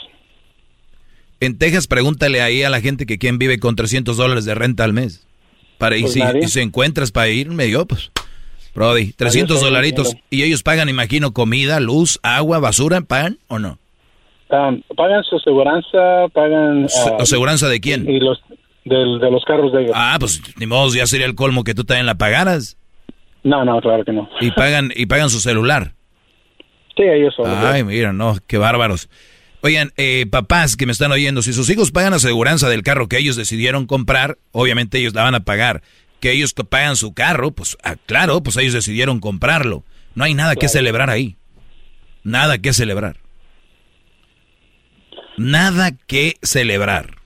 En 1.40 1.58
Texas, 1.58 1.88
pregúntale 1.88 2.42
ahí 2.42 2.64
a 2.64 2.70
la 2.70 2.82
gente 2.82 3.06
que 3.06 3.18
quién 3.18 3.40
vive 3.40 3.60
con 3.60 3.78
300 3.78 4.18
dólares 4.18 4.44
de 4.44 4.56
renta 4.56 4.84
al 4.84 4.92
mes. 4.92 5.26
Para, 5.78 5.96
y, 5.96 6.02
pues 6.02 6.14
si, 6.14 6.22
si 6.48 6.60
encuentras 6.60 7.14
para 7.14 7.30
irme, 7.30 7.70
yo, 7.70 7.86
pues, 7.86 8.12
Brody, 8.76 9.14
300 9.14 9.62
dolaritos. 9.62 10.18
¿Y 10.30 10.44
ellos 10.44 10.64
pagan, 10.64 10.90
imagino, 10.90 11.32
comida, 11.32 11.80
luz, 11.80 12.20
agua, 12.24 12.60
basura? 12.60 13.00
¿Pagan 13.00 13.38
o 13.48 13.58
no? 13.58 13.80
Ah, 14.50 14.72
pagan 14.98 15.24
su 15.24 15.40
seguranza, 15.40 16.28
pagan... 16.34 16.88
¿La 17.18 17.26
seguranza 17.26 17.70
de 17.70 17.80
quién? 17.80 18.10
Y 18.10 18.20
los, 18.20 18.42
de 18.88 19.32
los 19.32 19.44
carros 19.46 19.72
de 19.74 19.84
ellos. 19.84 19.94
Ah, 19.96 20.18
pues 20.20 20.42
ni 20.58 20.66
modo, 20.66 20.94
ya 20.94 21.06
sería 21.08 21.26
el 21.26 21.36
colmo 21.36 21.64
que 21.64 21.74
tú 21.74 21.84
también 21.84 22.06
la 22.06 22.16
pagaras. 22.16 22.78
No, 23.44 23.64
no, 23.64 23.80
claro 23.82 24.04
que 24.04 24.12
no. 24.12 24.30
Y 24.42 24.52
pagan, 24.52 24.92
y 24.96 25.06
pagan 25.06 25.30
su 25.30 25.40
celular. 25.40 25.94
Sí, 26.96 27.04
ellos 27.04 27.34
son. 27.36 27.46
Ay, 27.48 27.84
mira, 27.84 28.12
no, 28.14 28.36
qué 28.48 28.58
bárbaros. 28.58 29.10
Oigan, 29.62 29.92
eh, 29.98 30.26
papás 30.30 30.76
que 30.76 30.86
me 30.86 30.92
están 30.92 31.12
oyendo, 31.12 31.42
si 31.42 31.54
sus 31.54 31.70
hijos 31.70 31.92
pagan 31.92 32.12
la 32.12 32.18
aseguranza 32.18 32.70
del 32.70 32.84
carro 32.84 33.08
que 33.08 33.18
ellos 33.18 33.36
decidieron 33.36 33.86
comprar, 33.86 34.38
obviamente 34.52 35.00
ellos 35.00 35.14
la 35.14 35.24
van 35.24 35.36
a 35.36 35.42
pagar. 35.42 35.82
Que 36.20 36.32
ellos 36.32 36.54
pagan 36.54 36.96
su 36.96 37.14
carro, 37.14 37.52
pues 37.52 37.78
ah, 37.84 37.96
claro, 38.06 38.42
pues 38.42 38.58
ellos 38.58 38.74
decidieron 38.74 39.20
comprarlo. 39.20 39.84
No 40.16 40.24
hay 40.24 40.34
nada 40.34 40.56
que 40.56 40.68
celebrar 40.68 41.10
ahí. 41.10 41.38
Nada 42.24 42.58
que 42.58 42.74
celebrar. 42.74 43.18
Nada 45.38 45.92
que 45.92 46.38
celebrar. 46.42 47.17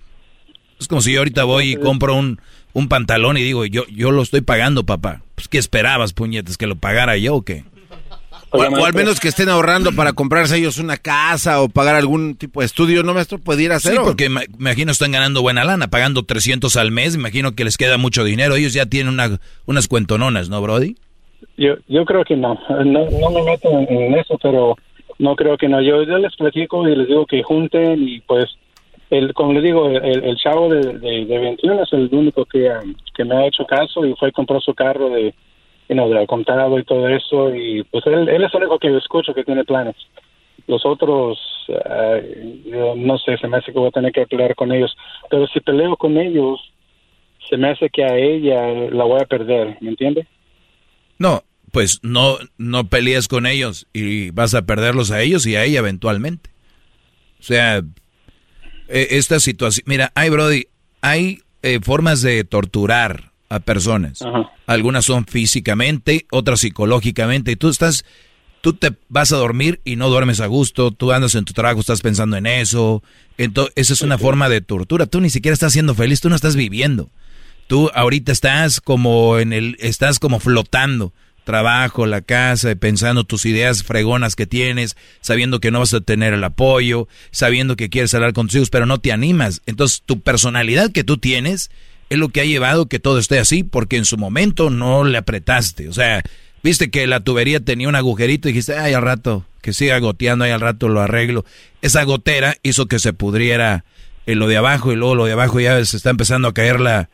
Es 0.82 0.88
como 0.88 1.02
si 1.02 1.14
yo 1.14 1.20
ahorita 1.20 1.44
voy 1.44 1.74
y 1.74 1.76
compro 1.76 2.16
un, 2.16 2.42
un 2.74 2.88
pantalón 2.88 3.38
y 3.38 3.44
digo, 3.44 3.66
yo, 3.66 3.86
yo 3.88 4.12
lo 4.12 4.24
estoy 4.24 4.42
pagando, 4.42 4.84
papá. 4.84 5.22
Pues, 5.36 5.48
¿qué 5.48 5.60
esperabas, 5.60 6.14
puñetes? 6.14 6.58
¿Que 6.58 6.66
lo 6.66 6.76
pagara 6.76 7.18
yo 7.18 7.36
o 7.36 7.42
qué? 7.44 7.64
O, 8.50 8.62
al 8.62 8.94
menos 8.94 9.22
que 9.22 9.30
estén 9.30 9.48
ahorrando 9.48 9.94
para 9.94 10.12
comprarse 10.12 10.58
ellos 10.58 10.78
una 10.78 10.98
casa 10.98 11.62
o 11.62 11.70
pagar 11.70 11.96
algún 11.96 12.36
tipo 12.36 12.60
de 12.60 12.66
estudio, 12.66 13.02
¿no, 13.02 13.14
maestro? 13.14 13.38
Pudiera 13.38 13.80
ser. 13.80 13.94
Sí, 13.94 14.00
porque 14.04 14.28
me, 14.28 14.42
imagino 14.60 14.92
están 14.92 15.14
ganando 15.14 15.42
buena 15.42 15.64
lana, 15.64 15.88
pagando 15.88 16.24
300 16.24 16.76
al 16.76 16.92
mes, 16.92 17.16
imagino 17.16 17.56
que 17.56 17.64
les 17.64 17.78
queda 17.78 17.98
mucho 17.98 18.26
dinero. 18.26 18.56
Ellos 18.56 18.74
ya 18.74 18.88
tienen 18.88 19.14
una, 19.14 19.40
unas 19.68 19.88
cuentononas, 19.88 20.50
¿no, 20.50 20.62
Brody? 20.62 20.96
Yo, 21.58 21.76
yo 21.88 22.04
creo 22.04 22.26
que 22.26 22.36
no. 22.36 22.60
no. 22.70 23.10
No, 23.10 23.30
me 23.30 23.44
meto 23.44 23.70
en, 23.88 24.16
eso, 24.16 24.38
pero 24.42 24.76
no 25.18 25.36
creo 25.36 25.58
que 25.58 25.70
no. 25.70 25.82
Yo, 25.82 26.04
yo 26.04 26.18
les 26.18 26.36
platico 26.36 26.86
y 26.90 26.96
les 26.96 27.08
digo 27.08 27.26
que 27.26 27.44
junten 27.44 28.06
y 28.06 28.20
pues 28.22 28.50
el, 29.12 29.34
como 29.34 29.52
le 29.54 29.62
digo, 29.62 29.90
el, 29.90 30.36
chavo 30.38 30.70
de, 30.70 30.98
de, 30.98 31.40
21 31.40 31.84
es 31.84 31.94
el 31.94 32.10
único 32.14 32.46
que, 32.46 32.70
um, 32.70 32.96
que 33.14 33.26
me 33.26 33.36
ha 33.36 33.46
hecho 33.46 33.66
caso 33.66 34.06
y 34.06 34.16
fue 34.16 34.30
y 34.30 34.32
compró 34.32 34.60
su 34.62 34.74
carro 34.74 35.10
de, 35.10 35.34
you 35.90 35.96
know, 35.96 36.10
del 36.10 36.26
contado 36.26 36.80
y 36.80 36.86
todo 36.86 37.10
eso. 37.10 37.54
Y 37.54 37.84
pues 37.84 38.06
él, 38.08 38.30
es 38.30 38.54
el 38.54 38.58
único 38.62 38.80
que 38.80 38.96
escucho 38.96 39.34
que 39.34 39.44
tiene 39.44 39.66
planes. 39.66 39.96
Los 40.66 40.86
otros, 40.86 41.38
uh, 41.68 42.96
no 42.96 43.18
sé, 43.18 43.38
se 43.38 43.50
me 43.50 43.58
hace 43.58 43.74
que 43.74 43.80
voy 43.80 43.90
a 43.90 43.92
tener 43.92 44.14
que 44.14 44.26
pelear 44.28 44.56
con 44.56 44.72
ellos. 44.72 44.96
Pero 45.30 45.46
si 45.48 45.60
peleo 45.60 45.98
con 45.98 46.18
ellos, 46.18 46.62
se 47.50 47.58
me 47.58 47.70
hace 47.70 47.90
que 47.90 48.06
a 48.06 48.16
ella 48.16 48.90
la 48.92 49.04
voy 49.04 49.20
a 49.20 49.26
perder, 49.26 49.78
¿me 49.82 49.90
entiende? 49.90 50.26
No, 51.20 51.44
pues 51.74 52.00
no, 52.02 52.38
no 52.58 52.86
pelees 52.86 53.28
con 53.28 53.46
ellos 53.46 53.88
y 53.92 54.32
vas 54.32 54.56
a 54.56 54.66
perderlos 54.66 55.12
a 55.12 55.22
ellos 55.22 55.46
y 55.46 55.58
a 55.58 55.66
ella 55.66 55.80
eventualmente. 55.80 56.50
O 57.42 57.44
sea, 57.44 57.82
eh, 58.92 59.08
esta 59.12 59.40
situación. 59.40 59.84
Mira, 59.88 60.12
hay, 60.16 60.30
Brody, 60.30 60.68
hay 61.02 61.42
eh, 61.64 61.80
formas 61.82 62.22
de 62.22 62.44
torturar 62.44 63.32
a 63.50 63.60
personas. 63.60 64.20
Algunas 64.66 65.06
son 65.06 65.26
físicamente, 65.26 66.26
otras 66.32 66.62
psicológicamente. 66.62 67.52
Y 67.52 67.56
tú 67.56 67.70
estás, 67.70 68.06
tú 68.62 68.74
te 68.74 68.94
vas 69.10 69.32
a 69.34 69.38
dormir 69.38 69.82
y 69.84 69.98
no 69.98 70.10
duermes 70.10 70.40
a 70.40 70.48
gusto. 70.48 70.92
Tú 70.92 71.12
andas 71.12 71.36
en 71.36 71.46
tu 71.46 71.54
trabajo, 71.54 71.82
estás 71.82 72.02
pensando 72.02 72.38
en 72.38 72.46
eso. 72.46 73.04
Entonces, 73.38 73.74
esa 73.76 73.94
es 73.94 74.02
una 74.02 74.18
forma 74.18 74.48
de 74.48 74.62
tortura. 74.62 75.06
Tú 75.06 75.20
ni 75.20 75.30
siquiera 75.30 75.54
estás 75.54 75.74
siendo 75.74 75.96
feliz, 75.96 76.22
tú 76.22 76.30
no 76.30 76.36
estás 76.36 76.56
viviendo. 76.56 77.10
Tú 77.68 77.90
ahorita 77.94 78.32
estás 78.32 78.82
como 78.82 79.38
en 79.40 79.54
el, 79.54 79.78
estás 79.80 80.20
como 80.20 80.40
flotando 80.40 81.14
trabajo, 81.44 82.06
la 82.06 82.22
casa, 82.22 82.74
pensando 82.76 83.24
tus 83.24 83.46
ideas 83.46 83.84
fregonas 83.84 84.36
que 84.36 84.48
tienes, 84.48 84.96
sabiendo 85.22 85.60
que 85.60 85.72
no 85.72 85.80
vas 85.80 85.94
a 85.94 86.02
tener 86.02 86.34
el 86.34 86.44
apoyo, 86.44 87.08
sabiendo 87.32 87.76
que 87.76 87.90
quieres 87.90 88.14
hablar 88.14 88.34
con 88.34 88.48
tus 88.48 88.56
hijos, 88.56 88.70
pero 88.70 88.86
no 88.86 89.00
te 89.00 89.12
animas. 89.12 89.62
Entonces, 89.66 90.04
tu 90.06 90.22
personalidad 90.22 90.92
que 90.92 91.04
tú 91.04 91.18
tienes 91.18 91.72
es 92.10 92.18
lo 92.18 92.30
que 92.30 92.42
ha 92.42 92.46
llevado 92.46 92.88
que 92.88 93.00
todo 93.00 93.20
esté 93.20 93.40
así, 93.40 93.64
porque 93.64 93.98
en 93.98 94.06
su 94.06 94.18
momento 94.18 94.70
no 94.70 95.04
le 95.04 95.18
apretaste. 95.18 95.88
O 95.90 95.94
sea, 95.94 96.22
viste 96.64 96.92
que 96.92 97.08
la 97.08 97.22
tubería 97.22 97.60
tenía 97.60 97.88
un 97.88 97.96
agujerito 97.96 98.50
y 98.50 98.52
dijiste, 98.52 98.78
ay, 98.78 98.94
al 98.94 99.02
rato, 99.02 99.46
que 99.62 99.74
siga 99.74 99.98
goteando, 100.00 100.46
ay, 100.46 100.52
al 100.52 100.62
rato 100.62 100.90
lo 100.90 101.02
arreglo. 101.02 101.46
Esa 101.82 102.04
gotera 102.04 102.58
hizo 102.64 102.88
que 102.88 103.00
se 103.00 103.14
pudriera 103.14 103.86
en 104.26 104.40
lo 104.40 104.48
de 104.48 104.58
abajo 104.58 104.92
y 104.92 104.96
luego 104.96 105.16
lo 105.16 105.26
de 105.26 105.32
abajo 105.32 105.60
ya 105.60 105.84
se 105.86 105.98
está 105.98 106.10
empezando 106.10 106.48
a 106.48 106.54
caer 106.54 106.80
la, 106.80 107.10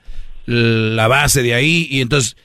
la 0.46 1.08
base 1.08 1.44
de 1.44 1.54
ahí 1.54 1.88
y 1.90 2.02
entonces 2.02 2.36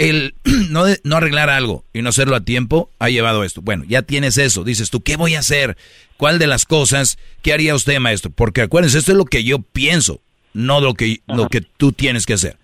el 0.00 0.34
no, 0.70 0.84
no 1.04 1.16
arreglar 1.16 1.50
algo 1.50 1.84
y 1.92 2.00
no 2.00 2.08
hacerlo 2.08 2.34
a 2.34 2.40
tiempo 2.40 2.90
ha 2.98 3.10
llevado 3.10 3.42
a 3.42 3.46
esto. 3.46 3.60
Bueno, 3.60 3.84
ya 3.86 4.00
tienes 4.02 4.38
eso. 4.38 4.64
Dices 4.64 4.88
tú, 4.88 5.02
¿qué 5.02 5.16
voy 5.16 5.34
a 5.34 5.40
hacer? 5.40 5.76
¿Cuál 6.16 6.38
de 6.38 6.46
las 6.46 6.64
cosas? 6.64 7.18
¿Qué 7.42 7.52
haría 7.52 7.74
usted, 7.74 8.00
maestro? 8.00 8.30
Porque 8.30 8.62
acuérdense, 8.62 8.98
esto 8.98 9.12
es 9.12 9.18
lo 9.18 9.26
que 9.26 9.44
yo 9.44 9.58
pienso, 9.60 10.22
no 10.54 10.80
lo 10.80 10.94
que, 10.94 11.20
lo 11.26 11.48
que 11.48 11.60
tú 11.60 11.92
tienes 11.92 12.24
que 12.24 12.32
hacer. 12.32 12.56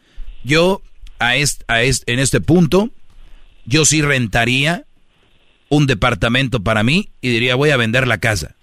Yo, 0.45 0.81
a 1.19 1.37
este, 1.37 1.65
a 1.69 1.83
en 1.83 2.19
este 2.19 2.41
punto, 2.41 2.91
yo 3.67 3.85
sí 3.85 4.01
rentaría 4.01 4.87
un 5.69 5.87
departamento 5.87 6.63
para 6.63 6.83
mí 6.83 7.11
y 7.21 7.29
diría, 7.29 7.55
voy 7.55 7.69
a 7.69 7.77
vender 7.77 8.09
la 8.09 8.17
casa. 8.17 8.57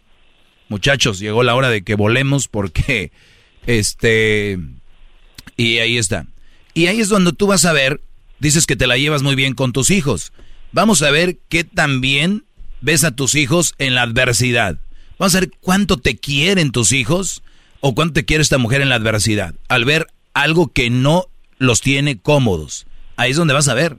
Muchachos, 0.68 1.20
llegó 1.20 1.44
la 1.44 1.54
hora 1.54 1.70
de 1.70 1.84
que 1.84 1.94
volemos 1.94 2.48
porque, 2.48 3.12
este, 3.68 4.58
y 5.58 5.78
ahí 5.78 6.00
está. 6.00 6.26
Y 6.74 6.88
ahí 6.88 7.02
es 7.02 7.10
donde 7.10 7.34
tú 7.34 7.46
vas 7.46 7.66
a 7.66 7.74
ver 7.74 8.02
Dices 8.44 8.66
que 8.66 8.76
te 8.76 8.88
la 8.88 8.98
llevas 8.98 9.24
muy 9.24 9.36
bien 9.36 9.54
con 9.54 9.72
tus 9.72 9.90
hijos. 9.90 10.34
Vamos 10.74 11.02
a 11.02 11.10
ver 11.12 11.38
qué 11.48 11.64
tan 11.64 12.02
bien 12.02 12.44
ves 12.82 13.06
a 13.06 13.16
tus 13.16 13.36
hijos 13.36 13.74
en 13.78 13.96
la 13.96 14.02
adversidad. 14.02 14.82
Vamos 15.18 15.34
a 15.34 15.40
ver 15.40 15.52
cuánto 15.62 15.96
te 15.96 16.18
quieren 16.18 16.74
tus 16.74 16.92
hijos 16.92 17.42
o 17.80 17.96
cuánto 17.96 18.16
te 18.16 18.26
quiere 18.26 18.42
esta 18.42 18.58
mujer 18.58 18.82
en 18.82 18.90
la 18.90 18.96
adversidad. 18.96 19.56
Al 19.70 19.86
ver 19.86 20.08
algo 20.34 20.74
que 20.74 20.90
no 20.90 21.28
los 21.58 21.80
tiene 21.80 22.20
cómodos. 22.20 22.86
Ahí 23.16 23.32
es 23.32 23.38
donde 23.38 23.54
vas 23.54 23.70
a 23.70 23.76
ver. 23.76 23.96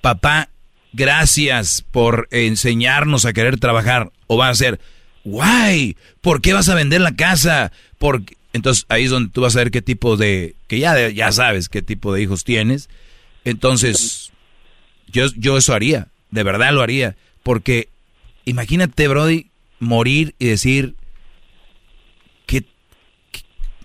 Papá, 0.00 0.48
gracias 0.92 1.84
por 1.88 2.26
enseñarnos 2.32 3.26
a 3.26 3.32
querer 3.32 3.60
trabajar. 3.60 4.10
O 4.26 4.36
va 4.36 4.48
a 4.48 4.54
ser, 4.56 4.80
guay, 5.22 5.96
¿por 6.20 6.40
qué 6.42 6.52
vas 6.52 6.68
a 6.68 6.74
vender 6.74 7.00
la 7.00 7.14
casa? 7.14 7.70
Porque... 7.98 8.36
Entonces 8.54 8.86
ahí 8.88 9.04
es 9.04 9.10
donde 9.10 9.30
tú 9.30 9.40
vas 9.40 9.54
a 9.54 9.60
ver 9.60 9.70
qué 9.70 9.82
tipo 9.82 10.16
de, 10.16 10.56
que 10.66 10.80
ya, 10.80 11.08
ya 11.10 11.30
sabes 11.30 11.68
qué 11.68 11.80
tipo 11.80 12.12
de 12.12 12.22
hijos 12.22 12.42
tienes 12.42 12.90
entonces, 13.44 14.32
yo, 15.08 15.26
yo 15.36 15.56
eso 15.56 15.74
haría, 15.74 16.08
de 16.30 16.42
verdad 16.42 16.72
lo 16.72 16.82
haría, 16.82 17.16
porque 17.42 17.88
imagínate, 18.44 19.08
Brody, 19.08 19.50
morir 19.80 20.34
y 20.38 20.48
decir 20.48 20.94
que, 22.46 22.62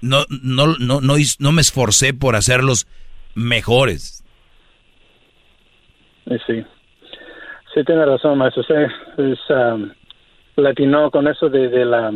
no, 0.02 0.26
no, 0.30 0.76
no, 0.80 1.02
no, 1.02 1.16
no 1.40 1.52
me 1.52 1.62
esforcé 1.62 2.14
por 2.14 2.36
hacerlos 2.36 2.88
mejores. 3.36 4.24
Sí, 6.46 6.64
sí 7.74 7.84
tiene 7.86 8.06
razón, 8.06 8.38
maestro. 8.38 8.64
Sí, 8.64 8.74
es, 9.18 9.40
um, 9.50 9.92
latino 10.56 11.10
con 11.12 11.28
eso 11.28 11.50
de, 11.50 11.70
de, 11.70 11.86
la 11.86 12.12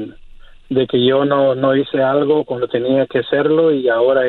de 0.70 0.88
que 0.88 1.06
yo 1.06 1.26
no, 1.26 1.56
no 1.56 1.76
hice 1.76 2.02
algo 2.02 2.44
cuando 2.44 2.68
tenía 2.68 3.06
que 3.06 3.20
hacerlo 3.20 3.72
y 3.72 3.88
ahora 3.88 4.24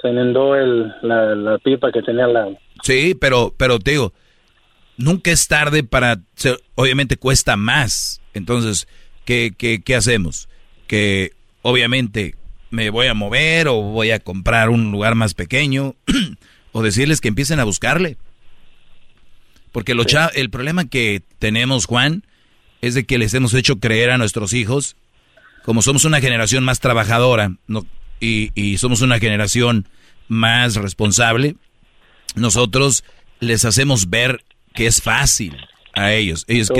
se 0.00 0.08
inundó 0.08 0.56
el, 0.56 0.92
la, 1.02 1.58
pipa 1.62 1.92
que 1.92 2.02
tenía 2.02 2.26
la... 2.26 2.48
Sí, 2.82 3.14
pero, 3.18 3.54
pero 3.56 3.78
te 3.78 3.92
digo, 3.92 4.12
nunca 4.96 5.30
es 5.30 5.46
tarde 5.48 5.82
para... 5.82 6.20
obviamente 6.74 7.16
cuesta 7.16 7.56
más. 7.56 8.20
Entonces, 8.34 8.88
¿qué, 9.24 9.52
qué, 9.56 9.82
qué 9.82 9.94
hacemos? 9.94 10.48
Que 10.86 11.32
obviamente 11.62 12.34
me 12.70 12.90
voy 12.90 13.08
a 13.08 13.14
mover 13.14 13.68
o 13.68 13.76
voy 13.82 14.12
a 14.12 14.20
comprar 14.20 14.70
un 14.70 14.90
lugar 14.92 15.14
más 15.14 15.34
pequeño 15.34 15.96
o 16.72 16.82
decirles 16.82 17.20
que 17.20 17.28
empiecen 17.28 17.60
a 17.60 17.64
buscarle. 17.64 18.16
Porque 19.72 19.94
lo 19.94 20.04
el 20.34 20.50
problema 20.50 20.88
que 20.88 21.22
tenemos, 21.38 21.86
Juan, 21.86 22.24
es 22.80 22.94
de 22.94 23.04
que 23.04 23.18
les 23.18 23.34
hemos 23.34 23.54
hecho 23.54 23.78
creer 23.78 24.10
a 24.10 24.18
nuestros 24.18 24.52
hijos, 24.52 24.96
como 25.62 25.82
somos 25.82 26.04
una 26.04 26.20
generación 26.20 26.64
más 26.64 26.80
trabajadora 26.80 27.52
no, 27.66 27.86
y, 28.20 28.50
y 28.54 28.78
somos 28.78 29.00
una 29.02 29.18
generación 29.18 29.88
más 30.28 30.76
responsable, 30.76 31.56
nosotros 32.34 33.04
les 33.40 33.64
hacemos 33.64 34.10
ver 34.10 34.44
que 34.74 34.86
es 34.86 35.02
fácil 35.02 35.56
a 35.94 36.12
ellos. 36.12 36.44
ellos 36.48 36.70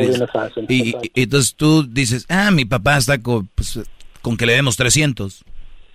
y, 0.69 0.95
entonces 1.15 1.55
tú 1.55 1.85
dices, 1.85 2.27
ah, 2.29 2.51
mi 2.51 2.65
papá 2.65 2.97
está 2.97 3.21
con, 3.21 3.47
pues, 3.49 3.81
con 4.23 4.37
que 4.37 4.47
le 4.47 4.55
demos 4.55 4.77
300. 4.77 5.45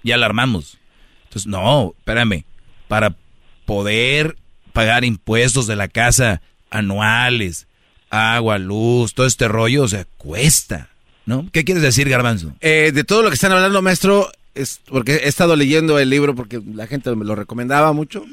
Ya 0.04 0.18
la 0.18 0.26
armamos. 0.26 0.78
Entonces, 1.26 1.48
no, 1.48 1.94
espérame. 1.98 2.46
Para 2.88 3.16
poder 3.66 4.38
pagar 4.74 5.06
impuestos 5.06 5.68
de 5.68 5.76
la 5.76 5.88
casa 5.88 6.42
anuales, 6.70 7.68
agua, 8.10 8.58
luz, 8.58 9.14
todo 9.14 9.26
este 9.26 9.48
rollo, 9.48 9.84
o 9.84 9.88
sea, 9.88 10.06
cuesta. 10.18 10.90
¿No? 11.26 11.50
¿Qué 11.52 11.64
quieres 11.64 11.82
decir, 11.82 12.08
Garbanzo? 12.08 12.54
Eh, 12.62 12.92
de 12.94 13.04
todo 13.04 13.24
lo 13.24 13.30
que 13.30 13.36
están 13.36 13.52
hablando, 13.52 13.82
maestro, 13.82 14.30
es 14.56 14.82
porque 14.88 15.16
he 15.16 15.28
estado 15.28 15.56
leyendo 15.56 16.00
el 16.00 16.10
libro 16.10 16.34
porque 16.34 16.62
la 16.74 16.88
gente 16.88 17.14
me 17.16 17.26
lo 17.26 17.36
recomendaba 17.36 17.94
mucho 17.94 18.26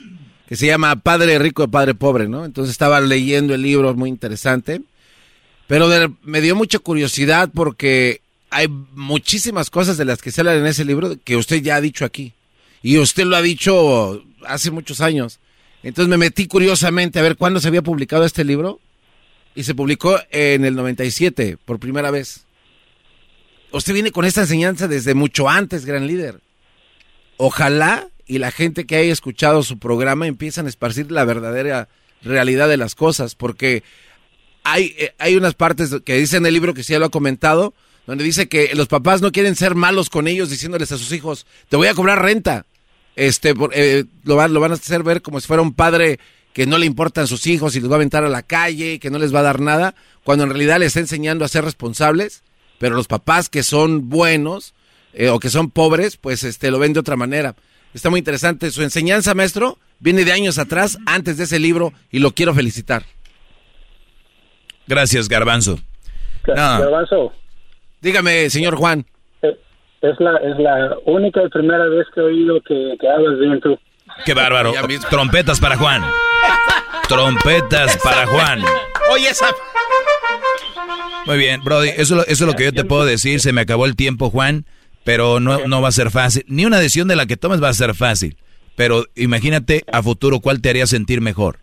que 0.49 0.57
se 0.57 0.67
llama 0.67 0.97
Padre 0.97 1.39
Rico 1.39 1.65
y 1.65 1.69
Padre 1.69 1.95
Pobre, 1.95 2.29
¿no? 2.29 2.45
Entonces 2.45 2.73
estaba 2.73 3.01
leyendo 3.01 3.55
el 3.55 3.63
libro, 3.63 3.95
muy 3.95 4.11
interesante, 4.11 4.83
pero 5.67 5.89
me 6.23 6.41
dio 6.41 6.55
mucha 6.55 6.79
curiosidad 6.79 7.51
porque 7.55 8.21
hay 8.51 8.69
muchísimas 8.69 9.71
cosas 9.71 9.97
de 9.97 10.05
las 10.05 10.21
que 10.21 10.31
se 10.31 10.43
hablan 10.43 10.59
en 10.59 10.67
ese 10.67 10.85
libro 10.85 11.17
que 11.25 11.37
usted 11.37 11.63
ya 11.63 11.77
ha 11.77 11.81
dicho 11.81 12.05
aquí. 12.05 12.35
Y 12.83 12.99
usted 12.99 13.25
lo 13.25 13.37
ha 13.37 13.41
dicho 13.41 14.23
hace 14.47 14.71
muchos 14.71 15.01
años. 15.01 15.39
Entonces 15.83 16.11
me 16.11 16.19
metí 16.19 16.47
curiosamente 16.47 17.19
a 17.19 17.23
ver 17.23 17.37
cuándo 17.37 17.59
se 17.59 17.69
había 17.69 17.81
publicado 17.81 18.25
este 18.25 18.45
libro. 18.45 18.79
Y 19.55 19.65
se 19.65 19.75
publicó 19.75 20.19
en 20.31 20.65
el 20.67 20.75
97, 20.75 21.57
por 21.65 21.79
primera 21.79 22.11
vez. 22.11 22.45
Usted 23.73 23.95
viene 23.95 24.13
con 24.13 24.25
esta 24.25 24.43
enseñanza 24.43 24.89
desde 24.89 25.15
mucho 25.15 25.49
antes, 25.49 25.87
gran 25.87 26.07
líder. 26.07 26.41
Ojalá 27.39 28.09
y 28.27 28.39
la 28.39 28.51
gente 28.51 28.87
que 28.87 28.97
haya 28.97 29.13
escuchado 29.13 29.63
su 29.63 29.79
programa 29.79 30.27
empiezan 30.27 30.67
a 30.67 30.69
esparcir 30.69 31.11
la 31.11 31.25
verdadera 31.25 31.89
realidad 32.23 32.69
de 32.69 32.77
las 32.77 32.95
cosas, 32.95 33.35
porque 33.35 33.83
hay, 34.65 34.95
eh, 34.99 35.15
hay 35.19 35.37
unas 35.37 35.55
partes 35.55 35.91
que 36.05 36.17
dice 36.17 36.37
en 36.37 36.47
el 36.47 36.55
libro 36.55 36.75
que 36.75 36.85
sí 36.85 36.97
lo 36.97 37.07
ha 37.07 37.11
comentado, 37.11 37.75
donde 38.07 38.25
dice 38.25 38.49
que 38.49 38.75
los 38.75 38.89
papás 38.89 39.23
no 39.23 39.33
quieren 39.33 39.57
ser 39.57 39.75
malos 39.75 40.11
con 40.11 40.29
ellos 40.29 40.51
diciéndoles 40.51 40.93
a 40.93 40.99
sus 40.99 41.13
hijos, 41.13 41.47
te 41.69 41.77
voy 41.77 41.89
a 41.89 41.95
cobrar 41.95 42.23
renta. 42.23 42.67
Este, 43.17 43.55
eh, 43.73 44.05
lo, 44.25 44.37
van, 44.37 44.55
lo 44.55 44.61
van 44.61 44.73
a 44.73 44.75
hacer 44.75 45.03
ver 45.03 45.21
como 45.23 45.41
si 45.41 45.47
fuera 45.47 45.63
un 45.63 45.75
padre 45.75 46.19
que 46.53 46.67
no 46.67 46.79
le 46.79 46.87
importan 46.87 47.27
sus 47.27 47.47
hijos 47.47 47.77
y 47.77 47.81
los 47.81 47.91
va 47.91 47.95
a 47.95 47.97
aventar 47.97 48.25
a 48.25 48.29
la 48.29 48.43
calle, 48.43 48.99
que 48.99 49.11
no 49.11 49.19
les 49.19 49.35
va 49.35 49.41
a 49.41 49.43
dar 49.45 49.61
nada, 49.61 49.95
cuando 50.25 50.45
en 50.45 50.51
realidad 50.51 50.79
les 50.79 50.89
está 50.89 51.01
enseñando 51.01 51.45
a 51.45 51.49
ser 51.49 51.65
responsables, 51.65 52.43
pero 52.83 52.97
los 52.97 53.07
papás 53.07 53.49
que 53.49 53.63
son 53.63 54.09
buenos 54.09 54.75
eh, 55.13 55.29
o 55.29 55.39
que 55.39 55.51
son 55.51 55.71
pobres, 55.71 56.17
pues 56.17 56.43
este, 56.43 56.69
lo 56.73 56.81
ven 56.81 56.93
de 56.93 56.99
otra 56.99 57.15
manera. 57.15 57.55
Está 57.95 58.11
muy 58.11 58.19
interesante. 58.19 58.73
Su 58.73 58.83
enseñanza, 58.83 59.35
maestro, 59.35 59.79
viene 60.01 60.25
de 60.25 60.33
años 60.33 60.59
atrás, 60.59 60.99
antes 61.07 61.37
de 61.37 61.45
ese 61.45 61.61
libro, 61.61 61.93
y 62.11 62.19
lo 62.19 62.33
quiero 62.33 62.55
felicitar. 62.55 63.05
Gracias, 64.89 65.29
Garbanzo. 65.29 65.79
Garbanzo. 66.45 67.33
Dígame, 68.01 68.51
señor 68.51 68.75
Juan. 68.75 69.07
Eh, 69.43 69.57
es 70.01 70.19
la, 70.19 70.39
es 70.39 70.59
la 70.59 70.97
única 71.05 71.41
y 71.41 71.49
primera 71.51 71.85
vez 71.85 72.09
que 72.13 72.21
he 72.21 72.25
oído 72.25 72.61
que, 72.63 72.97
hablas 73.09 73.39
bien 73.39 73.61
tú. 73.61 73.79
Qué 74.27 74.35
bárbaro. 74.35 74.73
Trompetas 75.09 75.61
para 75.61 75.77
Juan. 75.77 76.03
Trompetas 77.09 77.97
para 77.99 78.27
Juan. 78.27 78.61
Oye, 79.13 79.29
esa... 79.29 79.47
Muy 81.27 81.39
bien, 81.39 81.63
Brody, 81.63 81.91
eso, 81.91 82.21
eso 82.23 82.31
es 82.31 82.41
lo 82.41 82.55
que 82.55 82.65
yo 82.65 82.73
te 82.73 82.85
puedo 82.85 83.05
decir. 83.05 83.41
Se 83.41 83.53
me 83.53 83.61
acabó 83.61 83.87
el 83.87 83.97
tiempo, 83.97 84.31
Juan 84.31 84.65
pero 85.05 85.41
no, 85.41 85.67
no 85.67 85.83
va 85.83 85.89
a 85.89 85.93
ser 85.93 86.11
fácil. 86.11 86.45
Ni 86.49 86.65
una 86.65 86.79
decisión 86.79 87.09
de 87.09 87.17
la 87.17 87.27
que 87.27 87.37
tomes 87.37 87.63
va 87.63 87.69
a 87.69 87.75
ser 87.75 87.95
fácil. 87.95 88.37
Pero 88.77 89.05
imagínate 89.17 89.85
a 89.93 90.03
futuro 90.03 90.41
cuál 90.41 90.61
te 90.61 90.71
haría 90.71 90.87
sentir 90.87 91.21
mejor. 91.21 91.59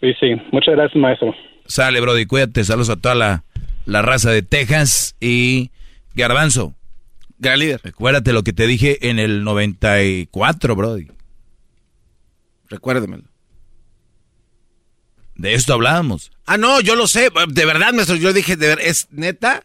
Sí, 0.00 0.12
sí. 0.20 0.34
Muchas 0.50 0.74
gracias, 0.74 1.00
maestro. 1.00 1.34
Sale, 1.66 2.00
Brody, 2.00 2.26
cuídate. 2.26 2.64
Saludos 2.64 2.90
a 2.90 2.96
toda 2.96 3.14
la, 3.14 3.44
la 3.86 4.02
raza 4.02 4.30
de 4.30 4.42
Texas 4.42 5.16
y 5.20 5.70
Garbanzo. 6.14 6.74
Gran 7.38 7.58
líder. 7.58 7.80
Recuérdate 7.82 8.32
lo 8.32 8.42
que 8.42 8.52
te 8.52 8.66
dije 8.66 9.08
en 9.08 9.18
el 9.18 9.44
94, 9.44 10.76
Brody. 10.76 11.08
Recuérdemelo. 12.68 13.24
De 15.34 15.54
esto 15.54 15.74
hablábamos. 15.74 16.30
Ah, 16.46 16.56
no, 16.56 16.80
yo 16.80 16.96
lo 16.96 17.06
sé. 17.06 17.30
De 17.48 17.64
verdad, 17.64 17.92
maestro. 17.92 18.16
Yo 18.16 18.32
dije, 18.32 18.56
de 18.56 18.68
ver, 18.68 18.80
¿es 18.80 19.08
neta? 19.10 19.62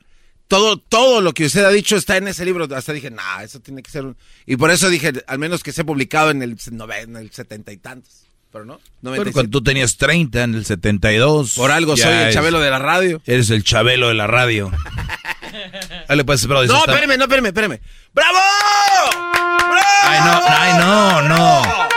todo, 0.47 0.77
todo 0.77 1.21
lo 1.21 1.33
que 1.33 1.45
usted 1.45 1.63
ha 1.65 1.69
dicho 1.71 1.95
está 1.95 2.17
en 2.17 2.27
ese 2.27 2.45
libro. 2.45 2.67
Hasta 2.73 2.93
dije, 2.93 3.11
nah, 3.11 3.41
eso 3.41 3.59
tiene 3.59 3.83
que 3.83 3.91
ser 3.91 4.05
un... 4.05 4.17
Y 4.45 4.55
por 4.55 4.71
eso 4.71 4.89
dije, 4.89 5.13
al 5.27 5.39
menos 5.39 5.63
que 5.63 5.71
sea 5.71 5.83
publicado 5.83 6.31
en 6.31 6.41
el, 6.41 6.57
en 7.01 7.15
el 7.15 7.31
setenta 7.31 7.71
y 7.71 7.77
tantos. 7.77 8.23
Pero 8.51 8.63
no, 8.63 8.79
bueno, 9.01 9.31
cuando 9.33 9.51
tú 9.51 9.61
tenías 9.61 9.97
30 9.97 10.43
en 10.43 10.55
el 10.55 10.65
72. 10.65 11.53
Por 11.55 11.69
algo 11.69 11.97
soy 11.97 12.13
el 12.13 12.33
chabelo 12.33 12.61
de 12.61 12.69
la 12.69 12.79
radio. 12.79 13.21
Eres 13.25 13.49
el 13.49 13.63
chabelo 13.63 14.07
de 14.07 14.13
la 14.13 14.25
radio. 14.25 14.71
Dale 16.07 16.23
pues, 16.23 16.47
bro, 16.47 16.65
no, 16.65 16.77
espérame, 16.79 17.17
no, 17.17 17.25
espérame, 17.25 17.47
espérame. 17.47 17.79
¡Bravo! 18.13 18.37
¡Bravo! 19.11 19.81
Ay, 20.03 20.19
no, 20.23 20.41
ay, 20.47 20.73
no, 20.79 21.21
no. 21.27 21.96